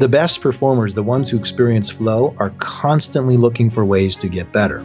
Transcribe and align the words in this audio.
The 0.00 0.08
best 0.08 0.40
performers, 0.40 0.94
the 0.94 1.02
ones 1.02 1.28
who 1.28 1.36
experience 1.36 1.90
flow, 1.90 2.34
are 2.38 2.54
constantly 2.56 3.36
looking 3.36 3.68
for 3.68 3.84
ways 3.84 4.16
to 4.16 4.28
get 4.28 4.50
better. 4.50 4.82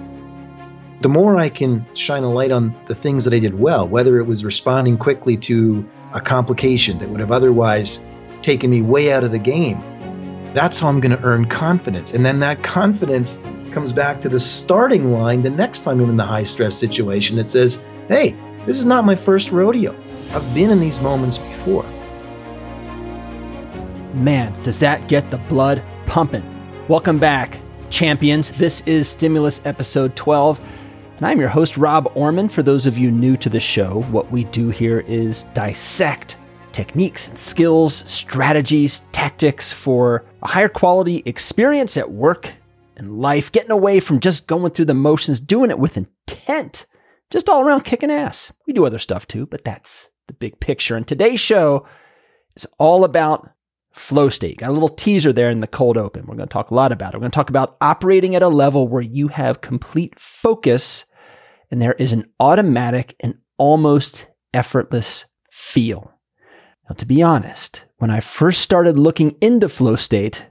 The 1.00 1.08
more 1.08 1.38
I 1.38 1.48
can 1.48 1.86
shine 1.94 2.24
a 2.24 2.30
light 2.30 2.52
on 2.52 2.76
the 2.88 2.96
things 2.96 3.24
that 3.24 3.34
I 3.34 3.40
did 3.40 3.58
well, 3.58 3.88
whether 3.88 4.20
it 4.20 4.26
was 4.26 4.44
responding 4.44 4.98
quickly 4.98 5.38
to 5.38 5.88
a 6.14 6.20
complication 6.20 7.00
that 7.00 7.08
would 7.08 7.22
have 7.22 7.32
otherwise 7.32 8.06
taken 8.42 8.70
me 8.70 8.82
way 8.82 9.14
out 9.14 9.24
of 9.24 9.32
the 9.32 9.40
game, 9.40 9.82
that's 10.54 10.82
how 10.82 10.90
I'm 10.90 11.00
going 11.00 11.16
to 11.16 11.24
earn 11.24 11.46
confidence. 11.46 12.14
And 12.14 12.26
then 12.26 12.42
that 12.42 12.64
confidence 12.64 13.42
comes 13.72 13.94
back 13.94 14.20
to 14.20 14.28
the 14.28 14.38
starting 14.38 15.14
line 15.14 15.44
the 15.44 15.50
next 15.50 15.84
time 15.84 16.02
I'm 16.02 16.10
in 16.10 16.18
the 16.18 16.26
high 16.26 16.44
stress 16.44 16.76
situation 16.76 17.38
that 17.38 17.50
says, 17.50 17.82
hey, 18.10 18.36
this 18.66 18.78
is 18.78 18.86
not 18.86 19.06
my 19.06 19.16
first 19.16 19.50
rodeo. 19.54 19.96
I've 20.32 20.54
been 20.54 20.72
in 20.72 20.82
these 20.82 21.00
moments 21.00 21.38
before. 21.38 21.86
Man, 24.16 24.64
does 24.64 24.80
that 24.80 25.10
get 25.10 25.30
the 25.30 25.38
blood 25.38 25.84
pumping? 26.06 26.42
Welcome 26.88 27.20
back, 27.20 27.60
champions. 27.90 28.50
This 28.52 28.80
is 28.86 29.10
Stimulus 29.10 29.60
episode 29.66 30.16
12. 30.16 30.62
And 31.18 31.28
I'm 31.28 31.38
your 31.38 31.50
host, 31.50 31.76
Rob 31.76 32.10
Orman. 32.16 32.48
For 32.48 32.64
those 32.64 32.86
of 32.86 32.98
you 32.98 33.12
new 33.12 33.36
to 33.36 33.50
the 33.50 33.60
show, 33.60 34.04
what 34.04 34.32
we 34.32 34.46
do 34.46 34.70
here 34.70 35.02
is 35.02 35.44
dissect 35.54 36.38
techniques 36.72 37.28
and 37.28 37.38
skills, 37.38 38.10
strategies, 38.10 39.02
tactics 39.12 39.74
for 39.74 40.24
a 40.42 40.48
higher 40.48 40.70
quality 40.70 41.22
experience 41.26 41.98
at 41.98 42.10
work 42.10 42.54
and 42.96 43.20
life, 43.20 43.52
getting 43.52 43.72
away 43.72 44.00
from 44.00 44.22
just 44.22 44.48
going 44.48 44.72
through 44.72 44.86
the 44.86 44.94
motions, 44.94 45.42
doing 45.42 45.70
it 45.70 45.80
with 45.80 45.98
intent, 45.98 46.86
just 47.32 47.50
all 47.50 47.68
around 47.68 47.82
kicking 47.82 48.12
ass. 48.12 48.54
We 48.66 48.72
do 48.72 48.86
other 48.86 48.98
stuff 48.98 49.28
too, 49.28 49.46
but 49.46 49.66
that's 49.66 50.10
the 50.28 50.34
big 50.34 50.62
picture. 50.62 50.96
And 50.96 51.06
today's 51.06 51.42
show 51.42 51.86
is 52.56 52.66
all 52.80 53.04
about 53.04 53.52
flow 53.96 54.30
state. 54.30 54.58
Got 54.58 54.70
a 54.70 54.74
little 54.74 54.90
teaser 54.90 55.32
there 55.32 55.50
in 55.50 55.62
the 55.62 55.68
cold 55.68 55.98
open. 55.98 56.26
We're 56.26 56.36
going 56.36 56.50
to 56.50 56.54
talk 56.54 56.72
a 56.72 56.76
lot 56.76 56.92
about 56.92 57.14
it. 57.14 57.18
We're 57.18 57.22
going 57.22 57.32
to 57.32 57.36
talk 57.36 57.50
about 57.50 57.78
operating 57.82 58.36
at 58.36 58.42
a 58.42 58.48
level 58.48 58.88
where 58.88 59.02
you 59.02 59.30
have 59.30 59.62
complete 59.62 60.20
focus 60.20 61.06
and 61.72 61.82
there 61.82 61.94
is 61.94 62.14
an 62.14 62.26
automatic 62.40 63.16
and 63.20 63.38
almost 63.58 64.28
effortless 64.54 65.26
feel. 65.50 66.14
Now, 66.88 66.96
to 66.96 67.06
be 67.06 67.24
honest, 67.24 67.86
when 67.98 68.12
I 68.12 68.20
first 68.20 68.62
started 68.62 69.00
looking 69.00 69.36
into 69.42 69.70
flow 69.70 69.96
state, 69.96 70.46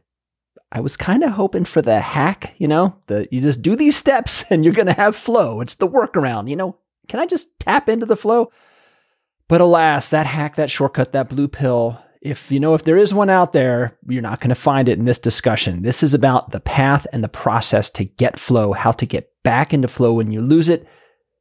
I 0.73 0.81
was 0.81 0.97
kind 0.97 1.23
of 1.23 1.33
hoping 1.33 1.64
for 1.64 1.83
the 1.83 2.01
hack, 2.01 2.55
you 2.58 2.67
know, 2.67 2.97
that 3.06 3.33
you 3.33 3.41
just 3.41 3.62
do 3.62 3.77
these 3.77 3.97
steps 3.97 4.45
and 4.51 4.64
you're 4.64 4.75
going 4.75 4.86
to 4.86 4.92
have 4.92 5.17
flow. 5.17 5.61
It's 5.61 5.77
the 5.77 5.89
workaround, 5.89 6.48
you 6.51 6.56
know. 6.56 6.79
Can 7.08 7.20
I 7.20 7.27
just 7.27 7.58
tap 7.61 7.89
into 7.89 8.06
the 8.06 8.17
flow? 8.17 8.51
But 9.47 9.61
alas, 9.61 10.08
that 10.08 10.27
hack, 10.27 10.56
that 10.56 10.70
shortcut, 10.70 11.12
that 11.12 11.29
blue 11.29 11.48
pill, 11.48 12.03
if 12.25 12.50
you 12.50 12.58
know 12.58 12.75
if 12.75 12.84
there 12.84 12.97
is 12.97 13.12
one 13.12 13.30
out 13.30 13.53
there, 13.53 13.97
you're 14.08 14.22
not 14.22 14.41
going 14.41 14.48
to 14.48 14.55
find 14.55 14.89
it 14.89 14.98
in 14.98 15.05
this 15.05 15.19
discussion. 15.19 15.83
This 15.83 16.03
is 16.03 16.14
about 16.14 16.50
the 16.50 16.61
path 16.61 17.06
and 17.12 17.22
the 17.22 17.28
process 17.28 17.91
to 17.91 18.05
get 18.05 18.41
flow, 18.41 18.72
how 18.72 18.92
to 18.92 19.06
get 19.06 19.30
back 19.42 19.75
into 19.75 19.89
flow 19.89 20.14
when 20.14 20.30
you 20.30 20.41
lose 20.41 20.70
it, 20.70 20.89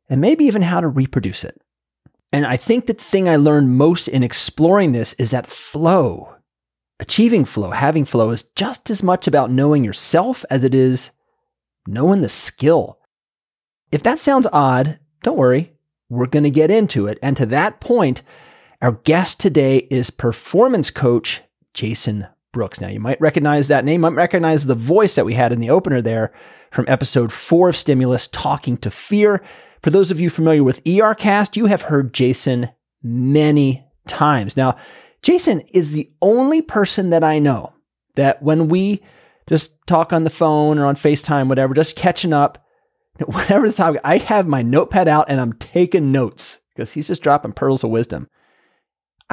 and 0.09 0.19
maybe 0.19 0.43
even 0.45 0.61
how 0.61 0.81
to 0.81 0.87
reproduce 0.87 1.45
it. 1.45 1.59
And 2.33 2.45
I 2.45 2.57
think 2.57 2.85
the 2.85 2.93
thing 2.93 3.29
I 3.29 3.37
learned 3.37 3.77
most 3.77 4.09
in 4.09 4.23
exploring 4.23 4.91
this 4.91 5.13
is 5.13 5.31
that 5.31 5.47
flow, 5.47 6.35
achieving 6.99 7.45
flow, 7.45 7.71
having 7.71 8.03
flow 8.03 8.31
is 8.31 8.43
just 8.55 8.89
as 8.89 9.01
much 9.01 9.25
about 9.25 9.51
knowing 9.51 9.83
yourself 9.83 10.43
as 10.49 10.63
it 10.63 10.75
is 10.75 11.11
knowing 11.87 12.21
the 12.21 12.29
skill. 12.29 12.99
If 13.91 14.03
that 14.03 14.19
sounds 14.19 14.47
odd, 14.51 14.99
don't 15.21 15.37
worry. 15.37 15.73
We're 16.09 16.27
going 16.27 16.43
to 16.43 16.49
get 16.49 16.71
into 16.71 17.07
it. 17.07 17.19
And 17.21 17.37
to 17.37 17.45
that 17.47 17.79
point, 17.79 18.21
our 18.83 18.91
guest 18.91 19.39
today 19.39 19.77
is 19.89 20.09
performance 20.09 20.91
coach 20.91 21.41
Jason 21.73 22.27
Brooks. 22.51 22.81
Now, 22.81 22.89
you 22.89 22.99
might 22.99 23.19
recognize 23.21 23.69
that 23.69 23.85
name, 23.85 24.01
might 24.01 24.09
recognize 24.09 24.65
the 24.65 24.75
voice 24.75 25.15
that 25.15 25.25
we 25.25 25.35
had 25.35 25.53
in 25.53 25.61
the 25.61 25.69
opener 25.69 26.01
there 26.01 26.33
from 26.69 26.83
episode 26.89 27.31
four 27.31 27.69
of 27.69 27.77
Stimulus, 27.77 28.27
Talking 28.27 28.75
to 28.79 28.91
Fear. 28.91 29.41
For 29.81 29.89
those 29.89 30.11
of 30.11 30.19
you 30.19 30.29
familiar 30.29 30.66
with 30.66 30.83
ERCast, 30.83 31.55
you 31.55 31.67
have 31.67 31.83
heard 31.83 32.13
Jason 32.13 32.72
many 33.01 33.85
times. 34.05 34.57
Now, 34.57 34.75
Jason 35.22 35.61
is 35.72 35.93
the 35.93 36.11
only 36.22 36.61
person 36.61 37.09
that 37.11 37.23
I 37.23 37.39
know 37.39 37.72
that 38.16 38.43
when 38.43 38.67
we 38.67 39.01
just 39.47 39.75
talk 39.88 40.11
on 40.11 40.25
the 40.25 40.29
phone 40.29 40.77
or 40.77 40.85
on 40.85 40.97
FaceTime, 40.97 41.47
whatever, 41.47 41.73
just 41.73 41.95
catching 41.95 42.33
up, 42.33 42.61
whatever 43.27 43.66
the 43.66 43.73
topic, 43.73 44.01
I 44.03 44.17
have 44.17 44.45
my 44.45 44.61
notepad 44.61 45.07
out 45.07 45.29
and 45.29 45.39
I'm 45.39 45.53
taking 45.53 46.11
notes 46.11 46.59
because 46.75 46.91
he's 46.91 47.07
just 47.07 47.22
dropping 47.22 47.53
pearls 47.53 47.85
of 47.85 47.89
wisdom. 47.89 48.27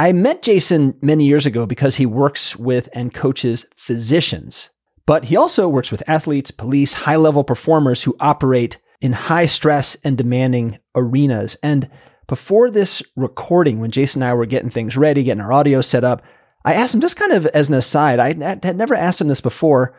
I 0.01 0.13
met 0.13 0.41
Jason 0.41 0.95
many 1.03 1.27
years 1.27 1.45
ago 1.45 1.67
because 1.67 1.97
he 1.97 2.07
works 2.07 2.57
with 2.57 2.89
and 2.95 3.13
coaches 3.13 3.67
physicians, 3.77 4.71
but 5.05 5.25
he 5.25 5.37
also 5.37 5.69
works 5.69 5.91
with 5.91 6.03
athletes, 6.07 6.51
police, 6.51 6.95
high 6.95 7.17
level 7.17 7.45
performers 7.45 8.03
who 8.03 8.17
operate 8.19 8.79
in 9.03 9.13
high 9.13 9.45
stress 9.45 9.99
and 10.03 10.17
demanding 10.17 10.79
arenas. 10.95 11.59
And 11.63 11.91
before 12.29 12.71
this 12.71 13.03
recording, 13.15 13.79
when 13.79 13.91
Jason 13.91 14.23
and 14.23 14.31
I 14.31 14.33
were 14.33 14.47
getting 14.47 14.71
things 14.71 14.97
ready, 14.97 15.23
getting 15.23 15.43
our 15.43 15.53
audio 15.53 15.83
set 15.83 16.03
up, 16.03 16.23
I 16.65 16.73
asked 16.73 16.95
him 16.95 17.03
just 17.03 17.17
kind 17.17 17.33
of 17.33 17.45
as 17.49 17.69
an 17.69 17.75
aside, 17.75 18.21
I 18.21 18.29
had 18.63 18.79
never 18.79 18.95
asked 18.95 19.21
him 19.21 19.29
this 19.29 19.43
before. 19.43 19.95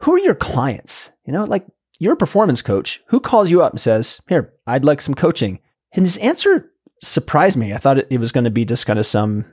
Who 0.00 0.12
are 0.12 0.20
your 0.20 0.34
clients? 0.34 1.10
You 1.24 1.32
know, 1.32 1.44
like 1.44 1.66
you're 1.98 2.12
a 2.12 2.18
performance 2.18 2.60
coach. 2.60 3.00
Who 3.06 3.20
calls 3.20 3.50
you 3.50 3.62
up 3.62 3.72
and 3.72 3.80
says, 3.80 4.20
Here, 4.28 4.52
I'd 4.66 4.84
like 4.84 5.00
some 5.00 5.14
coaching? 5.14 5.60
And 5.94 6.04
his 6.04 6.18
answer 6.18 6.70
surprised 7.02 7.56
me. 7.56 7.72
I 7.72 7.78
thought 7.78 7.98
it, 7.98 8.18
was 8.18 8.32
going 8.32 8.44
to 8.44 8.50
be 8.50 8.64
just 8.64 8.86
kind 8.86 8.98
of 8.98 9.06
some 9.06 9.44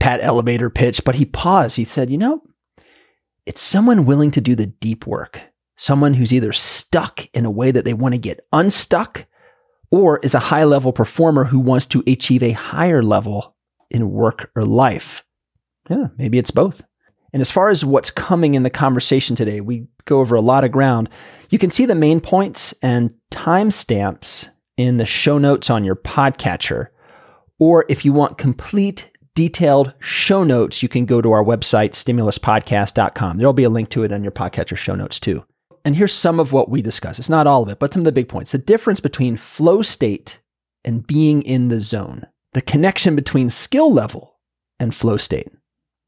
pat 0.00 0.20
elevator 0.22 0.70
pitch, 0.70 1.04
but 1.04 1.14
he 1.14 1.24
paused. 1.24 1.76
He 1.76 1.84
said, 1.84 2.10
You 2.10 2.18
know, 2.18 2.42
it's 3.46 3.60
someone 3.60 4.04
willing 4.04 4.30
to 4.32 4.40
do 4.40 4.54
the 4.54 4.66
deep 4.66 5.06
work, 5.06 5.40
someone 5.76 6.14
who's 6.14 6.32
either 6.32 6.52
stuck 6.52 7.28
in 7.34 7.44
a 7.44 7.50
way 7.50 7.70
that 7.70 7.84
they 7.84 7.94
want 7.94 8.14
to 8.14 8.18
get 8.18 8.46
unstuck 8.52 9.26
or 9.90 10.18
is 10.18 10.34
a 10.34 10.40
high 10.40 10.64
level 10.64 10.92
performer 10.92 11.44
who 11.44 11.60
wants 11.60 11.86
to 11.86 12.02
achieve 12.06 12.42
a 12.42 12.52
higher 12.52 13.02
level 13.02 13.54
in 13.90 14.10
work 14.10 14.50
or 14.56 14.62
life. 14.62 15.24
Yeah, 15.90 16.06
maybe 16.16 16.38
it's 16.38 16.50
both. 16.50 16.82
And 17.32 17.40
as 17.40 17.50
far 17.50 17.70
as 17.70 17.84
what's 17.84 18.10
coming 18.10 18.54
in 18.54 18.62
the 18.62 18.70
conversation 18.70 19.36
today, 19.36 19.60
we 19.60 19.86
go 20.04 20.20
over 20.20 20.34
a 20.34 20.40
lot 20.40 20.64
of 20.64 20.72
ground. 20.72 21.08
You 21.50 21.58
can 21.58 21.70
see 21.70 21.86
the 21.86 21.94
main 21.94 22.20
points 22.20 22.74
and 22.82 23.14
timestamps 23.30 24.48
in 24.76 24.96
the 24.96 25.06
show 25.06 25.38
notes 25.38 25.70
on 25.70 25.84
your 25.84 25.96
podcatcher. 25.96 26.88
Or 27.58 27.84
if 27.88 28.04
you 28.04 28.12
want 28.12 28.38
complete 28.38 29.10
detailed 29.34 29.94
show 30.00 30.44
notes, 30.44 30.82
you 30.82 30.88
can 30.88 31.06
go 31.06 31.20
to 31.20 31.32
our 31.32 31.44
website, 31.44 31.90
stimuluspodcast.com. 31.90 33.38
There'll 33.38 33.52
be 33.52 33.64
a 33.64 33.70
link 33.70 33.90
to 33.90 34.02
it 34.02 34.12
on 34.12 34.22
your 34.22 34.32
podcatcher 34.32 34.76
show 34.76 34.94
notes 34.94 35.20
too. 35.20 35.44
And 35.84 35.96
here's 35.96 36.14
some 36.14 36.38
of 36.38 36.52
what 36.52 36.68
we 36.68 36.80
discuss. 36.82 37.18
It's 37.18 37.28
not 37.28 37.46
all 37.46 37.62
of 37.62 37.68
it, 37.68 37.78
but 37.78 37.92
some 37.92 38.02
of 38.02 38.04
the 38.04 38.12
big 38.12 38.28
points. 38.28 38.52
The 38.52 38.58
difference 38.58 39.00
between 39.00 39.36
flow 39.36 39.82
state 39.82 40.38
and 40.84 41.06
being 41.06 41.42
in 41.42 41.68
the 41.68 41.80
zone, 41.80 42.26
the 42.52 42.62
connection 42.62 43.16
between 43.16 43.50
skill 43.50 43.92
level 43.92 44.38
and 44.78 44.94
flow 44.94 45.16
state. 45.16 45.48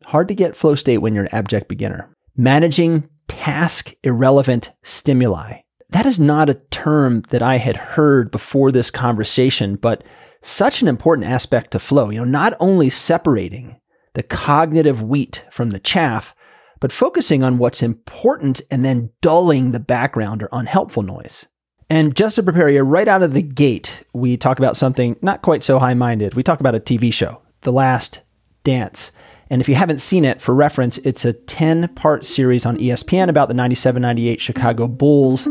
Hard 0.05 0.29
to 0.29 0.35
get 0.35 0.57
flow 0.57 0.75
state 0.75 0.99
when 0.99 1.15
you're 1.15 1.25
an 1.25 1.35
abject 1.35 1.69
beginner. 1.69 2.15
Managing 2.37 3.09
task 3.27 3.95
irrelevant 4.03 4.73
stimuli. 4.83 5.61
That 5.94 6.06
is 6.06 6.19
not 6.19 6.50
a 6.50 6.60
term 6.72 7.21
that 7.28 7.41
I 7.41 7.59
had 7.59 7.77
heard 7.77 8.32
before 8.32 8.72
this 8.72 8.91
conversation, 8.91 9.77
but 9.77 10.03
such 10.43 10.82
an 10.82 10.88
important 10.88 11.28
aspect 11.28 11.71
to 11.71 11.78
flow. 11.78 12.10
You 12.10 12.19
know, 12.19 12.25
not 12.25 12.56
only 12.59 12.91
separating 12.91 13.77
the 14.15 14.25
cognitive 14.25 15.00
wheat 15.00 15.44
from 15.53 15.71
the 15.71 15.78
chaff, 15.78 16.34
but 16.81 16.91
focusing 16.91 17.44
on 17.44 17.59
what's 17.59 17.81
important 17.81 18.60
and 18.72 18.84
then 18.84 19.10
dulling 19.21 19.71
the 19.71 19.78
background 19.78 20.43
or 20.43 20.49
unhelpful 20.50 21.04
noise. 21.04 21.47
And 21.88 22.16
just 22.16 22.34
to 22.34 22.43
prepare 22.43 22.69
you, 22.69 22.83
right 22.83 23.06
out 23.06 23.22
of 23.22 23.33
the 23.33 23.43
gate, 23.43 24.03
we 24.12 24.37
talk 24.37 24.59
about 24.59 24.77
something 24.77 25.15
not 25.22 25.43
quite 25.43 25.62
so 25.62 25.78
high 25.78 25.94
minded. 25.94 26.34
We 26.34 26.43
talk 26.43 26.59
about 26.59 26.75
a 26.75 26.81
TV 26.81 27.15
show, 27.15 27.41
The 27.60 27.72
Last 27.72 28.21
Dance. 28.65 29.12
And 29.49 29.60
if 29.60 29.69
you 29.69 29.77
haven't 29.77 30.03
seen 30.03 30.24
it, 30.24 30.42
for 30.42 30.57
reference, 30.57 30.98
it's 30.98 31.24
a 31.24 31.34
10 31.34 31.86
part 31.95 32.27
series 32.27 32.66
on 32.66 32.78
ESPN 32.78 33.28
about 33.28 33.47
the 33.47 33.54
97 33.54 34.03
98 34.03 34.41
Chicago 34.41 34.89
Bulls 34.89 35.47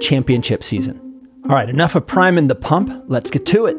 championship 0.00 0.62
season. 0.62 1.00
All 1.44 1.54
right, 1.54 1.68
enough 1.68 1.94
of 1.94 2.06
priming 2.06 2.48
the 2.48 2.54
pump. 2.54 3.04
Let's 3.06 3.30
get 3.30 3.46
to 3.46 3.66
it. 3.66 3.76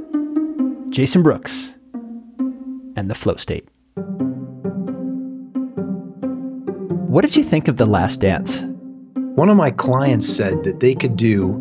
Jason 0.89 1.23
Brooks 1.23 1.73
and 2.95 3.09
the 3.09 3.15
flow 3.15 3.35
state. 3.35 3.67
What 7.07 7.23
did 7.23 7.35
you 7.35 7.43
think 7.43 7.67
of 7.67 7.77
The 7.77 7.85
Last 7.85 8.21
Dance? 8.21 8.61
One 9.35 9.49
of 9.49 9.57
my 9.57 9.71
clients 9.71 10.27
said 10.27 10.63
that 10.63 10.79
they 10.79 10.95
could 10.95 11.15
do 11.15 11.55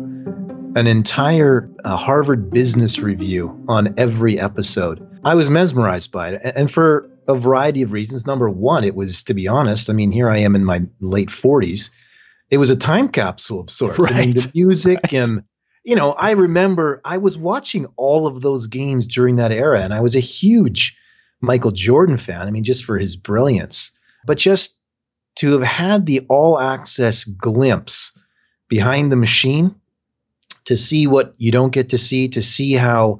an 0.75 0.87
entire 0.87 1.69
uh, 1.83 1.97
Harvard 1.97 2.49
Business 2.49 2.99
Review 2.99 3.61
on 3.67 3.93
every 3.97 4.39
episode. 4.39 5.05
I 5.23 5.35
was 5.35 5.49
mesmerized 5.49 6.11
by 6.11 6.29
it, 6.29 6.41
and 6.55 6.71
for 6.71 7.09
a 7.27 7.35
variety 7.35 7.81
of 7.81 7.91
reasons. 7.91 8.25
Number 8.25 8.49
one, 8.49 8.83
it 8.83 8.95
was, 8.95 9.23
to 9.23 9.33
be 9.33 9.47
honest, 9.47 9.89
I 9.89 9.93
mean, 9.93 10.11
here 10.11 10.29
I 10.29 10.37
am 10.37 10.55
in 10.55 10.65
my 10.65 10.81
late 10.99 11.29
40s 11.29 11.89
it 12.51 12.57
was 12.57 12.69
a 12.69 12.75
time 12.75 13.07
capsule 13.07 13.61
of 13.61 13.69
sorts. 13.69 13.97
Right. 13.97 14.13
I 14.13 14.25
mean, 14.25 14.35
the 14.35 14.51
music 14.55 14.99
right. 15.05 15.13
and 15.13 15.43
you 15.83 15.95
know, 15.95 16.11
I 16.13 16.31
remember 16.31 17.01
I 17.05 17.17
was 17.17 17.37
watching 17.37 17.87
all 17.95 18.27
of 18.27 18.41
those 18.41 18.67
games 18.67 19.07
during 19.07 19.37
that 19.37 19.51
era, 19.51 19.81
and 19.81 19.95
I 19.95 20.01
was 20.01 20.15
a 20.15 20.19
huge 20.19 20.95
Michael 21.39 21.71
Jordan 21.71 22.17
fan. 22.17 22.47
I 22.47 22.51
mean, 22.51 22.63
just 22.63 22.83
for 22.83 22.99
his 22.99 23.15
brilliance, 23.15 23.91
but 24.25 24.37
just 24.37 24.79
to 25.37 25.53
have 25.53 25.63
had 25.63 26.05
the 26.05 26.19
all 26.29 26.59
access 26.59 27.23
glimpse 27.23 28.17
behind 28.67 29.11
the 29.11 29.15
machine 29.15 29.73
to 30.65 30.75
see 30.77 31.07
what 31.07 31.33
you 31.37 31.51
don't 31.51 31.73
get 31.73 31.89
to 31.89 31.97
see, 31.97 32.27
to 32.29 32.41
see 32.41 32.73
how 32.73 33.17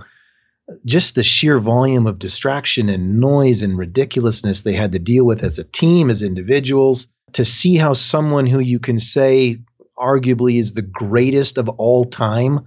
just 0.85 1.15
the 1.15 1.23
sheer 1.23 1.59
volume 1.59 2.07
of 2.07 2.19
distraction 2.19 2.89
and 2.89 3.19
noise 3.19 3.62
and 3.62 3.77
ridiculousness 3.77 4.62
they 4.62 4.73
had 4.73 4.91
to 4.91 5.00
deal 5.00 5.25
with 5.25 5.44
as 5.44 5.59
a 5.59 5.63
team, 5.63 6.09
as 6.09 6.21
individuals, 6.21 7.07
to 7.33 7.45
see 7.45 7.75
how 7.75 7.94
someone 7.94 8.45
who 8.45 8.59
you 8.59 8.79
can 8.79 9.00
say 9.00 9.59
arguably 9.97 10.59
is 10.59 10.73
the 10.73 10.81
greatest 10.81 11.57
of 11.57 11.69
all 11.69 12.06
time 12.06 12.59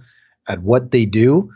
at 0.47 0.61
what 0.61 0.91
they 0.91 1.05
do. 1.05 1.51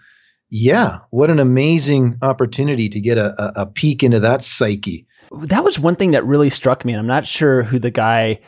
Yeah, 0.50 1.00
what 1.12 1.30
an 1.30 1.40
amazing 1.40 2.18
opportunity 2.22 2.90
to 2.90 3.00
get 3.00 3.18
a, 3.18 3.62
a, 3.62 3.66
peek 3.68 4.04
into 4.04 4.20
that 4.22 4.44
psyche. 4.44 5.06
That 5.32 5.64
was 5.64 5.78
one 5.78 5.96
thing 5.96 6.12
that 6.12 6.26
really 6.26 6.50
struck 6.50 6.84
me. 6.84 6.94
And 6.94 7.00
I'm 7.00 7.08
not 7.08 7.28
sure 7.28 7.62
who 7.62 7.78
the 7.78 7.92
guy 7.92 8.40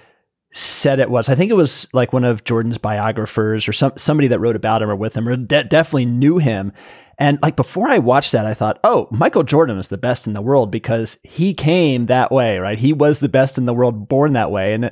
said 0.54 1.00
it 1.00 1.10
was. 1.10 1.30
I 1.30 1.36
think 1.36 1.52
it 1.52 1.56
was 1.56 1.88
like 1.94 2.14
one 2.14 2.24
of 2.24 2.44
Jordan's 2.44 2.78
biographers 2.78 3.68
or 3.68 3.74
some 3.74 3.94
somebody 3.98 4.28
that 4.28 4.40
wrote 4.40 4.56
about 4.56 4.82
him 4.82 4.90
or 4.90 4.96
with 4.96 5.16
him 5.16 5.28
or 5.28 5.36
de- 5.36 5.64
definitely 5.64 6.06
knew 6.06 6.38
him. 6.38 6.74
And 7.18 7.40
like 7.42 7.56
before 7.56 7.88
I 7.88 8.00
watched 8.00 8.32
that, 8.32 8.46
I 8.46 8.54
thought, 8.54 8.80
oh, 8.84 9.08
Michael 9.12 9.44
Jordan 9.44 9.78
is 9.78 9.90
the 9.90 9.98
best 9.98 10.26
in 10.26 10.34
the 10.34 10.42
world 10.42 10.72
because 10.72 11.20
he 11.24 11.54
came 11.54 12.08
that 12.08 12.32
way, 12.32 12.58
right? 12.58 12.80
He 12.80 12.94
was 12.94 13.20
the 13.20 13.30
best 13.30 13.58
in 13.58 13.66
the 13.66 13.74
world, 13.74 14.10
born 14.10 14.34
that 14.34 14.52
way. 14.52 14.74
And 14.74 14.92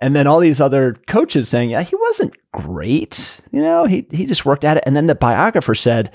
and 0.00 0.14
then 0.14 0.26
all 0.26 0.40
these 0.40 0.60
other 0.60 0.94
coaches 1.06 1.48
saying, 1.48 1.70
yeah, 1.70 1.82
he 1.82 1.96
wasn't 1.96 2.36
great. 2.52 3.40
You 3.50 3.60
know, 3.60 3.84
he 3.84 4.06
he 4.10 4.26
just 4.26 4.44
worked 4.44 4.64
at 4.64 4.76
it. 4.76 4.84
And 4.86 4.96
then 4.96 5.06
the 5.06 5.14
biographer 5.14 5.74
said 5.74 6.12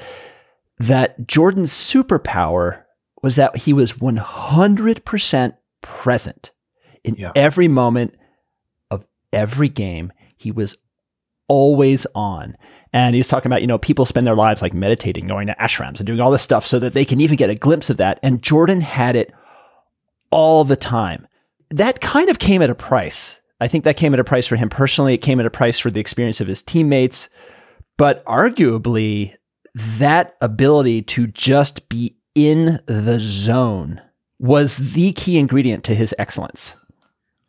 that 0.80 1.28
Jordan's 1.28 1.74
superpower 1.74 2.84
was 3.22 3.36
that 3.36 3.58
he 3.58 3.74
was 3.74 3.94
100% 3.94 5.54
present 5.82 6.52
in 7.04 7.16
yeah. 7.16 7.32
every 7.36 7.68
moment 7.68 8.16
every 9.34 9.70
game. 9.70 10.12
He 10.38 10.52
was 10.52 10.76
always 11.48 12.06
on. 12.16 12.56
And 12.94 13.16
he's 13.16 13.28
talking 13.28 13.50
about, 13.50 13.62
you 13.62 13.68
know, 13.68 13.78
people 13.78 14.06
spend 14.06 14.26
their 14.26 14.36
lives 14.36 14.62
like 14.62 14.74
meditating, 14.74 15.28
going 15.28 15.48
to 15.48 15.56
ashrams 15.60 15.98
and 15.98 16.08
doing 16.08 16.20
all 16.20 16.32
this 16.32 16.42
stuff 16.42 16.66
so 16.66 16.80
that 16.80 16.94
they 16.94 17.06
can 17.06 17.22
even 17.22 17.38
get 17.38 17.50
a 17.50 17.56
glimpse 17.56 17.90
of 17.90 17.98
that. 17.98 18.20
And 18.24 18.42
Jordan 18.42 18.82
had 18.82 19.16
it 19.16 19.34
all 20.32 20.64
the 20.64 20.76
time. 20.76 21.28
That 21.70 22.02
kind 22.02 22.30
of 22.30 22.40
came 22.40 22.62
at 22.62 22.70
a 22.70 22.76
price. 22.76 23.40
I 23.60 23.68
think 23.68 23.84
that 23.84 23.98
came 23.98 24.14
at 24.14 24.20
a 24.20 24.24
price 24.24 24.48
for 24.48 24.56
him 24.56 24.70
personally. 24.70 25.14
It 25.14 25.20
came 25.20 25.40
at 25.40 25.46
a 25.46 25.52
price 25.52 25.78
for 25.78 25.92
the 25.92 26.00
experience 26.00 26.42
of 26.42 26.48
his 26.48 26.62
teammates. 26.62 27.30
But 27.98 28.26
arguably, 28.26 29.36
that 29.76 30.36
ability 30.42 31.04
to 31.04 31.28
just 31.28 31.90
be 31.90 32.16
in 32.34 32.80
the 32.86 33.20
zone 33.20 34.02
was 34.40 34.78
the 34.78 35.12
key 35.14 35.38
ingredient 35.38 35.84
to 35.84 35.96
his 35.96 36.16
excellence. 36.18 36.74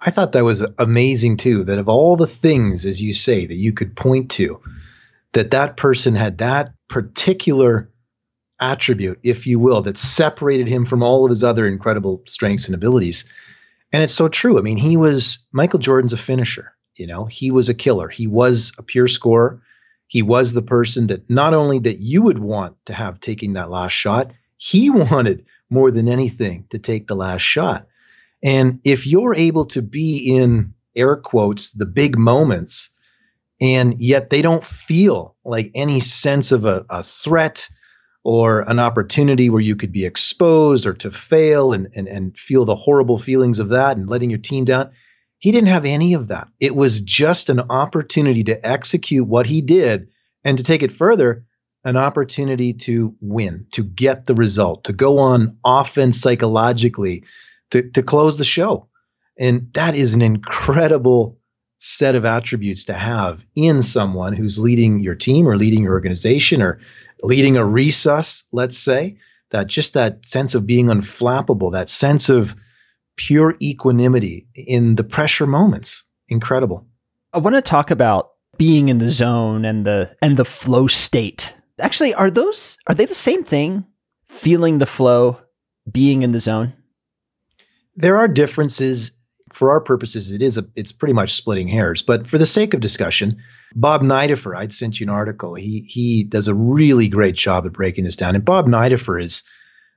I 0.00 0.10
thought 0.10 0.32
that 0.32 0.44
was 0.44 0.64
amazing 0.78 1.36
too. 1.36 1.64
That 1.64 1.78
of 1.78 1.88
all 1.88 2.16
the 2.16 2.26
things, 2.26 2.84
as 2.84 3.02
you 3.02 3.12
say, 3.12 3.46
that 3.46 3.54
you 3.54 3.72
could 3.72 3.96
point 3.96 4.30
to, 4.32 4.60
that 5.32 5.50
that 5.50 5.76
person 5.76 6.14
had 6.14 6.38
that 6.38 6.72
particular 6.88 7.90
attribute, 8.60 9.18
if 9.22 9.46
you 9.46 9.58
will, 9.58 9.82
that 9.82 9.98
separated 9.98 10.68
him 10.68 10.84
from 10.84 11.02
all 11.02 11.24
of 11.24 11.30
his 11.30 11.44
other 11.44 11.66
incredible 11.66 12.22
strengths 12.26 12.66
and 12.66 12.74
abilities. 12.74 13.24
And 13.92 14.02
it's 14.02 14.14
so 14.14 14.28
true. 14.28 14.58
I 14.58 14.62
mean, 14.62 14.76
he 14.76 14.96
was 14.96 15.46
Michael 15.52 15.78
Jordan's 15.78 16.12
a 16.12 16.16
finisher. 16.16 16.72
You 16.96 17.06
know, 17.06 17.24
he 17.26 17.50
was 17.50 17.68
a 17.68 17.74
killer. 17.74 18.08
He 18.08 18.26
was 18.26 18.72
a 18.78 18.82
pure 18.82 19.08
scorer. 19.08 19.62
He 20.06 20.22
was 20.22 20.52
the 20.52 20.62
person 20.62 21.06
that 21.06 21.28
not 21.30 21.54
only 21.54 21.78
that 21.80 22.00
you 22.00 22.22
would 22.22 22.38
want 22.38 22.76
to 22.86 22.92
have 22.92 23.20
taking 23.20 23.54
that 23.54 23.70
last 23.70 23.92
shot, 23.92 24.32
he 24.56 24.90
wanted 24.90 25.44
more 25.70 25.90
than 25.90 26.08
anything 26.08 26.66
to 26.70 26.78
take 26.78 27.06
the 27.06 27.16
last 27.16 27.42
shot. 27.42 27.86
And 28.42 28.80
if 28.84 29.06
you're 29.06 29.34
able 29.34 29.66
to 29.66 29.82
be 29.82 30.18
in 30.18 30.72
air 30.96 31.16
quotes 31.16 31.70
the 31.72 31.86
big 31.86 32.18
moments 32.18 32.90
and 33.60 34.00
yet 34.00 34.30
they 34.30 34.42
don't 34.42 34.64
feel 34.64 35.36
like 35.44 35.70
any 35.74 36.00
sense 36.00 36.50
of 36.50 36.64
a, 36.64 36.84
a 36.88 37.02
threat 37.02 37.68
or 38.24 38.60
an 38.62 38.78
opportunity 38.78 39.48
where 39.50 39.62
you 39.62 39.76
could 39.76 39.92
be 39.92 40.04
exposed 40.04 40.86
or 40.86 40.94
to 40.94 41.10
fail 41.10 41.72
and, 41.72 41.88
and, 41.94 42.08
and 42.08 42.36
feel 42.36 42.64
the 42.64 42.76
horrible 42.76 43.18
feelings 43.18 43.58
of 43.58 43.68
that 43.68 43.96
and 43.96 44.08
letting 44.08 44.30
your 44.30 44.38
team 44.38 44.64
down. 44.64 44.90
He 45.38 45.52
didn't 45.52 45.68
have 45.68 45.86
any 45.86 46.12
of 46.12 46.28
that. 46.28 46.48
It 46.60 46.76
was 46.76 47.00
just 47.00 47.48
an 47.48 47.60
opportunity 47.60 48.44
to 48.44 48.66
execute 48.66 49.26
what 49.26 49.46
he 49.46 49.62
did 49.62 50.08
and 50.44 50.58
to 50.58 50.64
take 50.64 50.82
it 50.82 50.92
further, 50.92 51.44
an 51.84 51.96
opportunity 51.96 52.74
to 52.74 53.14
win, 53.20 53.66
to 53.72 53.82
get 53.82 54.26
the 54.26 54.34
result, 54.34 54.84
to 54.84 54.92
go 54.92 55.18
on 55.18 55.56
offense 55.64 56.20
psychologically, 56.20 57.24
to, 57.70 57.88
to 57.90 58.02
close 58.02 58.36
the 58.36 58.44
show. 58.44 58.86
And 59.38 59.72
that 59.74 59.94
is 59.94 60.14
an 60.14 60.22
incredible 60.22 61.38
set 61.78 62.14
of 62.14 62.24
attributes 62.24 62.84
to 62.84 62.92
have 62.92 63.44
in 63.54 63.82
someone 63.82 64.34
who's 64.34 64.58
leading 64.58 65.00
your 65.00 65.14
team 65.14 65.48
or 65.48 65.56
leading 65.56 65.82
your 65.82 65.94
organization 65.94 66.60
or 66.60 66.78
leading 67.22 67.56
a 67.56 67.62
resus, 67.62 68.44
let's 68.52 68.76
say, 68.76 69.16
that 69.50 69.66
just 69.66 69.94
that 69.94 70.26
sense 70.28 70.54
of 70.54 70.66
being 70.66 70.86
unflappable, 70.86 71.72
that 71.72 71.88
sense 71.88 72.28
of 72.28 72.54
pure 73.16 73.56
equanimity 73.60 74.46
in 74.54 74.96
the 74.96 75.04
pressure 75.04 75.46
moments. 75.46 76.04
Incredible. 76.28 76.86
I 77.32 77.38
want 77.38 77.56
to 77.56 77.62
talk 77.62 77.90
about 77.90 78.30
being 78.56 78.88
in 78.88 78.98
the 78.98 79.08
zone 79.08 79.64
and 79.64 79.86
the 79.86 80.14
and 80.20 80.36
the 80.36 80.44
flow 80.44 80.86
state. 80.86 81.54
Actually, 81.80 82.12
are 82.14 82.30
those 82.30 82.76
are 82.86 82.94
they 82.94 83.06
the 83.06 83.14
same 83.14 83.42
thing? 83.42 83.86
Feeling 84.28 84.78
the 84.78 84.86
flow, 84.86 85.40
being 85.90 86.22
in 86.22 86.32
the 86.32 86.40
zone? 86.40 86.74
There 87.96 88.16
are 88.16 88.28
differences 88.28 89.12
for 89.52 89.70
our 89.70 89.80
purposes, 89.80 90.30
it 90.30 90.42
is 90.42 90.56
a, 90.56 90.64
it's 90.76 90.92
pretty 90.92 91.12
much 91.12 91.32
splitting 91.32 91.68
hairs. 91.68 92.02
But 92.02 92.26
for 92.26 92.38
the 92.38 92.46
sake 92.46 92.72
of 92.72 92.80
discussion, 92.80 93.36
Bob 93.74 94.02
Nideffer, 94.02 94.56
I'd 94.56 94.72
sent 94.72 95.00
you 95.00 95.04
an 95.04 95.10
article. 95.10 95.54
He 95.54 95.80
he 95.88 96.24
does 96.24 96.48
a 96.48 96.54
really 96.54 97.08
great 97.08 97.34
job 97.34 97.66
at 97.66 97.72
breaking 97.72 98.04
this 98.04 98.16
down. 98.16 98.34
And 98.34 98.44
Bob 98.44 98.66
Nideffer 98.66 99.20
is 99.22 99.42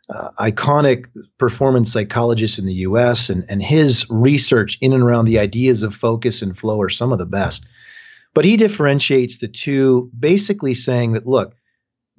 uh, 0.10 0.30
iconic 0.40 1.06
performance 1.38 1.92
psychologist 1.92 2.60
in 2.60 2.66
the 2.66 2.74
U.S. 2.74 3.30
and 3.30 3.46
and 3.48 3.62
his 3.62 4.08
research 4.10 4.78
in 4.82 4.94
and 4.94 5.04
around 5.04 5.26
the 5.26 5.40
ideas 5.40 5.84
of 5.84 5.94
focus 5.94 6.42
and 6.42 6.58
flow 6.58 6.82
are 6.82 6.90
some 6.90 7.12
of 7.12 7.20
the 7.20 7.26
best. 7.26 7.66
But 8.34 8.46
he 8.46 8.58
differentiates 8.58 9.38
the 9.38 9.48
two, 9.48 10.10
basically 10.20 10.74
saying 10.74 11.12
that 11.12 11.28
look, 11.28 11.56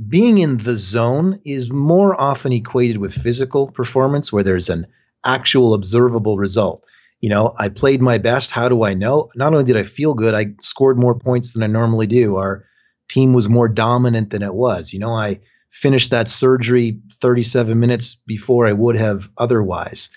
being 0.08 0.38
in 0.38 0.58
the 0.58 0.76
zone 0.76 1.40
is 1.44 1.70
more 1.70 2.20
often 2.20 2.52
equated 2.52 2.98
with 2.98 3.12
physical 3.12 3.70
performance, 3.70 4.32
where 4.32 4.44
there's 4.44 4.70
an 4.70 4.86
actual 5.24 5.74
observable 5.74 6.36
result 6.36 6.84
you 7.24 7.30
know, 7.30 7.54
I 7.58 7.70
played 7.70 8.02
my 8.02 8.18
best. 8.18 8.50
How 8.50 8.68
do 8.68 8.84
I 8.84 8.92
know? 8.92 9.30
Not 9.34 9.54
only 9.54 9.64
did 9.64 9.78
I 9.78 9.82
feel 9.82 10.12
good, 10.12 10.34
I 10.34 10.48
scored 10.60 10.98
more 10.98 11.18
points 11.18 11.54
than 11.54 11.62
I 11.62 11.66
normally 11.66 12.06
do. 12.06 12.36
Our 12.36 12.66
team 13.08 13.32
was 13.32 13.48
more 13.48 13.66
dominant 13.66 14.28
than 14.28 14.42
it 14.42 14.52
was. 14.52 14.92
You 14.92 14.98
know, 14.98 15.14
I 15.14 15.40
finished 15.70 16.10
that 16.10 16.28
surgery 16.28 17.00
37 17.14 17.80
minutes 17.80 18.16
before 18.26 18.66
I 18.66 18.72
would 18.72 18.96
have 18.96 19.30
otherwise. 19.38 20.10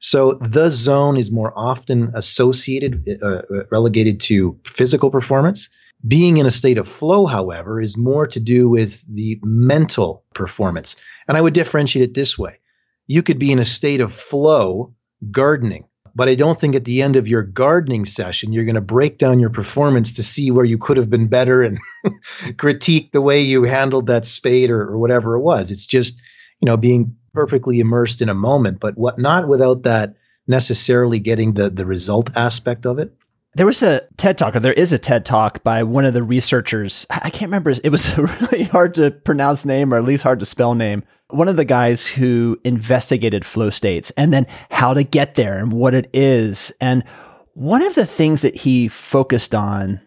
So 0.00 0.34
the 0.34 0.70
zone 0.70 1.16
is 1.16 1.32
more 1.32 1.54
often 1.56 2.10
associated, 2.14 3.18
uh, 3.22 3.40
relegated 3.70 4.20
to 4.28 4.54
physical 4.64 5.10
performance. 5.10 5.70
Being 6.06 6.36
in 6.36 6.44
a 6.44 6.50
state 6.50 6.76
of 6.76 6.86
flow, 6.86 7.24
however, 7.24 7.80
is 7.80 7.96
more 7.96 8.26
to 8.26 8.38
do 8.38 8.68
with 8.68 9.02
the 9.08 9.40
mental 9.42 10.24
performance. 10.34 10.94
And 11.26 11.38
I 11.38 11.40
would 11.40 11.54
differentiate 11.54 12.02
it 12.02 12.12
this 12.12 12.38
way 12.38 12.58
you 13.10 13.22
could 13.22 13.38
be 13.38 13.50
in 13.50 13.58
a 13.58 13.64
state 13.64 14.00
of 14.00 14.12
flow 14.12 14.94
gardening 15.30 15.84
but 16.14 16.28
I 16.28 16.34
don't 16.34 16.58
think 16.58 16.74
at 16.74 16.84
the 16.84 17.02
end 17.02 17.16
of 17.16 17.28
your 17.28 17.42
gardening 17.42 18.04
session, 18.04 18.52
you're 18.52 18.64
going 18.64 18.74
to 18.74 18.80
break 18.80 19.18
down 19.18 19.40
your 19.40 19.50
performance 19.50 20.12
to 20.14 20.22
see 20.22 20.50
where 20.50 20.64
you 20.64 20.78
could 20.78 20.96
have 20.96 21.10
been 21.10 21.28
better 21.28 21.62
and 21.62 21.78
critique 22.58 23.12
the 23.12 23.20
way 23.20 23.40
you 23.40 23.62
handled 23.64 24.06
that 24.06 24.24
spade 24.24 24.70
or, 24.70 24.82
or 24.82 24.98
whatever 24.98 25.34
it 25.34 25.40
was. 25.40 25.70
It's 25.70 25.86
just, 25.86 26.20
you 26.60 26.66
know, 26.66 26.76
being 26.76 27.16
perfectly 27.32 27.78
immersed 27.78 28.20
in 28.20 28.28
a 28.28 28.34
moment, 28.34 28.80
but 28.80 28.98
what 28.98 29.18
not 29.18 29.46
without 29.46 29.84
that 29.84 30.16
necessarily 30.46 31.20
getting 31.20 31.54
the 31.54 31.70
the 31.70 31.86
result 31.86 32.36
aspect 32.36 32.86
of 32.86 32.98
it. 32.98 33.14
There 33.54 33.66
was 33.66 33.82
a 33.82 34.02
TED 34.16 34.38
talk, 34.38 34.54
or 34.54 34.60
there 34.60 34.72
is 34.72 34.92
a 34.92 34.98
TED 34.98 35.26
talk 35.26 35.64
by 35.64 35.82
one 35.82 36.04
of 36.04 36.14
the 36.14 36.22
researchers. 36.22 37.04
I 37.10 37.30
can't 37.30 37.48
remember. 37.48 37.70
It 37.82 37.90
was 37.90 38.08
a 38.18 38.22
really 38.22 38.64
hard 38.64 38.94
to 38.94 39.10
pronounce 39.10 39.64
name, 39.64 39.92
or 39.92 39.96
at 39.96 40.04
least 40.04 40.22
hard 40.22 40.38
to 40.40 40.46
spell 40.46 40.74
name. 40.74 41.02
One 41.28 41.48
of 41.48 41.56
the 41.56 41.64
guys 41.64 42.06
who 42.06 42.58
investigated 42.64 43.44
flow 43.44 43.70
states 43.70 44.10
and 44.16 44.32
then 44.32 44.46
how 44.70 44.94
to 44.94 45.02
get 45.02 45.34
there 45.34 45.58
and 45.58 45.72
what 45.72 45.94
it 45.94 46.10
is. 46.12 46.72
And 46.80 47.04
one 47.54 47.82
of 47.82 47.94
the 47.94 48.06
things 48.06 48.42
that 48.42 48.56
he 48.56 48.88
focused 48.88 49.54
on 49.54 50.00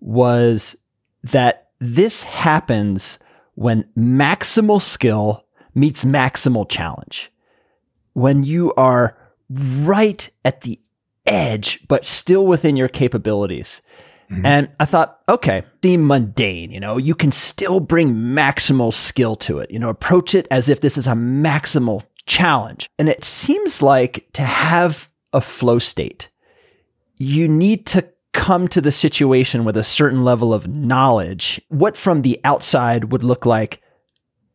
was 0.00 0.76
that 1.24 1.68
this 1.80 2.22
happens 2.22 3.18
when 3.54 3.84
maximal 3.96 4.80
skill 4.80 5.44
meets 5.74 6.04
maximal 6.04 6.68
challenge. 6.68 7.32
When 8.12 8.42
you 8.42 8.72
are 8.74 9.16
right 9.48 10.28
at 10.44 10.60
the 10.62 10.80
edge, 11.26 11.80
but 11.88 12.06
still 12.06 12.46
within 12.46 12.76
your 12.76 12.88
capabilities. 12.88 13.82
Mm-hmm. 14.30 14.46
And 14.46 14.70
I 14.78 14.84
thought, 14.84 15.20
okay, 15.28 15.64
seem 15.82 16.06
mundane, 16.06 16.70
you 16.70 16.78
know, 16.78 16.96
you 16.96 17.14
can 17.14 17.32
still 17.32 17.80
bring 17.80 18.14
maximal 18.14 18.92
skill 18.92 19.34
to 19.36 19.58
it, 19.58 19.70
you 19.70 19.78
know, 19.78 19.88
approach 19.88 20.34
it 20.34 20.46
as 20.50 20.68
if 20.68 20.80
this 20.80 20.96
is 20.96 21.06
a 21.06 21.12
maximal 21.12 22.04
challenge. 22.26 22.88
And 22.98 23.08
it 23.08 23.24
seems 23.24 23.82
like 23.82 24.28
to 24.34 24.42
have 24.42 25.08
a 25.32 25.40
flow 25.40 25.78
state, 25.80 26.28
you 27.16 27.48
need 27.48 27.86
to 27.86 28.08
come 28.32 28.68
to 28.68 28.80
the 28.80 28.92
situation 28.92 29.64
with 29.64 29.76
a 29.76 29.84
certain 29.84 30.22
level 30.22 30.54
of 30.54 30.68
knowledge. 30.68 31.60
What 31.68 31.96
from 31.96 32.22
the 32.22 32.40
outside 32.44 33.10
would 33.10 33.24
look 33.24 33.44
like 33.44 33.82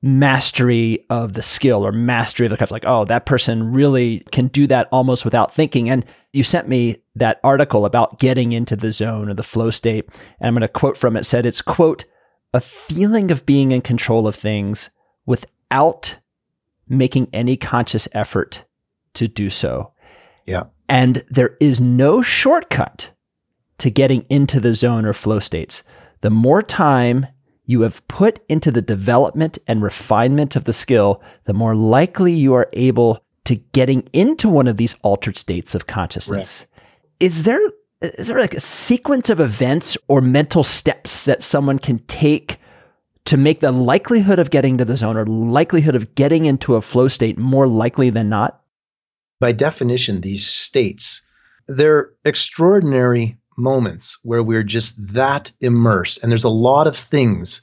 mastery 0.05 1.03
of 1.09 1.33
the 1.33 1.41
skill 1.41 1.83
or 1.83 1.91
mastery 1.91 2.45
of 2.45 2.51
the 2.51 2.57
craft. 2.57 2.71
Like, 2.71 2.85
oh, 2.85 3.05
that 3.05 3.25
person 3.25 3.73
really 3.73 4.19
can 4.31 4.49
do 4.49 4.67
that 4.67 4.87
almost 4.91 5.25
without 5.25 5.51
thinking. 5.51 5.89
And 5.89 6.05
you 6.31 6.43
sent 6.43 6.67
me 6.67 6.97
that 7.15 7.39
article 7.43 7.87
about 7.87 8.19
getting 8.19 8.51
into 8.51 8.75
the 8.75 8.91
zone 8.91 9.29
or 9.29 9.33
the 9.33 9.41
flow 9.41 9.71
state. 9.71 10.07
And 10.39 10.47
I'm 10.47 10.53
going 10.53 10.61
to 10.61 10.67
quote 10.67 10.95
from 10.95 11.17
it 11.17 11.23
said 11.25 11.47
it's 11.47 11.63
quote, 11.63 12.05
a 12.53 12.61
feeling 12.61 13.31
of 13.31 13.47
being 13.47 13.71
in 13.71 13.81
control 13.81 14.27
of 14.27 14.35
things 14.35 14.91
without 15.25 16.19
making 16.87 17.27
any 17.33 17.57
conscious 17.57 18.07
effort 18.11 18.63
to 19.15 19.27
do 19.27 19.49
so. 19.49 19.91
Yeah. 20.45 20.65
And 20.87 21.25
there 21.31 21.57
is 21.59 21.81
no 21.81 22.21
shortcut 22.21 23.09
to 23.79 23.89
getting 23.89 24.23
into 24.29 24.59
the 24.59 24.75
zone 24.75 25.07
or 25.07 25.13
flow 25.13 25.39
states. 25.39 25.81
The 26.21 26.29
more 26.29 26.61
time 26.61 27.25
you 27.65 27.81
have 27.81 28.07
put 28.07 28.39
into 28.47 28.71
the 28.71 28.81
development 28.81 29.57
and 29.67 29.81
refinement 29.81 30.55
of 30.55 30.65
the 30.65 30.73
skill, 30.73 31.21
the 31.45 31.53
more 31.53 31.75
likely 31.75 32.33
you 32.33 32.53
are 32.53 32.69
able 32.73 33.23
to 33.45 33.55
getting 33.55 34.07
into 34.13 34.49
one 34.49 34.67
of 34.67 34.77
these 34.77 34.95
altered 35.01 35.37
states 35.37 35.75
of 35.75 35.87
consciousness. 35.87 36.59
Right. 36.59 36.81
Is 37.19 37.43
there 37.43 37.61
is 38.01 38.27
there 38.27 38.39
like 38.39 38.53
a 38.53 38.59
sequence 38.59 39.29
of 39.29 39.39
events 39.39 39.97
or 40.07 40.21
mental 40.21 40.63
steps 40.63 41.25
that 41.25 41.43
someone 41.43 41.79
can 41.79 41.99
take 41.99 42.59
to 43.25 43.37
make 43.37 43.61
the 43.61 43.71
likelihood 43.71 44.37
of 44.37 44.51
getting 44.51 44.77
to 44.77 44.85
the 44.85 44.97
zone 44.97 45.17
or 45.17 45.25
likelihood 45.25 45.95
of 45.95 46.13
getting 46.13 46.45
into 46.45 46.75
a 46.75 46.81
flow 46.81 47.07
state 47.07 47.37
more 47.37 47.67
likely 47.67 48.09
than 48.09 48.29
not? 48.29 48.61
By 49.39 49.51
definition, 49.53 50.21
these 50.21 50.45
states, 50.45 51.21
they're 51.67 52.11
extraordinary 52.23 53.37
moments 53.57 54.17
where 54.23 54.43
we're 54.43 54.63
just 54.63 55.13
that 55.13 55.51
immersed. 55.61 56.19
And 56.21 56.31
there's 56.31 56.43
a 56.43 56.49
lot 56.49 56.87
of 56.87 56.95
things 56.95 57.61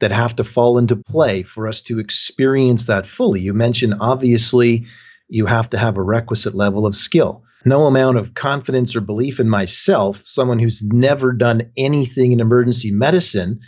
that 0.00 0.10
have 0.10 0.34
to 0.36 0.44
fall 0.44 0.78
into 0.78 0.96
play 0.96 1.42
for 1.42 1.68
us 1.68 1.80
to 1.82 1.98
experience 1.98 2.86
that 2.86 3.06
fully. 3.06 3.40
You 3.40 3.52
mentioned, 3.52 3.94
obviously, 4.00 4.86
you 5.28 5.46
have 5.46 5.70
to 5.70 5.78
have 5.78 5.96
a 5.96 6.02
requisite 6.02 6.54
level 6.54 6.86
of 6.86 6.94
skill. 6.94 7.44
No 7.66 7.86
amount 7.86 8.16
of 8.16 8.34
confidence 8.34 8.96
or 8.96 9.02
belief 9.02 9.38
in 9.38 9.48
myself, 9.48 10.22
someone 10.24 10.58
who's 10.58 10.82
never 10.82 11.32
done 11.32 11.70
anything 11.76 12.32
in 12.32 12.40
emergency 12.40 12.90
medicine, 12.90 13.60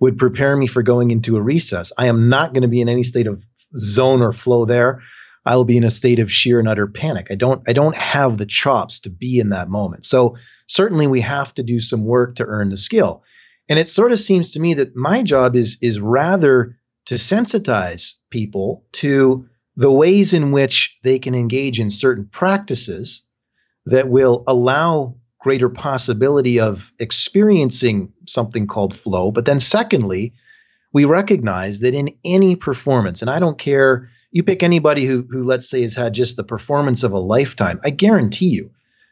would 0.00 0.18
prepare 0.18 0.56
me 0.56 0.66
for 0.66 0.82
going 0.82 1.10
into 1.10 1.36
a 1.36 1.40
resus. 1.40 1.90
I 1.98 2.06
am 2.06 2.28
not 2.28 2.52
going 2.52 2.62
to 2.62 2.68
be 2.68 2.80
in 2.80 2.88
any 2.88 3.02
state 3.02 3.26
of 3.26 3.42
zone 3.78 4.22
or 4.22 4.32
flow 4.32 4.64
there. 4.64 5.02
I 5.48 5.56
will 5.56 5.64
be 5.64 5.78
in 5.78 5.84
a 5.84 5.90
state 5.90 6.18
of 6.18 6.30
sheer 6.30 6.58
and 6.58 6.68
utter 6.68 6.86
panic. 6.86 7.28
I 7.30 7.34
don't 7.34 7.62
I 7.66 7.72
don't 7.72 7.96
have 7.96 8.36
the 8.36 8.44
chops 8.44 9.00
to 9.00 9.10
be 9.10 9.38
in 9.38 9.48
that 9.48 9.70
moment. 9.70 10.04
So 10.04 10.36
certainly 10.66 11.06
we 11.06 11.22
have 11.22 11.54
to 11.54 11.62
do 11.62 11.80
some 11.80 12.04
work 12.04 12.36
to 12.36 12.44
earn 12.44 12.68
the 12.68 12.76
skill. 12.76 13.22
And 13.66 13.78
it 13.78 13.88
sort 13.88 14.12
of 14.12 14.18
seems 14.18 14.52
to 14.52 14.60
me 14.60 14.74
that 14.74 14.94
my 14.94 15.22
job 15.22 15.56
is 15.56 15.78
is 15.80 16.00
rather 16.00 16.76
to 17.06 17.14
sensitize 17.14 18.12
people 18.30 18.84
to 18.92 19.48
the 19.74 19.90
ways 19.90 20.34
in 20.34 20.52
which 20.52 20.98
they 21.02 21.18
can 21.18 21.34
engage 21.34 21.80
in 21.80 21.88
certain 21.88 22.28
practices 22.30 23.26
that 23.86 24.10
will 24.10 24.44
allow 24.46 25.16
greater 25.40 25.70
possibility 25.70 26.60
of 26.60 26.92
experiencing 26.98 28.12
something 28.26 28.66
called 28.66 28.94
flow. 28.94 29.32
But 29.32 29.46
then 29.46 29.60
secondly, 29.60 30.34
we 30.92 31.06
recognize 31.06 31.80
that 31.80 31.94
in 31.94 32.10
any 32.22 32.54
performance, 32.54 33.22
and 33.22 33.30
I 33.30 33.38
don't 33.38 33.58
care, 33.58 34.10
you 34.30 34.42
pick 34.42 34.62
anybody 34.62 35.06
who 35.06 35.26
who 35.30 35.42
let's 35.42 35.68
say 35.68 35.82
has 35.82 35.94
had 35.94 36.14
just 36.14 36.36
the 36.36 36.44
performance 36.44 37.02
of 37.02 37.12
a 37.12 37.18
lifetime, 37.18 37.80
I 37.84 37.90
guarantee 37.90 38.48
you 38.48 38.70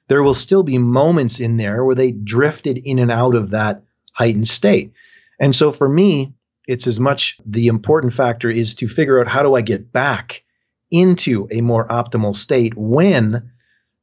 there 0.09 0.23
will 0.23 0.35
still 0.35 0.63
be 0.63 0.79
moments 0.79 1.41
in 1.41 1.57
there 1.57 1.85
where 1.85 1.95
they 1.95 2.13
drifted 2.13 2.79
in 2.85 2.99
and 2.99 3.11
out 3.11 3.35
of 3.35 3.51
that 3.51 3.83
heightened 4.13 4.49
state. 4.49 4.93
And 5.41 5.55
so 5.55 5.73
for 5.73 5.89
me, 5.89 6.33
it's 6.67 6.87
as 6.87 7.01
much 7.01 7.39
the 7.45 7.67
important 7.67 8.13
factor 8.13 8.51
is 8.51 8.75
to 8.77 8.89
figure 8.89 9.21
out 9.21 9.29
how 9.29 9.43
do 9.43 9.55
I 9.55 9.61
get 9.61 9.93
back 9.93 10.43
into 10.91 11.49
a 11.51 11.61
more 11.61 11.87
optimal 11.89 12.35
state 12.35 12.73
when 12.77 13.51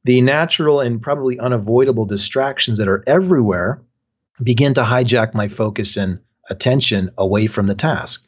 the 0.04 0.20
natural 0.20 0.80
and 0.80 1.00
probably 1.00 1.38
unavoidable 1.38 2.04
distractions 2.04 2.78
that 2.78 2.88
are 2.88 3.02
everywhere 3.06 3.82
begin 4.42 4.74
to 4.74 4.82
hijack 4.82 5.34
my 5.34 5.48
focus 5.48 5.96
and 5.96 6.18
attention 6.50 7.10
away 7.16 7.46
from 7.46 7.66
the 7.66 7.74
task. 7.74 8.26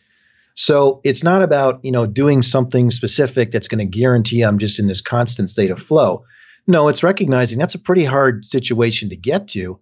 So 0.56 1.00
it's 1.04 1.22
not 1.22 1.42
about, 1.42 1.84
you 1.84 1.92
know, 1.92 2.06
doing 2.06 2.42
something 2.42 2.90
specific 2.90 3.52
that's 3.52 3.68
going 3.68 3.78
to 3.78 3.98
guarantee 3.98 4.42
I'm 4.42 4.58
just 4.58 4.78
in 4.78 4.88
this 4.88 5.02
constant 5.02 5.50
state 5.50 5.70
of 5.70 5.78
flow. 5.78 6.24
No, 6.66 6.88
it's 6.88 7.02
recognizing 7.02 7.58
that's 7.58 7.74
a 7.74 7.78
pretty 7.78 8.04
hard 8.04 8.46
situation 8.46 9.10
to 9.10 9.16
get 9.16 9.48
to. 9.48 9.78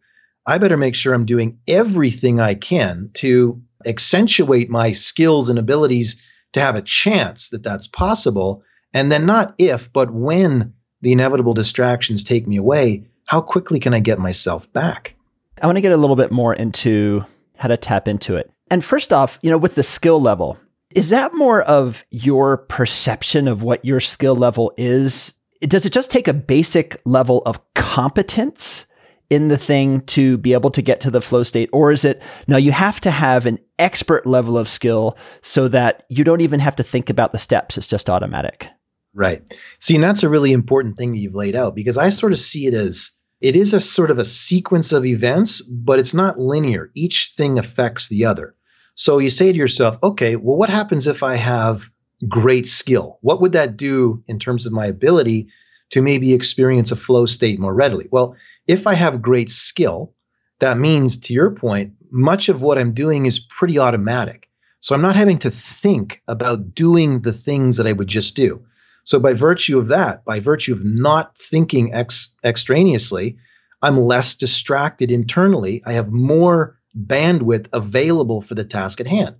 I 0.47 0.59
better 0.59 0.77
make 0.77 0.95
sure 0.95 1.15
I'm 1.15 1.25
doing 1.25 1.59
everything 1.69 2.41
I 2.41 2.55
can 2.55 3.11
to 3.15 3.63
accentuate 3.87 4.69
my 4.69 4.93
skills 4.93 5.49
and 5.49 5.59
abilities 5.59 6.23
to 6.53 6.61
have 6.61 6.75
a 6.75 6.83
chance 6.83 7.49
that 7.51 7.63
that's 7.63 7.87
possible. 7.87 8.63
And 8.93 9.11
then, 9.11 9.27
not 9.27 9.55
if, 9.59 9.93
but 9.93 10.13
when 10.13 10.75
the 11.01 11.13
inevitable 11.13 11.55
distractions 11.55 12.25
take 12.25 12.47
me 12.47 12.57
away, 12.57 13.07
how 13.27 13.41
quickly 13.41 13.81
can 13.81 13.95
I 13.95 14.01
get 14.01 14.19
myself 14.19 14.71
back? 14.73 15.15
I 15.63 15.67
want 15.67 15.77
to 15.77 15.83
get 15.83 15.93
a 15.93 15.97
little 15.97 16.17
bit 16.17 16.31
more 16.31 16.53
into 16.53 17.25
how 17.57 17.69
to 17.69 17.77
tap 17.77 18.09
into 18.09 18.37
it. 18.37 18.51
And 18.71 18.85
first 18.85 19.13
off, 19.13 19.39
you 19.41 19.51
know, 19.51 19.59
with 19.59 19.77
the 19.77 19.83
skill 19.83 20.21
level, 20.21 20.59
is 20.95 21.09
that 21.11 21.35
more 21.35 21.63
of 21.63 22.05
your 22.11 22.59
perception 22.59 23.49
of 23.49 23.63
what 23.63 23.85
your 23.85 24.01
skill 24.01 24.37
level 24.37 24.73
is 24.77 25.35
does 25.61 25.87
it 25.87 25.93
just 25.93 26.11
take 26.11 26.29
a 26.29 26.35
basic 26.35 27.01
level 27.05 27.43
of 27.47 27.61
competence 27.75 28.87
in 29.31 29.49
the 29.49 29.57
thing 29.59 30.03
to 30.03 30.37
be 30.39 30.53
able 30.53 30.71
to 30.71 30.83
get 30.83 31.01
to 31.01 31.11
the 31.11 31.23
flow 31.23 31.43
state? 31.43 31.71
Or 31.73 31.91
is 31.91 32.05
it, 32.05 32.23
no, 32.47 32.57
you 32.57 32.73
have 32.73 33.01
to 33.03 33.11
have 33.11 33.47
an 33.47 33.59
expert 33.79 34.27
level 34.27 34.59
of 34.59 34.69
skill 34.69 35.17
so 35.43 35.69
that 35.69 36.05
you 36.09 36.25
don't 36.25 36.41
even 36.41 36.61
have 36.61 36.77
to 36.77 36.83
think 36.83 37.11
about 37.11 37.33
the 37.33 37.39
steps. 37.39 37.79
It's 37.79 37.87
just 37.87 38.11
automatic. 38.11 38.69
Right. 39.15 39.43
See, 39.81 39.95
and 39.95 40.05
that's 40.05 40.23
a 40.23 40.29
really 40.29 40.53
important 40.53 40.97
thing 40.97 41.13
that 41.13 41.19
you've 41.19 41.35
laid 41.35 41.57
out 41.57 41.75
because 41.75 41.97
I 41.97 42.09
sort 42.09 42.33
of 42.33 42.41
see 42.41 42.67
it 42.67 42.75
as 42.75 43.11
it 43.41 43.57
is 43.57 43.75
a 43.75 43.81
sort 43.81 44.11
of 44.11 44.19
a 44.19 44.25
sequence 44.25 44.93
of 44.93 45.05
events, 45.05 45.61
but 45.63 45.99
it's 45.99 46.15
not 46.15 46.39
linear. 46.39 46.91
Each 46.95 47.33
thing 47.37 47.59
affects 47.59 48.09
the 48.09 48.25
other. 48.25 48.55
So 48.95 49.19
you 49.19 49.31
say 49.31 49.51
to 49.51 49.59
yourself, 49.59 49.99
okay, 50.03 50.37
well, 50.37 50.57
what 50.57 50.71
happens 50.71 51.07
if 51.07 51.23
I 51.23 51.37
have 51.37 51.91
great 52.29 52.67
skill. 52.67 53.19
What 53.23 53.41
would 53.41 53.53
that 53.53 53.77
do 53.77 54.23
in 54.27 54.39
terms 54.39 54.67
of 54.67 54.73
my 54.73 54.87
ability 54.87 55.49
to 55.91 56.03
maybe 56.03 56.33
experience 56.33 56.91
a 56.91 56.97
flow 56.97 57.27
state 57.27 57.59
more 57.59 57.75
readily? 57.75 58.09
Well, 58.11 58.35
if 58.67 58.87
I 58.87 58.95
have 58.95 59.23
great 59.23 59.51
skill, 59.51 60.15
that 60.61 60.79
means, 60.79 61.19
to 61.19 61.33
your 61.33 61.51
point, 61.51 61.93
much 62.11 62.49
of 62.49 62.63
what 62.63 62.79
I'm 62.79 62.93
doing 62.93 63.27
is 63.27 63.39
pretty 63.39 63.79
automatic. 63.79 64.49
So 64.81 64.95
I'm 64.95 65.03
not 65.03 65.17
having 65.17 65.39
to 65.39 65.51
think 65.51 66.23
about 66.29 66.75
doing 66.75 67.23
the 67.23 67.33
things 67.33 67.77
that 67.77 67.87
I 67.87 67.93
would 67.93 68.09
just 68.09 68.37
do. 68.37 68.65
So, 69.07 69.19
by 69.19 69.35
virtue 69.35 69.79
of 69.79 69.89
that, 69.89 70.25
by 70.25 70.41
virtue 70.41 70.73
of 70.73 70.85
not 70.85 71.37
thinking 71.37 71.93
ex- 71.93 72.35
extraneously, 72.43 73.37
I'm 73.83 73.99
less 74.01 74.35
distracted 74.35 75.11
internally. 75.11 75.83
I 75.85 75.93
have 75.93 76.11
more 76.11 76.79
bandwidth 76.97 77.69
available 77.73 78.41
for 78.41 78.55
the 78.55 78.65
task 78.65 79.01
at 79.01 79.07
hand. 79.07 79.37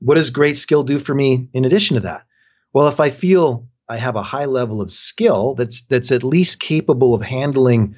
What 0.00 0.14
does 0.14 0.30
great 0.30 0.56
skill 0.56 0.82
do 0.82 0.98
for 0.98 1.14
me 1.14 1.48
in 1.52 1.64
addition 1.64 1.94
to 1.94 2.00
that? 2.00 2.24
Well, 2.72 2.88
if 2.88 3.00
I 3.00 3.10
feel 3.10 3.66
I 3.88 3.96
have 3.96 4.16
a 4.16 4.22
high 4.22 4.46
level 4.46 4.80
of 4.80 4.90
skill 4.90 5.54
that's 5.54 5.82
that's 5.82 6.12
at 6.12 6.24
least 6.24 6.60
capable 6.60 7.14
of 7.14 7.22
handling 7.22 7.94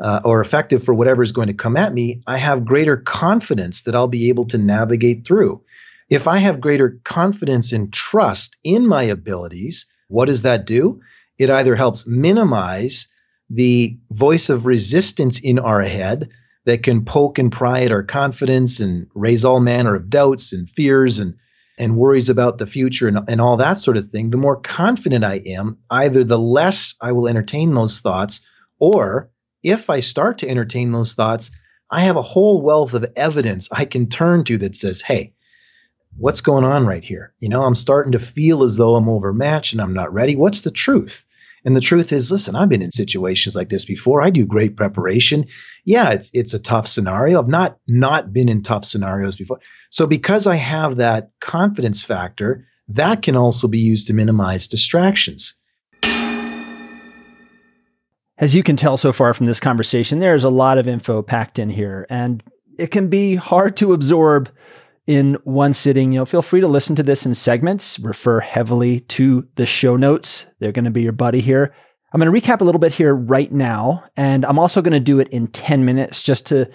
uh, 0.00 0.20
or 0.24 0.40
effective 0.40 0.82
for 0.82 0.94
whatever 0.94 1.22
is 1.22 1.32
going 1.32 1.46
to 1.48 1.54
come 1.54 1.76
at 1.76 1.94
me, 1.94 2.22
I 2.26 2.36
have 2.38 2.64
greater 2.64 2.96
confidence 2.96 3.82
that 3.82 3.94
I'll 3.94 4.08
be 4.08 4.28
able 4.28 4.46
to 4.46 4.58
navigate 4.58 5.26
through. 5.26 5.62
If 6.10 6.26
I 6.26 6.38
have 6.38 6.60
greater 6.60 6.98
confidence 7.04 7.72
and 7.72 7.92
trust 7.92 8.56
in 8.64 8.86
my 8.86 9.02
abilities, 9.02 9.86
what 10.08 10.26
does 10.26 10.42
that 10.42 10.66
do? 10.66 11.00
It 11.38 11.50
either 11.50 11.76
helps 11.76 12.06
minimize 12.06 13.08
the 13.50 13.96
voice 14.10 14.50
of 14.50 14.66
resistance 14.66 15.38
in 15.38 15.58
our 15.58 15.82
head 15.82 16.28
that 16.68 16.82
can 16.82 17.02
poke 17.02 17.38
and 17.38 17.50
pry 17.50 17.80
at 17.80 17.90
our 17.90 18.02
confidence 18.02 18.78
and 18.78 19.06
raise 19.14 19.42
all 19.42 19.58
manner 19.58 19.94
of 19.94 20.10
doubts 20.10 20.52
and 20.52 20.68
fears 20.68 21.18
and 21.18 21.34
and 21.78 21.96
worries 21.96 22.28
about 22.28 22.58
the 22.58 22.66
future 22.66 23.08
and, 23.08 23.20
and 23.26 23.40
all 23.40 23.56
that 23.56 23.78
sort 23.78 23.96
of 23.96 24.06
thing, 24.06 24.28
the 24.28 24.36
more 24.36 24.60
confident 24.60 25.24
I 25.24 25.36
am, 25.46 25.78
either 25.88 26.24
the 26.24 26.38
less 26.38 26.94
I 27.00 27.12
will 27.12 27.26
entertain 27.26 27.72
those 27.72 28.00
thoughts, 28.00 28.42
or 28.80 29.30
if 29.62 29.88
I 29.88 30.00
start 30.00 30.36
to 30.38 30.48
entertain 30.48 30.92
those 30.92 31.14
thoughts, 31.14 31.50
I 31.90 32.00
have 32.00 32.16
a 32.16 32.22
whole 32.22 32.60
wealth 32.60 32.92
of 32.92 33.06
evidence 33.16 33.70
I 33.72 33.86
can 33.86 34.06
turn 34.06 34.44
to 34.44 34.58
that 34.58 34.76
says, 34.76 35.00
hey, 35.00 35.32
what's 36.18 36.42
going 36.42 36.64
on 36.64 36.84
right 36.84 37.04
here? 37.04 37.32
You 37.40 37.48
know, 37.48 37.64
I'm 37.64 37.76
starting 37.76 38.12
to 38.12 38.18
feel 38.18 38.62
as 38.62 38.76
though 38.76 38.96
I'm 38.96 39.08
overmatched 39.08 39.72
and 39.72 39.80
I'm 39.80 39.94
not 39.94 40.12
ready. 40.12 40.36
What's 40.36 40.62
the 40.62 40.70
truth? 40.70 41.24
And 41.68 41.76
the 41.76 41.82
truth 41.82 42.14
is, 42.14 42.32
listen, 42.32 42.56
I've 42.56 42.70
been 42.70 42.80
in 42.80 42.92
situations 42.92 43.54
like 43.54 43.68
this 43.68 43.84
before. 43.84 44.22
I 44.22 44.30
do 44.30 44.46
great 44.46 44.74
preparation. 44.74 45.44
Yeah, 45.84 46.12
it's 46.12 46.30
it's 46.32 46.54
a 46.54 46.58
tough 46.58 46.88
scenario. 46.88 47.38
I've 47.38 47.46
not 47.46 47.76
not 47.86 48.32
been 48.32 48.48
in 48.48 48.62
tough 48.62 48.86
scenarios 48.86 49.36
before. 49.36 49.60
So 49.90 50.06
because 50.06 50.46
I 50.46 50.54
have 50.54 50.96
that 50.96 51.30
confidence 51.40 52.02
factor, 52.02 52.66
that 52.88 53.20
can 53.20 53.36
also 53.36 53.68
be 53.68 53.78
used 53.78 54.06
to 54.06 54.14
minimize 54.14 54.66
distractions. 54.66 55.52
As 58.38 58.54
you 58.54 58.62
can 58.62 58.78
tell 58.78 58.96
so 58.96 59.12
far 59.12 59.34
from 59.34 59.44
this 59.44 59.60
conversation, 59.60 60.20
there's 60.20 60.44
a 60.44 60.48
lot 60.48 60.78
of 60.78 60.88
info 60.88 61.20
packed 61.20 61.58
in 61.58 61.68
here, 61.68 62.06
and 62.08 62.42
it 62.78 62.90
can 62.90 63.10
be 63.10 63.34
hard 63.34 63.76
to 63.76 63.92
absorb 63.92 64.48
in 65.08 65.38
one 65.44 65.72
sitting. 65.72 66.12
You 66.12 66.20
know, 66.20 66.26
feel 66.26 66.42
free 66.42 66.60
to 66.60 66.68
listen 66.68 66.94
to 66.96 67.02
this 67.02 67.26
in 67.26 67.34
segments, 67.34 67.98
refer 67.98 68.38
heavily 68.38 69.00
to 69.00 69.48
the 69.56 69.66
show 69.66 69.96
notes. 69.96 70.46
They're 70.60 70.70
going 70.70 70.84
to 70.84 70.92
be 70.92 71.02
your 71.02 71.12
buddy 71.12 71.40
here. 71.40 71.74
I'm 72.12 72.20
going 72.20 72.32
to 72.32 72.40
recap 72.40 72.60
a 72.60 72.64
little 72.64 72.78
bit 72.78 72.92
here 72.92 73.14
right 73.14 73.50
now, 73.50 74.04
and 74.16 74.44
I'm 74.44 74.58
also 74.58 74.80
going 74.80 74.92
to 74.92 75.00
do 75.00 75.18
it 75.18 75.28
in 75.28 75.48
10 75.48 75.84
minutes 75.84 76.22
just 76.22 76.46
to 76.46 76.70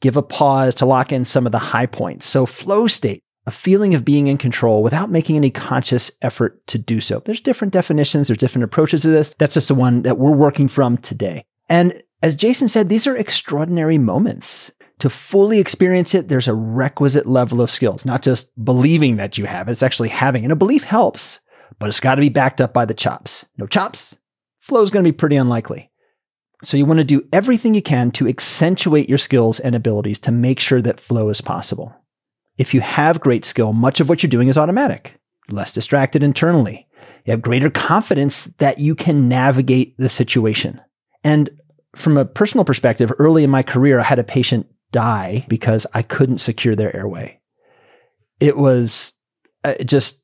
give 0.00 0.16
a 0.16 0.22
pause 0.22 0.74
to 0.76 0.86
lock 0.86 1.12
in 1.12 1.24
some 1.24 1.46
of 1.46 1.52
the 1.52 1.58
high 1.58 1.86
points. 1.86 2.26
So, 2.26 2.44
flow 2.44 2.86
state, 2.86 3.22
a 3.46 3.50
feeling 3.50 3.94
of 3.94 4.04
being 4.04 4.26
in 4.26 4.38
control 4.38 4.82
without 4.82 5.10
making 5.10 5.36
any 5.36 5.50
conscious 5.50 6.10
effort 6.22 6.66
to 6.68 6.78
do 6.78 7.00
so. 7.00 7.22
There's 7.24 7.40
different 7.40 7.72
definitions, 7.72 8.28
there's 8.28 8.38
different 8.38 8.64
approaches 8.64 9.02
to 9.02 9.08
this. 9.08 9.34
That's 9.38 9.54
just 9.54 9.68
the 9.68 9.74
one 9.74 10.02
that 10.02 10.18
we're 10.18 10.32
working 10.32 10.68
from 10.68 10.98
today. 10.98 11.44
And 11.68 12.02
as 12.22 12.34
Jason 12.34 12.68
said, 12.68 12.88
these 12.88 13.06
are 13.06 13.16
extraordinary 13.16 13.98
moments. 13.98 14.70
To 15.00 15.10
fully 15.10 15.58
experience 15.58 16.14
it, 16.14 16.28
there's 16.28 16.48
a 16.48 16.54
requisite 16.54 17.26
level 17.26 17.60
of 17.60 17.70
skills, 17.70 18.04
not 18.04 18.22
just 18.22 18.50
believing 18.64 19.16
that 19.16 19.36
you 19.36 19.46
have 19.46 19.68
it, 19.68 19.72
it's 19.72 19.82
actually 19.82 20.08
having. 20.08 20.44
And 20.44 20.52
a 20.52 20.56
belief 20.56 20.84
helps, 20.84 21.40
but 21.78 21.88
it's 21.88 22.00
got 22.00 22.14
to 22.14 22.20
be 22.20 22.28
backed 22.28 22.60
up 22.60 22.72
by 22.72 22.84
the 22.84 22.94
chops. 22.94 23.44
No 23.58 23.66
chops, 23.66 24.16
flow 24.60 24.82
is 24.82 24.90
going 24.90 25.04
to 25.04 25.12
be 25.12 25.16
pretty 25.16 25.36
unlikely. 25.36 25.90
So 26.62 26.76
you 26.76 26.86
want 26.86 26.98
to 26.98 27.04
do 27.04 27.26
everything 27.32 27.74
you 27.74 27.82
can 27.82 28.10
to 28.12 28.28
accentuate 28.28 29.08
your 29.08 29.18
skills 29.18 29.60
and 29.60 29.74
abilities 29.74 30.18
to 30.20 30.32
make 30.32 30.60
sure 30.60 30.80
that 30.82 31.00
flow 31.00 31.28
is 31.28 31.40
possible. 31.40 31.94
If 32.56 32.72
you 32.72 32.80
have 32.80 33.20
great 33.20 33.44
skill, 33.44 33.72
much 33.72 34.00
of 34.00 34.08
what 34.08 34.22
you're 34.22 34.30
doing 34.30 34.48
is 34.48 34.56
automatic, 34.56 35.20
less 35.50 35.72
distracted 35.72 36.22
internally. 36.22 36.86
You 37.26 37.32
have 37.32 37.42
greater 37.42 37.68
confidence 37.68 38.44
that 38.58 38.78
you 38.78 38.94
can 38.94 39.28
navigate 39.28 39.96
the 39.98 40.08
situation. 40.08 40.80
And 41.22 41.50
from 41.96 42.16
a 42.16 42.24
personal 42.24 42.64
perspective, 42.64 43.12
early 43.18 43.44
in 43.44 43.50
my 43.50 43.62
career, 43.62 44.00
I 44.00 44.04
had 44.04 44.18
a 44.18 44.24
patient 44.24 44.66
die 44.94 45.44
because 45.48 45.86
I 45.92 46.02
couldn't 46.02 46.38
secure 46.38 46.76
their 46.76 46.94
airway. 46.96 47.40
It 48.38 48.56
was 48.56 49.12
uh, 49.64 49.74
just 49.84 50.22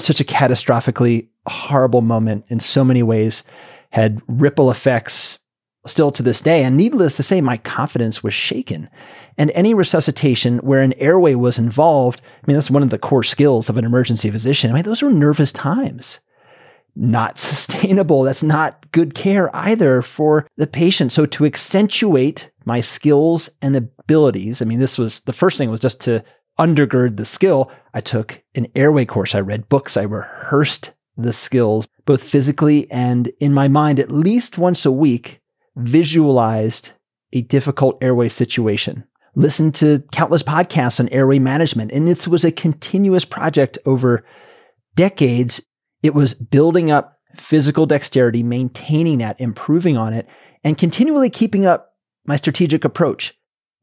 such 0.00 0.20
a 0.20 0.24
catastrophically 0.24 1.28
horrible 1.46 2.00
moment 2.00 2.46
in 2.48 2.60
so 2.60 2.82
many 2.82 3.02
ways, 3.02 3.42
had 3.90 4.22
ripple 4.26 4.70
effects 4.70 5.38
still 5.86 6.10
to 6.12 6.22
this 6.22 6.40
day. 6.40 6.62
And 6.62 6.76
needless 6.76 7.16
to 7.16 7.22
say, 7.22 7.40
my 7.40 7.58
confidence 7.58 8.22
was 8.22 8.32
shaken. 8.32 8.88
And 9.36 9.50
any 9.50 9.74
resuscitation 9.74 10.58
where 10.58 10.80
an 10.80 10.94
airway 10.94 11.34
was 11.34 11.58
involved, 11.58 12.22
I 12.42 12.46
mean, 12.46 12.56
that's 12.56 12.70
one 12.70 12.82
of 12.82 12.90
the 12.90 12.98
core 12.98 13.22
skills 13.22 13.68
of 13.68 13.76
an 13.76 13.84
emergency 13.84 14.30
physician. 14.30 14.70
I 14.70 14.74
mean, 14.74 14.84
those 14.84 15.02
are 15.02 15.10
nervous 15.10 15.52
times. 15.52 16.20
Not 16.96 17.38
sustainable. 17.38 18.22
That's 18.22 18.42
not 18.42 18.90
good 18.92 19.14
care 19.14 19.54
either 19.54 20.02
for 20.02 20.46
the 20.56 20.66
patient. 20.66 21.12
So, 21.12 21.26
to 21.26 21.46
accentuate 21.46 22.50
my 22.64 22.80
skills 22.80 23.48
and 23.62 23.76
abilities, 23.76 24.60
I 24.60 24.64
mean, 24.64 24.80
this 24.80 24.98
was 24.98 25.20
the 25.20 25.32
first 25.32 25.58
thing 25.58 25.70
was 25.70 25.80
just 25.80 26.00
to 26.02 26.24
undergird 26.58 27.16
the 27.16 27.24
skill. 27.24 27.70
I 27.94 28.00
took 28.00 28.42
an 28.54 28.66
airway 28.74 29.04
course. 29.04 29.34
I 29.34 29.40
read 29.40 29.68
books. 29.68 29.96
I 29.96 30.02
rehearsed 30.02 30.92
the 31.16 31.32
skills, 31.32 31.86
both 32.06 32.22
physically 32.22 32.90
and 32.90 33.30
in 33.40 33.52
my 33.52 33.68
mind, 33.68 33.98
at 33.98 34.10
least 34.10 34.58
once 34.58 34.84
a 34.86 34.92
week, 34.92 35.40
visualized 35.76 36.90
a 37.32 37.42
difficult 37.42 37.98
airway 38.00 38.28
situation. 38.28 39.04
Listened 39.36 39.74
to 39.76 40.02
countless 40.12 40.42
podcasts 40.42 40.98
on 40.98 41.08
airway 41.10 41.38
management, 41.38 41.92
and 41.92 42.06
this 42.06 42.26
was 42.26 42.44
a 42.44 42.50
continuous 42.50 43.24
project 43.24 43.78
over 43.86 44.24
decades. 44.96 45.64
It 46.02 46.14
was 46.14 46.34
building 46.34 46.90
up 46.90 47.18
physical 47.36 47.86
dexterity, 47.86 48.42
maintaining 48.42 49.18
that, 49.18 49.40
improving 49.40 49.96
on 49.96 50.12
it, 50.12 50.26
and 50.64 50.78
continually 50.78 51.30
keeping 51.30 51.66
up 51.66 51.94
my 52.26 52.36
strategic 52.36 52.84
approach 52.84 53.34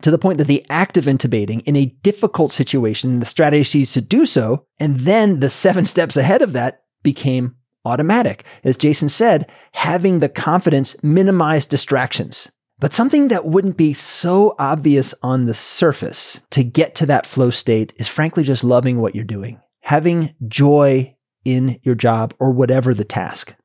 to 0.02 0.12
the 0.12 0.18
point 0.18 0.38
that 0.38 0.48
the 0.48 0.65
act 0.70 0.98
of 0.98 1.06
intubating 1.06 1.62
in 1.63 1.76
a 1.76 1.86
difficult 2.04 2.54
situation, 2.54 3.20
the 3.20 3.26
strategies 3.26 3.94
to 3.94 4.02
do 4.02 4.26
so, 4.26 4.65
and 4.80 5.02
then 5.02 5.39
the 5.39 5.50
seven 5.50 5.86
steps 5.94 6.18
ahead 6.18 6.42
of 6.42 6.54
that 6.54 6.84
became 7.04 7.56
automatic. 7.86 8.44
As 8.63 8.78
Jason 8.78 9.10
said, 9.10 9.50
having 9.72 10.20
the 10.20 10.30
confidence 10.30 10.96
minimize 11.02 11.65
distractions. 11.65 12.48
But 12.80 12.94
something 12.94 13.30
that 13.30 13.46
wouldn't 13.46 13.78
be 13.78 13.94
so 13.94 14.56
obvious 14.60 15.15
on 15.24 15.46
the 15.46 15.56
surface 15.56 16.42
to 16.52 16.63
get 16.63 16.94
to 16.96 17.08
that 17.08 17.26
flow 17.26 17.50
state 17.50 17.92
is 17.96 18.08
frankly 18.08 18.44
just 18.44 18.63
loving 18.63 19.00
what 19.00 19.15
you're 19.15 19.24
doing, 19.24 19.60
having 19.82 20.36
joy 20.48 21.15
in 21.48 21.80
your 21.84 21.96
job 21.96 22.34
or 22.40 22.52
whatever 22.52 22.94
the 22.94 23.04
task. 23.04 23.56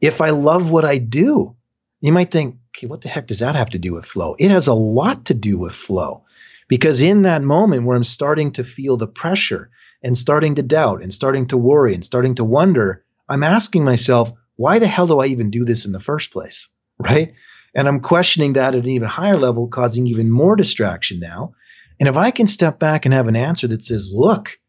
If 0.00 0.20
I 0.20 0.30
love 0.30 0.70
what 0.70 0.84
I 0.84 0.98
do, 0.98 1.54
you 2.00 2.12
might 2.12 2.30
think, 2.30 2.56
okay, 2.76 2.86
what 2.86 3.02
the 3.02 3.08
heck 3.08 3.26
does 3.26 3.40
that 3.40 3.54
have 3.54 3.70
to 3.70 3.78
do 3.78 3.92
with 3.92 4.06
flow? 4.06 4.34
It 4.38 4.50
has 4.50 4.66
a 4.66 4.74
lot 4.74 5.26
to 5.26 5.34
do 5.34 5.58
with 5.58 5.74
flow 5.74 6.24
because 6.68 7.02
in 7.02 7.22
that 7.22 7.42
moment 7.42 7.84
where 7.84 7.96
I'm 7.96 8.04
starting 8.04 8.52
to 8.52 8.64
feel 8.64 8.96
the 8.96 9.06
pressure, 9.06 9.70
and 10.02 10.16
starting 10.16 10.54
to 10.54 10.62
doubt 10.62 11.02
and 11.02 11.12
starting 11.12 11.46
to 11.48 11.56
worry 11.56 11.94
and 11.94 12.04
starting 12.04 12.34
to 12.36 12.44
wonder, 12.44 13.04
I'm 13.28 13.42
asking 13.42 13.84
myself, 13.84 14.32
why 14.56 14.78
the 14.78 14.86
hell 14.86 15.06
do 15.06 15.20
I 15.20 15.26
even 15.26 15.50
do 15.50 15.64
this 15.64 15.84
in 15.84 15.92
the 15.92 16.00
first 16.00 16.32
place? 16.32 16.68
Right. 17.02 17.32
And 17.74 17.88
I'm 17.88 18.00
questioning 18.00 18.52
that 18.52 18.74
at 18.74 18.84
an 18.84 18.90
even 18.90 19.08
higher 19.08 19.38
level, 19.38 19.68
causing 19.68 20.06
even 20.06 20.30
more 20.30 20.54
distraction 20.54 21.18
now. 21.18 21.54
And 21.98 22.10
if 22.10 22.18
I 22.18 22.30
can 22.30 22.46
step 22.46 22.78
back 22.78 23.06
and 23.06 23.14
have 23.14 23.26
an 23.26 23.36
answer 23.36 23.66
that 23.68 23.82
says, 23.82 24.12
look, 24.14 24.59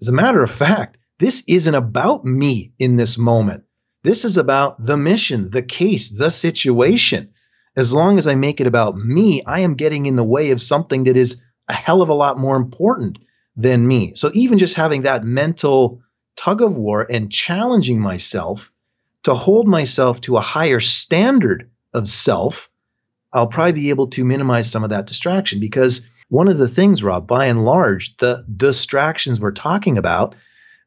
as 0.00 0.08
a 0.08 0.12
matter 0.12 0.42
of 0.42 0.50
fact, 0.50 0.96
this 1.18 1.44
isn't 1.46 1.74
about 1.74 2.24
me 2.24 2.72
in 2.78 2.96
this 2.96 3.18
moment. 3.18 3.64
This 4.02 4.24
is 4.24 4.38
about 4.38 4.82
the 4.84 4.96
mission, 4.96 5.50
the 5.50 5.62
case, 5.62 6.08
the 6.08 6.30
situation. 6.30 7.28
As 7.76 7.92
long 7.92 8.16
as 8.16 8.26
I 8.26 8.34
make 8.34 8.60
it 8.60 8.66
about 8.66 8.96
me, 8.96 9.42
I 9.46 9.60
am 9.60 9.74
getting 9.74 10.06
in 10.06 10.16
the 10.16 10.24
way 10.24 10.50
of 10.50 10.60
something 10.60 11.04
that 11.04 11.16
is 11.16 11.42
a 11.68 11.74
hell 11.74 12.00
of 12.00 12.08
a 12.08 12.14
lot 12.14 12.38
more 12.38 12.56
important 12.56 13.18
than 13.56 13.86
me. 13.86 14.12
So 14.14 14.30
even 14.32 14.58
just 14.58 14.74
having 14.74 15.02
that 15.02 15.24
mental 15.24 16.00
tug 16.36 16.62
of 16.62 16.78
war 16.78 17.06
and 17.10 17.30
challenging 17.30 18.00
myself 18.00 18.72
to 19.24 19.34
hold 19.34 19.68
myself 19.68 20.22
to 20.22 20.38
a 20.38 20.40
higher 20.40 20.80
standard 20.80 21.70
of 21.92 22.08
self, 22.08 22.70
I'll 23.34 23.46
probably 23.46 23.72
be 23.72 23.90
able 23.90 24.06
to 24.08 24.24
minimize 24.24 24.70
some 24.70 24.82
of 24.82 24.90
that 24.90 25.06
distraction 25.06 25.60
because 25.60 26.08
one 26.30 26.48
of 26.48 26.58
the 26.58 26.68
things, 26.68 27.02
Rob, 27.02 27.26
by 27.26 27.44
and 27.44 27.64
large, 27.64 28.16
the 28.16 28.44
distractions 28.56 29.40
we're 29.40 29.50
talking 29.50 29.98
about 29.98 30.34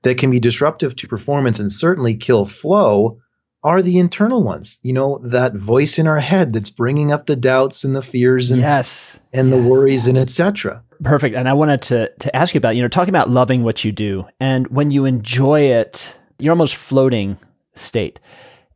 that 0.01 0.17
can 0.17 0.32
be 0.32 0.39
disruptive 0.39 0.95
to 0.95 1.08
performance 1.08 1.60
and 1.60 1.71
certainly 1.71 2.15
kill 2.15 2.45
flow 2.45 3.19
are 3.63 3.82
the 3.82 3.97
internal 3.99 4.43
ones. 4.43 4.79
You 4.84 4.93
know, 4.93 5.19
that 5.23 5.53
voice 5.53 5.99
in 5.99 6.08
our 6.08 6.19
head 6.19 6.53
that's 6.53 6.69
bringing 6.69 7.12
up 7.12 7.25
the 7.25 7.36
doubts 7.36 7.84
and 7.84 7.95
the 7.95 8.01
fears 8.01 8.51
and 8.51 8.62
yes, 8.62 9.19
and 9.32 9.49
yes. 9.49 9.58
the 9.58 9.69
worries 9.69 10.08
and 10.08 10.17
etc. 10.17 10.82
Perfect. 11.03 11.36
And 11.36 11.47
I 11.47 11.53
wanted 11.53 11.82
to 11.84 12.10
to 12.19 12.36
ask 12.36 12.53
you 12.53 12.58
about, 12.58 12.75
you 12.75 12.82
know, 12.82 12.88
talking 12.88 13.10
about 13.10 13.29
loving 13.29 13.63
what 13.63 13.84
you 13.84 13.91
do 13.91 14.25
and 14.39 14.67
when 14.67 14.91
you 14.91 15.06
enjoy 15.06 15.62
it, 15.62 16.13
you're 16.39 16.51
almost 16.51 16.75
floating 16.75 17.38
state. 17.75 18.19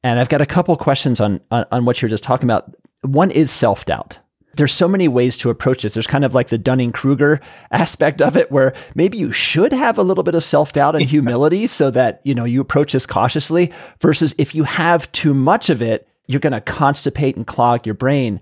And 0.04 0.20
I've 0.20 0.30
got 0.30 0.42
a 0.42 0.46
couple 0.46 0.76
questions 0.78 1.20
on, 1.20 1.40
on 1.52 1.66
on 1.72 1.86
what 1.86 2.02
you're 2.02 2.10
just 2.10 2.24
talking 2.24 2.46
about. 2.46 2.74
One 3.02 3.32
is 3.32 3.52
self-doubt 3.52 4.20
there's 4.58 4.74
so 4.74 4.88
many 4.88 5.08
ways 5.08 5.38
to 5.38 5.50
approach 5.50 5.84
this. 5.84 5.94
There's 5.94 6.08
kind 6.08 6.26
of 6.26 6.36
like 6.36 6.50
the 6.50 6.58
Dunning 6.58 6.92
Kruger 6.92 7.40
aspect 7.72 8.22
of 8.22 8.36
it, 8.36 8.52
where 8.52 8.74
maybe 8.96 9.18
you 9.18 9.32
should 9.32 9.72
have 9.72 9.98
a 9.98 10.04
little 10.04 10.24
bit 10.24 10.36
of 10.36 10.44
self 10.44 10.74
doubt 10.74 10.96
and 10.96 11.06
humility 11.06 11.68
so 11.68 11.90
that 11.92 12.20
you 12.24 12.36
know 12.36 12.46
you 12.46 12.60
approach 12.62 12.94
this 12.94 13.06
cautiously. 13.06 13.72
Versus 14.02 14.36
if 14.38 14.54
you 14.54 14.64
have 14.64 15.12
too 15.12 15.34
much 15.34 15.70
of 15.70 15.82
it, 15.82 16.08
you're 16.28 16.42
going 16.42 16.54
to 16.54 16.62
constipate 16.62 17.36
and 17.36 17.48
clog 17.48 17.86
your 17.86 17.96
brain. 17.96 18.42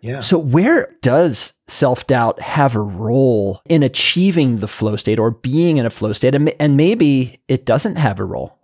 Yeah. 0.00 0.20
So 0.20 0.36
where 0.36 0.96
does 1.00 1.52
self 1.68 2.06
doubt 2.06 2.40
have 2.40 2.74
a 2.74 2.80
role 2.80 3.62
in 3.68 3.82
achieving 3.82 4.58
the 4.58 4.68
flow 4.68 4.96
state 4.96 5.18
or 5.18 5.30
being 5.30 5.76
in 5.78 5.86
a 5.86 5.90
flow 5.90 6.12
state, 6.12 6.34
and, 6.34 6.52
and 6.60 6.76
maybe 6.76 7.40
it 7.48 7.64
doesn't 7.64 7.96
have 7.96 8.18
a 8.18 8.24
role? 8.24 8.58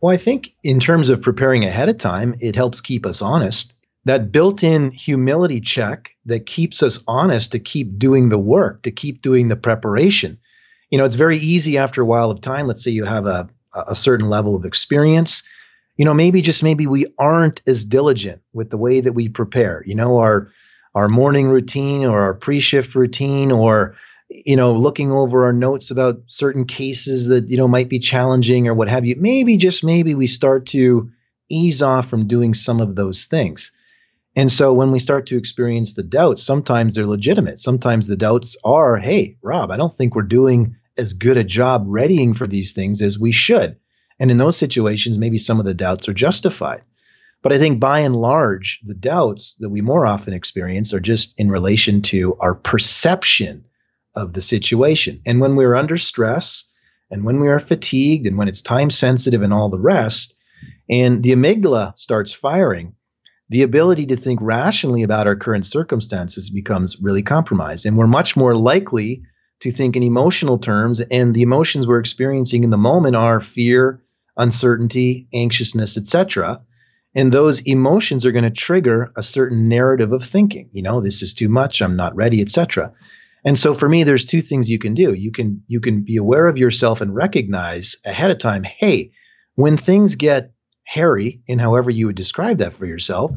Well, 0.00 0.12
I 0.12 0.16
think 0.16 0.54
in 0.62 0.80
terms 0.80 1.08
of 1.08 1.22
preparing 1.22 1.64
ahead 1.64 1.88
of 1.88 1.98
time, 1.98 2.34
it 2.40 2.54
helps 2.54 2.80
keep 2.80 3.06
us 3.06 3.22
honest 3.22 3.74
that 4.06 4.30
built 4.30 4.62
in 4.62 4.92
humility 4.92 5.60
check 5.60 6.12
that 6.26 6.46
keeps 6.46 6.80
us 6.80 7.02
honest 7.08 7.50
to 7.50 7.58
keep 7.58 7.98
doing 7.98 8.28
the 8.28 8.38
work, 8.38 8.82
to 8.82 8.90
keep 8.92 9.20
doing 9.20 9.48
the 9.48 9.56
preparation. 9.56 10.38
You 10.90 10.98
know, 10.98 11.04
it's 11.04 11.16
very 11.16 11.38
easy 11.38 11.76
after 11.76 12.02
a 12.02 12.06
while 12.06 12.30
of 12.30 12.40
time. 12.40 12.68
Let's 12.68 12.84
say 12.84 12.92
you 12.92 13.04
have 13.04 13.26
a, 13.26 13.48
a 13.74 13.96
certain 13.96 14.30
level 14.30 14.54
of 14.54 14.64
experience. 14.64 15.42
You 15.96 16.04
know, 16.04 16.14
maybe 16.14 16.40
just 16.40 16.62
maybe 16.62 16.86
we 16.86 17.06
aren't 17.18 17.60
as 17.66 17.84
diligent 17.84 18.40
with 18.52 18.70
the 18.70 18.76
way 18.76 19.00
that 19.00 19.14
we 19.14 19.28
prepare. 19.28 19.82
You 19.86 19.96
know, 19.96 20.18
our 20.18 20.52
our 20.94 21.08
morning 21.08 21.48
routine 21.48 22.04
or 22.04 22.20
our 22.20 22.34
pre-shift 22.34 22.94
routine 22.94 23.50
or 23.50 23.96
you 24.30 24.56
know 24.56 24.72
looking 24.72 25.10
over 25.10 25.44
our 25.44 25.52
notes 25.52 25.90
about 25.90 26.20
certain 26.26 26.64
cases 26.64 27.26
that 27.26 27.50
you 27.50 27.56
know 27.56 27.68
might 27.68 27.88
be 27.88 27.98
challenging 27.98 28.68
or 28.68 28.74
what 28.74 28.88
have 28.88 29.04
you 29.04 29.14
maybe 29.18 29.56
just 29.56 29.84
maybe 29.84 30.14
we 30.14 30.26
start 30.26 30.64
to 30.66 31.08
ease 31.48 31.82
off 31.82 32.08
from 32.08 32.26
doing 32.26 32.54
some 32.54 32.80
of 32.80 32.96
those 32.96 33.26
things 33.26 33.72
and 34.36 34.52
so 34.52 34.74
when 34.74 34.92
we 34.92 34.98
start 34.98 35.26
to 35.26 35.38
experience 35.38 35.94
the 35.94 36.02
doubts, 36.02 36.42
sometimes 36.42 36.94
they're 36.94 37.06
legitimate. 37.06 37.58
Sometimes 37.58 38.06
the 38.06 38.16
doubts 38.16 38.54
are, 38.64 38.98
hey, 38.98 39.38
Rob, 39.42 39.70
I 39.70 39.78
don't 39.78 39.94
think 39.94 40.14
we're 40.14 40.22
doing 40.22 40.76
as 40.98 41.14
good 41.14 41.38
a 41.38 41.44
job 41.44 41.84
readying 41.86 42.34
for 42.34 42.46
these 42.46 42.74
things 42.74 43.00
as 43.00 43.18
we 43.18 43.32
should. 43.32 43.76
And 44.20 44.30
in 44.30 44.36
those 44.36 44.56
situations, 44.56 45.16
maybe 45.16 45.38
some 45.38 45.58
of 45.58 45.64
the 45.64 45.74
doubts 45.74 46.06
are 46.06 46.14
justified. 46.14 46.82
But 47.42 47.52
I 47.52 47.58
think 47.58 47.80
by 47.80 48.00
and 48.00 48.16
large, 48.16 48.80
the 48.84 48.94
doubts 48.94 49.54
that 49.60 49.70
we 49.70 49.80
more 49.80 50.06
often 50.06 50.34
experience 50.34 50.92
are 50.92 51.00
just 51.00 51.38
in 51.38 51.50
relation 51.50 52.02
to 52.02 52.36
our 52.40 52.54
perception 52.54 53.64
of 54.16 54.34
the 54.34 54.42
situation. 54.42 55.20
And 55.24 55.40
when 55.40 55.56
we're 55.56 55.74
under 55.74 55.96
stress 55.96 56.64
and 57.10 57.24
when 57.24 57.40
we 57.40 57.48
are 57.48 57.60
fatigued 57.60 58.26
and 58.26 58.36
when 58.36 58.48
it's 58.48 58.62
time 58.62 58.90
sensitive 58.90 59.42
and 59.42 59.52
all 59.52 59.68
the 59.68 59.78
rest, 59.78 60.34
and 60.90 61.22
the 61.22 61.32
amygdala 61.32 61.98
starts 61.98 62.32
firing, 62.32 62.94
the 63.48 63.62
ability 63.62 64.06
to 64.06 64.16
think 64.16 64.40
rationally 64.42 65.02
about 65.02 65.26
our 65.26 65.36
current 65.36 65.66
circumstances 65.66 66.50
becomes 66.50 67.00
really 67.00 67.22
compromised. 67.22 67.86
And 67.86 67.96
we're 67.96 68.06
much 68.06 68.36
more 68.36 68.56
likely 68.56 69.22
to 69.60 69.70
think 69.70 69.96
in 69.96 70.02
emotional 70.02 70.58
terms. 70.58 71.00
And 71.00 71.34
the 71.34 71.42
emotions 71.42 71.86
we're 71.86 72.00
experiencing 72.00 72.64
in 72.64 72.70
the 72.70 72.76
moment 72.76 73.16
are 73.16 73.40
fear, 73.40 74.02
uncertainty, 74.36 75.28
anxiousness, 75.32 75.96
etc. 75.96 76.60
And 77.14 77.32
those 77.32 77.60
emotions 77.62 78.26
are 78.26 78.32
going 78.32 78.44
to 78.44 78.50
trigger 78.50 79.12
a 79.16 79.22
certain 79.22 79.68
narrative 79.68 80.12
of 80.12 80.22
thinking. 80.22 80.68
You 80.72 80.82
know, 80.82 81.00
this 81.00 81.22
is 81.22 81.32
too 81.32 81.48
much, 81.48 81.80
I'm 81.80 81.96
not 81.96 82.14
ready, 82.16 82.42
etc. 82.42 82.92
And 83.44 83.58
so 83.58 83.74
for 83.74 83.88
me, 83.88 84.02
there's 84.02 84.24
two 84.24 84.40
things 84.40 84.68
you 84.68 84.78
can 84.78 84.94
do. 84.94 85.14
You 85.14 85.30
can 85.30 85.62
you 85.68 85.80
can 85.80 86.02
be 86.02 86.16
aware 86.16 86.48
of 86.48 86.58
yourself 86.58 87.00
and 87.00 87.14
recognize 87.14 87.96
ahead 88.04 88.32
of 88.32 88.38
time, 88.38 88.64
hey, 88.64 89.12
when 89.54 89.76
things 89.76 90.16
get 90.16 90.52
hairy 90.86 91.40
in 91.46 91.58
however 91.58 91.90
you 91.90 92.06
would 92.06 92.16
describe 92.16 92.58
that 92.58 92.72
for 92.72 92.86
yourself 92.86 93.30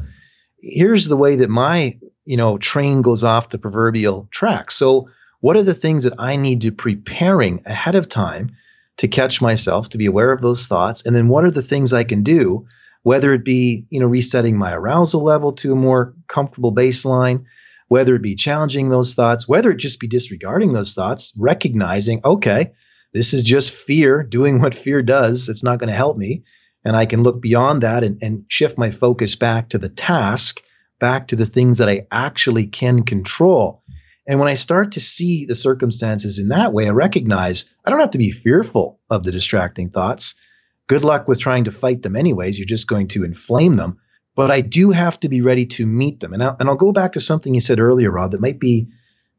here's 0.62 1.08
the 1.08 1.16
way 1.16 1.36
that 1.36 1.50
my 1.50 1.98
you 2.24 2.36
know 2.36 2.58
train 2.58 3.02
goes 3.02 3.24
off 3.24 3.48
the 3.48 3.58
proverbial 3.58 4.28
track. 4.30 4.70
So 4.70 5.08
what 5.40 5.56
are 5.56 5.62
the 5.62 5.74
things 5.74 6.04
that 6.04 6.14
i 6.18 6.36
need 6.36 6.60
to 6.62 6.72
preparing 6.72 7.62
ahead 7.66 7.94
of 7.94 8.08
time 8.08 8.50
to 8.98 9.08
catch 9.08 9.40
myself 9.40 9.88
to 9.90 9.98
be 9.98 10.06
aware 10.06 10.32
of 10.32 10.42
those 10.42 10.66
thoughts? 10.66 11.04
And 11.04 11.16
then 11.16 11.28
what 11.28 11.44
are 11.44 11.50
the 11.50 11.62
things 11.62 11.92
i 11.92 12.04
can 12.04 12.22
do 12.22 12.66
whether 13.02 13.32
it 13.32 13.44
be 13.44 13.86
you 13.90 13.98
know 13.98 14.06
resetting 14.06 14.58
my 14.58 14.72
arousal 14.72 15.22
level 15.22 15.52
to 15.52 15.72
a 15.72 15.76
more 15.76 16.14
comfortable 16.28 16.74
baseline 16.74 17.44
whether 17.88 18.14
it 18.14 18.22
be 18.22 18.34
challenging 18.34 18.90
those 18.90 19.14
thoughts 19.14 19.48
whether 19.48 19.70
it 19.70 19.78
just 19.78 19.98
be 20.00 20.06
disregarding 20.06 20.74
those 20.74 20.92
thoughts 20.92 21.32
recognizing 21.38 22.20
okay 22.26 22.70
this 23.14 23.32
is 23.32 23.42
just 23.42 23.70
fear 23.72 24.22
doing 24.22 24.60
what 24.60 24.74
fear 24.74 25.02
does 25.02 25.48
it's 25.48 25.64
not 25.64 25.78
going 25.78 25.88
to 25.88 25.96
help 25.96 26.18
me 26.18 26.42
and 26.84 26.96
I 26.96 27.06
can 27.06 27.22
look 27.22 27.40
beyond 27.40 27.82
that 27.82 28.04
and, 28.04 28.18
and 28.22 28.44
shift 28.48 28.78
my 28.78 28.90
focus 28.90 29.36
back 29.36 29.68
to 29.70 29.78
the 29.78 29.88
task, 29.88 30.60
back 30.98 31.28
to 31.28 31.36
the 31.36 31.46
things 31.46 31.78
that 31.78 31.88
I 31.88 32.06
actually 32.10 32.66
can 32.66 33.02
control. 33.02 33.82
And 34.26 34.38
when 34.38 34.48
I 34.48 34.54
start 34.54 34.92
to 34.92 35.00
see 35.00 35.44
the 35.44 35.54
circumstances 35.54 36.38
in 36.38 36.48
that 36.48 36.72
way, 36.72 36.86
I 36.86 36.92
recognize 36.92 37.74
I 37.84 37.90
don't 37.90 38.00
have 38.00 38.10
to 38.10 38.18
be 38.18 38.30
fearful 38.30 39.00
of 39.10 39.24
the 39.24 39.32
distracting 39.32 39.90
thoughts. 39.90 40.34
Good 40.86 41.04
luck 41.04 41.28
with 41.28 41.40
trying 41.40 41.64
to 41.64 41.70
fight 41.70 42.02
them, 42.02 42.16
anyways. 42.16 42.58
You're 42.58 42.66
just 42.66 42.88
going 42.88 43.08
to 43.08 43.24
inflame 43.24 43.76
them. 43.76 43.98
But 44.36 44.50
I 44.50 44.60
do 44.60 44.90
have 44.90 45.18
to 45.20 45.28
be 45.28 45.40
ready 45.40 45.66
to 45.66 45.86
meet 45.86 46.20
them. 46.20 46.32
And 46.32 46.42
I'll, 46.42 46.56
and 46.60 46.68
I'll 46.68 46.76
go 46.76 46.92
back 46.92 47.12
to 47.12 47.20
something 47.20 47.54
you 47.54 47.60
said 47.60 47.80
earlier, 47.80 48.10
Rob, 48.10 48.30
that 48.30 48.40
might 48.40 48.60
be 48.60 48.88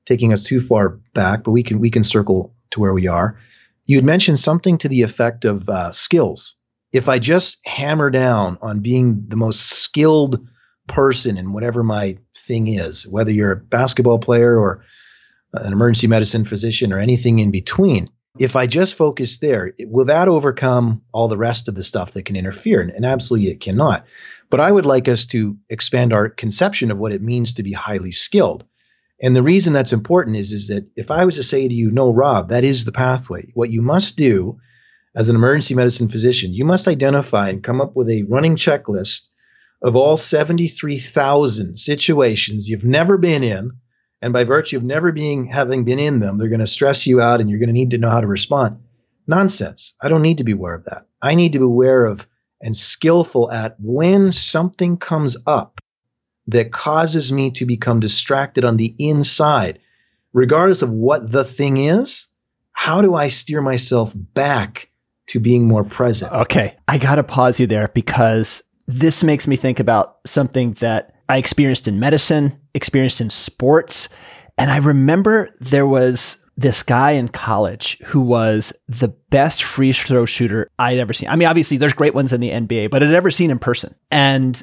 taking 0.05 0.33
us 0.33 0.43
too 0.43 0.59
far 0.59 0.99
back, 1.13 1.43
but 1.43 1.51
we 1.51 1.63
can 1.63 1.79
we 1.79 1.89
can 1.89 2.03
circle 2.03 2.53
to 2.71 2.79
where 2.79 2.93
we 2.93 3.07
are. 3.07 3.39
You 3.85 3.97
had 3.97 4.05
mentioned 4.05 4.39
something 4.39 4.77
to 4.79 4.89
the 4.89 5.01
effect 5.01 5.45
of 5.45 5.67
uh, 5.69 5.91
skills 5.91 6.55
if 6.91 7.07
I 7.07 7.19
just 7.19 7.59
hammer 7.65 8.09
down 8.09 8.57
on 8.61 8.79
being 8.79 9.23
the 9.27 9.37
most 9.37 9.61
skilled 9.61 10.45
person 10.87 11.37
in 11.37 11.53
whatever 11.53 11.83
my 11.83 12.17
thing 12.35 12.67
is, 12.67 13.07
whether 13.07 13.31
you're 13.31 13.51
a 13.51 13.57
basketball 13.57 14.19
player 14.19 14.57
or 14.57 14.83
an 15.53 15.71
emergency 15.71 16.07
medicine 16.07 16.45
physician 16.45 16.91
or 16.91 16.99
anything 16.99 17.39
in 17.39 17.51
between, 17.51 18.07
if 18.39 18.55
I 18.55 18.65
just 18.65 18.95
focus 18.95 19.39
there, 19.39 19.73
will 19.79 20.05
that 20.05 20.27
overcome 20.27 21.01
all 21.13 21.27
the 21.27 21.37
rest 21.37 21.67
of 21.67 21.75
the 21.75 21.83
stuff 21.83 22.11
that 22.11 22.23
can 22.23 22.35
interfere? 22.35 22.81
And, 22.81 23.05
absolutely 23.05 23.49
it 23.49 23.59
cannot. 23.59 24.05
But 24.49 24.59
I 24.59 24.71
would 24.71 24.85
like 24.85 25.07
us 25.07 25.25
to 25.27 25.57
expand 25.69 26.13
our 26.13 26.29
conception 26.29 26.91
of 26.91 26.97
what 26.97 27.11
it 27.11 27.21
means 27.21 27.53
to 27.53 27.63
be 27.63 27.73
highly 27.73 28.11
skilled. 28.11 28.65
And 29.21 29.35
the 29.35 29.43
reason 29.43 29.73
that's 29.73 29.93
important 29.93 30.37
is, 30.37 30.51
is 30.51 30.67
that 30.69 30.87
if 30.95 31.11
I 31.11 31.25
was 31.25 31.35
to 31.35 31.43
say 31.43 31.67
to 31.67 31.73
you, 31.73 31.91
no, 31.91 32.11
Rob, 32.11 32.49
that 32.49 32.63
is 32.63 32.85
the 32.85 32.91
pathway. 32.91 33.51
What 33.53 33.69
you 33.69 33.81
must 33.81 34.17
do 34.17 34.57
as 35.15 35.29
an 35.29 35.35
emergency 35.35 35.75
medicine 35.75 36.07
physician, 36.07 36.53
you 36.53 36.63
must 36.63 36.87
identify 36.87 37.49
and 37.49 37.63
come 37.63 37.81
up 37.81 37.95
with 37.95 38.09
a 38.09 38.23
running 38.29 38.55
checklist 38.55 39.29
of 39.81 39.95
all 39.95 40.15
73,000 40.15 41.77
situations 41.77 42.69
you've 42.69 42.85
never 42.85 43.17
been 43.17 43.43
in. 43.43 43.71
And 44.21 44.31
by 44.31 44.43
virtue 44.43 44.77
of 44.77 44.83
never 44.83 45.11
being 45.11 45.45
having 45.45 45.83
been 45.83 45.99
in 45.99 46.19
them, 46.19 46.37
they're 46.37 46.47
going 46.47 46.59
to 46.59 46.67
stress 46.67 47.07
you 47.07 47.19
out 47.19 47.41
and 47.41 47.49
you're 47.49 47.59
going 47.59 47.69
to 47.69 47.73
need 47.73 47.89
to 47.91 47.97
know 47.97 48.09
how 48.09 48.21
to 48.21 48.27
respond. 48.27 48.79
Nonsense. 49.27 49.95
I 50.01 50.09
don't 50.09 50.21
need 50.21 50.37
to 50.37 50.43
be 50.43 50.51
aware 50.51 50.75
of 50.75 50.85
that. 50.85 51.07
I 51.21 51.35
need 51.35 51.53
to 51.53 51.59
be 51.59 51.65
aware 51.65 52.05
of 52.05 52.27
and 52.61 52.75
skillful 52.75 53.51
at 53.51 53.75
when 53.79 54.31
something 54.31 54.97
comes 54.97 55.35
up 55.47 55.81
that 56.47 56.71
causes 56.71 57.31
me 57.31 57.49
to 57.51 57.65
become 57.65 57.99
distracted 57.99 58.63
on 58.63 58.77
the 58.77 58.95
inside, 58.99 59.79
regardless 60.33 60.81
of 60.81 60.91
what 60.91 61.31
the 61.31 61.43
thing 61.43 61.77
is. 61.77 62.27
How 62.73 63.01
do 63.01 63.15
I 63.15 63.27
steer 63.27 63.61
myself 63.61 64.13
back 64.15 64.90
to 65.27 65.39
being 65.39 65.67
more 65.67 65.83
present. 65.83 66.31
Okay. 66.31 66.75
I 66.87 66.97
got 66.97 67.15
to 67.15 67.23
pause 67.23 67.59
you 67.59 67.67
there 67.67 67.89
because 67.89 68.63
this 68.87 69.23
makes 69.23 69.47
me 69.47 69.55
think 69.55 69.79
about 69.79 70.19
something 70.25 70.73
that 70.73 71.15
I 71.29 71.37
experienced 71.37 71.87
in 71.87 71.99
medicine, 71.99 72.59
experienced 72.73 73.21
in 73.21 73.29
sports. 73.29 74.09
And 74.57 74.69
I 74.69 74.77
remember 74.77 75.55
there 75.61 75.87
was 75.87 76.37
this 76.57 76.83
guy 76.83 77.11
in 77.11 77.29
college 77.29 77.97
who 78.05 78.21
was 78.21 78.73
the 78.87 79.07
best 79.07 79.63
free 79.63 79.93
throw 79.93 80.25
shooter 80.25 80.69
I'd 80.77 80.97
ever 80.97 81.13
seen. 81.13 81.29
I 81.29 81.35
mean, 81.35 81.47
obviously, 81.47 81.77
there's 81.77 81.93
great 81.93 82.13
ones 82.13 82.33
in 82.33 82.41
the 82.41 82.49
NBA, 82.49 82.89
but 82.89 83.01
I'd 83.01 83.13
ever 83.13 83.31
seen 83.31 83.51
in 83.51 83.59
person. 83.59 83.95
And 84.11 84.61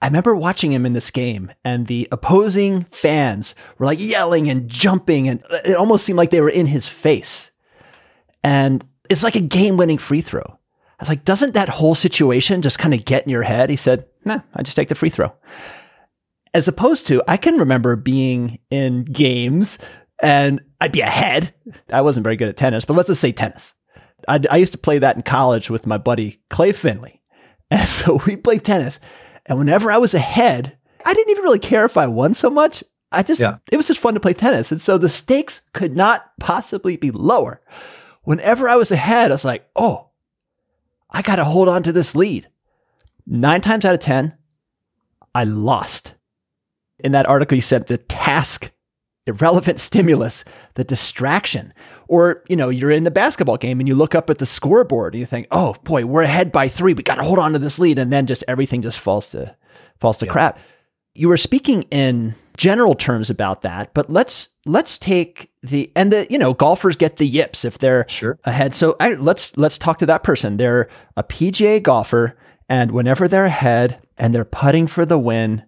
I 0.00 0.06
remember 0.06 0.36
watching 0.36 0.72
him 0.72 0.86
in 0.86 0.92
this 0.92 1.10
game, 1.10 1.50
and 1.64 1.88
the 1.88 2.06
opposing 2.12 2.84
fans 2.84 3.56
were 3.78 3.86
like 3.86 3.98
yelling 4.00 4.48
and 4.48 4.68
jumping, 4.68 5.28
and 5.28 5.42
it 5.64 5.74
almost 5.74 6.04
seemed 6.04 6.16
like 6.16 6.30
they 6.30 6.40
were 6.40 6.48
in 6.48 6.66
his 6.66 6.86
face. 6.86 7.50
And 8.44 8.84
it's 9.08 9.22
like 9.22 9.36
a 9.36 9.40
game 9.40 9.76
winning 9.76 9.98
free 9.98 10.20
throw. 10.20 10.58
I 10.98 11.02
was 11.02 11.08
like, 11.08 11.24
doesn't 11.24 11.54
that 11.54 11.68
whole 11.68 11.94
situation 11.94 12.62
just 12.62 12.78
kind 12.78 12.92
of 12.92 13.04
get 13.04 13.24
in 13.24 13.30
your 13.30 13.42
head? 13.42 13.70
He 13.70 13.76
said, 13.76 14.06
nah, 14.24 14.40
I 14.54 14.62
just 14.62 14.76
take 14.76 14.88
the 14.88 14.94
free 14.94 15.10
throw. 15.10 15.32
As 16.54 16.66
opposed 16.66 17.06
to, 17.06 17.22
I 17.28 17.36
can 17.36 17.58
remember 17.58 17.94
being 17.94 18.58
in 18.70 19.04
games 19.04 19.78
and 20.20 20.60
I'd 20.80 20.92
be 20.92 21.00
ahead. 21.00 21.54
I 21.92 22.00
wasn't 22.00 22.24
very 22.24 22.36
good 22.36 22.48
at 22.48 22.56
tennis, 22.56 22.84
but 22.84 22.94
let's 22.94 23.08
just 23.08 23.20
say 23.20 23.32
tennis. 23.32 23.74
I'd, 24.26 24.48
i 24.48 24.56
used 24.56 24.72
to 24.72 24.78
play 24.78 24.98
that 24.98 25.14
in 25.14 25.22
college 25.22 25.70
with 25.70 25.86
my 25.86 25.98
buddy 25.98 26.40
Clay 26.50 26.72
Finley. 26.72 27.14
And 27.70 27.86
so 27.86 28.18
we 28.24 28.36
played 28.36 28.64
tennis. 28.64 28.98
And 29.44 29.58
whenever 29.58 29.92
I 29.92 29.98
was 29.98 30.14
ahead, 30.14 30.78
I 31.04 31.12
didn't 31.12 31.30
even 31.32 31.44
really 31.44 31.58
care 31.58 31.84
if 31.84 31.98
I 31.98 32.06
won 32.06 32.32
so 32.32 32.48
much. 32.48 32.82
I 33.12 33.22
just, 33.22 33.42
yeah. 33.42 33.58
it 33.70 33.76
was 33.76 33.86
just 33.86 34.00
fun 34.00 34.14
to 34.14 34.20
play 34.20 34.32
tennis. 34.32 34.72
And 34.72 34.80
so 34.80 34.96
the 34.96 35.10
stakes 35.10 35.60
could 35.74 35.94
not 35.94 36.32
possibly 36.40 36.96
be 36.96 37.10
lower 37.10 37.60
whenever 38.28 38.68
I 38.68 38.76
was 38.76 38.90
ahead, 38.90 39.30
I 39.30 39.34
was 39.34 39.44
like, 39.46 39.66
oh, 39.74 40.10
I 41.08 41.22
got 41.22 41.36
to 41.36 41.46
hold 41.46 41.66
on 41.66 41.82
to 41.84 41.92
this 41.92 42.14
lead. 42.14 42.46
Nine 43.26 43.62
times 43.62 43.86
out 43.86 43.94
of 43.94 44.00
10, 44.00 44.36
I 45.34 45.44
lost. 45.44 46.12
In 46.98 47.12
that 47.12 47.26
article, 47.26 47.56
you 47.56 47.62
said 47.62 47.86
the 47.86 47.96
task, 47.96 48.70
irrelevant 49.26 49.80
stimulus, 49.80 50.44
the 50.74 50.84
distraction. 50.84 51.72
Or, 52.06 52.44
you 52.50 52.56
know, 52.56 52.68
you're 52.68 52.90
in 52.90 53.04
the 53.04 53.10
basketball 53.10 53.56
game 53.56 53.80
and 53.80 53.88
you 53.88 53.94
look 53.94 54.14
up 54.14 54.28
at 54.28 54.36
the 54.36 54.44
scoreboard 54.44 55.14
and 55.14 55.20
you 55.20 55.26
think, 55.26 55.46
oh 55.50 55.74
boy, 55.84 56.04
we're 56.04 56.20
ahead 56.20 56.52
by 56.52 56.68
three. 56.68 56.92
We 56.92 57.02
got 57.02 57.14
to 57.14 57.24
hold 57.24 57.38
on 57.38 57.54
to 57.54 57.58
this 57.58 57.78
lead. 57.78 57.98
And 57.98 58.12
then 58.12 58.26
just 58.26 58.44
everything 58.46 58.82
just 58.82 58.98
falls 58.98 59.28
to, 59.28 59.56
falls 60.00 60.18
to 60.18 60.26
yeah. 60.26 60.32
crap. 60.32 60.58
You 61.14 61.28
were 61.28 61.38
speaking 61.38 61.84
in 61.84 62.34
general 62.58 62.94
terms 62.94 63.30
about 63.30 63.62
that, 63.62 63.94
but 63.94 64.10
let's 64.10 64.50
let's 64.66 64.98
take 64.98 65.50
the 65.62 65.90
and 65.96 66.12
the 66.12 66.26
you 66.28 66.36
know 66.36 66.52
golfers 66.52 66.96
get 66.96 67.16
the 67.16 67.26
yips 67.26 67.64
if 67.64 67.78
they're 67.78 68.04
sure. 68.08 68.38
ahead. 68.44 68.74
So 68.74 68.96
I, 69.00 69.14
let's 69.14 69.56
let's 69.56 69.78
talk 69.78 69.98
to 69.98 70.06
that 70.06 70.24
person. 70.24 70.58
They're 70.58 70.90
a 71.16 71.22
PGA 71.22 71.82
golfer, 71.82 72.36
and 72.68 72.90
whenever 72.90 73.28
they're 73.28 73.46
ahead 73.46 74.02
and 74.18 74.34
they're 74.34 74.44
putting 74.44 74.86
for 74.86 75.06
the 75.06 75.18
win, 75.18 75.64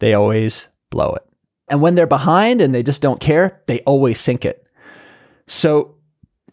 they 0.00 0.14
always 0.14 0.66
blow 0.90 1.12
it. 1.12 1.22
And 1.68 1.80
when 1.80 1.94
they're 1.94 2.06
behind 2.06 2.60
and 2.60 2.74
they 2.74 2.82
just 2.82 3.02
don't 3.02 3.20
care, 3.20 3.62
they 3.66 3.80
always 3.80 4.18
sink 4.18 4.44
it. 4.44 4.66
So 5.46 5.94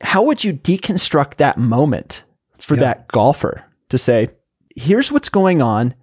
how 0.01 0.23
would 0.23 0.43
you 0.43 0.53
deconstruct 0.53 1.36
that 1.36 1.57
moment 1.57 2.23
for 2.60 2.75
yeah. 2.75 2.81
that 2.81 3.07
golfer 3.07 3.63
to 3.89 3.97
say, 3.97 4.29
here's 4.75 5.12
what's 5.12 5.29
going 5.29 5.62
on, 5.62 5.95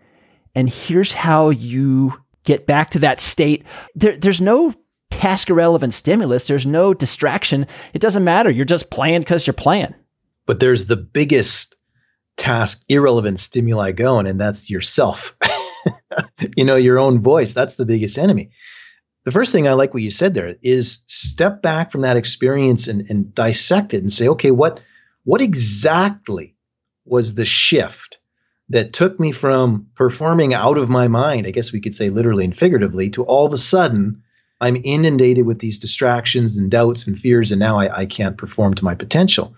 and 0.54 0.68
here's 0.68 1.12
how 1.12 1.50
you 1.50 2.14
get 2.44 2.66
back 2.66 2.90
to 2.90 2.98
that 3.00 3.20
state. 3.20 3.64
There, 3.94 4.16
there's 4.16 4.40
no 4.40 4.74
task 5.10 5.50
irrelevant 5.50 5.94
stimulus. 5.94 6.46
There's 6.46 6.66
no 6.66 6.94
distraction. 6.94 7.66
It 7.92 8.00
doesn't 8.00 8.24
matter. 8.24 8.50
You're 8.50 8.64
just 8.64 8.90
playing 8.90 9.20
because 9.20 9.46
you're 9.46 9.54
playing. 9.54 9.94
But 10.46 10.60
there's 10.60 10.86
the 10.86 10.96
biggest 10.96 11.76
task 12.36 12.84
irrelevant 12.88 13.40
stimuli 13.40 13.92
going, 13.92 14.26
and 14.26 14.40
that's 14.40 14.70
yourself. 14.70 15.36
you 16.56 16.64
know, 16.64 16.76
your 16.76 16.98
own 16.98 17.20
voice. 17.20 17.52
That's 17.52 17.74
the 17.74 17.86
biggest 17.86 18.16
enemy. 18.18 18.50
The 19.24 19.32
first 19.32 19.52
thing 19.52 19.68
I 19.68 19.72
like 19.72 19.92
what 19.92 20.02
you 20.02 20.10
said 20.10 20.34
there 20.34 20.56
is 20.62 21.00
step 21.06 21.60
back 21.60 21.90
from 21.90 22.00
that 22.00 22.16
experience 22.16 22.88
and, 22.88 23.04
and 23.10 23.34
dissect 23.34 23.92
it 23.92 24.00
and 24.00 24.12
say, 24.12 24.28
okay, 24.28 24.52
what 24.52 24.80
what 25.24 25.42
exactly 25.42 26.56
was 27.04 27.34
the 27.34 27.44
shift 27.44 28.17
that 28.70 28.92
took 28.92 29.18
me 29.18 29.32
from 29.32 29.86
performing 29.94 30.52
out 30.54 30.78
of 30.78 30.90
my 30.90 31.08
mind, 31.08 31.46
I 31.46 31.50
guess 31.50 31.72
we 31.72 31.80
could 31.80 31.94
say 31.94 32.10
literally 32.10 32.44
and 32.44 32.56
figuratively, 32.56 33.08
to 33.10 33.24
all 33.24 33.46
of 33.46 33.52
a 33.52 33.56
sudden 33.56 34.22
I'm 34.60 34.76
inundated 34.84 35.46
with 35.46 35.60
these 35.60 35.78
distractions 35.78 36.56
and 36.56 36.70
doubts 36.70 37.06
and 37.06 37.18
fears, 37.18 37.52
and 37.52 37.60
now 37.60 37.78
I, 37.78 38.00
I 38.00 38.06
can't 38.06 38.36
perform 38.36 38.74
to 38.74 38.84
my 38.84 38.94
potential. 38.94 39.54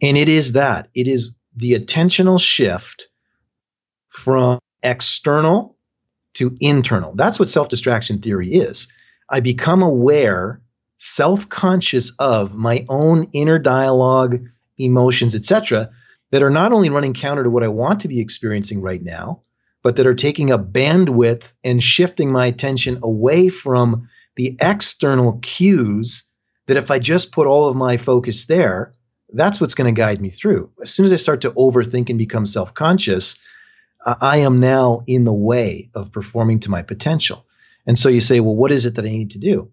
And 0.00 0.16
it 0.16 0.28
is 0.28 0.52
that 0.52 0.88
it 0.94 1.08
is 1.08 1.30
the 1.56 1.72
attentional 1.72 2.40
shift 2.40 3.08
from 4.08 4.58
external 4.82 5.76
to 6.34 6.56
internal. 6.60 7.14
That's 7.16 7.40
what 7.40 7.48
self 7.48 7.68
distraction 7.68 8.20
theory 8.20 8.54
is. 8.54 8.86
I 9.30 9.40
become 9.40 9.82
aware, 9.82 10.62
self 10.98 11.48
conscious 11.48 12.12
of 12.18 12.56
my 12.56 12.86
own 12.88 13.28
inner 13.32 13.58
dialogue, 13.58 14.40
emotions, 14.78 15.34
etc., 15.34 15.90
that 16.30 16.42
are 16.42 16.50
not 16.50 16.72
only 16.72 16.90
running 16.90 17.14
counter 17.14 17.42
to 17.42 17.50
what 17.50 17.62
I 17.62 17.68
want 17.68 18.00
to 18.00 18.08
be 18.08 18.20
experiencing 18.20 18.80
right 18.80 19.02
now, 19.02 19.42
but 19.82 19.96
that 19.96 20.06
are 20.06 20.14
taking 20.14 20.50
up 20.50 20.72
bandwidth 20.72 21.52
and 21.64 21.82
shifting 21.82 22.30
my 22.30 22.46
attention 22.46 22.98
away 23.02 23.48
from 23.48 24.08
the 24.36 24.56
external 24.60 25.38
cues 25.42 26.24
that 26.66 26.76
if 26.76 26.90
I 26.90 26.98
just 26.98 27.32
put 27.32 27.46
all 27.46 27.68
of 27.68 27.76
my 27.76 27.96
focus 27.96 28.46
there, 28.46 28.92
that's 29.32 29.60
what's 29.60 29.74
going 29.74 29.92
to 29.92 29.98
guide 29.98 30.20
me 30.20 30.30
through. 30.30 30.70
As 30.82 30.92
soon 30.92 31.06
as 31.06 31.12
I 31.12 31.16
start 31.16 31.40
to 31.42 31.50
overthink 31.52 32.08
and 32.08 32.18
become 32.18 32.46
self 32.46 32.74
conscious, 32.74 33.38
I 34.04 34.38
am 34.38 34.60
now 34.60 35.02
in 35.06 35.24
the 35.24 35.32
way 35.32 35.90
of 35.94 36.12
performing 36.12 36.60
to 36.60 36.70
my 36.70 36.82
potential. 36.82 37.44
And 37.86 37.98
so 37.98 38.08
you 38.08 38.20
say, 38.20 38.40
well, 38.40 38.54
what 38.54 38.72
is 38.72 38.86
it 38.86 38.94
that 38.94 39.04
I 39.04 39.08
need 39.08 39.30
to 39.32 39.38
do? 39.38 39.70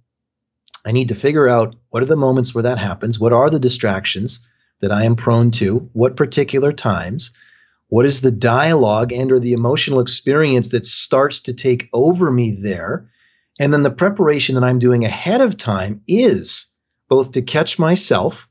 I 0.86 0.92
need 0.92 1.10
to 1.10 1.16
figure 1.16 1.48
out 1.48 1.76
what 1.90 2.04
are 2.04 2.08
the 2.08 2.16
moments 2.16 2.54
where 2.54 2.64
that 2.64 2.78
happens? 2.78 3.20
What 3.20 3.34
are 3.34 3.50
the 3.50 3.60
distractions 3.60 4.46
that 4.86 4.92
I 4.92 5.04
am 5.04 5.16
prone 5.16 5.50
to? 5.52 5.90
What 5.94 6.16
particular 6.16 6.72
times? 6.72 7.34
What 7.88 8.06
is 8.06 8.22
the 8.22 8.30
dialogue 8.30 9.12
and 9.12 9.32
or 9.32 9.40
the 9.40 9.54
emotional 9.54 10.00
experience 10.00 10.70
that 10.70 10.86
starts 10.86 11.40
to 11.42 11.54
take 11.54 11.90
over 11.92 12.30
me 12.30 12.52
there? 12.52 13.10
And 13.60 13.74
then 13.74 13.82
the 13.82 13.90
preparation 13.90 14.54
that 14.54 14.64
I'm 14.64 14.78
doing 14.78 15.04
ahead 15.04 15.42
of 15.42 15.58
time 15.58 16.02
is 16.08 16.68
both 17.10 17.32
to 17.32 17.42
catch 17.42 17.80
myself 17.80 18.48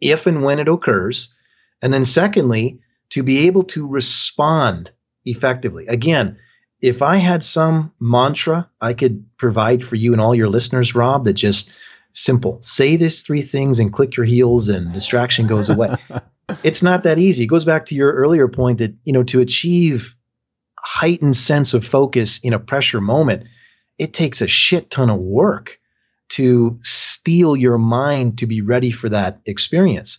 if 0.00 0.26
and 0.26 0.42
when 0.42 0.58
it 0.58 0.66
occurs, 0.66 1.32
and 1.80 1.92
then 1.92 2.04
secondly, 2.04 2.80
to 3.10 3.22
be 3.22 3.46
able 3.46 3.62
to 3.62 3.86
respond 3.86 4.90
effectively. 5.24 5.86
Again, 5.86 6.36
if 6.80 7.00
I 7.00 7.16
had 7.16 7.44
some 7.44 7.92
mantra 8.00 8.68
I 8.80 8.94
could 8.94 9.24
provide 9.36 9.84
for 9.84 9.94
you 9.94 10.12
and 10.12 10.20
all 10.20 10.34
your 10.34 10.48
listeners, 10.48 10.96
Rob, 10.96 11.24
that 11.26 11.34
just 11.34 11.72
simple 12.12 12.58
say 12.62 12.96
these 12.96 13.22
three 13.22 13.42
things 13.42 13.78
and 13.78 13.92
click 13.92 14.16
your 14.16 14.26
heels 14.26 14.68
and 14.68 14.92
distraction 14.92 15.46
goes 15.46 15.68
away. 15.68 15.94
it's 16.62 16.82
not 16.82 17.02
that 17.02 17.18
easy. 17.18 17.44
It 17.44 17.48
goes 17.48 17.64
back 17.64 17.86
to 17.86 17.94
your 17.94 18.12
earlier 18.12 18.48
point 18.48 18.78
that, 18.78 18.94
you 19.04 19.12
know, 19.12 19.22
to 19.24 19.40
achieve 19.40 20.14
heightened 20.78 21.36
sense 21.36 21.74
of 21.74 21.84
focus 21.84 22.40
in 22.42 22.52
a 22.52 22.58
pressure 22.58 23.00
moment, 23.00 23.44
it 23.98 24.12
takes 24.12 24.40
a 24.40 24.46
shit 24.46 24.90
ton 24.90 25.10
of 25.10 25.20
work 25.20 25.78
to 26.30 26.78
steel 26.82 27.56
your 27.56 27.78
mind 27.78 28.38
to 28.38 28.46
be 28.46 28.60
ready 28.60 28.90
for 28.90 29.08
that 29.08 29.40
experience. 29.46 30.18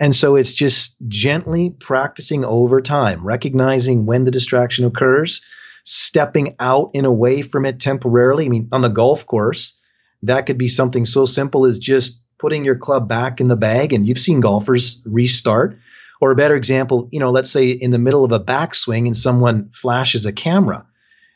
And 0.00 0.14
so 0.14 0.36
it's 0.36 0.54
just 0.54 0.96
gently 1.08 1.74
practicing 1.80 2.44
over 2.44 2.80
time, 2.80 3.24
recognizing 3.24 4.06
when 4.06 4.24
the 4.24 4.30
distraction 4.30 4.84
occurs, 4.84 5.44
stepping 5.84 6.54
out 6.60 6.90
and 6.94 7.04
away 7.04 7.42
from 7.42 7.66
it 7.66 7.80
temporarily. 7.80 8.46
I 8.46 8.48
mean, 8.48 8.68
on 8.70 8.82
the 8.82 8.88
golf 8.88 9.26
course, 9.26 9.77
that 10.22 10.46
could 10.46 10.58
be 10.58 10.68
something 10.68 11.06
so 11.06 11.24
simple 11.24 11.66
as 11.66 11.78
just 11.78 12.24
putting 12.38 12.64
your 12.64 12.76
club 12.76 13.08
back 13.08 13.40
in 13.40 13.48
the 13.48 13.56
bag. 13.56 13.92
And 13.92 14.06
you've 14.06 14.18
seen 14.18 14.40
golfers 14.40 15.00
restart. 15.04 15.78
Or 16.20 16.32
a 16.32 16.36
better 16.36 16.56
example, 16.56 17.08
you 17.12 17.20
know, 17.20 17.30
let's 17.30 17.50
say 17.50 17.70
in 17.70 17.92
the 17.92 17.98
middle 17.98 18.24
of 18.24 18.32
a 18.32 18.40
backswing 18.40 19.06
and 19.06 19.16
someone 19.16 19.70
flashes 19.70 20.26
a 20.26 20.32
camera. 20.32 20.84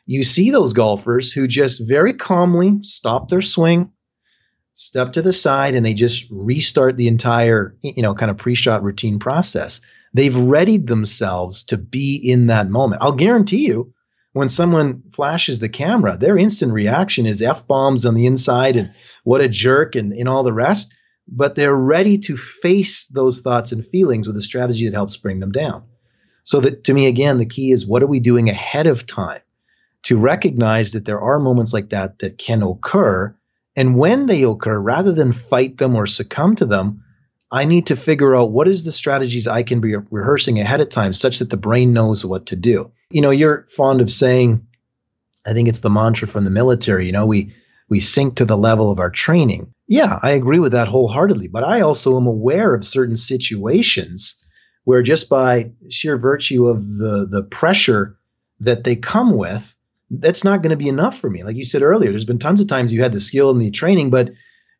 You 0.06 0.24
see 0.24 0.50
those 0.50 0.72
golfers 0.72 1.32
who 1.32 1.46
just 1.46 1.88
very 1.88 2.12
calmly 2.12 2.78
stop 2.82 3.28
their 3.28 3.42
swing, 3.42 3.92
step 4.74 5.12
to 5.12 5.22
the 5.22 5.32
side 5.32 5.76
and 5.76 5.86
they 5.86 5.94
just 5.94 6.26
restart 6.32 6.96
the 6.96 7.06
entire, 7.06 7.76
you 7.82 8.02
know, 8.02 8.12
kind 8.12 8.30
of 8.30 8.36
pre-shot 8.36 8.82
routine 8.82 9.20
process. 9.20 9.80
They've 10.14 10.36
readied 10.36 10.88
themselves 10.88 11.62
to 11.64 11.76
be 11.76 12.16
in 12.16 12.48
that 12.48 12.68
moment. 12.68 13.02
I'll 13.02 13.12
guarantee 13.12 13.66
you, 13.66 13.94
when 14.32 14.48
someone 14.48 15.02
flashes 15.12 15.58
the 15.58 15.68
camera, 15.68 16.16
their 16.16 16.38
instant 16.38 16.72
reaction 16.72 17.26
is 17.26 17.42
F 17.42 17.66
bombs 17.66 18.06
on 18.06 18.14
the 18.14 18.26
inside 18.26 18.76
and 18.76 18.92
what 19.24 19.40
a 19.40 19.48
jerk 19.48 19.94
and, 19.94 20.12
and 20.12 20.28
all 20.28 20.42
the 20.42 20.52
rest. 20.52 20.94
But 21.28 21.54
they're 21.54 21.76
ready 21.76 22.18
to 22.18 22.36
face 22.36 23.06
those 23.06 23.40
thoughts 23.40 23.72
and 23.72 23.86
feelings 23.86 24.26
with 24.26 24.36
a 24.36 24.40
strategy 24.40 24.86
that 24.86 24.94
helps 24.94 25.16
bring 25.16 25.40
them 25.40 25.52
down. 25.52 25.84
So 26.44 26.60
that 26.60 26.84
to 26.84 26.94
me, 26.94 27.06
again, 27.06 27.38
the 27.38 27.46
key 27.46 27.70
is 27.70 27.86
what 27.86 28.02
are 28.02 28.08
we 28.08 28.20
doing 28.20 28.48
ahead 28.48 28.86
of 28.86 29.06
time 29.06 29.40
to 30.02 30.18
recognize 30.18 30.92
that 30.92 31.04
there 31.04 31.20
are 31.20 31.38
moments 31.38 31.72
like 31.72 31.90
that 31.90 32.18
that 32.18 32.38
can 32.38 32.62
occur 32.62 33.34
and 33.76 33.96
when 33.96 34.26
they 34.26 34.42
occur, 34.42 34.78
rather 34.78 35.12
than 35.12 35.32
fight 35.32 35.78
them 35.78 35.94
or 35.94 36.06
succumb 36.06 36.56
to 36.56 36.66
them, 36.66 37.02
I 37.52 37.66
need 37.66 37.86
to 37.86 37.96
figure 37.96 38.34
out 38.34 38.50
what 38.50 38.66
is 38.66 38.84
the 38.84 38.92
strategies 38.92 39.46
I 39.46 39.62
can 39.62 39.80
be 39.80 39.94
rehearsing 40.10 40.58
ahead 40.58 40.80
of 40.80 40.88
time 40.88 41.12
such 41.12 41.38
that 41.38 41.50
the 41.50 41.58
brain 41.58 41.92
knows 41.92 42.24
what 42.24 42.46
to 42.46 42.56
do. 42.56 42.90
You 43.10 43.20
know, 43.20 43.30
you're 43.30 43.66
fond 43.68 44.00
of 44.00 44.10
saying, 44.10 44.66
I 45.46 45.52
think 45.52 45.68
it's 45.68 45.80
the 45.80 45.90
mantra 45.90 46.26
from 46.26 46.44
the 46.44 46.50
military, 46.50 47.04
you 47.04 47.12
know, 47.12 47.26
we 47.26 47.54
we 47.90 48.00
sink 48.00 48.36
to 48.36 48.46
the 48.46 48.56
level 48.56 48.90
of 48.90 48.98
our 48.98 49.10
training. 49.10 49.70
Yeah, 49.86 50.18
I 50.22 50.30
agree 50.30 50.60
with 50.60 50.72
that 50.72 50.88
wholeheartedly, 50.88 51.48
but 51.48 51.62
I 51.62 51.82
also 51.82 52.16
am 52.16 52.26
aware 52.26 52.74
of 52.74 52.86
certain 52.86 53.16
situations 53.16 54.42
where 54.84 55.02
just 55.02 55.28
by 55.28 55.72
sheer 55.90 56.16
virtue 56.16 56.68
of 56.68 56.88
the 56.96 57.28
the 57.30 57.42
pressure 57.42 58.16
that 58.60 58.84
they 58.84 58.96
come 58.96 59.36
with, 59.36 59.76
that's 60.10 60.42
not 60.42 60.62
going 60.62 60.70
to 60.70 60.76
be 60.76 60.88
enough 60.88 61.18
for 61.18 61.28
me. 61.28 61.42
Like 61.42 61.56
you 61.56 61.64
said 61.66 61.82
earlier, 61.82 62.10
there's 62.10 62.24
been 62.24 62.38
tons 62.38 62.62
of 62.62 62.66
times 62.66 62.94
you 62.94 63.02
had 63.02 63.12
the 63.12 63.20
skill 63.20 63.50
and 63.50 63.60
the 63.60 63.70
training, 63.70 64.08
but 64.08 64.30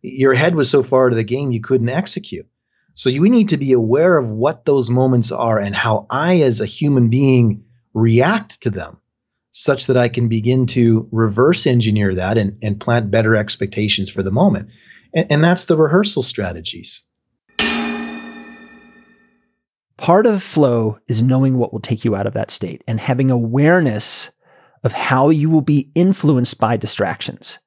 your 0.01 0.33
head 0.33 0.55
was 0.55 0.71
so 0.71 0.83
far 0.83 1.11
to 1.11 1.17
the 1.17 1.23
game 1.23 1.51
you 1.51 1.61
couldn't 1.61 1.91
execute. 1.91 2.47
So 2.95 3.09
you 3.09 3.29
need 3.29 3.49
to 3.49 3.57
be 3.57 3.73
aware 3.73 4.19
of 4.19 4.31
what 4.31 4.65
those 4.65 4.91
moments 4.91 5.33
are 5.33 5.59
and 5.59 5.75
how 5.75 6.07
I, 6.11 6.41
as 6.41 6.61
a 6.61 6.67
human 6.67 7.09
being, 7.09 7.65
react 7.95 8.61
to 8.63 8.71
them, 8.71 8.99
such 9.51 9.87
that 9.87 9.97
I 9.97 10.09
can 10.09 10.29
begin 10.29 10.67
to 10.69 11.09
reverse 11.11 11.67
engineer 11.67 12.15
that 12.15 12.37
and, 12.37 12.59
and 12.63 12.81
plant 12.81 13.11
better 13.11 13.35
expectations 13.35 14.11
for 14.11 14.23
the 14.23 14.31
moment. 14.31 14.69
And, 15.15 15.27
and 15.31 15.45
that's 15.45 15.65
the 15.65 15.77
rehearsal 15.77 16.23
strategies. 16.23 17.07
Part 19.97 20.27
of 20.27 20.43
flow 20.43 20.99
is 21.07 21.23
knowing 21.23 21.59
what 21.59 21.73
will 21.73 21.81
take 21.81 22.05
you 22.05 22.17
out 22.17 22.27
of 22.27 22.35
that 22.35 22.51
state 22.51 22.83
and 22.89 22.99
having 22.99 23.31
awareness 23.31 24.31
of 24.85 24.93
how 24.93 25.31
you 25.31 25.49
will 25.49 25.63
be 25.63 25.91
influenced 25.95 26.59
by 26.59 26.77
distractions. 26.77 27.59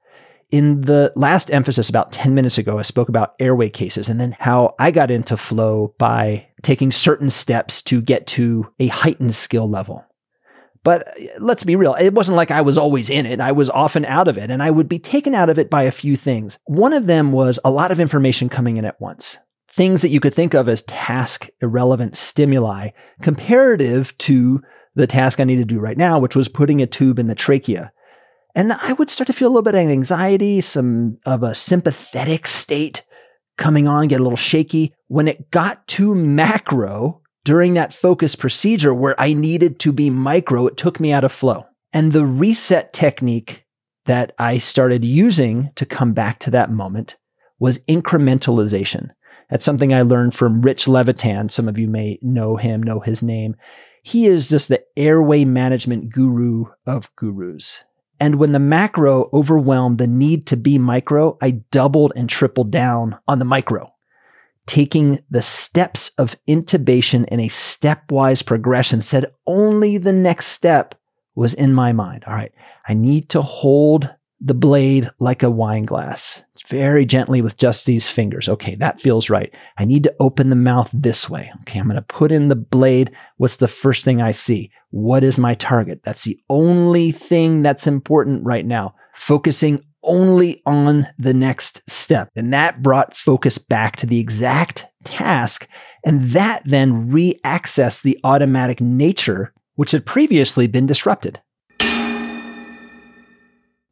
In 0.51 0.81
the 0.81 1.11
last 1.15 1.51
emphasis 1.51 1.89
about 1.89 2.11
10 2.11 2.35
minutes 2.35 2.57
ago, 2.57 2.77
I 2.77 2.83
spoke 2.83 3.09
about 3.09 3.33
airway 3.39 3.69
cases 3.69 4.07
and 4.07 4.21
then 4.21 4.35
how 4.39 4.75
I 4.77 4.91
got 4.91 5.09
into 5.09 5.37
flow 5.37 5.95
by 5.97 6.47
taking 6.61 6.91
certain 6.91 7.29
steps 7.29 7.81
to 7.83 8.01
get 8.01 8.27
to 8.27 8.71
a 8.79 8.87
heightened 8.87 9.35
skill 9.35 9.69
level. 9.69 10.05
But 10.85 11.07
uh, 11.07 11.27
let's 11.39 11.63
be 11.63 11.75
real, 11.75 11.95
it 11.95 12.13
wasn't 12.13 12.37
like 12.37 12.51
I 12.51 12.61
was 12.61 12.77
always 12.77 13.09
in 13.09 13.25
it. 13.25 13.41
I 13.41 13.51
was 13.51 13.69
often 13.71 14.05
out 14.05 14.27
of 14.27 14.37
it, 14.37 14.51
and 14.51 14.61
I 14.61 14.71
would 14.71 14.87
be 14.87 14.99
taken 14.99 15.33
out 15.35 15.49
of 15.49 15.59
it 15.59 15.69
by 15.69 15.83
a 15.83 15.91
few 15.91 16.15
things. 16.15 16.57
One 16.65 16.93
of 16.93 17.07
them 17.07 17.31
was 17.33 17.59
a 17.65 17.71
lot 17.71 17.91
of 17.91 17.99
information 17.99 18.47
coming 18.47 18.77
in 18.77 18.85
at 18.85 19.01
once. 19.01 19.39
Things 19.73 20.03
that 20.03 20.09
you 20.09 20.19
could 20.21 20.33
think 20.33 20.53
of 20.53 20.69
as 20.69 20.83
task 20.83 21.49
irrelevant 21.61 22.15
stimuli 22.15 22.91
comparative 23.21 24.17
to 24.19 24.61
the 24.93 25.07
task 25.07 25.39
I 25.39 25.43
needed 25.43 25.67
to 25.67 25.75
do 25.75 25.81
right 25.81 25.97
now, 25.97 26.19
which 26.19 26.35
was 26.35 26.47
putting 26.47 26.81
a 26.81 26.87
tube 26.87 27.19
in 27.19 27.27
the 27.27 27.35
trachea. 27.35 27.91
And 28.55 28.71
I 28.71 28.93
would 28.93 29.09
start 29.09 29.27
to 29.27 29.33
feel 29.33 29.49
a 29.49 29.51
little 29.51 29.61
bit 29.61 29.75
of 29.75 29.81
anxiety, 29.81 30.61
some 30.61 31.17
of 31.25 31.43
a 31.43 31.53
sympathetic 31.53 32.47
state 32.47 33.03
coming 33.57 33.85
on, 33.87 34.07
get 34.07 34.21
a 34.21 34.23
little 34.23 34.37
shaky. 34.37 34.93
When 35.07 35.27
it 35.27 35.51
got 35.51 35.85
to 35.89 36.15
macro 36.15 37.21
during 37.43 37.73
that 37.73 37.93
focus 37.93 38.33
procedure 38.33 38.93
where 38.93 39.19
I 39.19 39.33
needed 39.33 39.79
to 39.81 39.91
be 39.91 40.09
micro, 40.09 40.67
it 40.67 40.77
took 40.77 41.01
me 41.01 41.11
out 41.11 41.25
of 41.25 41.33
flow. 41.33 41.65
And 41.91 42.13
the 42.13 42.25
reset 42.25 42.93
technique 42.93 43.65
that 44.05 44.33
I 44.39 44.57
started 44.57 45.03
using 45.03 45.71
to 45.75 45.85
come 45.85 46.13
back 46.13 46.39
to 46.39 46.51
that 46.51 46.71
moment 46.71 47.17
was 47.59 47.79
incrementalization. 47.79 49.09
That's 49.49 49.65
something 49.65 49.93
I 49.93 50.01
learned 50.01 50.33
from 50.33 50.61
Rich 50.61 50.87
Levitan. 50.87 51.49
Some 51.49 51.67
of 51.67 51.77
you 51.77 51.87
may 51.87 52.19
know 52.21 52.55
him, 52.55 52.81
know 52.81 52.99
his 52.99 53.21
name. 53.21 53.55
He 54.01 54.27
is 54.27 54.49
just 54.49 54.69
the 54.69 54.83
airway 54.97 55.45
management 55.45 56.11
guru 56.11 56.65
of 56.85 57.13
gurus. 57.15 57.83
And 58.19 58.35
when 58.35 58.53
the 58.53 58.59
macro 58.59 59.29
overwhelmed 59.33 59.97
the 59.97 60.07
need 60.07 60.47
to 60.47 60.57
be 60.57 60.77
micro, 60.77 61.37
I 61.41 61.51
doubled 61.71 62.13
and 62.15 62.29
tripled 62.29 62.71
down 62.71 63.17
on 63.27 63.39
the 63.39 63.45
micro, 63.45 63.93
taking 64.65 65.19
the 65.29 65.41
steps 65.41 66.11
of 66.17 66.35
intubation 66.47 67.25
in 67.27 67.39
a 67.39 67.49
stepwise 67.49 68.45
progression, 68.45 69.01
said 69.01 69.33
only 69.45 69.97
the 69.97 70.13
next 70.13 70.47
step 70.47 70.95
was 71.35 71.53
in 71.53 71.73
my 71.73 71.91
mind. 71.91 72.23
All 72.25 72.33
right, 72.33 72.53
I 72.87 72.93
need 72.93 73.29
to 73.29 73.41
hold 73.41 74.15
the 74.41 74.53
blade 74.53 75.09
like 75.19 75.43
a 75.43 75.49
wine 75.49 75.83
glass, 75.83 76.43
very 76.67 77.05
gently 77.05 77.41
with 77.41 77.57
just 77.57 77.85
these 77.85 78.07
fingers. 78.07 78.49
Okay, 78.49 78.75
that 78.75 78.99
feels 78.99 79.29
right. 79.29 79.53
I 79.77 79.85
need 79.85 80.03
to 80.03 80.15
open 80.19 80.49
the 80.49 80.55
mouth 80.55 80.89
this 80.93 81.29
way. 81.29 81.51
Okay, 81.61 81.79
I'm 81.79 81.87
going 81.87 81.95
to 81.95 82.01
put 82.01 82.31
in 82.31 82.49
the 82.49 82.55
blade. 82.55 83.11
What's 83.37 83.57
the 83.57 83.67
first 83.67 84.03
thing 84.03 84.21
I 84.21 84.31
see? 84.31 84.71
What 84.91 85.23
is 85.23 85.37
my 85.37 85.55
target? 85.55 86.01
That's 86.03 86.23
the 86.23 86.39
only 86.49 87.11
thing 87.11 87.61
that's 87.61 87.87
important 87.87 88.43
right 88.43 88.65
now. 88.65 88.95
Focusing 89.13 89.83
only 90.03 90.61
on 90.65 91.07
the 91.17 91.33
next 91.33 91.81
step. 91.89 92.29
And 92.35 92.53
that 92.53 92.83
brought 92.83 93.15
focus 93.15 93.57
back 93.57 93.95
to 93.97 94.05
the 94.05 94.19
exact 94.19 94.85
task. 95.03 95.67
And 96.05 96.29
that 96.29 96.61
then 96.65 97.09
re 97.09 97.39
accessed 97.43 98.03
the 98.03 98.19
automatic 98.23 98.79
nature, 98.79 99.53
which 99.75 99.91
had 99.91 100.05
previously 100.05 100.67
been 100.67 100.85
disrupted 100.85 101.41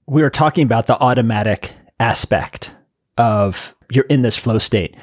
we 0.08 0.22
were 0.22 0.30
talking 0.30 0.64
about 0.64 0.88
the 0.88 1.00
automatic 1.00 1.74
aspect 2.00 2.72
of 3.18 3.76
you're 3.90 4.06
in 4.06 4.22
this 4.22 4.38
flow 4.38 4.58
state. 4.58 4.96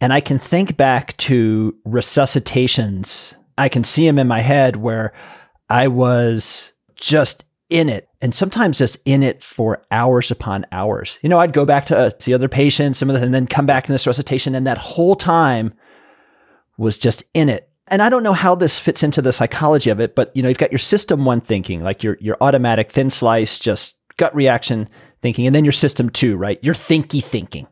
And 0.00 0.12
I 0.12 0.20
can 0.20 0.38
think 0.38 0.76
back 0.76 1.16
to 1.18 1.74
resuscitations. 1.86 3.34
I 3.56 3.68
can 3.68 3.84
see 3.84 4.06
them 4.06 4.18
in 4.18 4.28
my 4.28 4.40
head 4.40 4.76
where 4.76 5.12
I 5.68 5.88
was 5.88 6.72
just 6.94 7.44
in 7.68 7.88
it 7.88 8.08
and 8.20 8.34
sometimes 8.34 8.78
just 8.78 8.96
in 9.04 9.22
it 9.22 9.42
for 9.42 9.82
hours 9.90 10.30
upon 10.30 10.66
hours. 10.72 11.18
You 11.22 11.28
know, 11.28 11.38
I'd 11.38 11.52
go 11.52 11.64
back 11.64 11.86
to, 11.86 11.98
uh, 11.98 12.10
to 12.10 12.32
other 12.32 12.48
patients, 12.48 12.98
some 12.98 13.10
of 13.10 13.16
the, 13.18 13.24
and 13.24 13.34
then 13.34 13.46
come 13.46 13.66
back 13.66 13.86
to 13.86 13.92
this 13.92 14.06
resuscitation. 14.06 14.54
And 14.54 14.66
that 14.66 14.78
whole 14.78 15.16
time 15.16 15.74
was 16.76 16.96
just 16.96 17.22
in 17.34 17.48
it. 17.48 17.68
And 17.88 18.02
I 18.02 18.10
don't 18.10 18.22
know 18.22 18.34
how 18.34 18.54
this 18.54 18.78
fits 18.78 19.02
into 19.02 19.22
the 19.22 19.32
psychology 19.32 19.90
of 19.90 20.00
it, 20.00 20.14
but 20.14 20.34
you 20.34 20.42
know, 20.42 20.48
you've 20.48 20.58
got 20.58 20.72
your 20.72 20.78
system 20.78 21.24
one 21.24 21.40
thinking, 21.40 21.82
like 21.82 22.02
your, 22.02 22.18
your 22.20 22.36
automatic 22.40 22.92
thin 22.92 23.10
slice, 23.10 23.58
just 23.58 23.94
gut 24.18 24.34
reaction 24.34 24.88
thinking, 25.22 25.46
and 25.46 25.54
then 25.54 25.64
your 25.64 25.72
system 25.72 26.10
two, 26.10 26.36
right? 26.36 26.62
Your 26.62 26.74
thinky 26.74 27.24
thinking. 27.24 27.66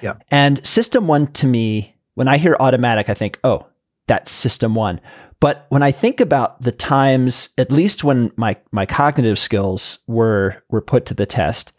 Yeah. 0.00 0.14
And 0.30 0.64
system 0.66 1.08
one 1.08 1.26
to 1.32 1.46
me, 1.46 1.96
when 2.14 2.28
I 2.28 2.38
hear 2.38 2.56
automatic, 2.60 3.08
I 3.08 3.14
think, 3.14 3.38
oh, 3.42 3.66
that's 4.06 4.30
system 4.30 4.74
one. 4.74 5.00
But 5.40 5.66
when 5.68 5.82
I 5.82 5.92
think 5.92 6.20
about 6.20 6.62
the 6.62 6.72
times, 6.72 7.50
at 7.58 7.70
least 7.70 8.04
when 8.04 8.32
my 8.36 8.56
my 8.72 8.86
cognitive 8.86 9.38
skills 9.38 9.98
were 10.06 10.62
were 10.68 10.80
put 10.80 11.06
to 11.06 11.14
the 11.14 11.26
test, 11.26 11.72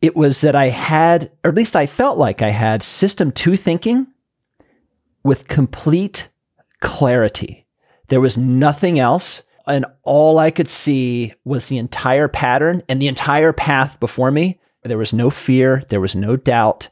it 0.00 0.16
was 0.16 0.40
that 0.40 0.56
I 0.56 0.70
had, 0.70 1.30
or 1.44 1.50
at 1.50 1.54
least 1.54 1.76
I 1.76 1.86
felt 1.86 2.18
like 2.18 2.42
I 2.42 2.50
had 2.50 2.82
system 2.82 3.30
two 3.30 3.56
thinking 3.56 4.08
with 5.22 5.46
complete 5.46 6.28
clarity. 6.80 7.66
There 8.08 8.20
was 8.20 8.36
nothing 8.36 8.98
else 8.98 9.44
and 9.66 9.86
all 10.02 10.38
I 10.38 10.50
could 10.50 10.68
see 10.68 11.34
was 11.44 11.66
the 11.66 11.78
entire 11.78 12.28
pattern 12.28 12.82
and 12.88 13.00
the 13.00 13.08
entire 13.08 13.52
path 13.52 13.98
before 14.00 14.30
me. 14.30 14.60
There 14.82 14.98
was 14.98 15.12
no 15.12 15.30
fear, 15.30 15.82
there 15.88 16.00
was 16.00 16.16
no 16.16 16.36
doubt, 16.36 16.88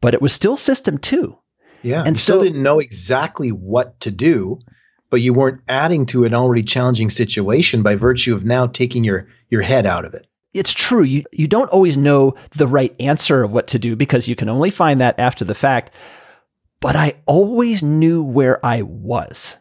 but 0.00 0.14
it 0.14 0.20
was 0.20 0.32
still 0.32 0.56
system 0.56 0.98
two. 0.98 1.38
Yeah. 1.82 2.02
And 2.04 2.18
so, 2.18 2.22
still 2.22 2.42
didn't 2.42 2.62
know 2.62 2.78
exactly 2.78 3.50
what 3.50 3.98
to 4.00 4.10
do, 4.10 4.60
but 5.08 5.20
you 5.20 5.32
weren't 5.32 5.62
adding 5.68 6.06
to 6.06 6.24
an 6.24 6.34
already 6.34 6.62
challenging 6.62 7.10
situation 7.10 7.82
by 7.82 7.94
virtue 7.94 8.34
of 8.34 8.44
now 8.44 8.66
taking 8.66 9.04
your 9.04 9.28
your 9.48 9.62
head 9.62 9.86
out 9.86 10.04
of 10.04 10.14
it. 10.14 10.26
It's 10.52 10.72
true. 10.72 11.02
You 11.02 11.24
you 11.32 11.48
don't 11.48 11.70
always 11.70 11.96
know 11.96 12.34
the 12.56 12.66
right 12.66 12.94
answer 13.00 13.42
of 13.42 13.52
what 13.52 13.68
to 13.68 13.78
do 13.78 13.96
because 13.96 14.28
you 14.28 14.36
can 14.36 14.48
only 14.48 14.70
find 14.70 15.00
that 15.00 15.18
after 15.18 15.44
the 15.44 15.54
fact. 15.54 15.90
But 16.80 16.96
I 16.96 17.14
always 17.26 17.82
knew 17.82 18.22
where 18.22 18.64
I 18.64 18.82
was. 18.82 19.56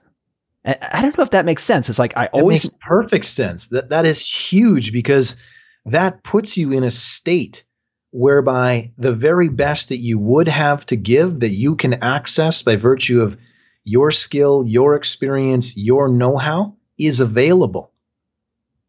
I 0.82 1.02
don't 1.02 1.18
know 1.18 1.24
if 1.24 1.32
that 1.32 1.46
makes 1.46 1.64
sense. 1.64 1.90
It's 1.90 2.00
like 2.00 2.16
I 2.18 2.28
always 2.28 2.66
makes 2.66 2.76
perfect 2.82 3.26
sense. 3.26 3.68
That 3.68 3.90
that 3.90 4.06
is 4.06 4.28
huge 4.28 4.92
because 4.92 5.42
that 5.86 6.24
puts 6.24 6.58
you 6.58 6.72
in 6.72 6.84
a 6.84 6.92
state 6.92 7.64
whereby 8.12 8.92
the 8.98 9.14
very 9.14 9.50
best 9.50 9.90
that 9.90 9.98
you 9.98 10.18
would 10.18 10.48
have 10.48 10.86
to 10.88 10.96
give 10.96 11.40
that 11.40 11.50
you 11.50 11.76
can 11.76 11.94
access 12.04 12.62
by 12.62 12.76
virtue 12.76 13.22
of 13.22 13.38
your 13.84 14.12
skill, 14.12 14.64
your 14.68 14.96
experience, 14.96 15.76
your 15.78 16.08
know-how 16.10 16.76
is 16.98 17.20
available. 17.20 17.92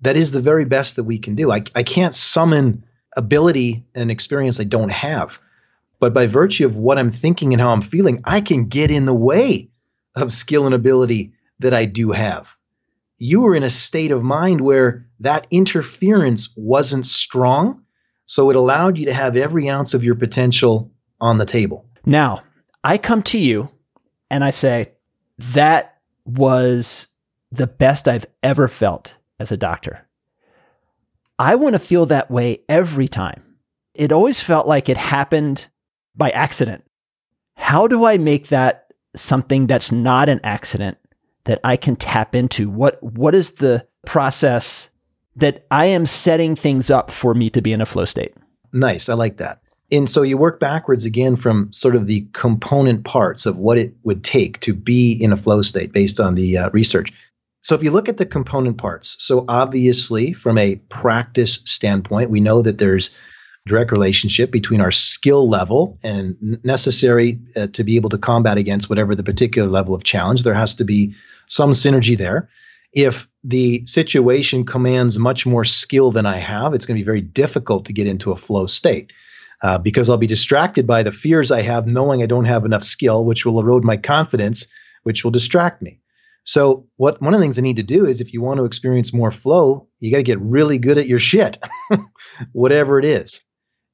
That 0.01 0.17
is 0.17 0.33
the 0.33 0.41
very 0.41 0.65
best 0.65 0.97
that 0.97 1.05
we 1.05 1.19
can 1.19 1.35
do. 1.35 1.53
I, 1.53 1.63
I 1.75 1.83
can't 1.83 2.15
summon 2.15 2.83
ability 3.17 3.85
and 3.95 4.11
experience 4.11 4.59
I 4.59 4.65
don't 4.65 4.91
have. 4.91 5.39
But 6.01 6.15
by 6.15 6.27
virtue 6.27 6.65
of 6.65 6.79
what 6.79 6.99
I'm 6.99 7.11
thinking 7.11 7.53
and 7.53 7.61
how 7.61 7.71
I'm 7.71 7.83
feeling, 7.83 8.23
I 8.25 8.41
can 8.41 8.67
get 8.69 8.91
in 8.91 9.05
the 9.05 9.15
way 9.15 9.69
of 10.17 10.33
skill 10.33 10.65
and 10.65 10.75
ability 10.75 11.33
that 11.61 11.73
I 11.73 11.85
do 11.85 12.11
have. 12.11 12.57
You 13.19 13.43
were 13.43 13.55
in 13.55 13.63
a 13.63 13.71
state 13.71 14.11
of 14.11 14.23
mind 14.23 14.63
where 14.63 15.07
that 15.21 15.47
interference 15.51 16.49
wasn't 16.57 17.07
strong. 17.07 17.83
So 18.27 18.51
it 18.51 18.57
allowed 18.57 18.97
you 18.99 19.07
to 19.07 19.13
have 19.13 19.37
every 19.37 19.69
ounce 19.69 19.95
of 19.95 20.05
your 20.05 20.15
potential 20.15 20.91
on 21.21 21.39
the 21.39 21.47
table. 21.47 21.87
Now, 22.05 22.43
I 22.83 22.97
come 22.97 23.23
to 23.25 23.39
you 23.39 23.69
and 24.31 24.43
I 24.43 24.51
say, 24.51 24.93
that 25.39 25.99
was 26.25 27.09
the 27.53 27.67
best 27.67 28.09
I've 28.09 28.27
ever 28.43 28.69
felt 28.69 29.15
as 29.39 29.53
a 29.53 29.57
doctor. 29.57 30.07
I 31.39 31.57
want 31.57 31.75
to 31.75 31.79
feel 31.79 32.07
that 32.07 32.31
way 32.31 32.63
every 32.69 33.09
time. 33.09 33.57
It 33.95 34.13
always 34.13 34.41
felt 34.41 34.67
like 34.67 34.89
it 34.89 34.97
happened 34.97 35.67
by 36.15 36.31
accident. 36.31 36.85
How 37.57 37.87
do 37.87 38.05
I 38.05 38.17
make 38.17 38.49
that 38.49 38.93
something 39.17 39.67
that's 39.67 39.91
not 39.91 40.29
an 40.29 40.41
accident 40.45 40.99
that 41.51 41.59
I 41.65 41.77
can 41.77 41.97
tap 41.97 42.37
into? 42.37 42.71
What 42.71 43.03
what 43.03 43.35
is 43.35 43.55
the 43.55 43.85
process 44.07 44.89
that 45.35 45.67
I 45.73 45.87
am 45.87 46.07
setting 46.07 46.55
things 46.55 46.91
up 46.93 47.11
for 47.11 47.35
me 47.35 47.51
to 47.51 47.61
be 47.61 47.73
in 47.73 47.81
a 47.81 47.87
flow 47.87 48.05
state? 48.05 48.35
Nice. 48.73 49.09
I 49.09 49.15
like 49.15 49.39
that. 49.39 49.61
And 49.91 50.09
so 50.09 50.23
you 50.23 50.37
work 50.37 50.61
backwards 50.61 51.05
again 51.05 51.35
from 51.35 51.73
sort 51.73 51.97
of 51.97 52.07
the 52.07 52.25
component 52.35 53.05
parts 53.05 53.47
of 53.47 53.59
what 53.59 53.79
it 53.79 53.93
would 54.05 54.23
take 54.23 54.61
to 54.61 54.73
be 54.73 55.15
in 55.15 55.33
a 55.33 55.37
flow 55.37 55.61
state 55.61 55.93
based 55.93 56.21
on 56.21 56.37
the 56.37 56.57
uh, 56.57 56.71
research. 56.71 57.13
So 57.63 57.75
if 57.75 57.83
you 57.83 57.91
look 57.91 58.09
at 58.09 58.19
the 58.19 58.27
component 58.27 58.79
parts, 58.79 59.17
so 59.19 59.45
obviously 59.49 60.33
from 60.33 60.57
a 60.57 60.77
practice 60.89 61.55
standpoint, 61.65 62.31
we 62.31 62.41
know 62.41 62.63
that 62.63 62.79
there's 62.79 63.11
direct 63.67 63.93
relationship 63.93 64.51
between 64.51 64.81
our 64.81 64.91
skill 64.91 65.49
level 65.49 65.99
and 66.03 66.37
necessary 66.65 67.39
uh, 67.57 67.67
to 67.69 67.85
be 67.85 67.97
able 67.97 68.09
to 68.11 68.19
combat 68.19 68.57
against 68.57 68.89
whatever 68.89 69.15
the 69.15 69.23
particular 69.23 69.69
level 69.69 69.95
of 69.95 70.05
challenge. 70.05 70.45
There 70.45 70.55
has 70.55 70.75
to 70.77 70.85
be 70.85 71.15
some 71.51 71.73
synergy 71.73 72.17
there. 72.17 72.49
If 72.93 73.29
the 73.45 73.85
situation 73.85 74.65
commands 74.65 75.19
much 75.19 75.47
more 75.47 75.65
skill 75.65 76.11
than 76.11 76.25
I 76.25 76.39
have, 76.39 76.73
it's 76.73 76.87
going 76.87 76.97
to 76.97 77.01
be 77.01 77.05
very 77.05 77.21
difficult 77.21 77.85
to 77.85 77.93
get 77.93 78.07
into 78.07 78.33
a 78.33 78.37
flow 78.37 78.67
state. 78.67 79.13
Uh, 79.63 79.77
because 79.77 80.09
I'll 80.09 80.17
be 80.17 80.27
distracted 80.27 80.87
by 80.87 81.03
the 81.03 81.13
fears 81.13 81.51
I 81.51 81.61
have, 81.61 81.87
knowing 81.87 82.23
I 82.23 82.27
don't 82.27 82.47
have 82.47 82.65
enough 82.65 82.83
skill, 82.83 83.27
which 83.27 83.45
will 83.45 83.61
erode 83.61 83.85
my 83.85 83.99
confidence, 83.99 84.67
which 85.03 85.23
will 85.23 85.31
distract 85.31 85.83
me. 85.83 86.01
So, 86.45 86.87
what 86.97 87.21
one 87.21 87.35
of 87.35 87.41
the 87.41 87.45
things 87.45 87.59
I 87.59 87.63
need 87.63 87.77
to 87.77 87.83
do 87.83 88.07
is, 88.07 88.23
if 88.23 88.33
you 88.33 88.41
want 88.41 88.57
to 88.57 88.65
experience 88.65 89.13
more 89.13 89.31
flow, 89.31 89.87
you 89.99 90.11
got 90.11 90.17
to 90.17 90.23
get 90.23 90.41
really 90.41 90.79
good 90.79 90.97
at 90.97 91.09
your 91.09 91.19
shit, 91.19 91.59
whatever 92.53 92.99
it 92.99 93.05
is. 93.05 93.45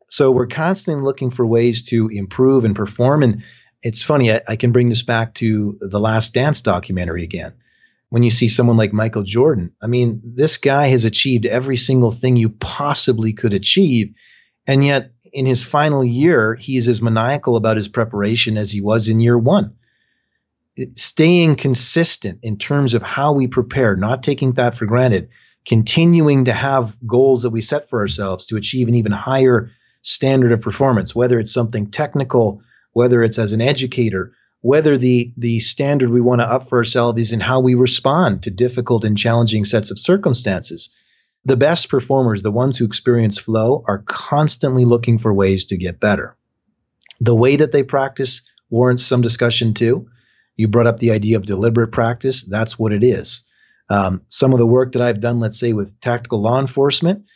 So, 0.08 0.30
we're 0.30 0.46
constantly 0.46 1.02
looking 1.02 1.30
for 1.30 1.44
ways 1.44 1.82
to 1.86 2.06
improve 2.12 2.64
and 2.64 2.76
perform. 2.76 3.24
And 3.24 3.42
it's 3.86 4.02
funny, 4.02 4.32
I, 4.32 4.40
I, 4.48 4.56
can 4.56 4.72
bring 4.72 4.88
this 4.88 5.02
back 5.02 5.34
to 5.34 5.78
the 5.80 6.00
Last 6.00 6.34
Dance 6.34 6.60
documentary 6.60 7.22
again. 7.22 7.52
When 8.08 8.24
you 8.24 8.32
see 8.32 8.48
someone 8.48 8.76
like 8.76 8.92
Michael 8.92 9.22
Jordan, 9.22 9.72
I 9.80 9.86
mean, 9.86 10.20
this 10.24 10.56
guy 10.56 10.88
has 10.88 11.04
achieved 11.04 11.46
every 11.46 11.76
single 11.76 12.10
thing 12.10 12.34
you 12.36 12.48
possibly 12.48 13.32
could 13.32 13.52
achieve. 13.52 14.12
And 14.66 14.84
yet, 14.84 15.12
in 15.32 15.46
his 15.46 15.62
final 15.62 16.04
year, 16.04 16.56
he 16.56 16.76
is 16.76 16.88
as 16.88 17.00
maniacal 17.00 17.54
about 17.54 17.76
his 17.76 17.86
preparation 17.86 18.56
as 18.56 18.72
he 18.72 18.80
was 18.80 19.08
in 19.08 19.20
year 19.20 19.38
one. 19.38 19.72
It, 20.76 20.98
staying 20.98 21.54
consistent 21.54 22.40
in 22.42 22.58
terms 22.58 22.92
of 22.92 23.02
how 23.02 23.32
we 23.32 23.46
prepare, 23.46 23.96
not 23.96 24.22
taking 24.22 24.52
that 24.52 24.74
for 24.74 24.86
granted, 24.86 25.28
continuing 25.64 26.44
to 26.46 26.52
have 26.52 26.96
goals 27.06 27.42
that 27.42 27.50
we 27.50 27.60
set 27.60 27.88
for 27.88 28.00
ourselves 28.00 28.46
to 28.46 28.56
achieve 28.56 28.88
an 28.88 28.94
even 28.94 29.12
higher 29.12 29.70
standard 30.02 30.50
of 30.50 30.60
performance, 30.60 31.14
whether 31.14 31.38
it's 31.38 31.54
something 31.54 31.88
technical 31.88 32.62
whether 32.96 33.22
it's 33.22 33.38
as 33.38 33.52
an 33.52 33.60
educator, 33.60 34.32
whether 34.62 34.96
the 34.96 35.30
the 35.36 35.60
standard 35.60 36.08
we 36.08 36.22
want 36.22 36.40
to 36.40 36.50
up 36.50 36.66
for 36.66 36.78
ourselves 36.78 37.20
is 37.20 37.30
in 37.30 37.40
how 37.40 37.60
we 37.60 37.74
respond 37.74 38.42
to 38.42 38.50
difficult 38.50 39.04
and 39.04 39.18
challenging 39.18 39.66
sets 39.66 39.90
of 39.90 39.98
circumstances. 39.98 40.88
The 41.44 41.58
best 41.58 41.90
performers, 41.90 42.40
the 42.40 42.50
ones 42.50 42.78
who 42.78 42.86
experience 42.86 43.36
flow, 43.36 43.84
are 43.86 44.02
constantly 44.06 44.86
looking 44.86 45.18
for 45.18 45.34
ways 45.34 45.66
to 45.66 45.76
get 45.76 46.00
better. 46.00 46.38
The 47.20 47.36
way 47.36 47.56
that 47.56 47.72
they 47.72 47.82
practice 47.82 48.40
warrants 48.70 49.04
some 49.04 49.20
discussion 49.20 49.74
too. 49.74 50.08
You 50.56 50.66
brought 50.66 50.86
up 50.86 50.98
the 50.98 51.10
idea 51.10 51.36
of 51.36 51.44
deliberate 51.44 51.92
practice. 51.92 52.48
That's 52.48 52.78
what 52.78 52.94
it 52.94 53.04
is. 53.04 53.44
Um, 53.90 54.22
some 54.28 54.54
of 54.54 54.58
the 54.58 54.66
work 54.66 54.92
that 54.92 55.02
I've 55.02 55.20
done, 55.20 55.38
let's 55.38 55.60
say 55.60 55.74
with 55.74 56.00
tactical 56.00 56.40
law 56.40 56.58
enforcement, 56.58 57.26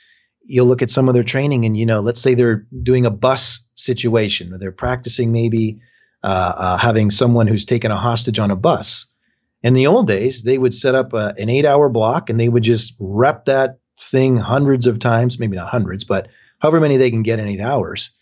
you'll 0.43 0.66
look 0.66 0.82
at 0.82 0.91
some 0.91 1.09
of 1.09 1.14
their 1.14 1.24
training 1.24 1.64
and 1.64 1.76
you 1.76 1.86
know 1.86 2.01
let's 2.01 2.20
say 2.20 2.34
they're 2.34 2.66
doing 2.82 3.07
a 3.07 3.11
bus 3.11 3.68
situation 3.74 4.53
or 4.53 4.59
they're 4.59 4.72
practicing 4.72 5.32
maybe 5.32 5.78
uh, 6.22 6.53
uh, 6.57 6.76
having 6.76 7.11
someone 7.11 7.47
who's 7.47 7.64
taken 7.64 7.91
a 7.91 7.97
hostage 7.97 8.38
on 8.38 8.51
a 8.51 8.57
bus 8.57 9.07
in 9.62 9.74
the 9.74 9.86
old 9.86 10.07
days 10.07 10.43
they 10.43 10.59
would 10.59 10.74
set 10.74 10.95
up 10.95 11.12
a, 11.12 11.34
an 11.38 11.49
eight 11.49 11.64
hour 11.64 11.88
block 11.88 12.28
and 12.28 12.38
they 12.38 12.49
would 12.49 12.62
just 12.62 12.95
rep 12.99 13.45
that 13.45 13.78
thing 14.01 14.36
hundreds 14.36 14.86
of 14.86 14.99
times 14.99 15.38
maybe 15.38 15.57
not 15.57 15.68
hundreds 15.68 16.05
but 16.05 16.28
however 16.61 16.80
many 16.80 16.97
they 16.97 17.11
can 17.11 17.22
get 17.22 17.38
in 17.38 17.49
eight 17.49 17.61
hours. 17.61 18.14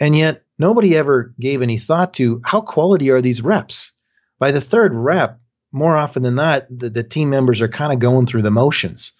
And 0.00 0.16
yet, 0.16 0.44
nobody 0.58 0.96
ever 0.96 1.34
gave 1.40 1.60
any 1.60 1.78
thought 1.78 2.14
to 2.14 2.40
how 2.44 2.60
quality 2.60 3.10
are 3.10 3.20
these 3.20 3.42
reps. 3.42 3.92
By 4.38 4.52
the 4.52 4.60
third 4.60 4.94
rep, 4.94 5.40
more 5.72 5.96
often 5.96 6.22
than 6.22 6.34
not, 6.34 6.66
the, 6.70 6.90
the 6.90 7.02
team 7.02 7.30
members 7.30 7.60
are 7.60 7.68
kind 7.68 7.92
of 7.92 7.98
going 7.98 8.26
through 8.26 8.42
the 8.42 8.50
motions. 8.50 9.12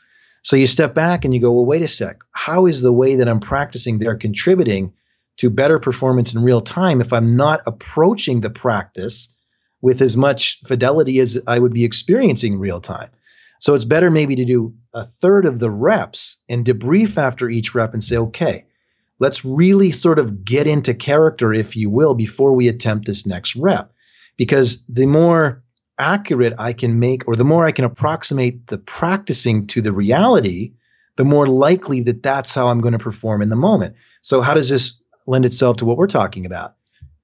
So 0.43 0.57
you 0.57 0.66
step 0.66 0.95
back 0.95 1.24
and 1.24 1.32
you 1.32 1.40
go, 1.40 1.53
well, 1.53 1.64
wait 1.64 1.82
a 1.82 1.88
sec. 1.88 2.18
How 2.32 2.66
is 2.66 2.80
the 2.80 2.93
way 2.93 3.14
that 3.16 3.28
I'm 3.28 3.40
practicing 3.40 3.99
there 3.99 4.16
contributing 4.16 4.93
to 5.38 5.49
better 5.49 5.78
performance 5.78 6.34
in 6.34 6.43
real 6.43 6.61
time 6.61 7.01
if 7.01 7.12
I'm 7.12 7.36
not 7.36 7.62
approaching 7.66 8.40
the 8.40 8.51
practice 8.51 9.32
with 9.80 10.01
as 10.01 10.16
much 10.16 10.61
fidelity 10.66 11.20
as 11.20 11.40
I 11.47 11.59
would 11.59 11.72
be 11.72 11.84
experiencing 11.84 12.55
in 12.55 12.59
real 12.59 12.80
time? 12.80 13.09
So 13.61 13.74
it's 13.74 13.84
better 13.84 14.11
maybe 14.11 14.34
to 14.34 14.45
do 14.45 14.74
a 14.93 15.05
third 15.05 15.47
of 15.47 15.61
the 15.61 15.70
reps 15.70 16.43
and 16.49 16.64
debrief 16.64 17.16
after 17.16 17.49
each 17.49 17.76
rep 17.76 17.95
and 17.95 18.03
say, 18.03 18.16
okay, 18.16 18.64
let's 19.20 19.45
really 19.45 19.93
sort 19.93 20.18
of 20.18 20.45
get 20.45 20.66
into 20.66 20.93
character, 20.93 21.55
if 21.55 21.76
you 21.76 21.88
will, 21.88 22.14
before 22.14 22.53
we 22.53 22.66
attempt 22.66 23.07
this 23.07 23.24
next 23.24 23.55
rep. 23.55 23.93
Because 24.36 24.84
the 24.86 25.07
more 25.07 25.62
accurate 25.99 26.55
I 26.59 26.72
can 26.72 26.99
make, 26.99 27.26
or 27.28 27.36
the 27.36 27.45
more 27.45 27.66
I 27.66 27.72
can 27.72 27.84
approximate 27.84 28.66
the 28.68 28.78
practicing 28.78 29.66
to 29.68 29.80
the 29.80 29.93
reality, 29.93 30.72
the 31.16 31.24
more 31.24 31.47
likely 31.47 32.01
that 32.03 32.22
that's 32.22 32.55
how 32.55 32.68
I'm 32.68 32.80
going 32.80 32.93
to 32.93 32.99
perform 32.99 33.43
in 33.43 33.51
the 33.51 33.57
moment. 33.57 33.95
So, 34.22 34.40
how 34.40 34.55
does 34.55 34.68
this 34.68 35.01
lend 35.26 35.45
itself 35.45 35.76
to 35.78 35.84
what 35.84 35.97
we're 35.97 36.07
talking 36.07 36.47
about? 36.47 36.74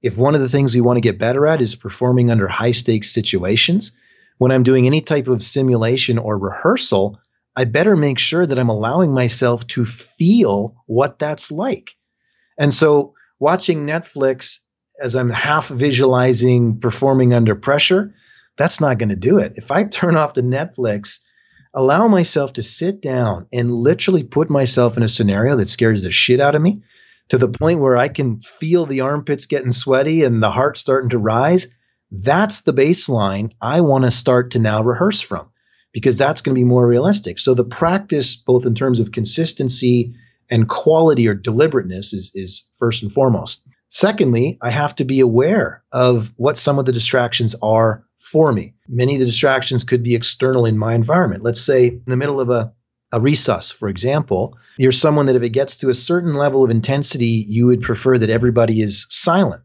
If 0.02 0.18
one 0.18 0.34
of 0.34 0.40
the 0.40 0.48
things 0.48 0.74
we 0.74 0.80
want 0.80 0.96
to 0.96 1.00
get 1.02 1.18
better 1.18 1.46
at 1.46 1.60
is 1.60 1.74
performing 1.74 2.30
under 2.30 2.46
high 2.46 2.70
stakes 2.70 3.10
situations, 3.10 3.92
when 4.38 4.52
I'm 4.52 4.62
doing 4.62 4.86
any 4.86 5.00
type 5.00 5.26
of 5.26 5.42
simulation 5.42 6.18
or 6.18 6.38
rehearsal, 6.38 7.18
I 7.56 7.64
better 7.64 7.96
make 7.96 8.18
sure 8.18 8.46
that 8.46 8.58
I'm 8.58 8.68
allowing 8.68 9.12
myself 9.12 9.66
to 9.68 9.84
feel 9.84 10.76
what 10.86 11.18
that's 11.18 11.50
like. 11.50 11.96
And 12.56 12.72
so 12.72 13.14
watching 13.40 13.86
Netflix 13.86 14.60
as 15.00 15.16
I'm 15.16 15.30
half 15.30 15.68
visualizing 15.68 16.78
performing 16.78 17.32
under 17.32 17.54
pressure, 17.54 18.14
that's 18.58 18.80
not 18.80 18.98
going 18.98 19.08
to 19.08 19.16
do 19.16 19.38
it. 19.38 19.54
If 19.56 19.70
I 19.70 19.84
turn 19.84 20.16
off 20.16 20.34
the 20.34 20.42
Netflix, 20.42 21.20
allow 21.72 22.08
myself 22.08 22.52
to 22.54 22.62
sit 22.62 23.00
down 23.00 23.46
and 23.52 23.72
literally 23.72 24.24
put 24.24 24.50
myself 24.50 24.96
in 24.96 25.02
a 25.02 25.08
scenario 25.08 25.56
that 25.56 25.68
scares 25.68 26.02
the 26.02 26.10
shit 26.10 26.40
out 26.40 26.54
of 26.54 26.62
me 26.62 26.82
to 27.28 27.38
the 27.38 27.48
point 27.48 27.80
where 27.80 27.96
I 27.96 28.08
can 28.08 28.40
feel 28.40 28.86
the 28.86 29.00
armpits 29.00 29.46
getting 29.46 29.72
sweaty 29.72 30.24
and 30.24 30.42
the 30.42 30.50
heart 30.50 30.78
starting 30.78 31.10
to 31.10 31.18
rise, 31.18 31.68
that's 32.10 32.62
the 32.62 32.72
baseline 32.72 33.52
I 33.60 33.80
want 33.80 34.04
to 34.04 34.10
start 34.10 34.50
to 34.52 34.58
now 34.58 34.82
rehearse 34.82 35.20
from 35.20 35.48
because 35.92 36.18
that's 36.18 36.40
going 36.40 36.54
to 36.54 36.58
be 36.58 36.64
more 36.64 36.86
realistic. 36.86 37.38
So 37.38 37.54
the 37.54 37.64
practice, 37.64 38.34
both 38.34 38.64
in 38.66 38.74
terms 38.74 38.98
of 38.98 39.12
consistency 39.12 40.14
and 40.50 40.68
quality 40.68 41.28
or 41.28 41.34
deliberateness, 41.34 42.12
is, 42.14 42.32
is 42.34 42.66
first 42.78 43.02
and 43.02 43.12
foremost. 43.12 43.62
Secondly, 43.90 44.58
I 44.60 44.70
have 44.70 44.94
to 44.96 45.04
be 45.04 45.20
aware 45.20 45.82
of 45.92 46.32
what 46.36 46.58
some 46.58 46.78
of 46.78 46.84
the 46.84 46.92
distractions 46.92 47.54
are 47.62 48.04
for 48.18 48.52
me. 48.52 48.74
Many 48.88 49.14
of 49.14 49.20
the 49.20 49.26
distractions 49.26 49.84
could 49.84 50.02
be 50.02 50.14
external 50.14 50.66
in 50.66 50.76
my 50.76 50.94
environment. 50.94 51.42
Let's 51.42 51.60
say 51.60 51.86
in 51.86 52.02
the 52.06 52.16
middle 52.16 52.40
of 52.40 52.50
a, 52.50 52.72
a 53.12 53.20
resus, 53.20 53.72
for 53.72 53.88
example, 53.88 54.58
you're 54.76 54.92
someone 54.92 55.26
that 55.26 55.36
if 55.36 55.42
it 55.42 55.50
gets 55.50 55.76
to 55.78 55.88
a 55.88 55.94
certain 55.94 56.34
level 56.34 56.62
of 56.62 56.70
intensity, 56.70 57.46
you 57.48 57.66
would 57.66 57.80
prefer 57.80 58.18
that 58.18 58.30
everybody 58.30 58.82
is 58.82 59.06
silent. 59.08 59.62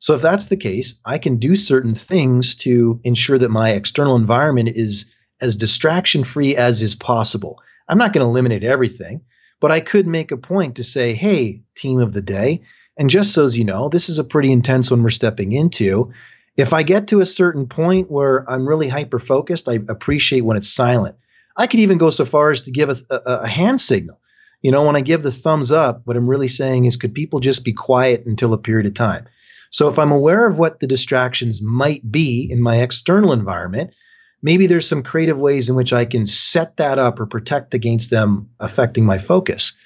So 0.00 0.14
if 0.14 0.22
that's 0.22 0.46
the 0.46 0.56
case, 0.56 0.98
I 1.04 1.18
can 1.18 1.36
do 1.36 1.54
certain 1.54 1.94
things 1.94 2.56
to 2.56 3.00
ensure 3.04 3.38
that 3.38 3.50
my 3.50 3.70
external 3.70 4.16
environment 4.16 4.70
is 4.70 5.14
as 5.40 5.54
distraction 5.54 6.24
free 6.24 6.56
as 6.56 6.82
is 6.82 6.96
possible. 6.96 7.60
I'm 7.88 7.98
not 7.98 8.12
going 8.12 8.24
to 8.24 8.28
eliminate 8.28 8.64
everything, 8.64 9.20
but 9.60 9.70
I 9.70 9.78
could 9.78 10.08
make 10.08 10.32
a 10.32 10.36
point 10.36 10.74
to 10.74 10.82
say, 10.82 11.14
hey, 11.14 11.62
team 11.76 12.00
of 12.00 12.14
the 12.14 12.22
day, 12.22 12.62
and 13.02 13.10
just 13.10 13.32
so 13.32 13.44
as 13.44 13.58
you 13.58 13.64
know, 13.64 13.88
this 13.88 14.08
is 14.08 14.20
a 14.20 14.22
pretty 14.22 14.52
intense 14.52 14.88
one 14.88 15.02
we're 15.02 15.10
stepping 15.10 15.50
into. 15.50 16.12
If 16.56 16.72
I 16.72 16.84
get 16.84 17.08
to 17.08 17.20
a 17.20 17.26
certain 17.26 17.66
point 17.66 18.12
where 18.12 18.48
I'm 18.48 18.64
really 18.64 18.86
hyper 18.86 19.18
focused, 19.18 19.68
I 19.68 19.80
appreciate 19.88 20.42
when 20.42 20.56
it's 20.56 20.72
silent. 20.72 21.16
I 21.56 21.66
could 21.66 21.80
even 21.80 21.98
go 21.98 22.10
so 22.10 22.24
far 22.24 22.52
as 22.52 22.62
to 22.62 22.70
give 22.70 22.90
a, 22.90 22.96
a, 23.10 23.16
a 23.38 23.48
hand 23.48 23.80
signal. 23.80 24.20
You 24.60 24.70
know, 24.70 24.84
when 24.84 24.94
I 24.94 25.00
give 25.00 25.24
the 25.24 25.32
thumbs 25.32 25.72
up, 25.72 26.02
what 26.04 26.16
I'm 26.16 26.30
really 26.30 26.46
saying 26.46 26.84
is, 26.84 26.96
could 26.96 27.12
people 27.12 27.40
just 27.40 27.64
be 27.64 27.72
quiet 27.72 28.24
until 28.24 28.52
a 28.52 28.56
period 28.56 28.86
of 28.86 28.94
time? 28.94 29.26
So 29.70 29.88
if 29.88 29.98
I'm 29.98 30.12
aware 30.12 30.46
of 30.46 30.60
what 30.60 30.78
the 30.78 30.86
distractions 30.86 31.60
might 31.60 32.08
be 32.08 32.46
in 32.48 32.62
my 32.62 32.82
external 32.82 33.32
environment, 33.32 33.94
maybe 34.42 34.68
there's 34.68 34.88
some 34.88 35.02
creative 35.02 35.40
ways 35.40 35.68
in 35.68 35.74
which 35.74 35.92
I 35.92 36.04
can 36.04 36.24
set 36.24 36.76
that 36.76 37.00
up 37.00 37.18
or 37.18 37.26
protect 37.26 37.74
against 37.74 38.10
them 38.10 38.48
affecting 38.60 39.04
my 39.04 39.18
focus. 39.18 39.76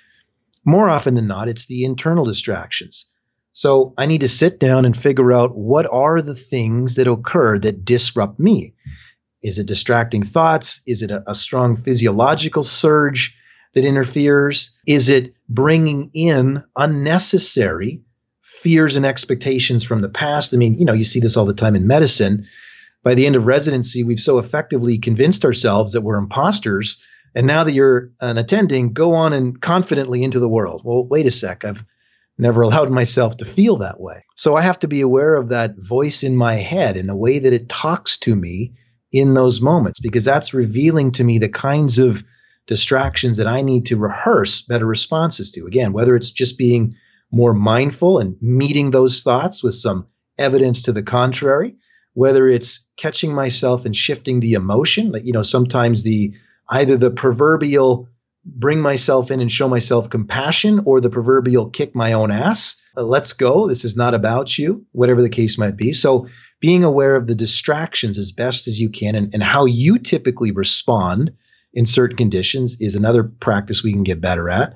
More 0.66 0.90
often 0.90 1.14
than 1.14 1.26
not, 1.26 1.48
it's 1.48 1.66
the 1.66 1.84
internal 1.84 2.26
distractions. 2.26 3.06
So 3.52 3.94
I 3.96 4.04
need 4.04 4.20
to 4.20 4.28
sit 4.28 4.60
down 4.60 4.84
and 4.84 4.94
figure 4.94 5.32
out 5.32 5.56
what 5.56 5.86
are 5.90 6.20
the 6.20 6.34
things 6.34 6.96
that 6.96 7.06
occur 7.06 7.58
that 7.60 7.86
disrupt 7.86 8.38
me. 8.38 8.74
Is 9.42 9.58
it 9.58 9.66
distracting 9.66 10.22
thoughts? 10.22 10.82
Is 10.86 11.00
it 11.00 11.10
a, 11.10 11.22
a 11.26 11.34
strong 11.34 11.74
physiological 11.76 12.62
surge 12.62 13.34
that 13.72 13.86
interferes? 13.86 14.76
Is 14.86 15.08
it 15.08 15.34
bringing 15.48 16.10
in 16.12 16.62
unnecessary 16.76 18.02
fears 18.46 18.96
and 18.96 19.04
expectations 19.04 19.84
from 19.84 20.02
the 20.02 20.08
past. 20.08 20.54
I 20.54 20.56
mean, 20.56 20.78
you 20.78 20.84
know, 20.84 20.92
you 20.92 21.04
see 21.04 21.20
this 21.20 21.36
all 21.36 21.44
the 21.44 21.54
time 21.54 21.76
in 21.76 21.86
medicine. 21.86 22.46
By 23.02 23.14
the 23.14 23.26
end 23.26 23.36
of 23.36 23.46
residency, 23.46 24.02
we've 24.02 24.20
so 24.20 24.38
effectively 24.38 24.98
convinced 24.98 25.44
ourselves 25.44 25.92
that 25.92 26.00
we're 26.00 26.16
imposters. 26.16 27.00
And 27.36 27.46
now 27.46 27.62
that 27.62 27.74
you're 27.74 28.10
an 28.20 28.38
attending, 28.38 28.92
go 28.92 29.14
on 29.14 29.32
and 29.32 29.60
confidently 29.60 30.24
into 30.24 30.40
the 30.40 30.48
world. 30.48 30.80
Well, 30.84 31.06
wait 31.06 31.26
a 31.26 31.30
sec. 31.30 31.64
I've 31.64 31.84
never 32.38 32.62
allowed 32.62 32.90
myself 32.90 33.36
to 33.36 33.44
feel 33.44 33.76
that 33.76 34.00
way. 34.00 34.24
So 34.36 34.56
I 34.56 34.62
have 34.62 34.78
to 34.80 34.88
be 34.88 35.02
aware 35.02 35.36
of 35.36 35.48
that 35.48 35.74
voice 35.76 36.22
in 36.22 36.34
my 36.36 36.54
head 36.54 36.96
and 36.96 37.08
the 37.08 37.16
way 37.16 37.38
that 37.38 37.52
it 37.52 37.68
talks 37.68 38.18
to 38.20 38.34
me 38.34 38.72
in 39.12 39.34
those 39.34 39.60
moments, 39.60 40.00
because 40.00 40.24
that's 40.24 40.52
revealing 40.52 41.12
to 41.12 41.24
me 41.24 41.38
the 41.38 41.48
kinds 41.48 41.98
of 41.98 42.24
distractions 42.66 43.36
that 43.36 43.46
I 43.46 43.62
need 43.62 43.86
to 43.86 43.96
rehearse 43.96 44.62
better 44.62 44.86
responses 44.86 45.50
to. 45.52 45.66
Again, 45.66 45.92
whether 45.92 46.16
it's 46.16 46.30
just 46.30 46.58
being 46.58 46.94
more 47.30 47.54
mindful 47.54 48.18
and 48.18 48.34
meeting 48.40 48.90
those 48.90 49.22
thoughts 49.22 49.62
with 49.62 49.74
some 49.74 50.06
evidence 50.38 50.82
to 50.82 50.92
the 50.92 51.02
contrary, 51.02 51.74
whether 52.14 52.48
it's 52.48 52.86
catching 52.96 53.34
myself 53.34 53.84
and 53.84 53.94
shifting 53.94 54.40
the 54.40 54.54
emotion, 54.54 55.12
like, 55.12 55.24
you 55.24 55.32
know, 55.32 55.42
sometimes 55.42 56.02
the 56.02 56.34
either 56.70 56.96
the 56.96 57.10
proverbial 57.10 58.08
bring 58.44 58.80
myself 58.80 59.30
in 59.30 59.40
and 59.40 59.50
show 59.50 59.68
myself 59.68 60.08
compassion 60.08 60.80
or 60.84 61.00
the 61.00 61.10
proverbial 61.10 61.68
kick 61.70 61.94
my 61.94 62.12
own 62.12 62.30
ass. 62.30 62.80
Uh, 62.96 63.02
let's 63.02 63.32
go. 63.32 63.66
This 63.66 63.84
is 63.84 63.96
not 63.96 64.14
about 64.14 64.56
you, 64.56 64.84
whatever 64.92 65.20
the 65.20 65.28
case 65.28 65.58
might 65.58 65.76
be. 65.76 65.92
So, 65.92 66.28
being 66.60 66.84
aware 66.84 67.16
of 67.16 67.26
the 67.26 67.34
distractions 67.34 68.16
as 68.16 68.32
best 68.32 68.66
as 68.66 68.80
you 68.80 68.88
can 68.88 69.14
and, 69.14 69.32
and 69.34 69.42
how 69.42 69.66
you 69.66 69.98
typically 69.98 70.50
respond 70.50 71.30
in 71.74 71.84
certain 71.84 72.16
conditions 72.16 72.80
is 72.80 72.96
another 72.96 73.24
practice 73.24 73.82
we 73.82 73.92
can 73.92 74.04
get 74.04 74.22
better 74.22 74.48
at. 74.48 74.74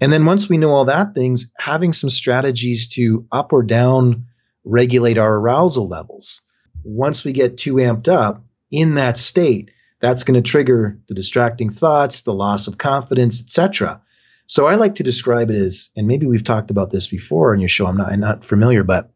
And 0.00 0.10
then 0.10 0.24
once 0.24 0.48
we 0.48 0.56
know 0.56 0.70
all 0.70 0.86
that 0.86 1.14
things, 1.14 1.52
having 1.58 1.92
some 1.92 2.08
strategies 2.08 2.88
to 2.94 3.26
up 3.30 3.52
or 3.52 3.62
down 3.62 4.24
regulate 4.64 5.18
our 5.18 5.36
arousal 5.36 5.86
levels. 5.86 6.42
Once 6.84 7.24
we 7.24 7.32
get 7.32 7.58
too 7.58 7.74
amped 7.74 8.08
up 8.08 8.42
in 8.70 8.94
that 8.94 9.18
state, 9.18 9.70
that's 10.00 10.24
going 10.24 10.42
to 10.42 10.48
trigger 10.48 10.98
the 11.08 11.14
distracting 11.14 11.70
thoughts, 11.70 12.22
the 12.22 12.34
loss 12.34 12.66
of 12.66 12.78
confidence, 12.78 13.40
etc. 13.40 14.00
So 14.46 14.66
I 14.66 14.76
like 14.76 14.94
to 14.96 15.02
describe 15.02 15.50
it 15.50 15.56
as, 15.56 15.90
and 15.96 16.06
maybe 16.06 16.26
we've 16.26 16.44
talked 16.44 16.70
about 16.70 16.90
this 16.90 17.06
before 17.06 17.52
on 17.52 17.60
your 17.60 17.68
show. 17.68 17.86
I'm 17.86 17.96
not, 17.96 18.12
I'm 18.12 18.20
not 18.20 18.44
familiar, 18.44 18.84
but 18.84 19.10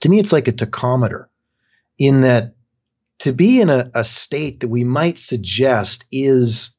to 0.00 0.08
me, 0.08 0.18
it's 0.18 0.32
like 0.32 0.48
a 0.48 0.52
tachometer 0.52 1.26
in 1.98 2.22
that 2.22 2.54
to 3.20 3.32
be 3.32 3.60
in 3.60 3.68
a, 3.68 3.90
a 3.94 4.04
state 4.04 4.60
that 4.60 4.68
we 4.68 4.84
might 4.84 5.18
suggest 5.18 6.04
is 6.12 6.78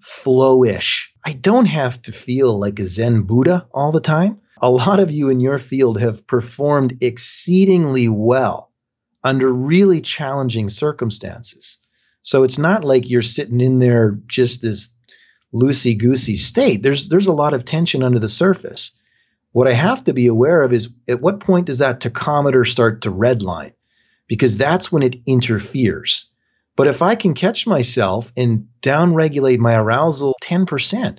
flowish 0.00 1.12
I 1.24 1.34
don't 1.34 1.66
have 1.66 2.02
to 2.02 2.12
feel 2.12 2.58
like 2.58 2.80
a 2.80 2.86
Zen 2.86 3.22
Buddha 3.22 3.66
all 3.72 3.92
the 3.92 4.00
time. 4.00 4.40
A 4.60 4.70
lot 4.70 4.98
of 4.98 5.10
you 5.10 5.28
in 5.28 5.40
your 5.40 5.58
field 5.58 6.00
have 6.00 6.26
performed 6.26 6.98
exceedingly 7.00 8.08
well 8.08 8.72
under 9.22 9.52
really 9.52 10.00
challenging 10.00 10.68
circumstances. 10.68 11.78
So 12.22 12.44
it's 12.44 12.58
not 12.58 12.84
like 12.84 13.08
you're 13.08 13.22
sitting 13.22 13.60
in 13.60 13.78
there 13.78 14.18
just 14.26 14.62
this 14.62 14.94
loosey 15.52 15.96
goosey 15.96 16.36
state. 16.36 16.82
There's 16.82 17.08
there's 17.08 17.26
a 17.26 17.32
lot 17.32 17.52
of 17.52 17.64
tension 17.64 18.02
under 18.02 18.18
the 18.18 18.28
surface. 18.28 18.96
What 19.52 19.68
I 19.68 19.72
have 19.72 20.02
to 20.04 20.14
be 20.14 20.26
aware 20.26 20.62
of 20.62 20.72
is 20.72 20.88
at 21.08 21.20
what 21.20 21.40
point 21.40 21.66
does 21.66 21.78
that 21.78 22.00
tachometer 22.00 22.66
start 22.66 23.02
to 23.02 23.12
redline? 23.12 23.72
Because 24.28 24.56
that's 24.56 24.90
when 24.90 25.02
it 25.02 25.20
interferes. 25.26 26.30
But 26.74 26.86
if 26.86 27.02
I 27.02 27.14
can 27.14 27.34
catch 27.34 27.66
myself 27.66 28.32
and 28.34 28.66
downregulate 28.80 29.58
my 29.58 29.74
arousal 29.74 30.34
10%, 30.42 31.18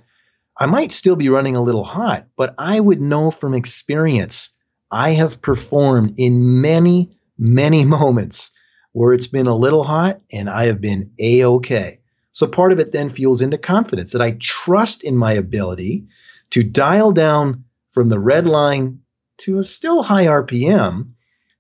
I 0.58 0.66
might 0.66 0.92
still 0.92 1.16
be 1.16 1.30
running 1.30 1.56
a 1.56 1.62
little 1.62 1.84
hot, 1.84 2.26
but 2.38 2.56
I 2.58 2.80
would 2.80 3.02
know 3.02 3.30
from 3.30 3.54
experience 3.54 4.58
I 4.90 5.12
have 5.12 5.42
performed 5.42 6.16
in 6.18 6.62
many, 6.62 7.16
many 7.38 7.86
moments 8.00 8.52
where 8.94 9.14
it's 9.14 9.28
been 9.28 9.48
a 9.48 9.56
little 9.56 9.84
hot 9.84 10.22
and 10.32 10.50
I 10.50 10.66
have 10.66 10.82
been 10.82 11.12
a 11.20 11.44
okay. 11.46 12.00
So 12.32 12.48
part 12.48 12.72
of 12.72 12.80
it 12.80 12.92
then 12.92 13.10
fuels 13.10 13.42
into 13.42 13.58
confidence 13.58 14.12
that 14.12 14.22
I 14.22 14.38
trust 14.40 15.04
in 15.04 15.18
my 15.18 15.34
ability 15.34 16.08
to 16.52 16.64
dial 16.64 17.12
down 17.12 17.66
from 17.92 18.10
the 18.10 18.20
red 18.20 18.48
line 18.48 19.00
to 19.40 19.60
a 19.60 19.64
still 19.64 20.04
high 20.04 20.26
RPM. 20.26 21.12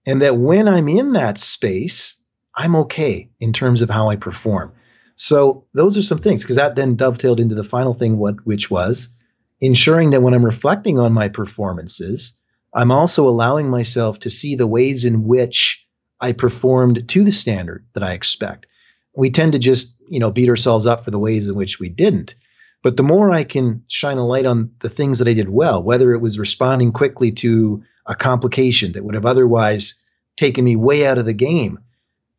And 0.06 0.22
that 0.22 0.38
when 0.38 0.68
I'm 0.68 0.90
in 0.90 1.14
that 1.14 1.38
space, 1.38 2.20
I'm 2.56 2.76
okay 2.76 3.30
in 3.40 3.54
terms 3.54 3.82
of 3.82 3.90
how 3.90 4.10
I 4.10 4.16
perform. 4.16 4.74
So 5.16 5.66
those 5.74 5.98
are 5.98 6.04
some 6.04 6.18
things 6.18 6.44
because 6.44 6.58
that 6.58 6.76
then 6.76 6.96
dovetailed 6.96 7.40
into 7.40 7.56
the 7.56 7.64
final 7.64 7.94
thing, 7.94 8.18
what 8.18 8.36
which 8.46 8.70
was 8.70 9.16
ensuring 9.62 10.10
that 10.10 10.22
when 10.22 10.34
I'm 10.34 10.46
reflecting 10.46 11.00
on 11.00 11.14
my 11.14 11.30
performances, 11.30 12.38
I'm 12.74 12.92
also 12.92 13.28
allowing 13.28 13.70
myself 13.70 14.20
to 14.20 14.30
see 14.30 14.56
the 14.56 14.68
ways 14.68 15.06
in 15.06 15.24
which 15.24 15.83
I 16.22 16.32
performed 16.32 17.08
to 17.10 17.24
the 17.24 17.32
standard 17.32 17.86
that 17.94 18.04
I 18.04 18.14
expect. 18.14 18.66
We 19.16 19.30
tend 19.30 19.54
to 19.54 19.60
just, 19.60 19.96
you 20.10 20.20
know, 20.20 20.32
beat 20.32 20.50
ourselves 20.50 20.86
up 20.86 21.04
for 21.04 21.12
the 21.12 21.20
ways 21.20 21.48
in 21.48 21.56
which 21.56 21.80
we 21.80 21.90
didn't. 21.90 22.36
But 22.82 22.98
the 22.98 23.04
more 23.04 23.32
I 23.32 23.44
can 23.44 23.84
shine 23.88 24.18
a 24.18 24.26
light 24.26 24.46
on 24.46 24.72
the 24.80 24.90
things 24.90 25.20
that 25.20 25.28
I 25.28 25.34
did 25.34 25.50
well, 25.50 25.82
whether 25.82 26.14
it 26.14 26.22
was 26.22 26.40
responding 26.40 26.92
quickly 26.92 27.32
to 27.34 27.84
a 28.06 28.16
complication 28.16 28.92
that 28.92 29.06
would 29.06 29.16
have 29.16 29.26
otherwise 29.26 30.02
taken 30.36 30.66
me 30.66 30.76
way 30.76 31.06
out 31.06 31.18
of 31.18 31.26
the 31.26 31.34
game, 31.34 31.80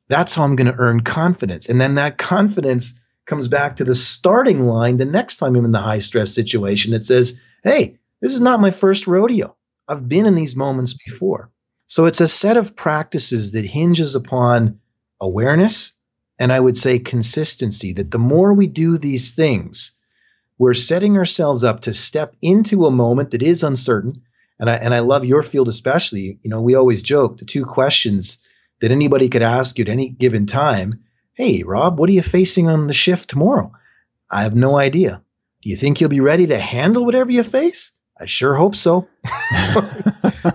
that's 0.08 0.34
how 0.34 0.44
I'm 0.44 0.56
going 0.56 0.70
to 0.70 0.78
earn 0.78 1.00
confidence. 1.00 1.68
And 1.68 1.80
then 1.80 1.94
that 1.94 2.18
confidence 2.18 3.00
comes 3.26 3.48
back 3.48 3.76
to 3.76 3.84
the 3.84 3.94
starting 3.94 4.66
line 4.66 4.98
the 4.98 5.06
next 5.06 5.38
time 5.38 5.56
I'm 5.56 5.64
in 5.64 5.72
the 5.72 5.80
high 5.80 5.98
stress 5.98 6.34
situation 6.34 6.92
that 6.92 7.06
says, 7.06 7.40
hey, 7.62 7.98
this 8.20 8.34
is 8.34 8.40
not 8.40 8.60
my 8.60 8.70
first 8.70 9.06
rodeo. 9.06 9.56
I've 9.88 10.08
been 10.08 10.26
in 10.26 10.34
these 10.34 10.56
moments 10.56 10.94
before. 11.06 11.50
So 11.86 12.06
it's 12.06 12.20
a 12.20 12.28
set 12.28 12.56
of 12.56 12.76
practices 12.76 13.52
that 13.52 13.64
hinges 13.64 14.14
upon 14.14 14.78
awareness 15.20 15.92
and 16.38 16.52
I 16.52 16.60
would 16.60 16.76
say 16.76 16.98
consistency. 16.98 17.92
That 17.92 18.10
the 18.10 18.18
more 18.18 18.52
we 18.52 18.66
do 18.66 18.98
these 18.98 19.34
things, 19.34 19.92
we're 20.58 20.74
setting 20.74 21.16
ourselves 21.16 21.62
up 21.62 21.80
to 21.80 21.94
step 21.94 22.34
into 22.42 22.86
a 22.86 22.90
moment 22.90 23.30
that 23.30 23.42
is 23.42 23.62
uncertain. 23.62 24.22
And 24.58 24.70
I, 24.70 24.76
and 24.76 24.94
I 24.94 25.00
love 25.00 25.24
your 25.24 25.42
field 25.42 25.68
especially. 25.68 26.38
You 26.42 26.50
know, 26.50 26.60
we 26.60 26.74
always 26.74 27.02
joke 27.02 27.38
the 27.38 27.44
two 27.44 27.64
questions 27.64 28.38
that 28.80 28.90
anybody 28.90 29.28
could 29.28 29.42
ask 29.42 29.78
you 29.78 29.84
at 29.84 29.88
any 29.88 30.08
given 30.08 30.46
time 30.46 31.00
Hey, 31.36 31.64
Rob, 31.64 31.98
what 31.98 32.08
are 32.08 32.12
you 32.12 32.22
facing 32.22 32.68
on 32.68 32.86
the 32.86 32.92
shift 32.92 33.28
tomorrow? 33.28 33.72
I 34.30 34.44
have 34.44 34.54
no 34.54 34.78
idea. 34.78 35.20
Do 35.62 35.70
you 35.70 35.74
think 35.76 36.00
you'll 36.00 36.08
be 36.08 36.20
ready 36.20 36.46
to 36.46 36.58
handle 36.58 37.04
whatever 37.04 37.32
you 37.32 37.42
face? 37.42 37.90
I 38.20 38.26
sure 38.26 38.54
hope 38.54 38.76
so. 38.76 39.08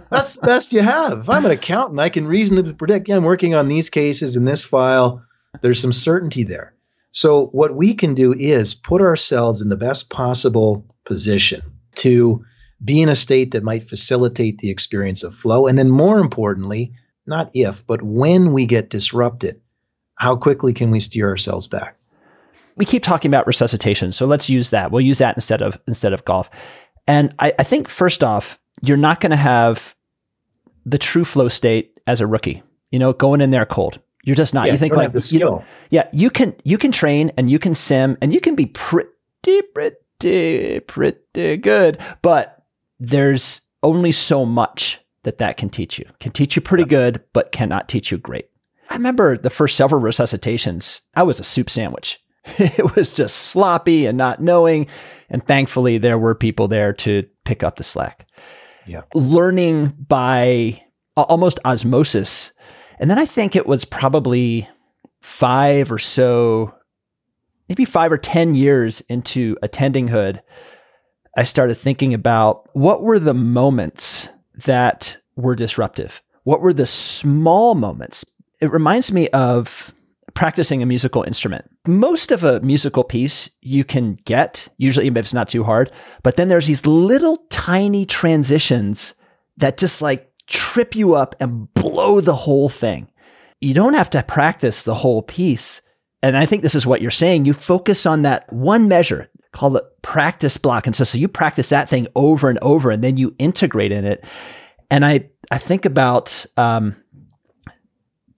That's 0.10 0.36
the 0.36 0.42
best 0.44 0.72
you 0.72 0.82
have. 0.82 1.20
If 1.20 1.30
I'm 1.30 1.46
an 1.46 1.52
accountant, 1.52 2.00
I 2.00 2.10
can 2.10 2.26
reasonably 2.26 2.74
predict, 2.74 3.10
yeah, 3.10 3.16
I'm 3.16 3.24
working 3.24 3.54
on 3.54 3.68
these 3.68 3.90
cases 3.90 4.36
in 4.36 4.46
this 4.46 4.64
file. 4.64 5.22
There's 5.62 5.82
some 5.82 5.94
certainty 5.94 6.44
there. 6.44 6.74
So, 7.12 7.48
what 7.48 7.76
we 7.76 7.94
can 7.94 8.14
do 8.14 8.34
is 8.34 8.74
put 8.74 9.02
ourselves 9.02 9.62
in 9.62 9.70
the 9.70 9.76
best 9.76 10.10
possible 10.10 10.86
position 11.06 11.62
to 11.96 12.46
be 12.86 13.02
in 13.02 13.10
a 13.10 13.16
state 13.16 13.52
that 13.52 13.64
might 13.64 13.90
facilitate 13.90 14.60
the 14.60 14.70
experience 14.70 15.24
of 15.24 15.34
flow. 15.34 15.68
And 15.68 15.78
then, 15.78 15.90
more 15.90 16.20
importantly, 16.20 16.94
not 17.26 17.50
if, 17.54 17.86
but 17.86 18.04
when 18.04 18.54
we 18.54 18.66
get 18.66 18.90
disrupted, 18.90 19.60
how 20.16 20.36
quickly 20.36 20.72
can 20.72 20.92
we 20.92 21.00
steer 21.00 21.28
ourselves 21.28 21.68
back? 21.68 21.96
We 22.76 22.86
keep 22.86 23.04
talking 23.04 23.30
about 23.30 23.48
resuscitation, 23.48 24.12
so 24.12 24.26
let's 24.26 24.50
use 24.50 24.70
that. 24.70 24.92
We'll 24.92 25.02
use 25.02 25.18
that 25.18 25.36
instead 25.36 25.62
of 25.62 25.78
instead 25.88 26.14
of 26.14 26.24
golf. 26.26 26.50
And 27.10 27.34
I, 27.40 27.54
I 27.58 27.64
think 27.64 27.90
first 27.90 28.24
off, 28.24 28.60
you're 28.82 28.96
not 28.96 29.20
going 29.20 29.32
to 29.32 29.36
have 29.36 29.96
the 30.86 31.00
true 31.00 31.26
flow 31.26 31.50
state 31.50 32.00
as 32.06 32.22
a 32.22 32.28
rookie. 32.28 32.62
You 32.92 33.00
know, 33.00 33.14
going 33.14 33.42
in 33.42 33.50
there 33.50 33.66
cold. 33.66 34.00
You're 34.24 34.36
just 34.36 34.54
not. 34.54 34.68
Yeah, 34.68 34.74
you 34.74 34.80
think 34.80 34.94
like 34.94 35.12
you 35.32 35.40
know, 35.40 35.64
yeah, 35.90 36.08
you 36.12 36.30
can 36.30 36.56
you 36.64 36.78
can 36.78 36.92
train 36.92 37.32
and 37.38 37.50
you 37.50 37.58
can 37.58 37.74
sim 37.74 38.18
and 38.22 38.34
you 38.34 38.40
can 38.40 38.56
be 38.56 38.68
pretty 38.68 39.10
pretty 39.74 40.80
pretty 40.82 41.58
good, 41.58 42.00
but 42.22 42.64
there's 43.00 43.62
only 43.82 44.12
so 44.12 44.46
much 44.46 45.00
that 45.24 45.38
that 45.40 45.58
can 45.58 45.70
teach 45.70 45.98
you. 45.98 46.06
Can 46.20 46.32
teach 46.32 46.56
you 46.56 46.62
pretty 46.62 46.84
yeah. 46.84 46.90
good, 46.90 47.24
but 47.34 47.52
cannot 47.52 47.90
teach 47.90 48.12
you 48.12 48.18
great. 48.18 48.50
I 48.90 48.96
remember 48.96 49.38
the 49.38 49.50
first 49.50 49.78
several 49.78 50.02
resuscitations, 50.02 51.02
I 51.16 51.24
was 51.24 51.40
a 51.40 51.44
soup 51.44 51.70
sandwich. 51.70 52.20
It 52.58 52.96
was 52.96 53.14
just 53.14 53.36
sloppy 53.36 54.06
and 54.06 54.18
not 54.18 54.40
knowing. 54.40 54.88
And 55.30 55.46
thankfully, 55.46 55.98
there 55.98 56.18
were 56.18 56.36
people 56.36 56.68
there 56.68 56.94
to 56.94 57.28
pick 57.46 57.64
up 57.64 57.76
the 57.76 57.84
slack. 57.84 58.28
Yeah. 58.86 59.02
Learning 59.14 59.94
by 60.08 60.84
almost 61.16 61.60
osmosis. 61.66 62.52
And 63.00 63.10
then 63.10 63.20
I 63.20 63.26
think 63.26 63.56
it 63.56 63.68
was 63.68 63.86
probably 63.86 64.68
five 65.22 65.92
or 65.92 66.00
so, 66.00 66.74
maybe 67.68 67.86
five 67.86 68.12
or 68.12 68.18
10 68.18 68.56
years 68.56 69.02
into 69.02 69.58
attending 69.62 70.08
Hood, 70.08 70.42
I 71.38 71.44
started 71.44 71.76
thinking 71.76 72.14
about 72.14 72.70
what 72.74 73.04
were 73.04 73.20
the 73.20 73.34
moments 73.34 74.30
that 74.66 75.18
were 75.36 75.56
disruptive? 75.56 76.22
What 76.44 76.62
were 76.62 76.74
the 76.74 76.86
small 76.86 77.76
moments? 77.76 78.26
it 78.60 78.72
reminds 78.72 79.12
me 79.12 79.30
of 79.30 79.94
practicing 80.34 80.82
a 80.82 80.86
musical 80.86 81.24
instrument. 81.24 81.70
Most 81.88 82.32
of 82.32 82.44
a 82.44 82.60
musical 82.62 83.04
piece 83.04 83.50
you 83.62 83.84
can 83.84 84.16
get, 84.26 84.68
usually 84.78 85.08
if 85.08 85.18
it's 85.18 85.34
not 85.34 85.50
too 85.50 85.64
hard, 85.64 85.92
but 86.24 86.36
then 86.36 86.50
there's 86.50 86.68
these 86.68 86.86
little 86.86 87.38
tiny 87.50 88.06
transitions 88.06 89.14
that 89.58 89.78
just 89.78 90.02
like 90.02 90.32
trip 90.48 90.96
you 90.96 91.16
up 91.16 91.36
and 91.40 91.72
blow 91.74 92.22
the 92.22 92.36
whole 92.36 92.70
thing. 92.70 93.10
You 93.62 93.74
don't 93.74 93.94
have 93.94 94.10
to 94.12 94.24
practice 94.24 94.84
the 94.84 94.96
whole 94.96 95.22
piece. 95.22 95.82
And 96.22 96.36
I 96.36 96.46
think 96.46 96.64
this 96.64 96.76
is 96.76 96.86
what 96.86 97.02
you're 97.02 97.12
saying. 97.12 97.46
You 97.46 97.54
focus 97.54 98.06
on 98.06 98.24
that 98.24 98.52
one 98.52 98.88
measure, 98.88 99.30
call 99.52 99.78
it 99.78 99.84
practice 100.02 100.58
block. 100.58 100.86
And 100.88 100.96
so, 100.96 101.04
so 101.04 101.18
you 101.18 101.28
practice 101.28 101.70
that 101.70 101.90
thing 101.90 102.08
over 102.16 102.50
and 102.50 102.60
over, 102.62 102.92
and 102.92 103.04
then 103.04 103.18
you 103.18 103.36
integrate 103.40 103.92
in 103.92 104.06
it. 104.06 104.24
And 104.92 105.06
I, 105.06 105.30
I 105.52 105.58
think 105.60 105.86
about 105.86 106.46
um, 106.58 106.96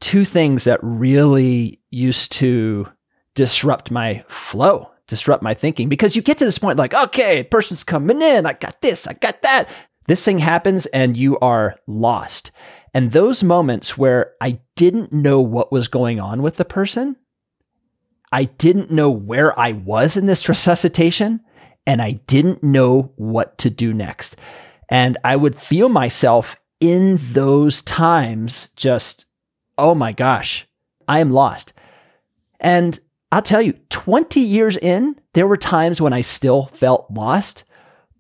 two 0.01 0.25
things 0.25 0.65
that 0.65 0.79
really 0.83 1.79
used 1.89 2.33
to 2.33 2.87
disrupt 3.35 3.91
my 3.91 4.25
flow, 4.27 4.91
disrupt 5.07 5.41
my 5.41 5.53
thinking. 5.53 5.87
Because 5.87 6.15
you 6.15 6.21
get 6.21 6.37
to 6.39 6.45
this 6.45 6.57
point 6.57 6.77
like, 6.77 6.93
okay, 6.93 7.43
person's 7.43 7.83
coming 7.83 8.21
in, 8.21 8.45
I 8.45 8.53
got 8.53 8.81
this, 8.81 9.07
I 9.07 9.13
got 9.13 9.41
that. 9.43 9.69
This 10.07 10.25
thing 10.25 10.39
happens 10.39 10.87
and 10.87 11.15
you 11.15 11.39
are 11.39 11.75
lost. 11.87 12.51
And 12.93 13.11
those 13.11 13.43
moments 13.43 13.97
where 13.97 14.33
I 14.41 14.59
didn't 14.75 15.13
know 15.13 15.39
what 15.39 15.71
was 15.71 15.87
going 15.87 16.19
on 16.19 16.41
with 16.41 16.57
the 16.57 16.65
person, 16.65 17.15
I 18.31 18.45
didn't 18.45 18.91
know 18.91 19.11
where 19.11 19.57
I 19.57 19.71
was 19.71 20.17
in 20.17 20.25
this 20.25 20.49
resuscitation, 20.49 21.41
and 21.87 22.01
I 22.01 22.13
didn't 22.27 22.63
know 22.63 23.13
what 23.15 23.57
to 23.59 23.69
do 23.69 23.93
next. 23.93 24.35
And 24.89 25.17
I 25.23 25.35
would 25.35 25.57
feel 25.57 25.89
myself 25.89 26.57
in 26.79 27.19
those 27.31 27.81
times 27.81 28.69
just 28.75 29.25
oh 29.81 29.95
my 29.95 30.13
gosh, 30.13 30.67
I 31.07 31.19
am 31.19 31.31
lost. 31.31 31.73
And 32.59 32.99
I'll 33.31 33.41
tell 33.41 33.61
you, 33.61 33.73
20 33.89 34.39
years 34.39 34.77
in, 34.77 35.19
there 35.33 35.47
were 35.47 35.57
times 35.57 35.99
when 35.99 36.13
I 36.13 36.21
still 36.21 36.69
felt 36.73 37.09
lost, 37.09 37.63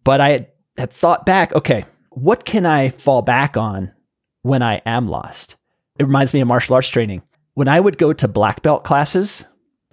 but 0.03 0.19
I 0.19 0.47
had 0.77 0.91
thought 0.91 1.25
back, 1.25 1.53
okay, 1.53 1.85
what 2.09 2.45
can 2.45 2.65
I 2.65 2.89
fall 2.89 3.21
back 3.21 3.55
on 3.55 3.93
when 4.41 4.63
I 4.63 4.81
am 4.85 5.07
lost? 5.07 5.55
It 5.99 6.05
reminds 6.05 6.33
me 6.33 6.41
of 6.41 6.47
martial 6.47 6.73
arts 6.73 6.89
training. 6.89 7.21
When 7.53 7.67
I 7.67 7.79
would 7.79 7.97
go 7.97 8.11
to 8.11 8.27
black 8.27 8.63
belt 8.63 8.83
classes, 8.83 9.45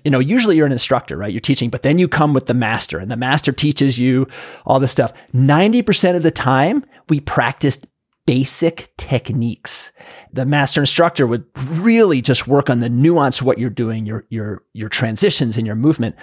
you 0.05 0.11
know, 0.11 0.21
usually 0.21 0.57
you're 0.57 0.67
an 0.67 0.73
instructor, 0.73 1.19
right? 1.19 1.33
You're 1.33 1.41
teaching, 1.41 1.69
but 1.69 1.83
then 1.83 1.99
you 1.99 2.09
come 2.09 2.33
with 2.33 2.47
the 2.47 2.55
master 2.55 2.99
and 2.99 3.11
the 3.11 3.17
master 3.17 3.53
teaches 3.53 3.99
you 3.99 4.27
all 4.65 4.81
this 4.81 4.93
stuff. 4.93 5.13
90% 5.35 6.17
of 6.17 6.23
the 6.23 6.31
time, 6.31 6.87
we 7.09 7.21
practiced 7.21 7.87
basic 8.29 8.95
techniques. 8.99 9.91
The 10.35 10.45
master 10.45 10.81
instructor 10.81 11.27
would 11.27 11.47
really 11.57 12.21
just 12.21 12.47
work 12.47 12.69
on 12.69 12.81
the 12.81 12.91
nuance 12.91 13.41
of 13.41 13.47
what 13.47 13.59
you're 13.59 13.71
doing, 13.71 14.05
your 14.05 14.27
your 14.29 14.63
your 14.75 14.91
transitions 14.91 15.57
and 15.57 15.67
your 15.67 15.77
movement. 15.77 16.15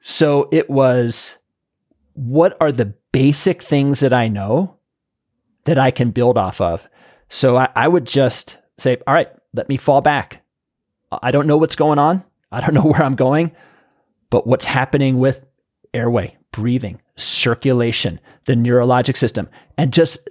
So 0.00 0.48
it 0.50 0.68
was 0.68 1.36
what 2.14 2.56
are 2.60 2.72
the 2.72 2.92
basic 3.12 3.62
things 3.62 4.00
that 4.00 4.12
I 4.12 4.26
know 4.26 4.78
that 5.62 5.78
I 5.78 5.92
can 5.92 6.10
build 6.10 6.36
off 6.36 6.60
of? 6.60 6.88
So 7.28 7.56
I, 7.56 7.68
I 7.76 7.86
would 7.86 8.04
just 8.04 8.58
say, 8.76 8.96
all 9.06 9.14
right, 9.14 9.28
let 9.54 9.68
me 9.68 9.76
fall 9.76 10.00
back. 10.00 10.42
I 11.12 11.30
don't 11.30 11.46
know 11.46 11.56
what's 11.56 11.76
going 11.76 12.00
on. 12.00 12.24
I 12.50 12.60
don't 12.60 12.74
know 12.74 12.82
where 12.90 13.04
I'm 13.04 13.14
going, 13.14 13.52
but 14.28 14.44
what's 14.44 14.64
happening 14.64 15.20
with 15.20 15.46
airway, 15.94 16.36
breathing, 16.58 17.00
circulation, 17.14 18.18
the 18.46 18.54
neurologic 18.54 19.16
system, 19.16 19.48
and 19.76 19.92
just 19.92 20.28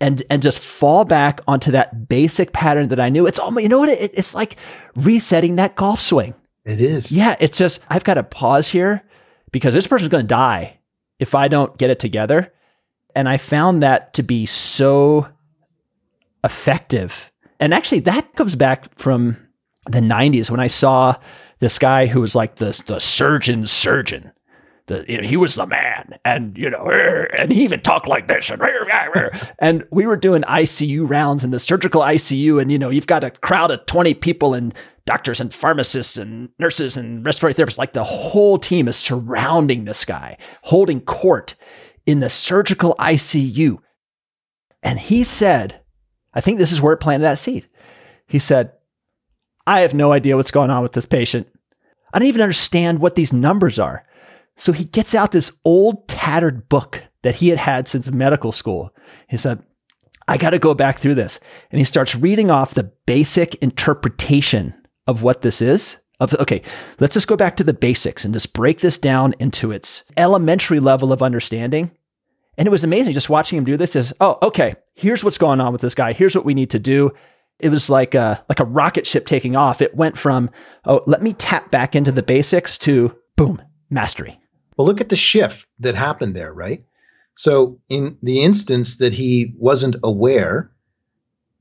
and 0.00 0.22
and 0.30 0.40
just 0.40 0.60
fall 0.60 1.04
back 1.04 1.40
onto 1.48 1.72
that 1.72 2.08
basic 2.08 2.52
pattern 2.52 2.88
that 2.88 3.00
I 3.00 3.08
knew. 3.08 3.26
It's 3.26 3.40
almost 3.40 3.64
you 3.64 3.68
know 3.68 3.80
what 3.80 3.88
it, 3.88 4.12
it's 4.14 4.32
like 4.32 4.56
resetting 4.94 5.56
that 5.56 5.74
golf 5.74 6.00
swing. 6.00 6.34
It 6.64 6.80
is. 6.80 7.10
Yeah, 7.10 7.34
it's 7.40 7.58
just 7.58 7.80
I've 7.90 8.04
got 8.04 8.14
to 8.14 8.22
pause 8.22 8.68
here 8.68 9.02
because 9.50 9.74
this 9.74 9.88
person's 9.88 10.10
going 10.10 10.22
to 10.24 10.28
die 10.28 10.78
if 11.18 11.34
I 11.34 11.48
don't 11.48 11.76
get 11.78 11.90
it 11.90 11.98
together. 11.98 12.52
And 13.16 13.28
I 13.28 13.38
found 13.38 13.82
that 13.82 14.14
to 14.14 14.22
be 14.22 14.46
so 14.46 15.26
effective. 16.44 17.32
And 17.58 17.74
actually 17.74 18.00
that 18.00 18.36
comes 18.36 18.54
back 18.54 18.96
from 18.98 19.36
the 19.88 20.00
90s 20.00 20.48
when 20.48 20.60
I 20.60 20.68
saw 20.68 21.16
this 21.58 21.78
guy 21.78 22.06
who 22.06 22.20
was 22.20 22.36
like 22.36 22.56
the 22.56 22.80
the 22.86 23.00
surgeon 23.00 23.66
surgeon 23.66 24.30
the, 24.86 25.04
you 25.08 25.20
know, 25.20 25.26
he 25.26 25.36
was 25.36 25.56
the 25.56 25.66
man, 25.66 26.18
and 26.24 26.56
you 26.56 26.70
know, 26.70 26.88
and 27.38 27.52
he 27.52 27.64
even 27.64 27.80
talked 27.80 28.08
like 28.08 28.28
this, 28.28 28.50
and, 28.50 28.62
and 29.58 29.84
we 29.90 30.06
were 30.06 30.16
doing 30.16 30.42
ICU 30.42 31.08
rounds 31.08 31.42
in 31.42 31.50
the 31.50 31.58
surgical 31.58 32.02
ICU, 32.02 32.60
and 32.60 32.70
you 32.70 32.78
know, 32.78 32.90
you've 32.90 33.06
got 33.06 33.24
a 33.24 33.30
crowd 33.30 33.70
of 33.70 33.84
twenty 33.86 34.14
people 34.14 34.54
and 34.54 34.74
doctors 35.04 35.40
and 35.40 35.54
pharmacists 35.54 36.16
and 36.16 36.50
nurses 36.58 36.96
and 36.96 37.24
respiratory 37.24 37.54
therapists, 37.54 37.78
like 37.78 37.92
the 37.92 38.04
whole 38.04 38.58
team 38.58 38.88
is 38.88 38.96
surrounding 38.96 39.84
this 39.84 40.04
guy, 40.04 40.36
holding 40.62 41.00
court 41.00 41.54
in 42.06 42.20
the 42.20 42.30
surgical 42.30 42.94
ICU, 42.98 43.78
and 44.82 44.98
he 44.98 45.24
said, 45.24 45.80
I 46.34 46.40
think 46.40 46.58
this 46.58 46.72
is 46.72 46.80
where 46.80 46.92
it 46.92 46.98
planted 46.98 47.24
that 47.24 47.38
seed. 47.38 47.66
He 48.26 48.38
said, 48.38 48.72
I 49.66 49.80
have 49.80 49.94
no 49.94 50.12
idea 50.12 50.36
what's 50.36 50.50
going 50.50 50.70
on 50.70 50.82
with 50.82 50.92
this 50.92 51.06
patient. 51.06 51.48
I 52.12 52.18
don't 52.18 52.28
even 52.28 52.42
understand 52.42 53.00
what 53.00 53.16
these 53.16 53.32
numbers 53.32 53.78
are. 53.78 54.04
So 54.56 54.72
he 54.72 54.84
gets 54.84 55.14
out 55.14 55.32
this 55.32 55.52
old 55.64 56.08
tattered 56.08 56.68
book 56.68 57.02
that 57.22 57.36
he 57.36 57.48
had 57.48 57.58
had 57.58 57.88
since 57.88 58.10
medical 58.10 58.52
school. 58.52 58.90
He 59.28 59.36
said, 59.36 59.62
I 60.28 60.38
got 60.38 60.50
to 60.50 60.58
go 60.58 60.74
back 60.74 60.98
through 60.98 61.14
this. 61.14 61.38
And 61.70 61.78
he 61.78 61.84
starts 61.84 62.14
reading 62.14 62.50
off 62.50 62.74
the 62.74 62.90
basic 63.06 63.54
interpretation 63.56 64.74
of 65.06 65.22
what 65.22 65.42
this 65.42 65.62
is. 65.62 65.98
Of, 66.18 66.34
okay, 66.34 66.62
let's 66.98 67.12
just 67.12 67.28
go 67.28 67.36
back 67.36 67.56
to 67.56 67.64
the 67.64 67.74
basics 67.74 68.24
and 68.24 68.32
just 68.32 68.54
break 68.54 68.80
this 68.80 68.96
down 68.96 69.34
into 69.38 69.70
its 69.70 70.02
elementary 70.16 70.80
level 70.80 71.12
of 71.12 71.22
understanding. 71.22 71.90
And 72.56 72.66
it 72.66 72.70
was 72.70 72.84
amazing 72.84 73.12
just 73.12 73.28
watching 73.28 73.58
him 73.58 73.64
do 73.64 73.76
this 73.76 73.94
is, 73.94 74.14
oh, 74.20 74.38
okay, 74.42 74.76
here's 74.94 75.22
what's 75.22 75.36
going 75.36 75.60
on 75.60 75.72
with 75.72 75.82
this 75.82 75.94
guy. 75.94 76.14
Here's 76.14 76.34
what 76.34 76.46
we 76.46 76.54
need 76.54 76.70
to 76.70 76.78
do. 76.78 77.12
It 77.58 77.68
was 77.68 77.90
like 77.90 78.14
a, 78.14 78.42
like 78.48 78.60
a 78.60 78.64
rocket 78.64 79.06
ship 79.06 79.26
taking 79.26 79.56
off. 79.56 79.82
It 79.82 79.94
went 79.94 80.16
from, 80.16 80.48
oh, 80.86 81.02
let 81.06 81.22
me 81.22 81.34
tap 81.34 81.70
back 81.70 81.94
into 81.94 82.12
the 82.12 82.22
basics 82.22 82.78
to 82.78 83.14
boom, 83.36 83.60
mastery. 83.90 84.40
Well, 84.76 84.86
look 84.86 85.00
at 85.00 85.08
the 85.08 85.16
shift 85.16 85.66
that 85.80 85.94
happened 85.94 86.34
there, 86.34 86.52
right? 86.52 86.84
So, 87.34 87.78
in 87.88 88.16
the 88.22 88.42
instance 88.42 88.96
that 88.96 89.12
he 89.12 89.54
wasn't 89.58 89.96
aware, 90.02 90.70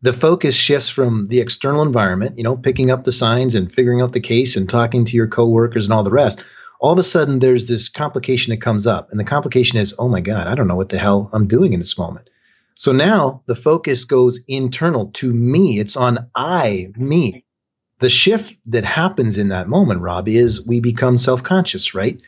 the 0.02 0.14
focus 0.14 0.56
shifts 0.56 0.90
from 0.90 1.26
the 1.26 1.40
external 1.40 1.82
environment, 1.82 2.38
you 2.38 2.44
know, 2.44 2.56
picking 2.56 2.92
up 2.92 3.04
the 3.04 3.12
signs 3.12 3.56
and 3.56 3.74
figuring 3.74 4.02
out 4.02 4.14
the 4.14 4.20
case 4.20 4.56
and 4.56 4.70
talking 4.70 5.04
to 5.06 5.18
your 5.18 5.28
coworkers 5.28 5.86
and 5.86 5.94
all 5.94 6.04
the 6.04 6.12
rest. 6.12 6.44
All 6.80 6.94
of 6.94 7.00
a 7.00 7.04
sudden, 7.04 7.40
there's 7.40 7.68
this 7.68 7.90
complication 7.90 8.52
that 8.52 8.62
comes 8.62 8.86
up. 8.86 9.10
And 9.10 9.20
the 9.20 9.24
complication 9.24 9.80
is, 9.80 9.96
oh 9.98 10.08
my 10.08 10.22
God, 10.22 10.48
I 10.48 10.56
don't 10.56 10.68
know 10.68 10.76
what 10.76 10.90
the 10.90 11.00
hell 11.00 11.30
I'm 11.34 11.48
doing 11.48 11.74
in 11.74 11.80
this 11.80 11.98
moment. 11.98 12.30
So 12.76 12.92
now 12.92 13.42
the 13.48 13.56
focus 13.56 14.04
goes 14.04 14.42
internal 14.48 15.08
to 15.16 15.34
me. 15.34 15.80
It's 15.80 15.98
on 15.98 16.30
I, 16.36 16.88
me. 16.98 17.44
The 18.00 18.10
shift 18.10 18.58
that 18.66 18.84
happens 18.84 19.38
in 19.38 19.48
that 19.50 19.70
moment, 19.70 20.02
Rob, 20.02 20.28
is 20.28 20.66
we 20.68 20.82
become 20.82 21.18
self 21.18 21.42
conscious, 21.42 21.96
right? 21.96 22.22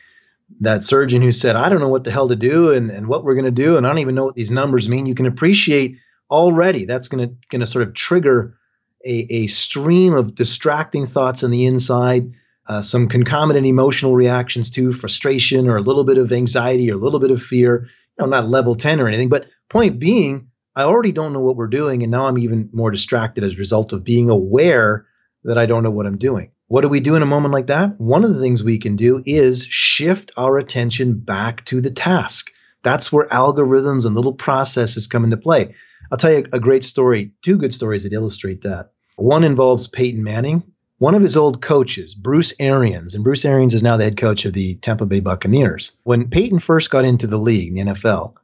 That 0.60 0.82
surgeon 0.82 1.22
who 1.22 1.32
said, 1.32 1.56
I 1.56 1.68
don't 1.68 1.80
know 1.80 1.88
what 1.88 2.04
the 2.04 2.10
hell 2.10 2.28
to 2.28 2.36
do 2.36 2.72
and, 2.72 2.90
and 2.90 3.06
what 3.06 3.24
we're 3.24 3.34
going 3.34 3.44
to 3.44 3.50
do, 3.50 3.76
and 3.76 3.86
I 3.86 3.90
don't 3.90 3.98
even 3.98 4.14
know 4.14 4.24
what 4.24 4.34
these 4.34 4.50
numbers 4.50 4.88
mean, 4.88 5.06
you 5.06 5.14
can 5.14 5.26
appreciate 5.26 5.98
already 6.30 6.84
that's 6.84 7.08
going 7.08 7.28
to 7.28 7.34
going 7.48 7.60
to 7.60 7.66
sort 7.66 7.86
of 7.86 7.94
trigger 7.94 8.58
a, 9.04 9.26
a 9.30 9.46
stream 9.46 10.12
of 10.14 10.34
distracting 10.34 11.06
thoughts 11.06 11.42
on 11.44 11.50
the 11.50 11.66
inside, 11.66 12.30
uh, 12.68 12.82
some 12.82 13.08
concomitant 13.08 13.66
emotional 13.66 14.14
reactions 14.14 14.70
to 14.70 14.92
frustration 14.92 15.68
or 15.68 15.76
a 15.76 15.82
little 15.82 16.04
bit 16.04 16.18
of 16.18 16.32
anxiety 16.32 16.90
or 16.90 16.94
a 16.94 16.98
little 16.98 17.20
bit 17.20 17.30
of 17.30 17.42
fear. 17.42 17.88
You 18.18 18.24
know, 18.24 18.26
not 18.26 18.48
level 18.48 18.74
10 18.74 19.00
or 19.00 19.06
anything, 19.06 19.28
but 19.28 19.46
point 19.68 19.98
being, 19.98 20.48
I 20.74 20.82
already 20.82 21.12
don't 21.12 21.32
know 21.32 21.40
what 21.40 21.56
we're 21.56 21.68
doing, 21.68 22.02
and 22.02 22.10
now 22.10 22.26
I'm 22.26 22.38
even 22.38 22.68
more 22.72 22.90
distracted 22.90 23.44
as 23.44 23.54
a 23.54 23.58
result 23.58 23.92
of 23.92 24.04
being 24.04 24.28
aware 24.28 25.06
that 25.44 25.58
I 25.58 25.66
don't 25.66 25.82
know 25.82 25.90
what 25.90 26.06
I'm 26.06 26.18
doing. 26.18 26.50
What 26.68 26.82
do 26.82 26.88
we 26.88 27.00
do 27.00 27.14
in 27.14 27.22
a 27.22 27.26
moment 27.26 27.54
like 27.54 27.66
that? 27.68 27.98
One 27.98 28.24
of 28.24 28.34
the 28.34 28.40
things 28.40 28.62
we 28.62 28.78
can 28.78 28.94
do 28.94 29.22
is 29.24 29.66
shift 29.66 30.30
our 30.36 30.58
attention 30.58 31.18
back 31.18 31.64
to 31.64 31.80
the 31.80 31.90
task. 31.90 32.50
That's 32.82 33.10
where 33.10 33.26
algorithms 33.28 34.04
and 34.04 34.14
little 34.14 34.34
processes 34.34 35.06
come 35.06 35.24
into 35.24 35.38
play. 35.38 35.74
I'll 36.12 36.18
tell 36.18 36.32
you 36.32 36.46
a 36.52 36.60
great 36.60 36.84
story, 36.84 37.32
two 37.40 37.56
good 37.56 37.72
stories 37.72 38.02
that 38.02 38.12
illustrate 38.12 38.60
that. 38.62 38.92
One 39.16 39.44
involves 39.44 39.88
Peyton 39.88 40.22
Manning, 40.22 40.62
one 40.98 41.14
of 41.14 41.22
his 41.22 41.36
old 41.38 41.62
coaches, 41.62 42.14
Bruce 42.14 42.52
Arians, 42.60 43.14
and 43.14 43.24
Bruce 43.24 43.46
Arians 43.46 43.72
is 43.72 43.82
now 43.82 43.96
the 43.96 44.04
head 44.04 44.18
coach 44.18 44.44
of 44.44 44.52
the 44.52 44.74
Tampa 44.76 45.06
Bay 45.06 45.20
Buccaneers. 45.20 45.92
When 46.02 46.28
Peyton 46.28 46.58
first 46.58 46.90
got 46.90 47.04
into 47.04 47.26
the 47.26 47.38
league, 47.38 47.72
the 47.72 47.80
NFL, 47.80 48.34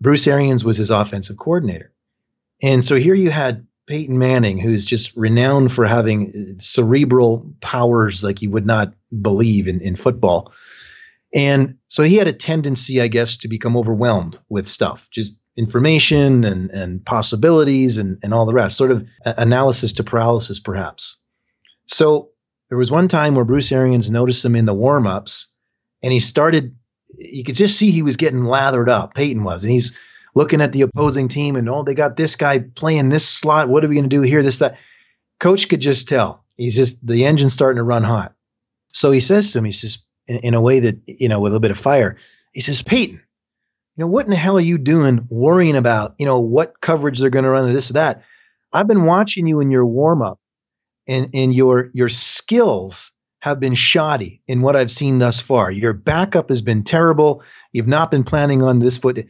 Bruce 0.00 0.28
Arians 0.28 0.64
was 0.64 0.76
his 0.76 0.90
offensive 0.90 1.38
coordinator. 1.38 1.90
And 2.62 2.84
so 2.84 2.96
here 2.96 3.14
you 3.14 3.30
had 3.30 3.66
Peyton 3.92 4.18
Manning, 4.18 4.56
who's 4.56 4.86
just 4.86 5.14
renowned 5.18 5.70
for 5.70 5.84
having 5.84 6.30
uh, 6.30 6.58
cerebral 6.58 7.46
powers 7.60 8.24
like 8.24 8.40
you 8.40 8.48
would 8.48 8.64
not 8.64 8.94
believe 9.20 9.68
in, 9.68 9.82
in 9.82 9.96
football. 9.96 10.50
And 11.34 11.76
so 11.88 12.02
he 12.02 12.16
had 12.16 12.26
a 12.26 12.32
tendency, 12.32 13.02
I 13.02 13.08
guess, 13.08 13.36
to 13.36 13.48
become 13.48 13.76
overwhelmed 13.76 14.38
with 14.48 14.66
stuff, 14.66 15.08
just 15.10 15.38
information 15.58 16.42
and, 16.42 16.70
and 16.70 17.04
possibilities 17.04 17.98
and, 17.98 18.18
and 18.22 18.32
all 18.32 18.46
the 18.46 18.54
rest, 18.54 18.78
sort 18.78 18.92
of 18.92 19.06
analysis 19.26 19.92
to 19.92 20.02
paralysis, 20.02 20.58
perhaps. 20.58 21.18
So 21.86 22.30
there 22.70 22.78
was 22.78 22.90
one 22.90 23.08
time 23.08 23.34
where 23.34 23.44
Bruce 23.44 23.70
Arians 23.70 24.10
noticed 24.10 24.42
him 24.42 24.56
in 24.56 24.64
the 24.64 24.72
warm 24.72 25.06
ups 25.06 25.52
and 26.02 26.14
he 26.14 26.18
started, 26.18 26.74
you 27.18 27.44
could 27.44 27.56
just 27.56 27.76
see 27.76 27.90
he 27.90 28.00
was 28.00 28.16
getting 28.16 28.44
lathered 28.44 28.88
up. 28.88 29.12
Peyton 29.12 29.44
was. 29.44 29.64
And 29.64 29.72
he's 29.72 29.94
looking 30.34 30.60
at 30.60 30.72
the 30.72 30.82
opposing 30.82 31.28
team 31.28 31.56
and 31.56 31.68
oh, 31.68 31.82
they 31.82 31.94
got 31.94 32.16
this 32.16 32.36
guy 32.36 32.60
playing 32.60 33.08
this 33.08 33.28
slot. 33.28 33.68
What 33.68 33.84
are 33.84 33.88
we 33.88 33.94
going 33.94 34.08
to 34.08 34.16
do 34.16 34.22
here? 34.22 34.42
This 34.42 34.58
that. 34.58 34.78
Coach 35.40 35.68
could 35.68 35.80
just 35.80 36.08
tell. 36.08 36.44
He's 36.56 36.76
just 36.76 37.04
the 37.04 37.24
engine's 37.24 37.52
starting 37.52 37.78
to 37.78 37.82
run 37.82 38.04
hot. 38.04 38.32
So 38.92 39.10
he 39.10 39.18
says 39.18 39.50
to 39.52 39.58
him, 39.58 39.64
he 39.64 39.72
says 39.72 39.98
in, 40.28 40.36
in 40.38 40.54
a 40.54 40.60
way 40.60 40.78
that 40.78 41.00
you 41.06 41.28
know 41.28 41.40
with 41.40 41.50
a 41.50 41.54
little 41.54 41.60
bit 41.60 41.72
of 41.72 41.78
fire, 41.78 42.16
he 42.52 42.60
says, 42.60 42.82
Peyton, 42.82 43.16
you 43.16 44.04
know 44.04 44.06
what 44.06 44.24
in 44.24 44.30
the 44.30 44.36
hell 44.36 44.56
are 44.56 44.60
you 44.60 44.78
doing 44.78 45.26
worrying 45.30 45.76
about 45.76 46.14
you 46.18 46.26
know 46.26 46.38
what 46.38 46.80
coverage 46.80 47.18
they're 47.18 47.30
going 47.30 47.44
to 47.44 47.50
run 47.50 47.68
or 47.68 47.72
this 47.72 47.90
or 47.90 47.94
that? 47.94 48.22
I've 48.72 48.86
been 48.86 49.04
watching 49.04 49.46
you 49.46 49.60
in 49.60 49.70
your 49.70 49.84
warm 49.84 50.22
up, 50.22 50.38
and 51.08 51.28
and 51.34 51.52
your 51.52 51.90
your 51.92 52.08
skills 52.08 53.10
have 53.40 53.58
been 53.58 53.74
shoddy 53.74 54.40
in 54.46 54.62
what 54.62 54.76
I've 54.76 54.90
seen 54.90 55.18
thus 55.18 55.40
far. 55.40 55.72
Your 55.72 55.92
backup 55.92 56.48
has 56.48 56.62
been 56.62 56.84
terrible. 56.84 57.42
You've 57.72 57.88
not 57.88 58.12
been 58.12 58.22
planning 58.22 58.62
on 58.62 58.78
this 58.78 58.96
foot. 58.96 59.26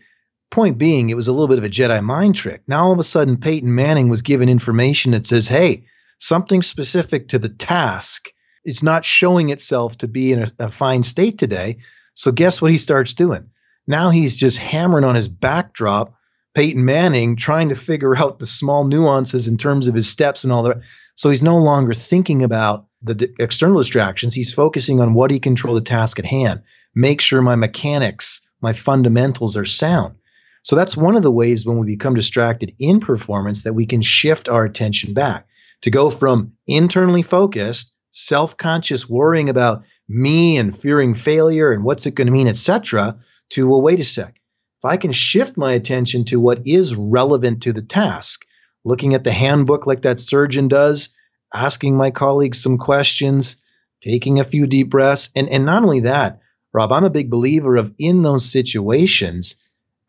Point 0.53 0.77
being, 0.77 1.09
it 1.09 1.17
was 1.17 1.29
a 1.29 1.33
little 1.33 1.49
bit 1.49 1.57
of 1.57 1.65
a 1.65 1.71
Jedi 1.71 2.05
mind 2.05 2.37
trick. 2.37 2.63
Now 2.69 2.85
all 2.85 2.93
of 2.93 2.99
a 2.99 3.03
sudden, 3.03 3.39
Peyton 3.39 3.75
Manning 3.75 4.11
was 4.11 4.21
given 4.21 4.51
information 4.51 5.13
that 5.13 5.27
says, 5.27 5.49
hey, 5.49 5.87
something 6.19 6.61
specific 6.61 7.29
to 7.29 7.39
the 7.39 7.49
task 7.49 8.29
is 8.67 8.83
not 8.83 9.05
showing 9.05 9.49
itself 9.49 9.97
to 9.99 10.07
be 10.07 10.31
in 10.31 10.43
a, 10.43 10.53
a 10.59 10.69
fine 10.69 11.05
state 11.05 11.39
today. 11.39 11.79
So 12.13 12.31
guess 12.31 12.61
what 12.61 12.71
he 12.71 12.77
starts 12.77 13.15
doing? 13.15 13.49
Now 13.87 14.11
he's 14.11 14.37
just 14.37 14.59
hammering 14.59 15.05
on 15.05 15.15
his 15.15 15.27
backdrop, 15.27 16.15
Peyton 16.55 16.85
Manning, 16.85 17.35
trying 17.35 17.71
to 17.71 17.75
figure 17.75 18.15
out 18.15 18.39
the 18.39 18.47
small 18.47 18.85
nuances 18.85 19.49
in 19.49 19.57
terms 19.57 19.89
of 19.89 19.95
his 19.95 20.07
steps 20.07 20.45
and 20.45 20.53
all 20.53 20.63
that. 20.65 20.83
So 21.15 21.31
he's 21.31 21.43
no 21.43 21.57
longer 21.57 21.95
thinking 21.95 22.43
about 22.43 22.87
the 23.01 23.15
d- 23.15 23.29
external 23.39 23.79
distractions. 23.79 24.35
He's 24.35 24.53
focusing 24.53 25.01
on 25.01 25.15
what 25.15 25.31
he 25.31 25.41
control 25.41 25.75
the 25.75 25.81
task 25.81 26.19
at 26.19 26.27
hand. 26.27 26.63
Make 26.95 27.23
sure 27.23 27.41
my 27.41 27.57
mechanics, 27.57 28.43
my 28.61 28.75
fundamentals 28.75 29.57
are 29.57 29.65
sound. 29.65 30.17
So 30.63 30.77
that's 30.77 30.97
one 30.97 31.17
of 31.17 31.23
the 31.23 31.31
ways 31.31 31.67
when 31.67 31.79
we 31.79 31.87
become 31.87 32.15
distracted 32.15 32.75
in 32.79 33.01
performance 33.01 33.63
that 33.63 33.75
we 33.75 33.87
can 33.87 34.01
shift 34.01 34.49
our 34.49 34.65
attention 34.65 35.13
back 35.13 35.47
to 35.83 35.91
go 35.91 36.09
from 36.09 36.53
internally 36.67 37.23
focused, 37.23 37.93
self-conscious 38.13 39.09
worrying 39.09 39.49
about 39.49 39.83
me 40.09 40.57
and 40.57 40.77
fearing 40.77 41.15
failure 41.15 41.73
and 41.73 41.85
what's 41.85 42.07
it 42.07 42.15
going 42.15 42.27
to 42.27 42.33
mean, 42.33 42.47
etc., 42.47 43.19
to 43.51 43.69
well, 43.69 43.83
wait 43.83 44.01
a 44.01 44.05
sec. 44.05 44.35
If 44.83 44.85
I 44.85 44.97
can 44.97 45.13
shift 45.13 45.57
my 45.57 45.73
attention 45.73 46.25
to 46.27 46.41
what 46.41 46.67
is 46.67 46.97
relevant 46.97 47.63
to 47.63 47.73
the 47.73 47.83
task, 47.83 48.45
looking 48.85 49.15
at 49.15 49.25
the 49.25 49.33
handbook 49.33 49.87
like 49.87 50.03
that 50.03 50.21
surgeon 50.21 50.69
does, 50.69 51.11
asking 51.55 51.97
my 51.97 52.11
colleagues 52.11 52.63
some 52.63 52.79
questions, 52.79 53.57
taking 54.03 54.41
a 54.41 54.45
few 54.45 54.67
deep 54.67 54.91
breaths, 54.91 55.31
and, 55.37 55.49
and 55.49 55.65
not 55.67 55.83
only 55.83 56.01
that, 56.01 56.41
Rob, 56.73 56.93
I'm 56.93 57.05
a 57.05 57.11
big 57.11 57.31
believer 57.31 57.77
of 57.77 57.93
in 57.99 58.23
those 58.23 58.45
situations, 58.45 59.57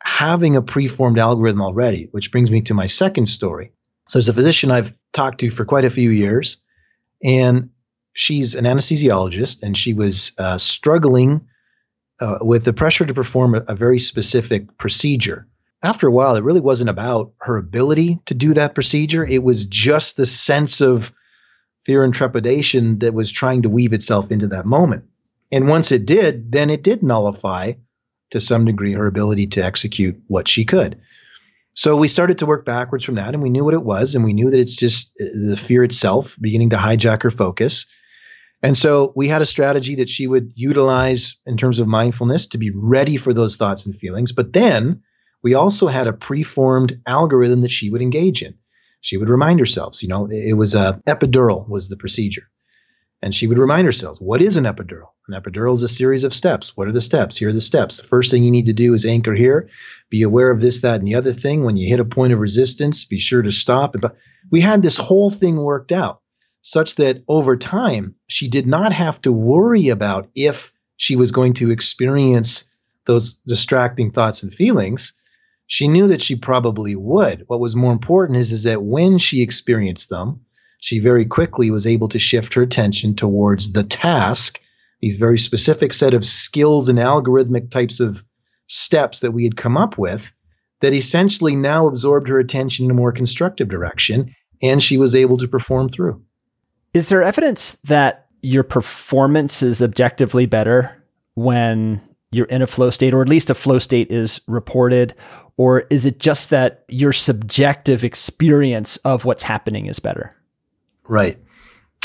having 0.03 0.55
a 0.55 0.61
preformed 0.61 1.19
algorithm 1.19 1.61
already, 1.61 2.07
which 2.11 2.31
brings 2.31 2.51
me 2.51 2.61
to 2.61 2.73
my 2.73 2.85
second 2.85 3.27
story. 3.27 3.71
So, 4.07 4.19
there's 4.19 4.29
a 4.29 4.33
physician 4.33 4.71
I've 4.71 4.93
talked 5.13 5.39
to 5.39 5.49
for 5.49 5.65
quite 5.65 5.85
a 5.85 5.89
few 5.89 6.09
years, 6.09 6.57
and 7.23 7.69
she's 8.13 8.55
an 8.55 8.65
anesthesiologist, 8.65 9.63
and 9.63 9.77
she 9.77 9.93
was 9.93 10.31
uh, 10.37 10.57
struggling 10.57 11.41
uh, 12.19 12.39
with 12.41 12.65
the 12.65 12.73
pressure 12.73 13.05
to 13.05 13.13
perform 13.13 13.55
a, 13.55 13.59
a 13.67 13.75
very 13.75 13.99
specific 13.99 14.77
procedure. 14.77 15.47
After 15.83 16.07
a 16.07 16.11
while, 16.11 16.35
it 16.35 16.43
really 16.43 16.61
wasn't 16.61 16.89
about 16.89 17.33
her 17.39 17.57
ability 17.57 18.19
to 18.25 18.33
do 18.33 18.53
that 18.53 18.75
procedure. 18.75 19.25
It 19.25 19.43
was 19.43 19.65
just 19.65 20.15
the 20.15 20.25
sense 20.25 20.79
of 20.79 21.13
fear 21.83 22.03
and 22.03 22.13
trepidation 22.13 22.99
that 22.99 23.13
was 23.13 23.31
trying 23.31 23.61
to 23.63 23.69
weave 23.69 23.91
itself 23.91 24.31
into 24.31 24.47
that 24.47 24.65
moment. 24.65 25.03
And 25.51 25.67
once 25.67 25.91
it 25.91 26.05
did, 26.05 26.51
then 26.51 26.69
it 26.69 26.83
did 26.83 27.03
nullify 27.03 27.73
to 28.33 28.41
some 28.41 28.65
degree 28.65 28.93
her 28.93 29.07
ability 29.07 29.47
to 29.47 29.63
execute 29.63 30.19
what 30.27 30.47
she 30.47 30.65
could. 30.65 30.99
So 31.75 31.95
we 31.95 32.07
started 32.07 32.37
to 32.39 32.45
work 32.45 32.65
backwards 32.65 33.03
from 33.03 33.15
that, 33.15 33.33
and 33.33 33.41
we 33.41 33.49
knew 33.49 33.63
what 33.63 33.73
it 33.73 33.83
was, 33.83 34.13
and 34.13 34.23
we 34.23 34.33
knew 34.33 34.49
that 34.49 34.59
it's 34.59 34.75
just 34.75 35.11
uh, 35.21 35.25
the 35.49 35.57
fear 35.57 35.83
itself 35.83 36.37
beginning 36.41 36.69
to 36.71 36.77
hijack 36.77 37.23
her 37.23 37.31
focus. 37.31 37.85
And 38.61 38.77
so 38.77 39.13
we 39.15 39.27
had 39.27 39.41
a 39.41 39.45
strategy 39.45 39.95
that 39.95 40.09
she 40.09 40.25
would 40.25 40.51
utilize 40.55 41.35
in 41.45 41.57
terms 41.57 41.79
of 41.79 41.87
mindfulness 41.87 42.47
to 42.47 42.57
be 42.57 42.71
ready 42.75 43.17
for 43.17 43.33
those 43.33 43.55
thoughts 43.55 43.85
and 43.85 43.95
feelings. 43.95 44.31
But 44.31 44.53
then 44.53 45.01
we 45.43 45.53
also 45.53 45.87
had 45.87 46.07
a 46.07 46.13
preformed 46.13 46.99
algorithm 47.05 47.61
that 47.61 47.71
she 47.71 47.89
would 47.89 48.01
engage 48.01 48.41
in. 48.41 48.53
She 49.01 49.17
would 49.17 49.29
remind 49.29 49.59
herself, 49.59 50.01
you 50.01 50.07
know, 50.09 50.27
it 50.31 50.53
was 50.53 50.73
a 50.75 51.01
epidural 51.07 51.67
was 51.67 51.89
the 51.89 51.97
procedure. 51.97 52.47
And 53.23 53.33
she 53.33 53.47
would 53.47 53.57
remind 53.57 53.85
herself, 53.85 54.19
what 54.19 54.41
is 54.41 54.57
an 54.57 54.65
epidural? 54.65 55.07
An 55.29 55.41
epidural 55.41 55.71
is 55.71 55.81
a 55.81 55.87
series 55.87 56.25
of 56.25 56.33
steps. 56.33 56.75
What 56.75 56.89
are 56.89 56.91
the 56.91 56.99
steps? 56.99 57.37
Here 57.37 57.47
are 57.47 57.53
the 57.53 57.61
steps. 57.61 57.95
The 57.95 58.03
first 58.05 58.29
thing 58.29 58.43
you 58.43 58.51
need 58.51 58.65
to 58.65 58.73
do 58.73 58.93
is 58.93 59.05
anchor 59.05 59.33
here. 59.33 59.69
Be 60.09 60.23
aware 60.23 60.51
of 60.51 60.59
this, 60.59 60.81
that, 60.81 60.99
and 60.99 61.07
the 61.07 61.15
other 61.15 61.31
thing. 61.31 61.63
When 61.63 61.77
you 61.77 61.87
hit 61.87 62.01
a 62.01 62.05
point 62.05 62.33
of 62.33 62.39
resistance, 62.39 63.05
be 63.05 63.19
sure 63.19 63.41
to 63.41 63.49
stop. 63.49 63.95
But 63.97 64.17
we 64.51 64.59
had 64.59 64.81
this 64.81 64.97
whole 64.97 65.29
thing 65.29 65.55
worked 65.55 65.93
out 65.93 66.19
such 66.63 66.95
that 66.95 67.23
over 67.29 67.55
time, 67.55 68.13
she 68.27 68.49
did 68.49 68.67
not 68.67 68.91
have 68.91 69.21
to 69.21 69.31
worry 69.31 69.87
about 69.87 70.29
if 70.35 70.73
she 70.97 71.15
was 71.15 71.31
going 71.31 71.53
to 71.53 71.71
experience 71.71 72.69
those 73.05 73.35
distracting 73.47 74.11
thoughts 74.11 74.43
and 74.43 74.53
feelings. 74.53 75.13
She 75.67 75.87
knew 75.87 76.09
that 76.09 76.21
she 76.21 76.35
probably 76.35 76.97
would. 76.97 77.45
What 77.47 77.61
was 77.61 77.73
more 77.73 77.93
important 77.93 78.37
is, 78.37 78.51
is 78.51 78.63
that 78.63 78.83
when 78.83 79.17
she 79.17 79.41
experienced 79.41 80.09
them, 80.09 80.41
she 80.83 80.99
very 80.99 81.25
quickly 81.25 81.71
was 81.71 81.87
able 81.87 82.09
to 82.09 82.19
shift 82.19 82.53
her 82.53 82.61
attention 82.61 83.15
towards 83.15 83.71
the 83.71 83.85
task, 83.85 84.59
these 84.99 85.15
very 85.15 85.39
specific 85.39 85.93
set 85.93 86.13
of 86.13 86.25
skills 86.25 86.89
and 86.89 86.99
algorithmic 86.99 87.71
types 87.71 88.01
of 88.01 88.21
steps 88.67 89.21
that 89.21 89.31
we 89.31 89.45
had 89.45 89.55
come 89.55 89.77
up 89.77 89.97
with 89.97 90.33
that 90.81 90.91
essentially 90.91 91.55
now 91.55 91.87
absorbed 91.87 92.27
her 92.27 92.37
attention 92.37 92.83
in 92.83 92.91
a 92.91 92.93
more 92.93 93.13
constructive 93.13 93.69
direction, 93.69 94.35
and 94.61 94.83
she 94.83 94.97
was 94.97 95.15
able 95.15 95.37
to 95.37 95.47
perform 95.47 95.87
through. 95.87 96.21
Is 96.93 97.07
there 97.07 97.23
evidence 97.23 97.77
that 97.85 98.27
your 98.41 98.63
performance 98.63 99.63
is 99.63 99.81
objectively 99.81 100.45
better 100.45 101.01
when 101.35 102.01
you're 102.33 102.45
in 102.47 102.61
a 102.61 102.67
flow 102.67 102.89
state, 102.89 103.13
or 103.13 103.21
at 103.21 103.29
least 103.29 103.49
a 103.49 103.55
flow 103.55 103.79
state 103.79 104.11
is 104.11 104.41
reported? 104.47 105.15
Or 105.55 105.85
is 105.89 106.03
it 106.03 106.19
just 106.19 106.49
that 106.49 106.83
your 106.89 107.13
subjective 107.13 108.03
experience 108.03 108.97
of 108.97 109.23
what's 109.23 109.43
happening 109.43 109.85
is 109.85 109.99
better? 109.99 110.35
Right. 111.07 111.37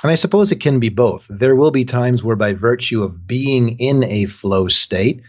And 0.02 0.12
I 0.12 0.14
suppose 0.14 0.52
it 0.52 0.60
can 0.60 0.78
be 0.78 0.88
both. 0.88 1.26
There 1.28 1.56
will 1.56 1.70
be 1.70 1.84
times 1.84 2.22
where, 2.22 2.36
by 2.36 2.52
virtue 2.52 3.02
of 3.02 3.26
being 3.26 3.76
in 3.78 4.04
a 4.04 4.26
flow 4.26 4.68
state, 4.68 5.22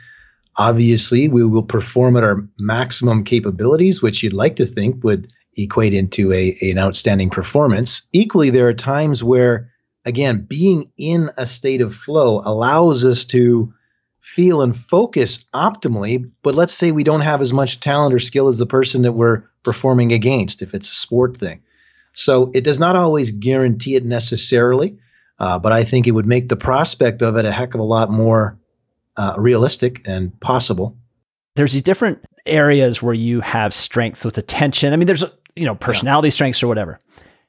obviously 0.58 1.28
we 1.28 1.44
will 1.44 1.64
perform 1.64 2.18
at 2.18 2.24
our 2.24 2.48
maximum 2.60 3.24
capabilities, 3.24 4.02
which 4.02 4.22
you'd 4.22 4.34
like 4.34 4.56
to 4.58 4.66
think 4.66 5.04
would 5.04 5.32
equate 5.58 5.94
into 5.94 6.32
a, 6.34 6.56
an 6.62 6.78
outstanding 6.78 7.30
performance. 7.30 8.04
Equally, 8.14 8.52
there 8.52 8.68
are 8.68 8.74
times 8.74 9.24
where, 9.24 9.72
again, 10.06 10.42
being 10.42 10.92
in 10.98 11.30
a 11.38 11.48
state 11.48 11.82
of 11.82 11.96
flow 11.96 12.42
allows 12.46 13.04
us 13.04 13.26
to 13.26 13.74
feel 14.20 14.62
and 14.62 14.78
focus 14.78 15.48
optimally. 15.56 16.30
But 16.44 16.54
let's 16.54 16.74
say 16.74 16.92
we 16.92 17.04
don't 17.04 17.22
have 17.22 17.42
as 17.42 17.54
much 17.54 17.80
talent 17.80 18.14
or 18.14 18.20
skill 18.20 18.48
as 18.48 18.60
the 18.60 18.68
person 18.68 19.02
that 19.02 19.14
we're 19.14 19.44
performing 19.64 20.12
against, 20.12 20.62
if 20.62 20.76
it's 20.76 20.90
a 20.90 20.94
sport 20.94 21.36
thing. 21.36 21.62
So 22.20 22.52
it 22.54 22.66
does 22.66 22.80
not 22.80 22.98
always 22.98 23.32
guarantee 23.32 23.96
it 23.96 24.04
necessarily, 24.04 24.98
uh, 25.40 25.58
but 25.58 25.72
I 25.72 25.86
think 25.86 26.06
it 26.06 26.12
would 26.12 26.28
make 26.28 26.50
the 26.50 26.58
prospect 26.58 27.22
of 27.22 27.38
it 27.38 27.46
a 27.46 27.52
heck 27.52 27.74
of 27.74 27.80
a 27.80 27.84
lot 27.84 28.10
more 28.10 28.60
uh, 29.16 29.36
realistic 29.38 30.02
and 30.06 30.38
possible. 30.42 30.98
There's 31.56 31.72
these 31.72 31.82
different 31.82 32.24
areas 32.46 33.02
where 33.02 33.14
you 33.14 33.40
have 33.40 33.74
strengths 33.74 34.26
with 34.26 34.38
attention. 34.38 34.92
I 34.92 34.98
mean, 34.98 35.08
there's 35.08 35.24
you 35.56 35.66
know, 35.66 35.76
personality 35.76 36.28
yeah. 36.28 36.34
strengths 36.34 36.62
or 36.62 36.68
whatever. 36.68 37.00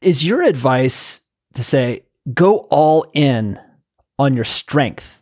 Is 0.01 0.25
your 0.25 0.43
advice 0.43 1.21
to 1.55 1.65
say, 1.65 2.05
go 2.33 2.69
all 2.71 3.11
in 3.13 3.59
on 4.21 4.35
your 4.35 4.45
strength? 4.45 5.20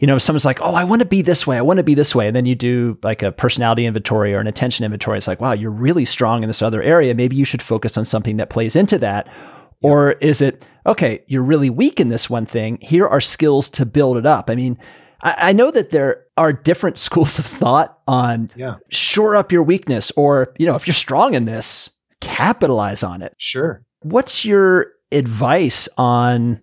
You 0.00 0.06
know, 0.06 0.18
someone's 0.18 0.44
like, 0.44 0.60
oh, 0.60 0.74
I 0.74 0.84
want 0.84 1.00
to 1.00 1.06
be 1.06 1.22
this 1.22 1.46
way. 1.46 1.58
I 1.58 1.62
want 1.62 1.76
to 1.76 1.82
be 1.82 1.94
this 1.94 2.14
way. 2.14 2.26
And 2.26 2.34
then 2.34 2.46
you 2.46 2.54
do 2.54 2.98
like 3.02 3.22
a 3.22 3.32
personality 3.32 3.86
inventory 3.86 4.34
or 4.34 4.40
an 4.40 4.46
attention 4.46 4.84
inventory. 4.84 5.18
It's 5.18 5.28
like, 5.28 5.40
wow, 5.40 5.52
you're 5.52 5.70
really 5.70 6.04
strong 6.06 6.42
in 6.42 6.48
this 6.48 6.62
other 6.62 6.82
area. 6.82 7.14
Maybe 7.14 7.36
you 7.36 7.44
should 7.44 7.62
focus 7.62 7.96
on 7.98 8.04
something 8.06 8.38
that 8.38 8.50
plays 8.50 8.74
into 8.74 8.98
that. 8.98 9.26
Yeah. 9.26 9.56
Or 9.82 10.12
is 10.12 10.40
it, 10.40 10.66
okay, 10.86 11.22
you're 11.26 11.42
really 11.42 11.70
weak 11.70 12.00
in 12.00 12.08
this 12.08 12.28
one 12.28 12.46
thing. 12.46 12.78
Here 12.80 13.06
are 13.06 13.20
skills 13.20 13.70
to 13.70 13.86
build 13.86 14.16
it 14.16 14.26
up. 14.26 14.50
I 14.50 14.54
mean, 14.54 14.78
I, 15.22 15.52
know 15.52 15.70
that 15.70 15.90
there 15.90 16.24
are 16.36 16.52
different 16.52 16.98
schools 16.98 17.38
of 17.38 17.46
thought 17.46 17.98
on 18.06 18.50
yeah. 18.56 18.76
shore 18.88 19.36
up 19.36 19.52
your 19.52 19.62
weakness, 19.62 20.10
or, 20.16 20.54
you 20.58 20.66
know, 20.66 20.74
if 20.74 20.86
you're 20.86 20.94
strong 20.94 21.34
in 21.34 21.44
this, 21.44 21.90
capitalize 22.20 23.02
on 23.02 23.22
it. 23.22 23.34
Sure. 23.38 23.84
What's 24.00 24.44
your 24.44 24.92
advice 25.12 25.88
on 25.98 26.62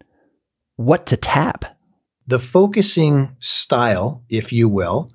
what 0.75 1.05
to 1.07 1.17
tap? 1.17 1.76
The 2.27 2.39
focusing 2.39 3.35
style, 3.39 4.23
if 4.29 4.51
you 4.51 4.67
will, 4.67 5.11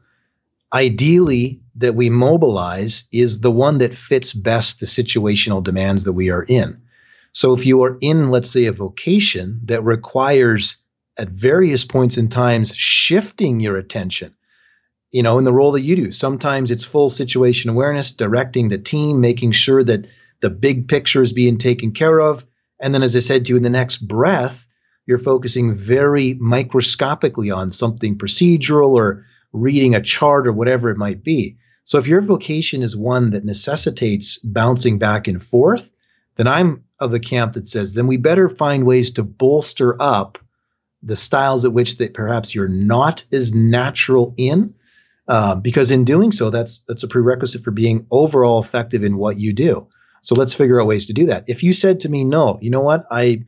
ideally 0.72 1.60
that 1.76 1.94
we 1.94 2.08
mobilize 2.08 3.04
is 3.12 3.40
the 3.40 3.50
one 3.50 3.78
that 3.78 3.94
fits 3.94 4.32
best 4.32 4.80
the 4.80 4.86
situational 4.86 5.62
demands 5.62 6.04
that 6.04 6.14
we 6.14 6.30
are 6.30 6.44
in. 6.44 6.80
So 7.32 7.54
if 7.54 7.64
you 7.66 7.82
are 7.82 7.98
in, 8.00 8.30
let's 8.30 8.50
say, 8.50 8.66
a 8.66 8.72
vocation 8.72 9.60
that 9.64 9.82
requires 9.82 10.76
at 11.18 11.28
various 11.28 11.84
points 11.84 12.16
in 12.16 12.28
times 12.28 12.74
shifting 12.74 13.60
your 13.60 13.76
attention, 13.76 14.34
you 15.10 15.22
know, 15.22 15.38
in 15.38 15.44
the 15.44 15.52
role 15.52 15.72
that 15.72 15.82
you 15.82 15.96
do, 15.96 16.10
sometimes 16.10 16.70
it's 16.70 16.84
full 16.84 17.10
situation 17.10 17.70
awareness, 17.70 18.12
directing 18.12 18.68
the 18.68 18.78
team, 18.78 19.20
making 19.20 19.52
sure 19.52 19.84
that 19.84 20.06
the 20.40 20.50
big 20.50 20.88
picture 20.88 21.22
is 21.22 21.32
being 21.32 21.58
taken 21.58 21.92
care 21.92 22.20
of. 22.20 22.46
And 22.80 22.94
then, 22.94 23.02
as 23.02 23.14
I 23.14 23.20
said 23.20 23.44
to 23.44 23.50
you, 23.50 23.56
in 23.56 23.62
the 23.62 23.70
next 23.70 23.98
breath, 23.98 24.66
you're 25.06 25.18
focusing 25.18 25.74
very 25.74 26.34
microscopically 26.34 27.50
on 27.50 27.70
something 27.70 28.16
procedural 28.16 28.92
or 28.92 29.24
reading 29.52 29.94
a 29.94 30.00
chart 30.00 30.46
or 30.46 30.52
whatever 30.52 30.90
it 30.90 30.96
might 30.96 31.22
be. 31.22 31.56
So, 31.84 31.98
if 31.98 32.06
your 32.06 32.20
vocation 32.20 32.82
is 32.82 32.96
one 32.96 33.30
that 33.30 33.44
necessitates 33.44 34.38
bouncing 34.38 34.98
back 34.98 35.26
and 35.26 35.42
forth, 35.42 35.92
then 36.36 36.46
I'm 36.46 36.84
of 37.00 37.10
the 37.10 37.20
camp 37.20 37.54
that 37.54 37.66
says 37.66 37.94
then 37.94 38.06
we 38.06 38.16
better 38.16 38.48
find 38.48 38.86
ways 38.86 39.10
to 39.12 39.22
bolster 39.22 40.00
up 40.00 40.38
the 41.02 41.16
styles 41.16 41.64
at 41.64 41.72
which 41.72 41.98
that 41.98 42.14
perhaps 42.14 42.54
you're 42.54 42.68
not 42.68 43.24
as 43.32 43.52
natural 43.52 44.32
in, 44.36 44.72
uh, 45.26 45.56
because 45.56 45.90
in 45.90 46.04
doing 46.04 46.30
so, 46.30 46.50
that's 46.50 46.80
that's 46.86 47.02
a 47.02 47.08
prerequisite 47.08 47.62
for 47.62 47.72
being 47.72 48.06
overall 48.10 48.60
effective 48.60 49.02
in 49.02 49.16
what 49.16 49.38
you 49.38 49.52
do. 49.52 49.86
So 50.22 50.36
let's 50.36 50.54
figure 50.54 50.80
out 50.80 50.86
ways 50.86 51.06
to 51.06 51.12
do 51.12 51.26
that. 51.26 51.44
If 51.48 51.64
you 51.64 51.72
said 51.72 51.98
to 52.00 52.08
me, 52.08 52.22
no, 52.24 52.58
you 52.62 52.70
know 52.70 52.80
what? 52.80 53.06
I 53.10 53.44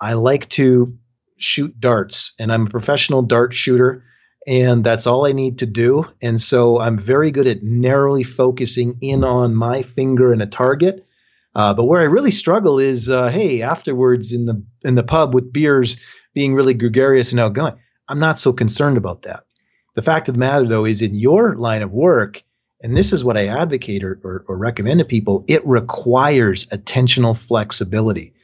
I 0.00 0.14
like 0.14 0.48
to 0.50 0.96
shoot 1.38 1.78
darts 1.78 2.34
and 2.38 2.52
I'm 2.52 2.66
a 2.66 2.70
professional 2.70 3.22
dart 3.22 3.54
shooter 3.54 4.04
and 4.46 4.84
that's 4.84 5.06
all 5.06 5.26
I 5.26 5.32
need 5.32 5.58
to 5.58 5.66
do. 5.66 6.04
And 6.22 6.40
so 6.40 6.80
I'm 6.80 6.98
very 6.98 7.30
good 7.30 7.46
at 7.46 7.62
narrowly 7.62 8.22
focusing 8.22 8.96
in 9.00 9.24
on 9.24 9.54
my 9.54 9.82
finger 9.82 10.32
and 10.32 10.40
a 10.40 10.46
target. 10.46 11.04
Uh, 11.56 11.74
but 11.74 11.86
where 11.86 12.00
I 12.00 12.04
really 12.04 12.30
struggle 12.30 12.78
is, 12.78 13.08
uh, 13.08 13.28
hey, 13.28 13.62
afterwards 13.62 14.32
in 14.32 14.46
the 14.46 14.62
in 14.84 14.94
the 14.94 15.02
pub 15.02 15.34
with 15.34 15.52
beers, 15.52 15.96
being 16.34 16.54
really 16.54 16.74
gregarious 16.74 17.32
and 17.32 17.40
outgoing. 17.40 17.74
I'm 18.08 18.20
not 18.20 18.38
so 18.38 18.52
concerned 18.52 18.98
about 18.98 19.22
that. 19.22 19.44
The 19.94 20.02
fact 20.02 20.28
of 20.28 20.34
the 20.34 20.40
matter, 20.40 20.66
though, 20.66 20.84
is 20.84 21.00
in 21.00 21.14
your 21.14 21.56
line 21.56 21.80
of 21.80 21.90
work, 21.90 22.42
and 22.82 22.94
this 22.94 23.10
is 23.10 23.24
what 23.24 23.38
I 23.38 23.46
advocate 23.46 24.04
or, 24.04 24.20
or, 24.22 24.44
or, 24.46 24.58
recommend 24.58 24.98
to 24.98 25.06
people, 25.06 25.46
it 25.48 25.66
requires 25.66 26.66
attentional 26.66 27.34
flexibility. 27.34 28.34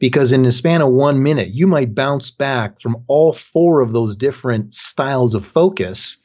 Because 0.00 0.32
in 0.32 0.42
the 0.42 0.50
span 0.50 0.82
of 0.82 0.90
one 0.90 1.22
minute, 1.22 1.50
you 1.50 1.68
might 1.68 1.94
bounce 1.94 2.32
back 2.32 2.80
from 2.80 2.96
all 3.06 3.32
four 3.32 3.80
of 3.80 3.92
those 3.92 4.16
different 4.16 4.74
styles 4.74 5.34
of 5.34 5.44
focus 5.44 6.16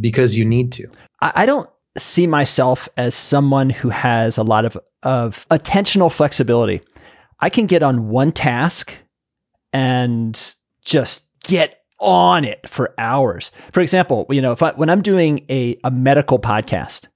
because 0.00 0.36
you 0.36 0.44
need 0.44 0.72
to. 0.72 0.88
I 1.20 1.46
don't 1.46 1.70
see 1.96 2.26
myself 2.26 2.88
as 2.96 3.14
someone 3.14 3.70
who 3.70 3.90
has 3.90 4.38
a 4.38 4.42
lot 4.42 4.64
of, 4.64 4.76
of 5.02 5.46
attentional 5.50 6.10
flexibility. 6.10 6.80
I 7.38 7.50
can 7.50 7.66
get 7.66 7.82
on 7.82 8.08
one 8.08 8.32
task 8.32 8.94
and 9.72 10.54
just 10.84 11.24
get 11.44 11.82
on 11.98 12.44
it 12.44 12.68
for 12.68 12.94
hours. 12.98 13.50
For 13.72 13.80
example, 13.80 14.26
you 14.30 14.42
know, 14.42 14.52
if 14.52 14.62
I, 14.62 14.72
when 14.72 14.90
I'm 14.90 15.02
doing 15.02 15.44
a, 15.48 15.78
a 15.84 15.90
medical 15.90 16.38
podcast 16.38 17.06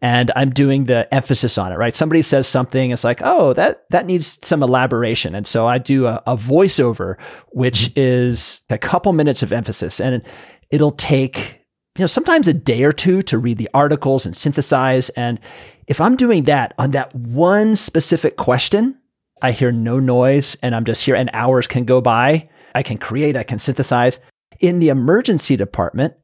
and 0.00 0.30
I'm 0.36 0.50
doing 0.50 0.84
the 0.84 1.12
emphasis 1.12 1.58
on 1.58 1.72
it, 1.72 1.76
right? 1.76 1.94
Somebody 1.94 2.22
says 2.22 2.46
something, 2.46 2.90
it's 2.90 3.04
like, 3.04 3.20
oh, 3.22 3.52
that 3.54 3.84
that 3.90 4.06
needs 4.06 4.38
some 4.42 4.62
elaboration, 4.62 5.34
and 5.34 5.46
so 5.46 5.66
I 5.66 5.78
do 5.78 6.06
a, 6.06 6.22
a 6.26 6.36
voiceover, 6.36 7.16
which 7.48 7.90
mm-hmm. 7.90 8.00
is 8.00 8.60
a 8.70 8.78
couple 8.78 9.12
minutes 9.12 9.42
of 9.42 9.52
emphasis, 9.52 10.00
and 10.00 10.22
it'll 10.70 10.92
take 10.92 11.64
you 11.96 12.02
know 12.02 12.06
sometimes 12.06 12.48
a 12.48 12.54
day 12.54 12.84
or 12.84 12.92
two 12.92 13.22
to 13.22 13.38
read 13.38 13.58
the 13.58 13.70
articles 13.74 14.24
and 14.24 14.36
synthesize. 14.36 15.08
And 15.10 15.40
if 15.86 16.00
I'm 16.00 16.16
doing 16.16 16.44
that 16.44 16.74
on 16.78 16.92
that 16.92 17.14
one 17.14 17.76
specific 17.76 18.36
question, 18.36 18.98
I 19.42 19.52
hear 19.52 19.72
no 19.72 19.98
noise, 19.98 20.56
and 20.62 20.74
I'm 20.74 20.84
just 20.84 21.04
here, 21.04 21.14
and 21.16 21.30
hours 21.32 21.66
can 21.66 21.84
go 21.84 22.00
by 22.00 22.48
I 22.74 22.82
can 22.82 22.98
create, 22.98 23.36
I 23.36 23.42
can 23.42 23.58
synthesize. 23.58 24.20
In 24.60 24.78
the 24.78 24.88
emergency 24.88 25.56
department, 25.56 26.14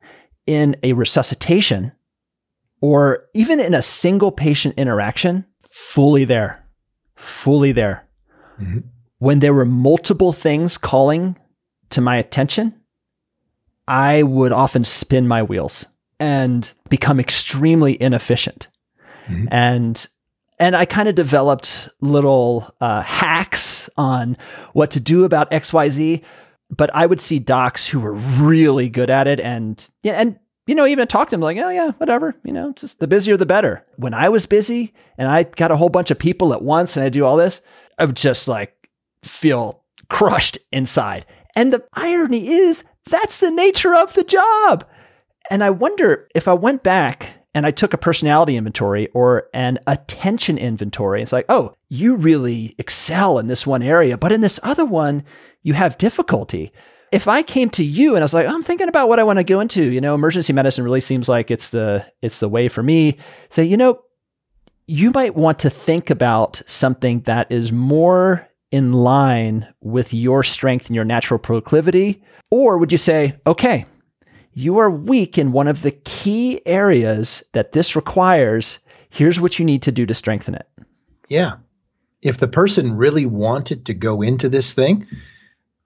in 0.47 0.77
a 0.83 0.93
resuscitation, 0.93 1.93
or 2.85 3.25
even 3.33 3.61
in 3.61 3.73
a 3.73 3.81
single 3.81 4.31
patient 4.31 4.75
interaction, 4.77 5.47
fully 5.71 6.27
there, 6.27 6.69
fully 7.17 7.73
there. 7.73 8.07
Mm-hmm. 8.61 8.81
When 9.21 9.39
there 9.39 9.55
were 9.55 9.65
multiple 9.65 10.33
things 10.33 10.77
calling 10.77 11.35
to 11.89 12.03
my 12.03 12.19
attention, 12.19 12.79
I 13.89 14.23
would 14.23 14.53
often 14.53 14.85
spin 14.85 15.27
my 15.27 15.43
wheels 15.43 15.87
and 16.21 16.71
become 16.91 17.19
extremely 17.19 17.99
inefficient. 18.03 18.69
Mm-hmm. 19.29 19.47
And 19.51 20.07
and 20.59 20.77
I 20.77 20.85
kind 20.85 21.09
of 21.09 21.15
developed 21.15 21.89
little 22.03 22.71
uh, 22.83 23.01
hacks 23.01 23.89
on 23.97 24.37
what 24.75 24.91
to 24.91 25.01
do 25.01 25.25
about 25.25 25.51
X, 25.51 25.73
Y, 25.73 25.89
Z. 25.89 26.23
But 26.69 26.95
I 26.95 27.07
would 27.07 27.23
see 27.23 27.39
docs 27.39 27.87
who 27.87 28.01
were 28.01 28.13
really 28.13 28.91
good 28.91 29.09
at 29.09 29.27
it, 29.27 29.41
and 29.41 29.89
yeah, 30.03 30.21
and 30.21 30.39
you 30.67 30.75
know, 30.75 30.87
even 30.87 31.07
talk 31.07 31.29
to 31.29 31.33
them 31.33 31.41
like, 31.41 31.59
oh 31.59 31.69
yeah, 31.69 31.93
whatever. 31.93 32.35
You 32.43 32.53
know, 32.53 32.73
just 32.73 32.99
the 32.99 33.09
busier 33.09 33.37
the 33.37 33.47
better. 33.47 33.85
When 33.97 34.15
I 34.15 34.29
was 34.29 34.47
busy 34.47 34.95
and 35.19 35.29
I 35.29 35.45
got 35.45 35.71
a 35.71 35.77
whole 35.77 35.89
bunch 35.89 36.11
of 36.11 36.19
people 36.19 36.55
at 36.55 36.63
once 36.63 36.97
and 36.97 37.05
I 37.05 37.09
do 37.09 37.25
all 37.25 37.37
this, 37.37 37.61
I 37.99 38.05
would 38.05 38.17
just 38.17 38.49
like 38.49 38.89
feel 39.23 39.83
crushed 40.09 40.59
inside. 40.73 41.27
And 41.55 41.73
the 41.73 41.85
irony 41.93 42.49
is 42.49 42.85
that's 43.07 43.41
the 43.41 43.51
nature 43.51 43.95
of 43.95 44.15
the 44.15 44.25
job. 44.25 44.85
And 45.51 45.63
I 45.63 45.71
wonder 45.71 46.29
if 46.35 46.49
I 46.49 46.55
went 46.55 46.83
back 46.83 47.35
and 47.55 47.67
I 47.67 47.71
took 47.71 47.95
a 47.95 47.99
personality 47.99 48.57
inventory 48.57 49.09
or 49.09 49.49
an 49.53 49.79
attention 49.87 50.59
inventory, 50.59 51.23
it's 51.23 51.33
like, 51.33 51.47
oh, 51.49 51.75
you 51.89 52.17
really 52.17 52.75
excel 52.79 53.39
in 53.39 53.47
this 53.47 53.67
one 53.67 53.83
area, 53.83 54.19
but 54.19 54.33
in 54.33 54.41
this 54.41 54.59
other 54.63 54.85
one, 54.85 55.23
you 55.63 55.75
have 55.75 55.99
difficulty 55.99 56.73
if 57.15 57.29
I 57.29 57.43
came 57.43 57.71
to 57.71 57.85
you 57.85 58.17
and 58.17 58.23
I 58.23 58.25
was 58.25 58.35
like, 58.35 58.47
oh, 58.47 58.55
I'm 58.55 58.65
thinking 58.65 58.89
about 58.89 59.09
what 59.09 59.21
I 59.21 59.23
want 59.23 59.39
to 59.39 59.45
go 59.45 59.61
into, 59.61 59.85
you 59.85 60.01
know, 60.01 60.15
emergency 60.15 60.53
medicine 60.53 60.83
really 60.83 61.01
seems 61.01 61.29
like 61.29 61.51
it's 61.51 61.71
the 61.71 62.05
it's 62.23 62.41
the 62.41 62.49
way 62.49 62.69
for 62.69 62.83
me. 62.83 63.19
Say, 63.51 63.65
you 63.65 63.77
know, 63.77 64.01
you 64.87 65.13
might 65.13 65.37
want 65.37 65.61
to 65.61 65.71
think 65.71 66.11
about 66.11 66.61
something 66.67 67.21
that 67.21 67.51
is 67.53 67.71
more 67.71 68.49
in 68.73 68.93
line 68.93 69.73
with 69.81 70.13
your 70.13 70.43
strength 70.43 70.87
and 70.87 70.97
your 70.97 71.05
natural 71.05 71.39
proclivity, 71.39 72.23
or 72.51 72.79
would 72.79 72.91
you 72.91 72.99
say, 72.99 73.37
okay, 73.47 73.87
you 74.53 74.79
are 74.79 74.91
weak 74.91 75.39
in 75.39 75.53
one 75.53 75.69
of 75.69 75.83
the 75.83 75.93
key 75.93 76.61
areas 76.67 77.45
that 77.53 77.73
this 77.73 77.95
requires. 77.95 78.81
Here's 79.11 79.41
what 79.41 79.59
you 79.59 79.65
need 79.65 79.83
to 79.83 79.93
do 79.93 80.05
to 80.07 80.15
strengthen 80.15 80.55
it. 80.55 80.69
Yeah. 81.29 81.55
If 82.23 82.39
the 82.39 82.49
person 82.49 82.97
really 82.97 83.27
wanted 83.27 83.87
to 83.87 83.95
go 83.95 84.23
into 84.23 84.49
this 84.49 84.73
thing, 84.73 85.07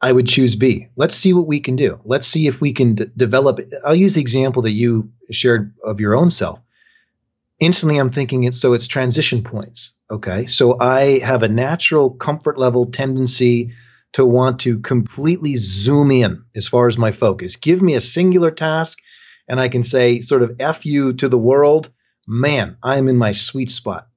I 0.00 0.12
would 0.12 0.28
choose 0.28 0.54
B. 0.54 0.88
Let's 0.96 1.14
see 1.14 1.32
what 1.32 1.46
we 1.46 1.60
can 1.60 1.74
do. 1.76 2.00
Let's 2.04 2.26
see 2.26 2.46
if 2.46 2.60
we 2.60 2.72
can 2.72 2.94
d- 2.94 3.06
develop. 3.16 3.58
I'll 3.84 3.94
use 3.94 4.14
the 4.14 4.20
example 4.20 4.62
that 4.62 4.70
you 4.70 5.10
shared 5.30 5.74
of 5.84 6.00
your 6.00 6.14
own 6.14 6.30
self. 6.30 6.60
Instantly, 7.58 7.98
I'm 7.98 8.10
thinking 8.10 8.44
it. 8.44 8.54
So 8.54 8.72
it's 8.74 8.86
transition 8.86 9.42
points. 9.42 9.94
Okay. 10.10 10.46
So 10.46 10.78
I 10.80 11.18
have 11.18 11.42
a 11.42 11.48
natural 11.48 12.10
comfort 12.10 12.58
level 12.58 12.86
tendency 12.86 13.72
to 14.12 14.24
want 14.24 14.60
to 14.60 14.78
completely 14.78 15.56
zoom 15.56 16.10
in 16.10 16.44
as 16.56 16.68
far 16.68 16.88
as 16.88 16.96
my 16.96 17.10
focus. 17.10 17.56
Give 17.56 17.82
me 17.82 17.94
a 17.94 18.00
singular 18.00 18.50
task, 18.52 19.00
and 19.48 19.60
I 19.60 19.68
can 19.68 19.82
say, 19.82 20.20
sort 20.20 20.42
of, 20.42 20.54
F 20.60 20.86
you 20.86 21.12
to 21.14 21.28
the 21.28 21.38
world. 21.38 21.90
Man, 22.26 22.76
I'm 22.82 23.08
in 23.08 23.16
my 23.16 23.32
sweet 23.32 23.70
spot. 23.70 24.08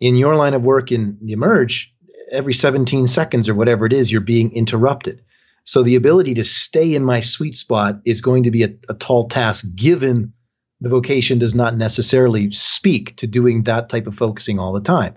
In 0.00 0.16
your 0.16 0.36
line 0.36 0.54
of 0.54 0.64
work 0.64 0.90
in 0.92 1.18
the 1.22 1.32
Emerge, 1.32 1.92
every 2.32 2.54
17 2.54 3.06
seconds 3.06 3.48
or 3.48 3.54
whatever 3.54 3.86
it 3.86 3.92
is, 3.92 4.12
you're 4.12 4.20
being 4.20 4.52
interrupted. 4.52 5.22
So 5.64 5.82
the 5.82 5.96
ability 5.96 6.34
to 6.34 6.44
stay 6.44 6.94
in 6.94 7.04
my 7.04 7.20
sweet 7.20 7.54
spot 7.54 8.00
is 8.04 8.20
going 8.20 8.42
to 8.44 8.50
be 8.50 8.62
a, 8.64 8.70
a 8.88 8.94
tall 8.94 9.28
task 9.28 9.66
given 9.74 10.32
the 10.80 10.88
vocation 10.88 11.38
does 11.38 11.54
not 11.54 11.76
necessarily 11.76 12.50
speak 12.52 13.16
to 13.16 13.26
doing 13.26 13.64
that 13.64 13.88
type 13.88 14.06
of 14.06 14.14
focusing 14.14 14.58
all 14.58 14.72
the 14.72 14.80
time. 14.80 15.14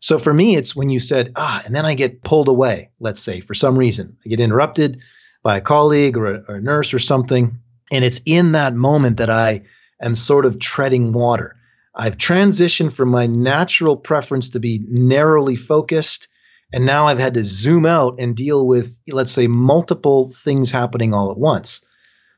So 0.00 0.18
for 0.18 0.34
me, 0.34 0.56
it's 0.56 0.74
when 0.74 0.90
you 0.90 1.00
said, 1.00 1.32
ah, 1.36 1.62
and 1.64 1.74
then 1.74 1.86
I 1.86 1.94
get 1.94 2.22
pulled 2.22 2.48
away, 2.48 2.90
let's 3.00 3.20
say, 3.20 3.40
for 3.40 3.54
some 3.54 3.78
reason. 3.78 4.16
I 4.24 4.28
get 4.28 4.40
interrupted 4.40 5.00
by 5.42 5.56
a 5.56 5.60
colleague 5.60 6.16
or 6.16 6.34
a, 6.34 6.44
or 6.48 6.56
a 6.56 6.60
nurse 6.60 6.92
or 6.92 6.98
something. 6.98 7.58
And 7.92 8.04
it's 8.04 8.20
in 8.26 8.52
that 8.52 8.74
moment 8.74 9.16
that 9.18 9.30
I 9.30 9.62
am 10.02 10.14
sort 10.14 10.46
of 10.46 10.58
treading 10.58 11.12
water. 11.12 11.56
I've 11.94 12.18
transitioned 12.18 12.92
from 12.92 13.08
my 13.08 13.26
natural 13.26 13.96
preference 13.96 14.48
to 14.50 14.60
be 14.60 14.84
narrowly 14.88 15.56
focused 15.56 16.28
and 16.72 16.84
now 16.84 17.06
I've 17.06 17.18
had 17.18 17.34
to 17.34 17.44
zoom 17.44 17.86
out 17.86 18.18
and 18.18 18.36
deal 18.36 18.66
with, 18.66 18.98
let's 19.08 19.32
say, 19.32 19.46
multiple 19.46 20.30
things 20.30 20.70
happening 20.70 21.14
all 21.14 21.30
at 21.30 21.38
once. 21.38 21.86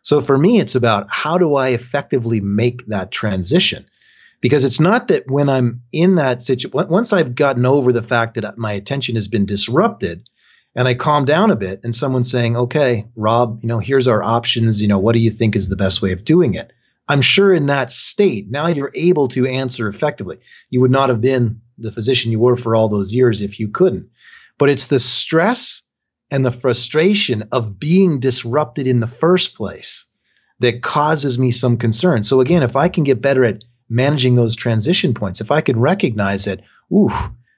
So 0.03 0.21
for 0.21 0.39
me, 0.39 0.61
it's 0.61 0.75
about 0.75 1.07
how 1.11 1.39
do 1.39 1.57
I 1.57 1.69
effectively 1.69 2.41
make 2.41 2.87
that 2.87 3.11
transition? 3.11 3.87
Because 4.41 4.65
it's 4.65 4.81
not 4.81 5.09
that 5.09 5.29
when 5.29 5.49
I'm 5.49 5.83
in 5.93 6.15
that 6.15 6.43
situation, 6.43 6.89
once 6.89 7.13
I've 7.13 7.35
gotten 7.35 7.67
over 7.67 7.93
the 7.93 8.03
fact 8.03 8.35
that 8.35 8.59
my 8.59 8.73
attention 8.73 9.17
has 9.17 9.27
been 9.27 9.47
disrupted 9.47 10.29
and 10.77 10.87
I 10.87 10.95
calm 10.95 11.25
down 11.25 11.51
a 11.51 11.57
bit 11.57 11.81
and 11.83 11.95
someone's 11.95 12.31
saying, 12.31 12.57
okay, 12.57 13.07
Rob, 13.17 13.59
you 13.63 13.69
know, 13.69 13.81
here's 13.81 14.07
our 14.07 14.23
options. 14.23 14.81
You 14.81 14.87
know, 14.87 14.99
what 14.99 15.15
do 15.15 15.19
you 15.19 15.31
think 15.31 15.57
is 15.57 15.69
the 15.69 15.77
best 15.77 16.03
way 16.03 16.13
of 16.13 16.25
doing 16.25 16.55
it? 16.55 16.73
I'm 17.09 17.23
sure 17.23 17.53
in 17.53 17.67
that 17.67 17.91
state, 17.91 18.51
now 18.51 18.69
you're 18.69 18.93
able 18.95 19.29
to 19.29 19.47
answer 19.47 19.89
effectively. 19.89 20.39
You 20.71 20.81
would 20.83 20.91
not 20.91 21.09
have 21.09 21.21
been 21.21 21.61
the 21.79 21.93
physician 21.93 22.33
you 22.33 22.41
were 22.41 22.57
for 22.57 22.75
all 22.75 22.89
those 22.89 23.13
years 23.13 23.41
if 23.41 23.59
you 23.59 23.69
couldn't. 23.69 24.09
But 24.59 24.69
it's 24.69 24.87
the 24.87 24.99
stress 24.99 25.83
and 26.31 26.45
the 26.45 26.51
frustration 26.51 27.45
of 27.53 27.79
being 27.79 28.21
disrupted 28.21 28.87
in 28.87 29.01
the 29.01 29.07
first 29.07 29.55
place 29.55 30.05
that 30.61 30.83
causes 30.83 31.39
me 31.39 31.51
some 31.51 31.77
concern. 31.77 32.25
So 32.25 32.41
again, 32.41 32.63
if 32.63 32.77
I 32.77 32.89
can 32.89 33.05
get 33.05 33.23
better 33.23 33.45
at 33.45 33.63
managing 33.89 34.35
those 34.35 34.57
transition 34.57 35.15
points, 35.15 35.41
if 35.41 35.51
I 35.51 35.61
can 35.61 35.79
recognize 35.79 36.45
that, 36.45 36.61
ooh, 36.93 37.11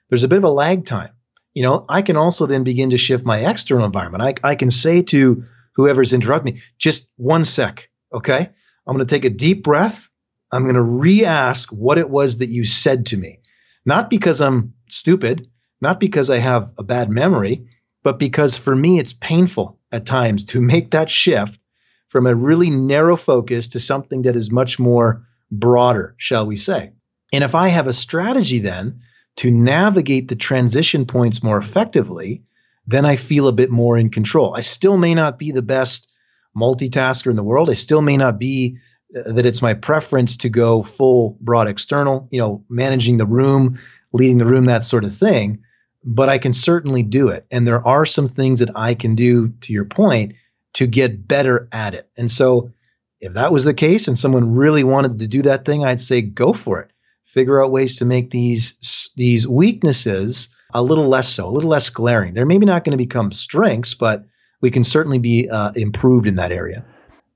there's 0.09 0.23
a 0.23 0.27
bit 0.27 0.37
of 0.37 0.43
a 0.43 0.49
lag 0.49 0.85
time, 0.85 1.11
you 1.53 1.63
know, 1.63 1.85
I 1.89 2.01
can 2.01 2.15
also 2.15 2.45
then 2.45 2.63
begin 2.63 2.91
to 2.91 2.97
shift 2.97 3.25
my 3.25 3.39
external 3.49 3.85
environment. 3.85 4.23
I, 4.23 4.51
I 4.51 4.55
can 4.55 4.71
say 4.71 5.01
to 5.03 5.43
whoever's 5.73 6.13
interrupting 6.13 6.55
me, 6.55 6.61
just 6.77 7.11
one 7.17 7.43
sec, 7.43 7.89
okay? 8.13 8.49
I'm 8.87 8.95
going 8.95 9.05
to 9.05 9.13
take 9.13 9.25
a 9.25 9.29
deep 9.29 9.63
breath. 9.63 10.09
I'm 10.51 10.63
going 10.63 10.75
to 10.75 10.81
re 10.81 11.25
ask 11.25 11.69
what 11.71 11.97
it 11.97 12.09
was 12.09 12.37
that 12.37 12.49
you 12.49 12.65
said 12.65 13.05
to 13.07 13.17
me. 13.17 13.39
Not 13.85 14.09
because 14.09 14.41
I'm 14.41 14.73
stupid, 14.89 15.47
not 15.81 15.99
because 15.99 16.29
I 16.29 16.37
have 16.37 16.71
a 16.77 16.83
bad 16.83 17.09
memory, 17.09 17.65
but 18.03 18.19
because 18.19 18.57
for 18.57 18.75
me 18.75 18.99
it's 18.99 19.13
painful 19.13 19.79
at 19.91 20.05
times 20.05 20.45
to 20.45 20.61
make 20.73 20.91
that 20.91 21.09
shift 21.09 21.59
from 22.07 22.27
a 22.27 22.35
really 22.35 22.69
narrow 22.69 23.15
focus 23.15 23.67
to 23.69 23.79
something 23.79 24.23
that 24.23 24.35
is 24.35 24.51
much 24.51 24.77
more 24.79 25.25
broader, 25.51 26.13
shall 26.17 26.45
we 26.45 26.55
say. 26.55 26.91
And 27.33 27.43
if 27.43 27.55
I 27.55 27.69
have 27.69 27.87
a 27.87 27.93
strategy 27.93 28.59
then 28.59 28.99
to 29.37 29.49
navigate 29.49 30.27
the 30.27 30.35
transition 30.35 31.05
points 31.05 31.41
more 31.41 31.57
effectively, 31.57 32.43
then 32.85 33.05
I 33.05 33.15
feel 33.15 33.47
a 33.47 33.53
bit 33.53 33.71
more 33.71 33.97
in 33.97 34.09
control. 34.09 34.53
I 34.55 34.61
still 34.61 34.97
may 34.97 35.15
not 35.15 35.39
be 35.39 35.51
the 35.51 35.61
best 35.61 36.11
multitasker 36.55 37.29
in 37.29 37.37
the 37.37 37.43
world. 37.43 37.69
I 37.69 37.73
still 37.73 38.01
may 38.01 38.17
not 38.17 38.37
be 38.37 38.77
that 39.11 39.45
it's 39.45 39.61
my 39.61 39.73
preference 39.73 40.37
to 40.37 40.49
go 40.49 40.83
full 40.83 41.37
broad 41.41 41.67
external, 41.67 42.27
you 42.31 42.39
know, 42.39 42.63
managing 42.69 43.17
the 43.17 43.25
room, 43.25 43.79
leading 44.13 44.37
the 44.37 44.45
room, 44.45 44.65
that 44.65 44.85
sort 44.85 45.03
of 45.03 45.15
thing 45.15 45.61
but 46.03 46.29
I 46.29 46.37
can 46.37 46.53
certainly 46.53 47.03
do 47.03 47.27
it. 47.29 47.45
And 47.51 47.67
there 47.67 47.85
are 47.87 48.05
some 48.05 48.27
things 48.27 48.59
that 48.59 48.71
I 48.75 48.93
can 48.93 49.15
do, 49.15 49.49
to 49.61 49.73
your 49.73 49.85
point, 49.85 50.33
to 50.73 50.87
get 50.87 51.27
better 51.27 51.67
at 51.71 51.93
it. 51.93 52.09
And 52.17 52.31
so, 52.31 52.71
if 53.19 53.33
that 53.33 53.51
was 53.51 53.65
the 53.65 53.73
case 53.73 54.07
and 54.07 54.17
someone 54.17 54.55
really 54.55 54.83
wanted 54.83 55.19
to 55.19 55.27
do 55.27 55.43
that 55.43 55.63
thing, 55.63 55.85
I'd 55.85 56.01
say 56.01 56.21
go 56.21 56.53
for 56.53 56.81
it. 56.81 56.89
Figure 57.25 57.63
out 57.63 57.71
ways 57.71 57.97
to 57.97 58.05
make 58.05 58.31
these 58.31 59.11
these 59.15 59.47
weaknesses 59.47 60.49
a 60.73 60.81
little 60.81 61.07
less 61.07 61.29
so, 61.29 61.47
a 61.47 61.51
little 61.51 61.69
less 61.69 61.89
glaring. 61.89 62.33
They're 62.33 62.45
maybe 62.45 62.65
not 62.65 62.83
going 62.83 62.91
to 62.91 62.97
become 62.97 63.31
strengths, 63.31 63.93
but 63.93 64.25
we 64.61 64.71
can 64.71 64.83
certainly 64.83 65.19
be 65.19 65.47
uh, 65.49 65.71
improved 65.75 66.25
in 66.25 66.35
that 66.35 66.51
area. 66.51 66.83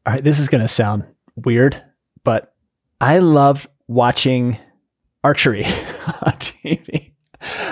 All 0.06 0.14
right, 0.14 0.24
this 0.24 0.40
is 0.40 0.48
going 0.48 0.62
to 0.62 0.68
sound 0.68 1.06
weird, 1.36 1.82
but 2.24 2.54
I 3.00 3.20
love 3.20 3.68
watching 3.88 4.58
archery 5.24 5.66
on 5.66 6.34
TV. 6.40 7.12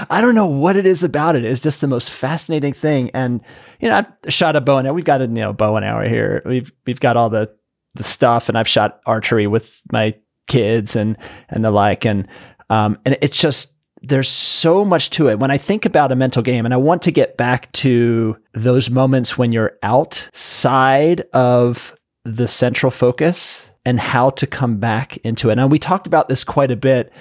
I 0.10 0.22
don't 0.22 0.36
know 0.36 0.48
what 0.48 0.76
it 0.76 0.86
is 0.86 1.04
about 1.04 1.36
it. 1.36 1.46
It's 1.46 1.62
just 1.62 1.82
the 1.82 1.88
most 1.88 2.10
fascinating 2.10 2.74
thing. 2.74 3.10
And 3.14 3.42
you 3.80 3.90
know, 3.90 3.96
I've 3.96 4.34
shot 4.34 4.56
a 4.56 4.62
bow 4.62 4.78
and. 4.78 4.94
We've 4.94 5.06
got 5.06 5.22
a 5.22 5.26
you 5.26 5.34
know 5.34 5.54
bow 5.54 5.76
and 5.76 5.86
arrow 5.86 6.08
here. 6.08 6.42
We've 6.46 6.72
we've 6.86 7.00
got 7.00 7.18
all 7.18 7.30
the 7.30 7.54
the 7.96 8.04
stuff, 8.04 8.50
and 8.50 8.58
I've 8.58 8.68
shot 8.68 9.00
archery 9.06 9.48
with 9.48 9.82
my 9.92 10.16
kids 10.48 10.96
and 10.96 11.18
and 11.50 11.64
the 11.64 11.72
like. 11.72 12.06
And 12.06 12.28
um, 12.70 13.00
and 13.06 13.18
it's 13.22 13.40
just 13.40 13.74
there's 14.02 14.30
so 14.30 14.84
much 14.84 15.10
to 15.12 15.30
it. 15.30 15.40
When 15.40 15.52
I 15.52 15.58
think 15.58 15.86
about 15.86 16.12
a 16.12 16.16
mental 16.16 16.44
game, 16.44 16.66
and 16.66 16.74
I 16.74 16.78
want 16.78 17.02
to 17.04 17.12
get 17.12 17.38
back 17.38 17.72
to 17.74 18.38
those 18.54 18.90
moments 18.90 19.38
when 19.38 19.52
you're 19.52 19.78
outside 19.82 21.22
of 21.34 21.96
the 22.26 22.48
central 22.48 22.92
focus 22.92 23.70
and 23.86 24.00
how 24.00 24.30
to 24.32 24.48
come 24.48 24.78
back 24.78 25.18
into 25.18 25.50
it. 25.50 25.60
And 25.60 25.72
we 25.72 25.80
talked 25.80 26.08
about 26.08 26.30
this 26.30 26.44
quite 26.44 26.72
a 26.72 26.76
bit, 26.76 27.12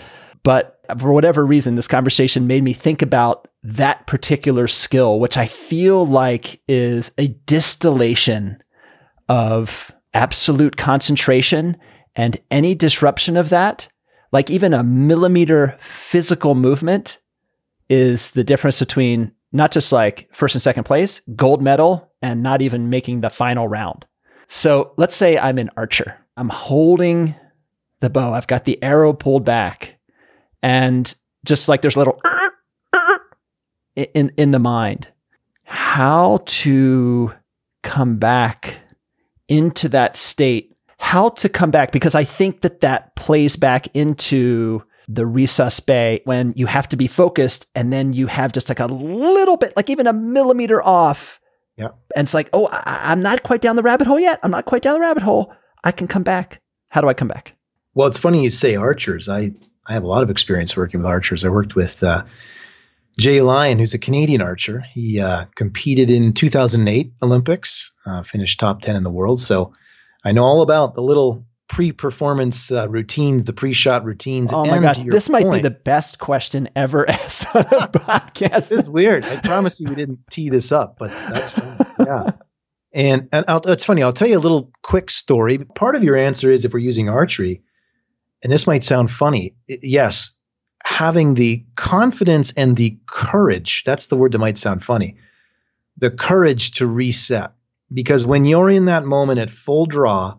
but 0.42 0.78
for 0.98 1.12
whatever 1.12 1.44
reason, 1.44 1.74
this 1.74 1.88
conversation 1.88 2.46
made 2.46 2.62
me 2.62 2.72
think 2.72 3.02
about 3.02 3.48
that 3.64 4.06
particular 4.06 4.68
skill, 4.68 5.20
which 5.20 5.36
I 5.36 5.46
feel 5.46 6.06
like 6.06 6.60
is 6.68 7.10
a 7.18 7.28
distillation 7.46 8.62
of 9.28 9.92
absolute 10.14 10.76
concentration 10.76 11.76
and 12.14 12.38
any 12.50 12.74
disruption 12.74 13.36
of 13.36 13.48
that, 13.48 13.88
like 14.32 14.50
even 14.50 14.74
a 14.74 14.82
millimeter 14.82 15.76
physical 15.80 16.54
movement, 16.54 17.18
is 17.88 18.32
the 18.32 18.44
difference 18.44 18.78
between 18.78 19.32
not 19.52 19.70
just 19.70 19.92
like 19.92 20.28
first 20.32 20.54
and 20.54 20.62
second 20.62 20.84
place, 20.84 21.20
gold 21.36 21.62
medal, 21.62 22.10
and 22.20 22.42
not 22.42 22.62
even 22.62 22.90
making 22.90 23.20
the 23.20 23.30
final 23.30 23.68
round. 23.68 24.06
So 24.52 24.92
let's 24.98 25.16
say 25.16 25.38
I'm 25.38 25.56
an 25.56 25.70
archer. 25.78 26.14
I'm 26.36 26.50
holding 26.50 27.34
the 28.00 28.10
bow. 28.10 28.34
I've 28.34 28.46
got 28.46 28.66
the 28.66 28.80
arrow 28.82 29.14
pulled 29.14 29.46
back, 29.46 29.98
and 30.62 31.12
just 31.42 31.70
like 31.70 31.80
there's 31.80 31.96
a 31.96 32.00
little 32.00 32.20
in 33.96 34.30
in 34.36 34.50
the 34.50 34.58
mind, 34.58 35.08
how 35.64 36.42
to 36.44 37.32
come 37.82 38.18
back 38.18 38.80
into 39.48 39.88
that 39.88 40.16
state, 40.16 40.76
how 40.98 41.30
to 41.30 41.48
come 41.48 41.70
back 41.70 41.90
because 41.90 42.14
I 42.14 42.24
think 42.24 42.60
that 42.60 42.82
that 42.82 43.16
plays 43.16 43.56
back 43.56 43.88
into 43.94 44.82
the 45.08 45.22
resus 45.22 45.84
bay 45.84 46.20
when 46.24 46.52
you 46.56 46.66
have 46.66 46.90
to 46.90 46.96
be 46.96 47.06
focused 47.06 47.68
and 47.74 47.90
then 47.90 48.12
you 48.12 48.26
have 48.26 48.52
just 48.52 48.68
like 48.68 48.80
a 48.80 48.86
little 48.86 49.56
bit, 49.56 49.72
like 49.76 49.88
even 49.88 50.06
a 50.06 50.12
millimeter 50.12 50.82
off. 50.82 51.40
Yeah. 51.76 51.88
And 52.14 52.26
it's 52.26 52.34
like, 52.34 52.50
oh, 52.52 52.66
I, 52.66 53.12
am 53.12 53.22
not 53.22 53.42
quite 53.42 53.62
down 53.62 53.76
the 53.76 53.82
rabbit 53.82 54.06
hole 54.06 54.20
yet. 54.20 54.40
I'm 54.42 54.50
not 54.50 54.66
quite 54.66 54.82
down 54.82 54.94
the 54.94 55.00
rabbit 55.00 55.22
hole. 55.22 55.52
I 55.84 55.92
can 55.92 56.06
come 56.06 56.22
back. 56.22 56.60
How 56.88 57.00
do 57.00 57.08
I 57.08 57.14
come 57.14 57.28
back? 57.28 57.56
Well, 57.94 58.08
it's 58.08 58.18
funny 58.18 58.42
you 58.42 58.50
say 58.50 58.76
archers. 58.76 59.28
I, 59.28 59.52
I 59.86 59.94
have 59.94 60.04
a 60.04 60.08
lot 60.08 60.22
of 60.22 60.30
experience 60.30 60.76
working 60.76 61.00
with 61.00 61.06
archers. 61.06 61.44
I 61.44 61.48
worked 61.48 61.74
with 61.74 62.02
uh, 62.02 62.24
Jay 63.18 63.40
Lyon, 63.40 63.78
who's 63.78 63.94
a 63.94 63.98
Canadian 63.98 64.42
archer. 64.42 64.84
He 64.92 65.20
uh, 65.20 65.46
competed 65.56 66.10
in 66.10 66.32
2008 66.32 67.12
Olympics, 67.22 67.92
uh, 68.06 68.22
finished 68.22 68.60
top 68.60 68.82
10 68.82 68.96
in 68.96 69.02
the 69.02 69.12
world. 69.12 69.40
So 69.40 69.72
I 70.24 70.32
know 70.32 70.44
all 70.44 70.62
about 70.62 70.94
the 70.94 71.02
little 71.02 71.44
pre-performance 71.72 72.70
uh, 72.70 72.86
routines, 72.90 73.46
the 73.46 73.52
pre-shot 73.52 74.04
routines. 74.04 74.52
Oh 74.52 74.66
my 74.66 74.78
gosh, 74.78 74.98
this 74.98 75.30
might 75.30 75.44
point, 75.44 75.62
be 75.62 75.68
the 75.70 75.74
best 75.74 76.18
question 76.18 76.68
ever 76.76 77.08
asked 77.10 77.46
on 77.56 77.62
a 77.62 77.88
podcast. 77.88 78.68
This 78.68 78.82
is 78.82 78.90
weird. 78.90 79.24
I 79.24 79.36
promise 79.36 79.80
you, 79.80 79.88
we 79.88 79.94
didn't 79.94 80.18
tee 80.30 80.50
this 80.50 80.70
up, 80.70 80.98
but 80.98 81.10
that's 81.30 81.52
fine. 81.52 81.78
yeah. 81.98 82.30
And 82.92 83.26
and 83.32 83.46
I'll, 83.48 83.60
it's 83.60 83.86
funny. 83.86 84.02
I'll 84.02 84.12
tell 84.12 84.28
you 84.28 84.36
a 84.36 84.38
little 84.38 84.70
quick 84.82 85.10
story. 85.10 85.56
Part 85.74 85.96
of 85.96 86.04
your 86.04 86.14
answer 86.14 86.52
is 86.52 86.66
if 86.66 86.74
we're 86.74 86.80
using 86.80 87.08
archery, 87.08 87.62
and 88.42 88.52
this 88.52 88.66
might 88.66 88.84
sound 88.84 89.10
funny. 89.10 89.56
Yes, 89.66 90.36
having 90.84 91.34
the 91.34 91.64
confidence 91.76 92.52
and 92.54 92.76
the 92.76 92.98
courage. 93.06 93.82
That's 93.86 94.08
the 94.08 94.16
word 94.16 94.32
that 94.32 94.40
might 94.40 94.58
sound 94.58 94.84
funny. 94.84 95.16
The 95.96 96.10
courage 96.10 96.72
to 96.72 96.86
reset, 96.86 97.52
because 97.94 98.26
when 98.26 98.44
you're 98.44 98.68
in 98.68 98.84
that 98.84 99.06
moment 99.06 99.38
at 99.38 99.48
full 99.48 99.86
draw 99.86 100.36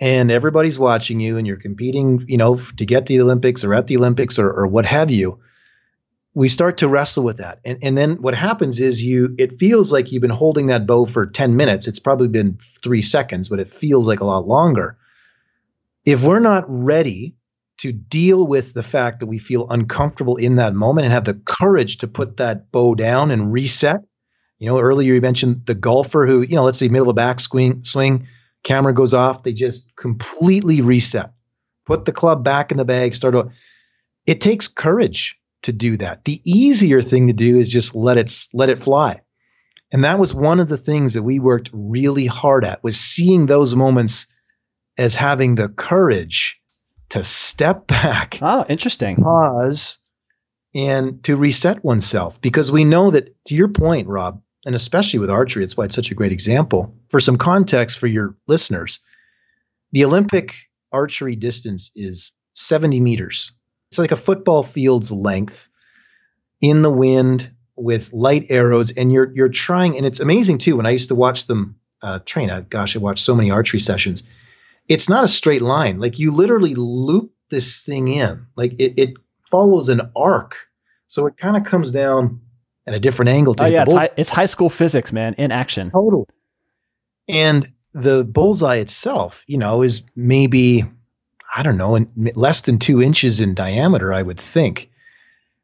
and 0.00 0.30
everybody's 0.30 0.78
watching 0.78 1.20
you 1.20 1.36
and 1.36 1.46
you're 1.46 1.56
competing, 1.56 2.24
you 2.26 2.38
know, 2.38 2.56
to 2.56 2.86
get 2.86 3.06
the 3.06 3.20
Olympics 3.20 3.62
or 3.62 3.74
at 3.74 3.86
the 3.86 3.98
Olympics 3.98 4.38
or, 4.38 4.50
or 4.50 4.66
what 4.66 4.86
have 4.86 5.10
you, 5.10 5.38
we 6.32 6.48
start 6.48 6.78
to 6.78 6.88
wrestle 6.88 7.22
with 7.22 7.36
that. 7.36 7.60
And, 7.64 7.78
and 7.82 7.98
then 7.98 8.16
what 8.22 8.34
happens 8.34 8.80
is 8.80 9.04
you, 9.04 9.34
it 9.38 9.52
feels 9.52 9.92
like 9.92 10.10
you've 10.10 10.22
been 10.22 10.30
holding 10.30 10.66
that 10.66 10.86
bow 10.86 11.04
for 11.04 11.26
10 11.26 11.54
minutes. 11.54 11.86
It's 11.86 11.98
probably 11.98 12.28
been 12.28 12.58
three 12.82 13.02
seconds, 13.02 13.48
but 13.48 13.60
it 13.60 13.68
feels 13.68 14.06
like 14.06 14.20
a 14.20 14.24
lot 14.24 14.46
longer. 14.46 14.96
If 16.06 16.24
we're 16.24 16.40
not 16.40 16.64
ready 16.66 17.36
to 17.78 17.92
deal 17.92 18.46
with 18.46 18.72
the 18.72 18.82
fact 18.82 19.20
that 19.20 19.26
we 19.26 19.38
feel 19.38 19.66
uncomfortable 19.68 20.36
in 20.36 20.56
that 20.56 20.74
moment 20.74 21.06
and 21.06 21.12
have 21.12 21.24
the 21.24 21.40
courage 21.44 21.98
to 21.98 22.08
put 22.08 22.38
that 22.38 22.70
bow 22.72 22.94
down 22.94 23.30
and 23.30 23.52
reset, 23.52 24.00
you 24.58 24.66
know, 24.66 24.78
earlier 24.78 25.14
you 25.14 25.20
mentioned 25.20 25.66
the 25.66 25.74
golfer 25.74 26.26
who, 26.26 26.42
you 26.42 26.54
know, 26.54 26.64
let's 26.64 26.78
say 26.78 26.88
middle 26.88 27.08
of 27.08 27.16
the 27.16 27.20
back 27.20 27.40
swing, 27.40 27.82
swing 27.84 28.26
camera 28.62 28.94
goes 28.94 29.14
off, 29.14 29.42
they 29.42 29.52
just 29.52 29.94
completely 29.96 30.80
reset, 30.80 31.32
put 31.86 32.04
the 32.04 32.12
club 32.12 32.44
back 32.44 32.70
in 32.70 32.76
the 32.76 32.84
bag, 32.84 33.14
start. 33.14 33.34
Over. 33.34 33.52
It 34.26 34.40
takes 34.40 34.68
courage 34.68 35.38
to 35.62 35.72
do 35.72 35.96
that. 35.98 36.24
The 36.24 36.40
easier 36.44 37.02
thing 37.02 37.26
to 37.26 37.32
do 37.32 37.58
is 37.58 37.72
just 37.72 37.94
let 37.94 38.18
it 38.18 38.32
let 38.54 38.68
it 38.68 38.78
fly. 38.78 39.20
And 39.92 40.04
that 40.04 40.18
was 40.18 40.32
one 40.32 40.60
of 40.60 40.68
the 40.68 40.76
things 40.76 41.14
that 41.14 41.22
we 41.22 41.40
worked 41.40 41.70
really 41.72 42.26
hard 42.26 42.64
at 42.64 42.82
was 42.84 42.98
seeing 42.98 43.46
those 43.46 43.74
moments 43.74 44.32
as 44.98 45.16
having 45.16 45.56
the 45.56 45.68
courage 45.68 46.60
to 47.10 47.24
step 47.24 47.86
back. 47.88 48.38
Oh, 48.40 48.64
interesting. 48.68 49.16
Pause 49.16 49.98
and 50.74 51.22
to 51.24 51.36
reset 51.36 51.84
oneself 51.84 52.40
because 52.40 52.70
we 52.70 52.84
know 52.84 53.10
that 53.10 53.34
to 53.46 53.54
your 53.54 53.68
point, 53.68 54.06
Rob, 54.06 54.40
and 54.66 54.74
especially 54.74 55.18
with 55.18 55.30
archery, 55.30 55.64
it's 55.64 55.76
why 55.76 55.84
it's 55.84 55.94
such 55.94 56.10
a 56.10 56.14
great 56.14 56.32
example. 56.32 56.94
For 57.08 57.20
some 57.20 57.38
context 57.38 57.98
for 57.98 58.06
your 58.06 58.36
listeners, 58.46 59.00
the 59.92 60.04
Olympic 60.04 60.54
archery 60.92 61.36
distance 61.36 61.90
is 61.94 62.32
70 62.54 63.00
meters. 63.00 63.52
It's 63.90 63.98
like 63.98 64.12
a 64.12 64.16
football 64.16 64.62
field's 64.62 65.10
length 65.10 65.68
in 66.60 66.82
the 66.82 66.90
wind 66.90 67.50
with 67.76 68.12
light 68.12 68.46
arrows, 68.50 68.92
and 68.92 69.10
you're 69.10 69.32
you're 69.34 69.48
trying, 69.48 69.96
and 69.96 70.06
it's 70.06 70.20
amazing 70.20 70.58
too. 70.58 70.76
When 70.76 70.86
I 70.86 70.90
used 70.90 71.08
to 71.08 71.14
watch 71.14 71.46
them 71.46 71.76
uh, 72.02 72.20
train, 72.24 72.50
I, 72.50 72.60
gosh, 72.60 72.94
I 72.94 72.98
watched 72.98 73.24
so 73.24 73.34
many 73.34 73.50
archery 73.50 73.80
sessions. 73.80 74.22
It's 74.88 75.08
not 75.08 75.24
a 75.24 75.28
straight 75.28 75.62
line. 75.62 75.98
Like 75.98 76.18
you 76.18 76.30
literally 76.32 76.74
loop 76.74 77.32
this 77.48 77.80
thing 77.80 78.08
in. 78.08 78.46
Like 78.56 78.74
it, 78.78 78.94
it 78.96 79.14
follows 79.50 79.88
an 79.88 80.02
arc, 80.14 80.56
so 81.06 81.26
it 81.26 81.36
kind 81.36 81.56
of 81.56 81.64
comes 81.64 81.90
down 81.90 82.40
at 82.86 82.94
a 82.94 83.00
different 83.00 83.30
angle 83.30 83.54
to 83.54 83.64
oh, 83.64 83.66
yeah, 83.66 83.82
it's 83.82 83.92
high, 83.92 84.08
it's 84.16 84.30
high, 84.30 84.46
school 84.46 84.68
physics, 84.68 85.12
man, 85.12 85.34
in 85.34 85.52
action. 85.52 85.84
Total. 85.84 86.28
And 87.28 87.70
the 87.92 88.24
bullseye 88.24 88.76
itself, 88.76 89.44
you 89.46 89.58
know, 89.58 89.82
is 89.82 90.02
maybe 90.16 90.84
I 91.54 91.62
don't 91.62 91.76
know, 91.76 91.98
less 92.34 92.62
than 92.62 92.78
two 92.78 93.02
inches 93.02 93.40
in 93.40 93.54
diameter, 93.54 94.12
I 94.12 94.22
would 94.22 94.38
think. 94.38 94.90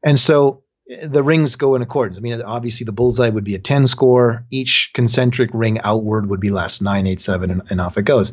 And 0.03 0.19
so 0.19 0.63
eh, 0.91 1.07
the 1.07 1.23
rings 1.23 1.55
go 1.55 1.75
in 1.75 1.83
accordance. 1.83 2.19
I 2.19 2.21
mean, 2.21 2.43
obviously 2.43 2.85
the 2.85 2.93
bullseye 2.93 3.29
would 3.29 3.45
be 3.45 3.55
a 3.55 3.61
10 3.61 3.87
score. 3.87 4.45
Each 4.51 4.91
concentric 4.95 5.51
ring 5.53 5.79
outward 5.81 6.29
would 6.29 6.41
be 6.41 6.51
less, 6.51 6.81
nine, 6.81 7.07
eight, 7.07 7.21
seven, 7.21 7.51
and, 7.51 7.63
and 7.71 7.81
off 7.81 7.99
it 7.99 8.03
goes. 8.03 8.33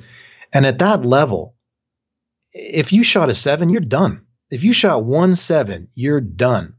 And 0.51 0.65
at 0.65 0.79
that 0.79 1.05
level, 1.05 1.55
if 2.53 2.91
you 2.91 3.03
shot 3.03 3.29
a 3.29 3.35
seven, 3.35 3.69
you're 3.69 3.81
done. 3.81 4.25
If 4.49 4.63
you 4.63 4.73
shot 4.73 5.03
one 5.03 5.35
seven, 5.35 5.89
you're 5.93 6.21
done. 6.21 6.75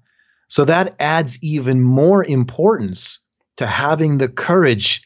So 0.55 0.65
that 0.67 0.95
adds 1.01 1.37
even 1.43 1.83
more 1.83 2.25
importance 2.25 3.19
to 3.57 3.67
having 3.67 4.19
the 4.19 4.29
courage 4.29 5.03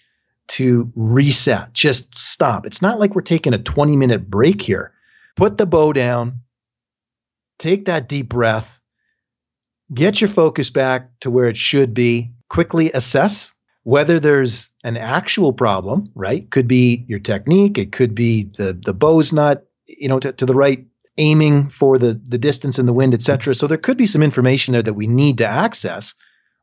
to 0.48 0.92
reset, 0.94 1.72
just 1.72 2.14
stop. 2.14 2.66
It's 2.66 2.82
not 2.82 3.00
like 3.00 3.14
we're 3.14 3.22
taking 3.22 3.54
a 3.54 3.58
20 3.58 3.96
minute 3.96 4.28
break 4.28 4.60
here. 4.60 4.92
Put 5.36 5.56
the 5.56 5.64
bow 5.64 5.94
down, 5.94 6.40
take 7.58 7.86
that 7.86 8.10
deep 8.10 8.28
breath, 8.28 8.78
get 9.94 10.20
your 10.20 10.28
focus 10.28 10.68
back 10.68 11.08
to 11.20 11.30
where 11.30 11.46
it 11.46 11.56
should 11.56 11.94
be, 11.94 12.30
quickly 12.50 12.92
assess 12.92 13.54
whether 13.84 14.20
there's 14.20 14.68
an 14.84 14.98
actual 14.98 15.54
problem, 15.54 16.10
right? 16.14 16.50
Could 16.50 16.68
be 16.68 17.06
your 17.08 17.20
technique, 17.20 17.78
it 17.78 17.92
could 17.92 18.14
be 18.14 18.50
the 18.58 18.74
the 18.74 18.92
bow's 18.92 19.32
not, 19.32 19.62
you 19.86 20.10
know, 20.10 20.20
to, 20.20 20.30
to 20.30 20.44
the 20.44 20.54
right 20.54 20.84
aiming 21.18 21.68
for 21.68 21.98
the 21.98 22.20
the 22.26 22.38
distance 22.38 22.78
and 22.78 22.88
the 22.88 22.92
wind, 22.92 23.14
etc. 23.14 23.54
So 23.54 23.66
there 23.66 23.76
could 23.76 23.98
be 23.98 24.06
some 24.06 24.22
information 24.22 24.72
there 24.72 24.82
that 24.82 24.94
we 24.94 25.06
need 25.06 25.38
to 25.38 25.46
access. 25.46 26.14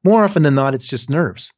More 0.03 0.23
often 0.23 0.43
than 0.43 0.55
not, 0.55 0.73
it's 0.73 0.87
just 0.87 1.09
nerves. 1.09 1.53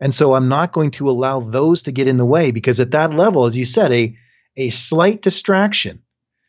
And 0.00 0.14
so 0.14 0.34
I'm 0.34 0.48
not 0.48 0.72
going 0.72 0.90
to 0.92 1.10
allow 1.10 1.40
those 1.40 1.82
to 1.82 1.92
get 1.92 2.08
in 2.08 2.16
the 2.16 2.24
way 2.24 2.50
because 2.50 2.78
at 2.80 2.92
that 2.92 3.12
level, 3.12 3.44
as 3.44 3.56
you 3.56 3.64
said, 3.64 3.92
a 3.92 4.16
a 4.56 4.70
slight 4.70 5.22
distraction 5.22 6.00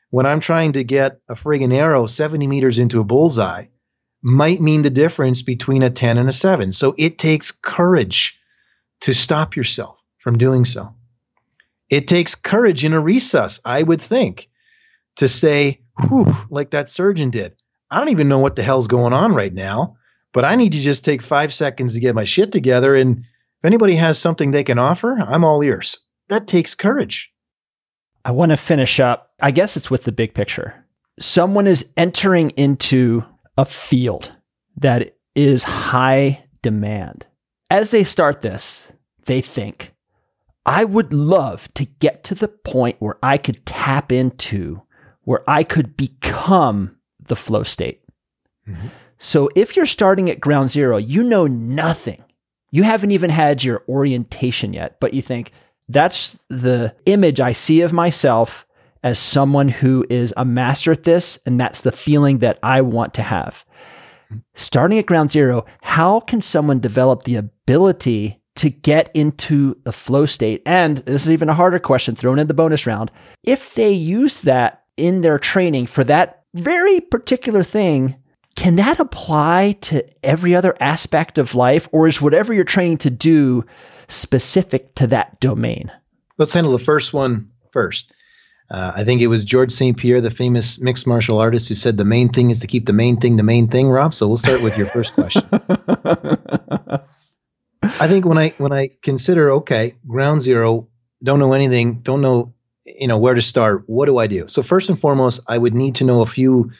when 0.09 0.25
I'm 0.25 0.39
trying 0.39 0.71
to 0.73 0.83
get 0.83 1.19
a 1.29 1.35
friggin' 1.35 1.73
arrow 1.73 2.07
70 2.07 2.47
meters 2.47 2.79
into 2.79 2.99
a 2.99 3.03
bullseye 3.03 3.65
might 4.21 4.59
mean 4.59 4.81
the 4.81 4.89
difference 4.89 5.41
between 5.41 5.83
a 5.83 5.89
10 5.89 6.17
and 6.17 6.27
a 6.27 6.33
7. 6.33 6.73
So 6.73 6.95
it 6.97 7.17
takes 7.17 7.51
courage 7.51 8.37
to 9.01 9.13
stop 9.13 9.55
yourself 9.55 9.97
from 10.17 10.37
doing 10.37 10.65
so. 10.65 10.93
It 11.89 12.07
takes 12.07 12.35
courage 12.35 12.83
in 12.83 12.93
a 12.93 13.01
resus, 13.01 13.59
I 13.65 13.83
would 13.83 14.01
think, 14.01 14.49
to 15.15 15.27
say, 15.27 15.81
whew, 16.07 16.25
like 16.49 16.71
that 16.71 16.89
surgeon 16.89 17.29
did. 17.29 17.53
I 17.91 17.99
don't 17.99 18.09
even 18.09 18.29
know 18.29 18.39
what 18.39 18.55
the 18.55 18.63
hell's 18.63 18.87
going 18.87 19.13
on 19.13 19.33
right 19.33 19.53
now, 19.53 19.97
but 20.31 20.45
I 20.45 20.55
need 20.55 20.71
to 20.73 20.79
just 20.79 21.03
take 21.03 21.21
five 21.21 21.53
seconds 21.53 21.93
to 21.93 21.99
get 21.99 22.15
my 22.15 22.23
shit 22.23 22.51
together. 22.51 22.95
And 22.95 23.19
if 23.19 23.65
anybody 23.65 23.95
has 23.95 24.19
something 24.19 24.51
they 24.51 24.63
can 24.63 24.79
offer, 24.79 25.17
I'm 25.19 25.43
all 25.43 25.63
ears. 25.63 25.99
That 26.29 26.47
takes 26.47 26.75
courage. 26.75 27.31
I 28.23 28.31
want 28.31 28.51
to 28.51 28.57
finish 28.57 28.99
up. 28.99 29.31
I 29.41 29.51
guess 29.51 29.75
it's 29.75 29.89
with 29.89 30.03
the 30.03 30.11
big 30.11 30.33
picture. 30.33 30.85
Someone 31.19 31.67
is 31.67 31.85
entering 31.97 32.51
into 32.51 33.23
a 33.57 33.65
field 33.65 34.31
that 34.77 35.17
is 35.35 35.63
high 35.63 36.43
demand. 36.61 37.25
As 37.71 37.91
they 37.91 38.03
start 38.03 38.41
this, 38.41 38.87
they 39.25 39.41
think, 39.41 39.93
I 40.65 40.83
would 40.83 41.13
love 41.13 41.73
to 41.73 41.85
get 41.85 42.23
to 42.25 42.35
the 42.35 42.47
point 42.47 42.97
where 42.99 43.17
I 43.23 43.37
could 43.37 43.65
tap 43.65 44.11
into 44.11 44.81
where 45.24 45.43
I 45.47 45.63
could 45.63 45.95
become 45.97 46.95
the 47.20 47.36
flow 47.36 47.63
state. 47.63 48.01
Mm-hmm. 48.67 48.88
So 49.17 49.49
if 49.55 49.76
you're 49.76 49.86
starting 49.86 50.30
at 50.30 50.39
ground 50.39 50.70
zero, 50.70 50.97
you 50.97 51.24
know 51.24 51.45
nothing. 51.47 52.24
You 52.72 52.84
haven't 52.84 53.11
even 53.11 53.30
had 53.30 53.63
your 53.63 53.84
orientation 53.89 54.74
yet, 54.74 54.99
but 54.99 55.13
you 55.13 55.22
think 55.22 55.51
that's 55.88 56.38
the 56.49 56.95
image 57.05 57.39
I 57.39 57.51
see 57.51 57.82
of 57.82 57.91
myself 57.91 58.65
as 59.03 59.17
someone 59.17 59.70
who 59.70 60.05
is 60.09 60.34
a 60.38 60.45
master 60.45 60.91
at 60.91 61.03
this. 61.03 61.39
And 61.45 61.59
that's 61.59 61.82
the 61.82 61.91
feeling 61.91 62.39
that 62.39 62.59
I 62.61 62.82
want 62.82 63.13
to 63.15 63.24
have. 63.24 63.65
starting 64.55 64.99
at 64.99 65.05
ground 65.05 65.32
zero, 65.32 65.65
how 65.82 66.20
can 66.20 66.41
someone 66.41 66.80
develop 66.80 67.24
the 67.24 67.36
ability 67.36 68.41
to 68.55 68.70
get 68.70 69.09
into 69.13 69.76
the 69.84 69.91
flow 69.91 70.26
state? 70.26 70.61
And 70.65 70.99
this 70.99 71.24
is 71.24 71.32
even 71.32 71.49
a 71.49 71.53
harder 71.53 71.80
question 71.80 72.15
thrown 72.15 72.39
in 72.39 72.47
the 72.47 72.53
bonus 72.53 72.86
round. 72.86 73.11
If 73.43 73.74
they 73.76 73.91
use 73.91 74.41
that 74.41 74.78
in 74.99 75.21
their 75.21 75.39
training 75.39 75.87
for 75.87 76.03
that 76.05 76.43
very 76.53 76.99
particular 76.99 77.63
thing, 77.63 78.15
can 78.55 78.75
that 78.75 78.99
apply 78.99 79.77
to 79.81 80.05
every 80.23 80.53
other 80.55 80.75
aspect 80.81 81.37
of 81.37 81.55
life? 81.55 81.87
Or 81.91 82.07
is 82.07 82.21
whatever 82.21 82.53
you're 82.53 82.63
training 82.63 82.97
to 82.99 83.09
do 83.09 83.65
specific 84.07 84.95
to 84.95 85.07
that 85.07 85.39
domain? 85.39 85.91
Let's 86.37 86.53
handle 86.53 86.73
the 86.73 86.83
first 86.83 87.13
one 87.13 87.49
first. 87.71 88.11
Uh, 88.71 88.91
I 88.95 89.03
think 89.03 89.21
it 89.21 89.27
was 89.27 89.45
Georges 89.45 89.77
St-Pierre, 89.77 90.21
the 90.21 90.29
famous 90.29 90.79
mixed 90.79 91.07
martial 91.07 91.39
artist, 91.39 91.69
who 91.69 91.75
said 91.75 91.97
the 91.97 92.05
main 92.05 92.29
thing 92.29 92.51
is 92.51 92.59
to 92.59 92.67
keep 92.67 92.85
the 92.85 92.93
main 92.93 93.17
thing 93.19 93.37
the 93.37 93.43
main 93.43 93.67
thing, 93.67 93.89
Rob. 93.89 94.13
So 94.13 94.27
we'll 94.27 94.37
start 94.37 94.61
with 94.61 94.77
your 94.77 94.85
first 94.87 95.13
question. 95.13 95.43
I 97.81 98.07
think 98.07 98.25
when 98.25 98.37
I 98.37 98.49
when 98.57 98.71
I 98.71 98.91
consider 99.01 99.51
okay, 99.53 99.95
ground 100.07 100.41
zero, 100.41 100.87
don't 101.23 101.39
know 101.39 101.53
anything, 101.53 102.01
don't 102.01 102.21
know 102.21 102.53
you 102.97 103.07
know 103.07 103.17
where 103.17 103.35
to 103.35 103.41
start. 103.41 103.83
What 103.87 104.05
do 104.05 104.17
I 104.17 104.27
do? 104.27 104.47
So 104.47 104.61
first 104.61 104.89
and 104.89 104.99
foremost, 104.99 105.41
I 105.47 105.57
would 105.57 105.73
need 105.73 105.95
to 105.95 106.03
know 106.03 106.21
a 106.21 106.25
few 106.25 106.71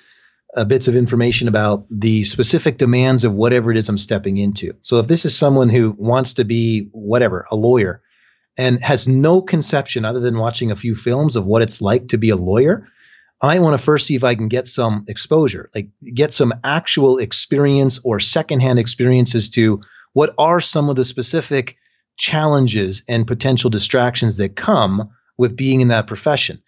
uh, 0.56 0.66
bits 0.66 0.88
of 0.88 0.96
information 0.96 1.48
about 1.48 1.86
the 1.90 2.24
specific 2.24 2.78
demands 2.78 3.24
of 3.24 3.34
whatever 3.34 3.72
it 3.72 3.78
is 3.78 3.88
I'm 3.88 3.98
stepping 3.98 4.38
into. 4.38 4.74
So 4.82 5.00
if 5.00 5.08
this 5.08 5.26
is 5.26 5.38
someone 5.38 5.70
who 5.70 5.96
wants 5.98 6.34
to 6.36 6.46
be 6.46 6.90
whatever, 6.92 7.46
a 7.52 7.56
lawyer, 7.56 8.02
and 8.58 8.84
has 8.84 9.08
no 9.08 9.42
conception 9.42 10.06
other 10.06 10.20
than 10.20 10.40
watching 10.40 10.72
a 10.72 10.76
few 10.76 10.96
films 10.96 11.36
of 11.36 11.46
what 11.46 11.62
it's 11.62 11.82
like 11.82 12.08
to 12.10 12.18
be 12.18 12.30
a 12.30 12.36
lawyer, 12.36 12.88
I 13.42 13.60
want 13.60 13.78
to 13.78 13.84
first 13.84 14.06
see 14.06 14.16
if 14.16 14.24
I 14.24 14.36
can 14.36 14.50
get 14.50 14.68
some 14.68 15.06
exposure, 15.08 15.70
like 15.74 15.90
get 16.14 16.34
some 16.34 16.54
actual 16.64 17.20
experience 17.20 18.00
or 18.04 18.20
secondhand 18.20 18.80
experiences 18.80 19.50
to 19.52 19.82
what 20.14 20.34
are 20.38 20.60
some 20.60 20.90
of 20.90 20.96
the 20.96 21.06
specific 21.06 21.78
challenges 22.18 23.02
and 23.08 23.26
potential 23.26 23.70
distractions 23.70 24.38
that 24.38 24.58
come 24.58 25.10
with 25.40 25.56
being 25.56 25.82
in 25.82 25.88
that 25.88 26.06
profession. 26.06 26.62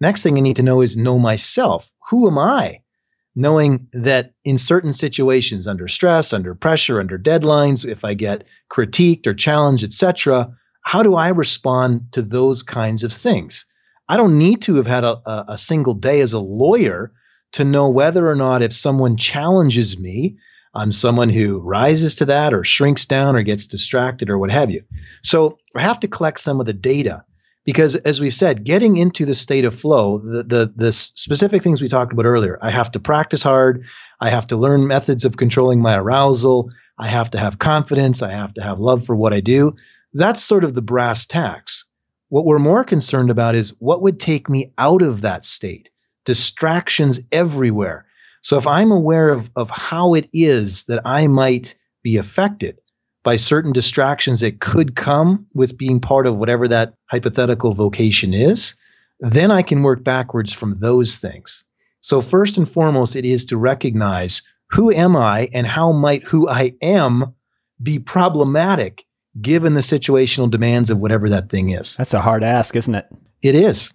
Next 0.00 0.22
thing 0.22 0.36
I 0.36 0.40
need 0.40 0.56
to 0.56 0.62
know 0.62 0.80
is 0.80 0.96
know 0.96 1.18
myself. 1.18 1.92
Who 2.08 2.26
am 2.26 2.38
I? 2.38 2.80
Knowing 3.36 3.86
that 3.92 4.32
in 4.44 4.58
certain 4.58 4.92
situations, 4.92 5.66
under 5.66 5.86
stress, 5.86 6.32
under 6.32 6.54
pressure, 6.54 7.00
under 7.00 7.18
deadlines, 7.18 7.86
if 7.86 8.04
I 8.04 8.14
get 8.14 8.44
critiqued 8.72 9.26
or 9.26 9.34
challenged, 9.34 9.84
etc., 9.84 10.48
how 10.82 11.02
do 11.02 11.14
I 11.14 11.28
respond 11.28 12.12
to 12.12 12.22
those 12.22 12.62
kinds 12.62 13.04
of 13.04 13.12
things? 13.12 13.66
I 14.08 14.16
don't 14.16 14.38
need 14.38 14.62
to 14.62 14.76
have 14.76 14.86
had 14.86 15.04
a, 15.04 15.20
a, 15.48 15.58
single 15.58 15.94
day 15.94 16.20
as 16.20 16.32
a 16.32 16.38
lawyer 16.38 17.12
to 17.52 17.64
know 17.64 17.88
whether 17.88 18.28
or 18.28 18.34
not 18.34 18.62
if 18.62 18.72
someone 18.72 19.16
challenges 19.16 19.98
me, 19.98 20.36
I'm 20.74 20.92
someone 20.92 21.30
who 21.30 21.60
rises 21.60 22.14
to 22.16 22.24
that 22.26 22.52
or 22.52 22.64
shrinks 22.64 23.06
down 23.06 23.36
or 23.36 23.42
gets 23.42 23.66
distracted 23.66 24.28
or 24.28 24.38
what 24.38 24.50
have 24.50 24.70
you. 24.70 24.82
So 25.22 25.58
I 25.76 25.82
have 25.82 26.00
to 26.00 26.08
collect 26.08 26.40
some 26.40 26.60
of 26.60 26.66
the 26.66 26.72
data 26.72 27.24
because 27.64 27.96
as 27.96 28.20
we've 28.20 28.34
said, 28.34 28.64
getting 28.64 28.96
into 28.96 29.24
the 29.24 29.34
state 29.34 29.64
of 29.64 29.74
flow, 29.74 30.18
the, 30.18 30.42
the, 30.42 30.72
the 30.74 30.92
specific 30.92 31.62
things 31.62 31.80
we 31.80 31.88
talked 31.88 32.12
about 32.12 32.26
earlier, 32.26 32.58
I 32.62 32.70
have 32.70 32.90
to 32.92 33.00
practice 33.00 33.42
hard. 33.42 33.84
I 34.20 34.30
have 34.30 34.46
to 34.48 34.56
learn 34.56 34.86
methods 34.86 35.24
of 35.24 35.36
controlling 35.36 35.80
my 35.80 35.96
arousal. 35.96 36.70
I 36.98 37.08
have 37.08 37.30
to 37.30 37.38
have 37.38 37.58
confidence. 37.58 38.22
I 38.22 38.32
have 38.32 38.54
to 38.54 38.62
have 38.62 38.78
love 38.78 39.04
for 39.04 39.16
what 39.16 39.32
I 39.32 39.40
do. 39.40 39.72
That's 40.12 40.42
sort 40.42 40.64
of 40.64 40.74
the 40.74 40.82
brass 40.82 41.26
tacks. 41.26 41.86
What 42.28 42.44
we're 42.44 42.58
more 42.58 42.84
concerned 42.84 43.30
about 43.30 43.54
is 43.54 43.74
what 43.78 44.02
would 44.02 44.20
take 44.20 44.48
me 44.48 44.72
out 44.78 45.02
of 45.02 45.22
that 45.22 45.44
state? 45.44 45.90
Distractions 46.24 47.20
everywhere. 47.32 48.06
So 48.42 48.58
if 48.58 48.66
I'm 48.66 48.90
aware 48.90 49.30
of, 49.30 49.50
of 49.56 49.70
how 49.70 50.14
it 50.14 50.28
is 50.32 50.84
that 50.84 51.00
I 51.04 51.26
might 51.26 51.74
be 52.02 52.16
affected 52.16 52.78
by 53.24 53.36
certain 53.36 53.72
distractions 53.72 54.40
that 54.40 54.60
could 54.60 54.94
come 54.94 55.46
with 55.54 55.76
being 55.76 55.98
part 55.98 56.26
of 56.26 56.38
whatever 56.38 56.68
that 56.68 56.94
hypothetical 57.06 57.74
vocation 57.74 58.32
is, 58.32 58.76
then 59.18 59.50
I 59.50 59.62
can 59.62 59.82
work 59.82 60.04
backwards 60.04 60.52
from 60.52 60.74
those 60.74 61.16
things. 61.16 61.64
So 62.02 62.20
first 62.20 62.58
and 62.58 62.68
foremost, 62.68 63.16
it 63.16 63.24
is 63.24 63.44
to 63.46 63.56
recognize 63.56 64.42
who 64.70 64.92
am 64.92 65.16
I 65.16 65.48
and 65.52 65.66
how 65.66 65.90
might 65.92 66.22
who 66.24 66.48
I 66.48 66.74
am 66.82 67.34
be 67.82 67.98
problematic 67.98 69.04
given 69.40 69.74
the 69.74 69.80
situational 69.80 70.50
demands 70.50 70.90
of 70.90 70.98
whatever 70.98 71.28
that 71.30 71.48
thing 71.48 71.70
is. 71.70 71.96
That's 71.96 72.14
a 72.14 72.20
hard 72.20 72.44
ask, 72.44 72.76
isn't 72.76 72.94
it? 72.94 73.06
It 73.42 73.54
is. 73.54 73.94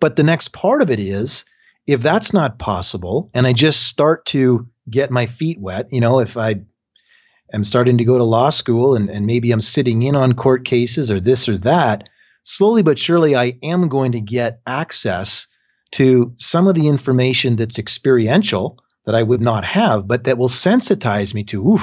But 0.00 0.16
the 0.16 0.22
next 0.22 0.52
part 0.52 0.82
of 0.82 0.90
it 0.90 0.98
is 0.98 1.44
if 1.86 2.02
that's 2.02 2.32
not 2.32 2.58
possible 2.58 3.30
and 3.34 3.46
I 3.46 3.52
just 3.52 3.84
start 3.84 4.26
to 4.26 4.68
get 4.90 5.10
my 5.10 5.26
feet 5.26 5.60
wet, 5.60 5.86
you 5.90 6.00
know, 6.00 6.18
if 6.18 6.36
I 6.36 6.56
am 7.56 7.64
starting 7.64 7.98
to 7.98 8.04
go 8.04 8.18
to 8.18 8.24
law 8.24 8.50
school 8.50 8.94
and, 8.94 9.10
and 9.10 9.26
maybe 9.26 9.50
I'm 9.50 9.60
sitting 9.60 10.02
in 10.02 10.14
on 10.14 10.34
court 10.34 10.64
cases 10.64 11.10
or 11.10 11.20
this 11.20 11.48
or 11.48 11.58
that, 11.58 12.08
slowly 12.44 12.82
but 12.82 12.98
surely 12.98 13.34
I 13.34 13.58
am 13.62 13.88
going 13.88 14.12
to 14.12 14.20
get 14.20 14.60
access 14.66 15.48
to 15.92 16.32
some 16.36 16.68
of 16.68 16.74
the 16.74 16.86
information 16.86 17.56
that's 17.56 17.78
experiential 17.78 18.78
that 19.06 19.14
I 19.14 19.22
would 19.22 19.40
not 19.40 19.64
have, 19.64 20.06
but 20.06 20.24
that 20.24 20.38
will 20.38 20.48
sensitize 20.48 21.32
me 21.32 21.42
to, 21.44 21.66
ooh, 21.66 21.80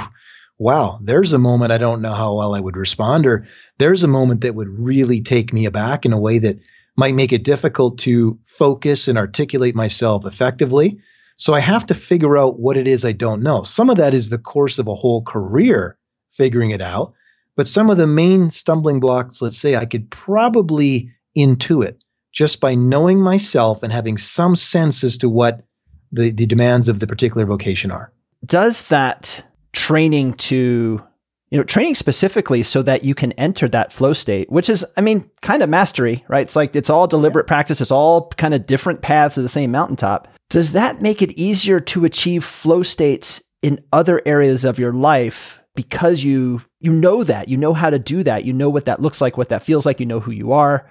wow, 0.60 1.00
there's 1.02 1.34
a 1.34 1.38
moment 1.38 1.72
I 1.72 1.78
don't 1.78 2.02
know 2.02 2.14
how 2.14 2.36
well 2.36 2.54
I 2.54 2.60
would 2.60 2.78
respond, 2.78 3.26
or 3.26 3.48
there's 3.80 4.04
a 4.04 4.08
moment 4.08 4.42
that 4.42 4.56
would 4.56 4.70
really 4.70 5.22
take 5.22 5.52
me 5.52 5.66
aback 5.66 6.06
in 6.06 6.14
a 6.14 6.20
way 6.20 6.40
that 6.40 6.60
might 6.96 7.16
make 7.16 7.34
it 7.34 7.44
difficult 7.44 7.98
to 8.00 8.38
focus 8.46 9.08
and 9.08 9.18
articulate 9.18 9.74
myself 9.74 10.26
effectively. 10.26 11.00
So 11.38 11.54
I 11.54 11.60
have 11.60 11.86
to 11.88 11.94
figure 11.94 12.38
out 12.38 12.60
what 12.60 12.78
it 12.78 12.88
is 12.88 13.04
I 13.06 13.12
don't 13.12 13.42
know. 13.42 13.64
Some 13.64 13.90
of 13.90 13.98
that 13.98 14.14
is 14.14 14.30
the 14.30 14.38
course 14.38 14.80
of 14.80 14.88
a 14.88 14.96
whole 14.96 15.24
career 15.24 15.98
figuring 16.30 16.72
it 16.72 16.82
out. 16.82 17.14
But 17.56 17.68
some 17.68 17.90
of 17.90 17.98
the 17.98 18.08
main 18.08 18.50
stumbling 18.50 19.00
blocks, 19.00 19.42
let's 19.42 19.58
say, 19.58 19.76
I 19.76 19.86
could 19.86 20.10
probably 20.10 21.12
intuit 21.38 21.98
just 22.34 22.60
by 22.60 22.74
knowing 22.74 23.22
myself 23.22 23.84
and 23.84 23.94
having 23.94 24.18
some 24.18 24.56
sense 24.56 25.04
as 25.04 25.18
to 25.18 25.30
what 25.30 25.64
the, 26.12 26.32
the 26.32 26.48
demands 26.48 26.90
of 26.90 27.00
the 27.00 27.08
particular 27.08 27.46
vocation 27.46 27.92
are. 27.92 28.12
Does 28.46 28.86
that 28.86 29.44
training 29.74 30.34
to 30.34 31.02
you 31.50 31.58
know 31.58 31.64
training 31.64 31.96
specifically 31.96 32.64
so 32.64 32.82
that 32.82 33.04
you 33.04 33.14
can 33.14 33.32
enter 33.34 33.68
that 33.68 33.92
flow 33.92 34.14
state 34.14 34.52
which 34.52 34.70
is 34.70 34.86
i 34.98 35.02
mean 35.02 35.28
kind 35.42 35.64
of 35.64 35.70
mastery 35.70 36.24
right 36.28 36.44
it's 36.44 36.56
like 36.56 36.76
it's 36.76 36.92
all 36.92 37.08
deliberate 37.08 37.48
practice 37.48 37.82
it's 37.82 37.92
all 37.92 38.30
kind 38.38 38.54
of 38.54 38.68
different 38.68 39.02
paths 39.02 39.36
to 39.36 39.42
the 39.42 39.50
same 39.50 39.72
mountaintop 39.72 40.28
does 40.54 40.74
that 40.74 41.02
make 41.02 41.24
it 41.24 41.32
easier 41.32 41.80
to 41.80 42.06
achieve 42.06 42.46
flow 42.46 42.84
states 42.84 43.42
in 43.64 43.84
other 43.92 44.22
areas 44.24 44.64
of 44.64 44.78
your 44.78 44.94
life 44.94 45.60
because 45.74 46.24
you 46.24 46.62
you 46.80 46.94
know 46.94 47.24
that 47.24 47.48
you 47.48 47.58
know 47.58 47.74
how 47.74 47.90
to 47.90 47.98
do 47.98 48.22
that 48.22 48.46
you 48.46 48.54
know 48.54 48.70
what 48.70 48.86
that 48.86 49.02
looks 49.02 49.20
like 49.20 49.36
what 49.36 49.50
that 49.50 49.64
feels 49.64 49.84
like 49.84 50.00
you 50.00 50.06
know 50.06 50.20
who 50.20 50.32
you 50.32 50.52
are? 50.52 50.88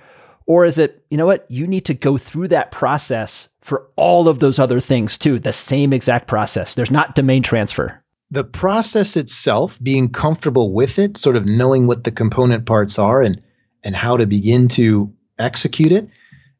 Or 0.46 0.64
is 0.64 0.78
it 0.78 1.06
you 1.10 1.16
know 1.16 1.26
what 1.26 1.48
you 1.48 1.68
need 1.68 1.84
to 1.84 1.94
go 1.94 2.18
through 2.18 2.48
that 2.48 2.72
process 2.72 3.48
for 3.60 3.88
all 3.94 4.26
of 4.26 4.40
those 4.40 4.58
other 4.58 4.80
things 4.80 5.16
too 5.16 5.38
the 5.38 5.52
same 5.52 5.92
exact 5.92 6.26
process. 6.26 6.74
There's 6.74 6.90
not 6.90 7.14
domain 7.14 7.44
transfer. 7.44 8.02
The 8.32 8.42
process 8.42 9.16
itself, 9.16 9.78
being 9.80 10.10
comfortable 10.10 10.72
with 10.72 10.98
it, 10.98 11.18
sort 11.18 11.36
of 11.36 11.46
knowing 11.46 11.86
what 11.86 12.02
the 12.02 12.10
component 12.10 12.66
parts 12.66 12.98
are 12.98 13.22
and 13.22 13.40
and 13.84 13.94
how 13.94 14.16
to 14.16 14.26
begin 14.26 14.66
to 14.70 15.14
execute 15.38 15.92
it, 15.92 16.08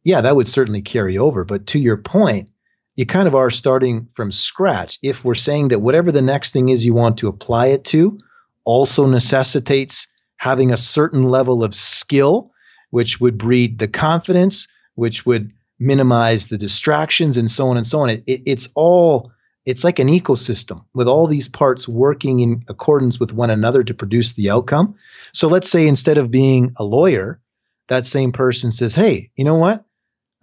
yeah, 0.05 0.21
that 0.21 0.37
would 0.37 0.47
certainly 0.47 0.83
carry 0.83 1.19
over. 1.19 1.45
But 1.45 1.67
to 1.69 1.81
your 1.81 1.97
point, 1.97 2.49
you 2.97 3.07
kind 3.07 3.27
of 3.27 3.35
are 3.35 3.51
starting 3.51 4.07
from 4.07 4.31
scratch. 4.31 4.99
If 5.03 5.25
we're 5.25 5.35
saying 5.35 5.69
that 5.69 5.81
whatever 5.81 6.13
the 6.13 6.23
next 6.23 6.53
thing 6.53 6.69
is 6.69 6.85
you 6.85 6.95
want 6.95 7.17
to 7.19 7.29
apply 7.29 7.67
it 7.67 7.85
to 7.87 8.19
also 8.65 9.07
necessitates 9.07 10.07
having 10.37 10.71
a 10.71 10.77
certain 10.77 11.25
level 11.25 11.65
of 11.65 11.75
skill, 11.75 12.51
which 12.91 13.21
would 13.21 13.39
breed 13.39 13.79
the 13.79 13.89
confidence, 13.89 14.69
which 14.95 15.25
would 15.25 15.53
minimize 15.79 16.49
the 16.49 16.59
distractions, 16.59 17.37
and 17.37 17.51
so 17.51 17.69
on 17.69 17.77
and 17.77 17.87
so 17.87 18.01
on. 18.01 18.11
It, 18.11 18.23
it, 18.27 18.43
it's 18.45 18.69
all 18.75 19.33
it's 19.65 19.85
like 19.85 20.01
an 20.01 20.09
ecosystem 20.09 20.85
with 20.93 21.07
all 21.07 21.29
these 21.29 21.49
parts 21.49 21.87
working 21.87 22.41
in 22.41 22.65
accordance 22.69 23.21
with 23.21 23.33
one 23.33 23.51
another 23.51 23.85
to 23.85 23.95
produce 23.95 24.33
the 24.33 24.51
outcome. 24.51 24.95
So 25.33 25.47
let's 25.47 25.71
say 25.71 25.87
instead 25.87 26.19
of 26.19 26.33
being 26.33 26.73
a 26.79 26.85
lawyer, 26.85 27.41
that 27.89 28.05
same 28.05 28.33
person 28.33 28.73
says, 28.73 28.95
Hey, 28.95 29.31
you 29.37 29.45
know 29.45 29.55
what? 29.55 29.85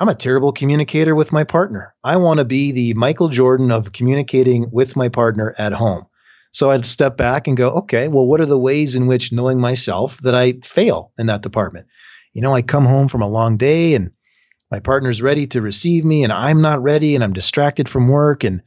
I'm 0.01 0.07
a 0.07 0.15
terrible 0.15 0.53
communicator 0.53 1.13
with 1.13 1.33
my 1.33 1.43
partner. 1.43 1.93
I 2.05 2.15
want 2.15 2.37
to 2.37 2.45
be 2.45 2.71
the 2.71 2.93
Michael 2.93 3.27
Jordan 3.27 3.69
of 3.69 3.91
communicating 3.91 4.69
with 4.71 4.95
my 4.95 5.09
partner 5.09 5.53
at 5.57 5.73
home. 5.73 6.05
So 6.53 6.71
I'd 6.71 6.85
step 6.85 7.17
back 7.17 7.47
and 7.47 7.57
go, 7.57 7.69
okay, 7.71 8.07
well, 8.07 8.25
what 8.25 8.39
are 8.39 8.45
the 8.45 8.57
ways 8.57 8.95
in 8.95 9.07
which 9.07 9.33
knowing 9.33 9.59
myself 9.59 10.17
that 10.21 10.33
I 10.33 10.53
fail 10.63 11.11
in 11.19 11.27
that 11.27 11.41
department? 11.41 11.87
You 12.33 12.41
know, 12.41 12.55
I 12.55 12.61
come 12.61 12.85
home 12.85 13.09
from 13.09 13.21
a 13.21 13.27
long 13.27 13.57
day 13.57 13.93
and 13.93 14.11
my 14.71 14.79
partner's 14.79 15.21
ready 15.21 15.45
to 15.47 15.61
receive 15.61 16.05
me 16.05 16.23
and 16.23 16.31
I'm 16.31 16.61
not 16.61 16.81
ready 16.81 17.13
and 17.13 17.23
I'm 17.23 17.33
distracted 17.33 17.89
from 17.89 18.07
work 18.07 18.45
and 18.45 18.61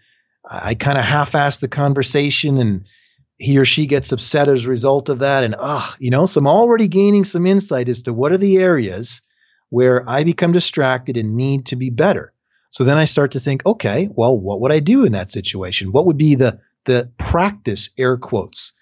I 0.49 0.75
kind 0.75 0.99
of 0.99 1.05
half-ass 1.05 1.59
the 1.59 1.69
conversation 1.69 2.59
and 2.59 2.87
he 3.39 3.59
or 3.59 3.65
she 3.65 3.87
gets 3.87 4.13
upset 4.13 4.49
as 4.49 4.67
a 4.67 4.69
result 4.69 5.09
of 5.09 5.21
that. 5.21 5.45
And 5.45 5.57
ah, 5.59 5.97
you 5.99 6.11
know, 6.11 6.27
so 6.27 6.41
I'm 6.41 6.47
already 6.47 6.89
gaining 6.89 7.25
some 7.25 7.47
insight 7.47 7.89
as 7.89 8.03
to 8.03 8.13
what 8.13 8.33
are 8.33 8.39
the 8.39 8.59
areas 8.59 9.23
where 9.73 10.07
I 10.07 10.23
become 10.23 10.53
distracted 10.53 11.17
and 11.17 11.35
need 11.35 11.65
to 11.67 11.77
be 11.77 11.89
better. 11.89 12.35
So 12.69 12.85
then 12.85 12.99
I 12.99 13.07
start 13.07 13.33
to 13.33 13.41
think, 13.41 13.65
okay, 13.65 14.11
well, 14.15 14.39
what 14.39 14.61
would 14.61 14.71
I 14.71 14.81
do 14.81 15.07
in 15.07 15.13
that 15.13 15.31
situation? 15.31 15.93
What 15.93 16.05
would 16.05 16.19
be 16.19 16.35
the 16.35 16.61
the 16.85 17.11
practice, 17.17 17.89
air 17.97 18.19
quotes? 18.19 18.75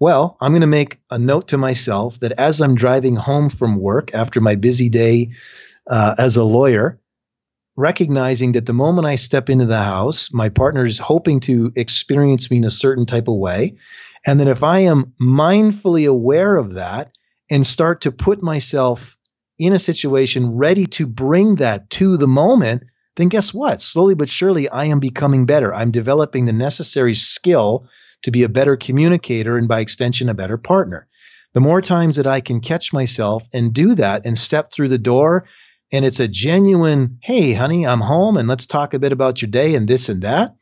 Well, 0.00 0.36
I'm 0.40 0.50
going 0.50 0.62
to 0.62 0.66
make 0.66 0.98
a 1.10 1.18
note 1.18 1.46
to 1.48 1.58
myself 1.58 2.18
that 2.20 2.32
as 2.32 2.60
I'm 2.60 2.74
driving 2.74 3.14
home 3.14 3.50
from 3.50 3.78
work 3.78 4.12
after 4.14 4.40
my 4.40 4.56
busy 4.56 4.88
day 4.88 5.30
uh, 5.88 6.16
as 6.18 6.36
a 6.36 6.42
lawyer, 6.42 6.98
recognizing 7.76 8.50
that 8.52 8.66
the 8.66 8.72
moment 8.72 9.06
I 9.06 9.14
step 9.14 9.48
into 9.48 9.66
the 9.66 9.82
house, 9.82 10.32
my 10.32 10.48
partner 10.48 10.84
is 10.84 10.98
hoping 10.98 11.38
to 11.40 11.72
experience 11.76 12.50
me 12.50 12.56
in 12.56 12.64
a 12.64 12.70
certain 12.70 13.06
type 13.06 13.28
of 13.28 13.36
way. 13.36 13.76
And 14.26 14.40
that 14.40 14.48
if 14.48 14.64
I 14.64 14.80
am 14.80 15.12
mindfully 15.22 16.08
aware 16.08 16.56
of 16.56 16.72
that 16.72 17.12
and 17.48 17.64
start 17.64 18.00
to 18.00 18.10
put 18.10 18.42
myself 18.42 19.16
in 19.58 19.72
a 19.72 19.78
situation 19.78 20.56
ready 20.56 20.86
to 20.86 21.06
bring 21.06 21.56
that 21.56 21.88
to 21.90 22.16
the 22.16 22.28
moment, 22.28 22.82
then 23.16 23.28
guess 23.28 23.52
what? 23.52 23.80
Slowly 23.80 24.14
but 24.14 24.28
surely, 24.28 24.68
I 24.68 24.86
am 24.86 25.00
becoming 25.00 25.46
better. 25.46 25.74
I'm 25.74 25.90
developing 25.90 26.46
the 26.46 26.52
necessary 26.52 27.14
skill 27.14 27.86
to 28.22 28.30
be 28.30 28.42
a 28.42 28.48
better 28.48 28.76
communicator 28.76 29.58
and 29.58 29.68
by 29.68 29.80
extension, 29.80 30.28
a 30.28 30.34
better 30.34 30.56
partner. 30.56 31.06
The 31.54 31.60
more 31.60 31.82
times 31.82 32.16
that 32.16 32.26
I 32.26 32.40
can 32.40 32.60
catch 32.60 32.92
myself 32.92 33.46
and 33.52 33.74
do 33.74 33.94
that 33.96 34.22
and 34.24 34.38
step 34.38 34.72
through 34.72 34.88
the 34.88 34.98
door, 34.98 35.46
and 35.92 36.04
it's 36.04 36.20
a 36.20 36.28
genuine, 36.28 37.18
hey, 37.22 37.52
honey, 37.52 37.86
I'm 37.86 38.00
home 38.00 38.38
and 38.38 38.48
let's 38.48 38.66
talk 38.66 38.94
a 38.94 38.98
bit 38.98 39.12
about 39.12 39.42
your 39.42 39.50
day 39.50 39.74
and 39.74 39.86
this 39.86 40.08
and 40.08 40.22
that, 40.22 40.54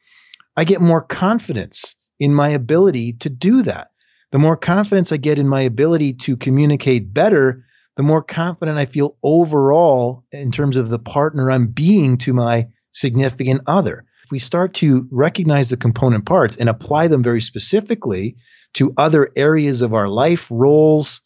I 0.57 0.65
get 0.65 0.81
more 0.81 1.03
confidence 1.03 1.95
in 2.19 2.35
my 2.35 2.49
ability 2.49 3.13
to 3.15 3.31
do 3.31 3.63
that. 3.63 3.89
The 4.33 4.39
more 4.39 4.57
confidence 4.57 5.13
I 5.13 5.17
get 5.17 5.39
in 5.39 5.49
my 5.49 5.61
ability 5.61 6.15
to 6.15 6.37
communicate 6.37 7.15
better, 7.15 7.65
the 8.01 8.05
more 8.05 8.23
confident 8.23 8.79
I 8.79 8.87
feel 8.87 9.19
overall 9.23 10.25
in 10.33 10.51
terms 10.51 10.79
of 10.79 10.89
the 10.89 10.99
partner 10.99 11.51
I'm 11.51 11.67
being 11.67 12.17
to 12.17 12.33
my 12.33 12.67
significant 12.93 13.61
other 13.67 14.07
if 14.25 14.33
we 14.33 14.39
start 14.39 14.73
to 14.77 15.07
recognize 15.11 15.69
the 15.69 15.77
component 15.77 16.25
parts 16.25 16.57
and 16.57 16.71
apply 16.71 17.09
them 17.09 17.23
very 17.23 17.43
specifically 17.43 18.37
to 18.73 18.95
other 18.97 19.29
areas 19.37 19.83
of 19.83 19.93
our 19.93 20.09
life, 20.09 20.51
roles, 20.51 21.21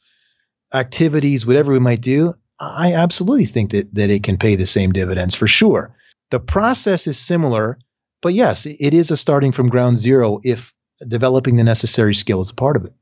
activities, 0.75 1.47
whatever 1.47 1.73
we 1.73 1.79
might 1.79 2.01
do, 2.01 2.35
I 2.59 2.93
absolutely 2.93 3.47
think 3.47 3.71
that, 3.71 3.95
that 3.95 4.11
it 4.11 4.25
can 4.25 4.37
pay 4.37 4.57
the 4.57 4.67
same 4.67 4.91
dividends 4.91 5.37
for 5.37 5.47
sure. 5.47 5.95
The 6.33 6.41
process 6.41 7.07
is 7.07 7.17
similar, 7.17 7.79
but 8.21 8.35
yes, 8.35 8.67
it 8.67 8.95
is 8.95 9.13
a 9.13 9.17
starting 9.17 9.53
from 9.53 9.69
ground 9.69 9.99
zero 9.99 10.41
if 10.43 10.75
developing 11.07 11.55
the 11.55 11.63
necessary 11.63 12.17
skill 12.17 12.41
is 12.41 12.51
a 12.51 12.55
part 12.55 12.77
of 12.77 12.85
it. 12.85 12.95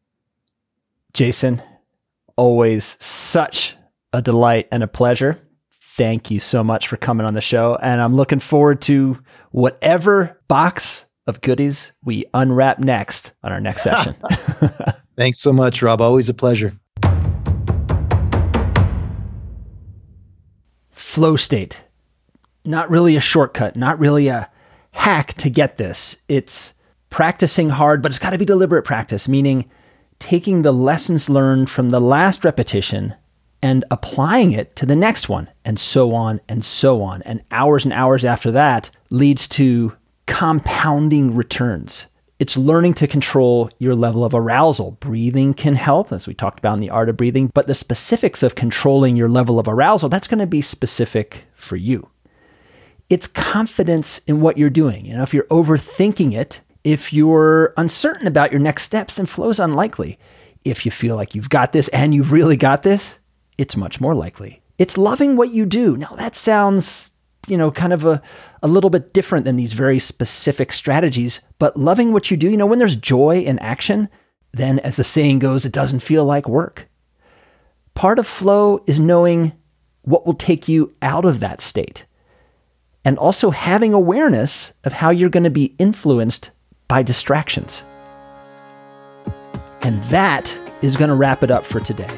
Jason, 1.15 1.63
always 2.37 2.97
such 3.05 3.77
a 4.13 4.23
delight 4.23 4.69
and 4.71 4.83
a 4.83 4.89
pleasure. 4.89 5.39
Thank 5.97 6.31
you 6.31 6.41
so 6.41 6.65
much 6.65 6.89
for 6.89 6.97
coming 6.97 7.27
on 7.27 7.35
the 7.35 7.41
show. 7.41 7.77
And 7.83 8.01
I'm 8.01 8.17
looking 8.17 8.41
forward 8.41 8.81
to 8.83 9.19
whatever 9.51 10.41
box 10.49 11.07
of 11.27 11.41
goodies 11.41 11.93
we 12.05 12.25
unwrap 12.35 12.79
next 12.79 13.33
on 13.43 13.53
our 13.53 13.61
next 13.61 13.83
session. 13.83 14.15
Thanks 15.17 15.41
so 15.41 15.53
much, 15.53 15.83
Rob. 15.83 16.01
Always 16.01 16.29
a 16.29 16.35
pleasure. 16.35 16.73
Flow 20.91 21.37
state. 21.37 21.83
Not 22.65 22.89
really 22.91 23.17
a 23.17 23.21
shortcut, 23.21 23.77
not 23.77 23.99
really 23.99 24.29
a 24.29 24.49
hack 24.93 25.35
to 25.35 25.51
get 25.51 25.77
this. 25.77 26.17
It's 26.29 26.73
practicing 27.11 27.69
hard, 27.69 28.01
but 28.03 28.11
it's 28.11 28.19
got 28.19 28.31
to 28.31 28.39
be 28.39 28.45
deliberate 28.45 28.85
practice, 28.85 29.29
meaning 29.29 29.69
taking 30.23 30.63
the 30.63 30.73
lessons 30.73 31.29
learned 31.29 31.69
from 31.69 31.91
the 31.91 32.01
last 32.01 32.45
repetition 32.45 33.15
and 33.61 33.85
applying 33.91 34.53
it 34.53 34.75
to 34.77 34.87
the 34.87 34.97
next 34.97 35.29
one, 35.29 35.49
and 35.65 35.79
so 35.79 36.15
on 36.15 36.41
and 36.49 36.65
so 36.65 37.03
on. 37.03 37.23
And 37.23 37.43
hours 37.51 37.85
and 37.85 37.93
hours 37.93 38.25
after 38.25 38.51
that 38.53 38.91
leads 39.11 39.47
to 39.49 39.97
compounding 40.27 41.35
returns. 41.35 42.07
It's 42.39 42.57
learning 42.57 42.95
to 42.95 43.07
control 43.07 43.71
your 43.79 43.95
level 43.95 44.25
of 44.25 44.35
arousal. 44.35 44.93
Breathing 44.93 45.55
can 45.55 45.75
help, 45.75 46.13
as 46.13 46.27
we 46.27 46.35
talked 46.35 46.59
about 46.59 46.75
in 46.75 46.81
the 46.81 46.91
art 46.91 47.09
of 47.09 47.17
breathing, 47.17 47.51
but 47.55 47.67
the 47.67 47.75
specifics 47.75 48.43
of 48.43 48.55
controlling 48.55 49.17
your 49.17 49.29
level 49.29 49.59
of 49.59 49.69
arousal, 49.69 50.09
that's 50.09 50.27
going 50.27 50.41
to 50.41 50.47
be 50.47 50.63
specific 50.63 51.45
for 51.55 51.77
you. 51.77 52.09
It's 53.09 53.27
confidence 53.27 54.21
in 54.27 54.41
what 54.41 54.57
you're 54.57 54.71
doing. 54.71 55.05
You 55.05 55.17
know, 55.17 55.23
if 55.23 55.35
you're 55.35 55.45
overthinking 55.45 56.33
it, 56.33 56.61
if 56.85 57.13
you're 57.13 57.73
uncertain 57.77 58.27
about 58.27 58.51
your 58.51 58.61
next 58.61 58.83
steps, 58.85 59.17
then 59.17 59.27
flow's 59.27 59.61
unlikely. 59.61 60.19
If 60.65 60.85
you 60.85 60.91
feel 60.91 61.17
like 61.17 61.35
you've 61.35 61.51
got 61.51 61.73
this 61.73 61.89
and 61.89 62.15
you've 62.15 62.33
really 62.33 62.57
got 62.57 62.83
this, 62.83 63.19
it's 63.59 63.77
much 63.77 64.01
more 64.01 64.15
likely. 64.15 64.63
It's 64.79 64.99
loving 64.99 65.37
what 65.37 65.51
you 65.51 65.67
do. 65.67 65.97
Now, 65.97 66.15
that 66.17 66.35
sounds, 66.35 67.11
you 67.47 67.57
know, 67.57 67.71
kind 67.71 67.93
of 67.93 68.05
a, 68.05 68.23
a 68.63 68.69
little 68.69 68.91
bit 68.91 69.13
different 69.13 69.45
than 69.45 69.57
these 69.57 69.73
very 69.73 69.99
specific 69.99 70.73
strategies, 70.73 71.41
but 71.59 71.77
loving 71.77 72.13
what 72.13 72.31
you 72.31 72.37
do, 72.37 72.51
you 72.51 72.57
know, 72.57 72.67
when 72.67 72.79
there's 72.79 72.97
joy 72.97 73.41
in 73.41 73.59
action, 73.61 74.09
then 74.53 74.79
as 74.81 74.97
the 74.97 75.05
saying 75.05 75.39
goes, 75.39 75.65
it 75.65 75.73
doesn't 75.73 76.01
feel 76.01 76.25
like 76.25 76.49
work. 76.49 76.89
Part 77.95 78.19
of 78.19 78.27
flow 78.27 78.83
is 78.87 78.99
knowing 78.99 79.53
what 80.03 80.27
will 80.27 80.35
take 80.35 80.69
you 80.69 80.95
out 81.03 81.25
of 81.25 81.41
that 81.41 81.61
state 81.61 82.07
and 83.05 83.19
also 83.19 83.51
having 83.51 83.93
awareness 83.93 84.73
of 84.85 84.93
how 84.95 85.11
you're 85.11 85.29
going 85.29 85.45
to 85.45 85.51
be 85.51 85.75
influenced 85.79 86.51
by 86.89 87.03
distractions. 87.03 87.85
And 89.83 90.03
that 90.05 90.55
is 90.83 90.97
going 90.97 91.09
to 91.09 91.15
wrap 91.15 91.43
it 91.43 91.51
up 91.51 91.65
for 91.65 91.81
today. 91.81 92.11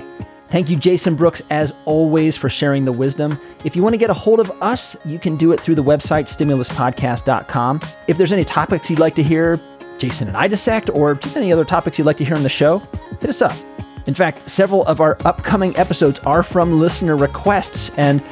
Thank 0.51 0.70
you, 0.70 0.77
Jason 0.77 1.16
Brooks, 1.16 1.43
as 1.51 1.73
always, 1.85 2.36
for 2.36 2.49
sharing 2.49 2.85
the 2.85 2.93
wisdom. 2.93 3.41
If 3.65 3.74
you 3.74 3.82
want 3.82 3.95
to 3.95 3.99
get 3.99 4.11
a 4.11 4.15
hold 4.15 4.39
of 4.39 4.51
us, 4.62 4.97
you 5.05 5.19
can 5.19 5.36
do 5.36 5.51
it 5.53 5.59
through 5.59 5.74
the 5.74 5.82
website, 5.82 6.27
stimuluspodcast.com. 6.27 7.81
If 8.07 8.19
there's 8.19 8.32
any 8.32 8.45
topics 8.45 8.89
you'd 8.89 9.01
like 9.01 9.16
to 9.16 9.23
hear 9.23 9.59
Jason 9.99 10.28
and 10.28 10.36
I 10.36 10.47
dissect, 10.47 10.91
or 10.91 11.15
just 11.15 11.36
any 11.36 11.53
other 11.53 11.65
topics 11.65 11.99
you'd 11.99 12.05
like 12.05 12.19
to 12.19 12.24
hear 12.24 12.36
on 12.36 12.43
the 12.43 12.49
show, 12.49 12.78
hit 13.20 13.31
us 13.31 13.43
up. 13.43 13.57
In 14.07 14.15
fact, 14.15 14.49
several 14.49 14.85
of 14.85 15.01
our 15.01 15.16
upcoming 15.24 15.77
episodes 15.77 16.20
are 16.20 16.43
from 16.43 16.78
listener 16.78 17.16
requests, 17.16 17.91
and 17.97 18.23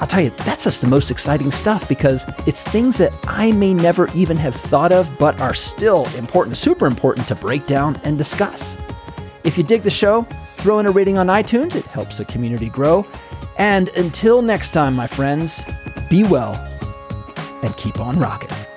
I'll 0.00 0.06
tell 0.06 0.20
you, 0.20 0.30
that's 0.30 0.64
just 0.64 0.80
the 0.80 0.86
most 0.86 1.10
exciting 1.10 1.50
stuff 1.50 1.88
because 1.88 2.24
it's 2.46 2.62
things 2.62 2.98
that 2.98 3.16
I 3.26 3.52
may 3.52 3.74
never 3.74 4.08
even 4.14 4.36
have 4.36 4.54
thought 4.54 4.92
of, 4.92 5.08
but 5.18 5.40
are 5.40 5.54
still 5.54 6.06
important, 6.16 6.56
super 6.56 6.86
important 6.86 7.26
to 7.28 7.34
break 7.34 7.66
down 7.66 8.00
and 8.04 8.16
discuss. 8.16 8.76
If 9.44 9.58
you 9.58 9.64
dig 9.64 9.82
the 9.82 9.90
show, 9.90 10.26
Throw 10.58 10.80
in 10.80 10.86
a 10.86 10.90
rating 10.90 11.18
on 11.18 11.28
iTunes, 11.28 11.76
it 11.76 11.84
helps 11.86 12.18
the 12.18 12.24
community 12.24 12.68
grow. 12.68 13.06
And 13.58 13.88
until 13.90 14.42
next 14.42 14.72
time, 14.72 14.94
my 14.94 15.06
friends, 15.06 15.62
be 16.10 16.24
well 16.24 16.56
and 17.62 17.76
keep 17.76 18.00
on 18.00 18.18
rocking. 18.18 18.67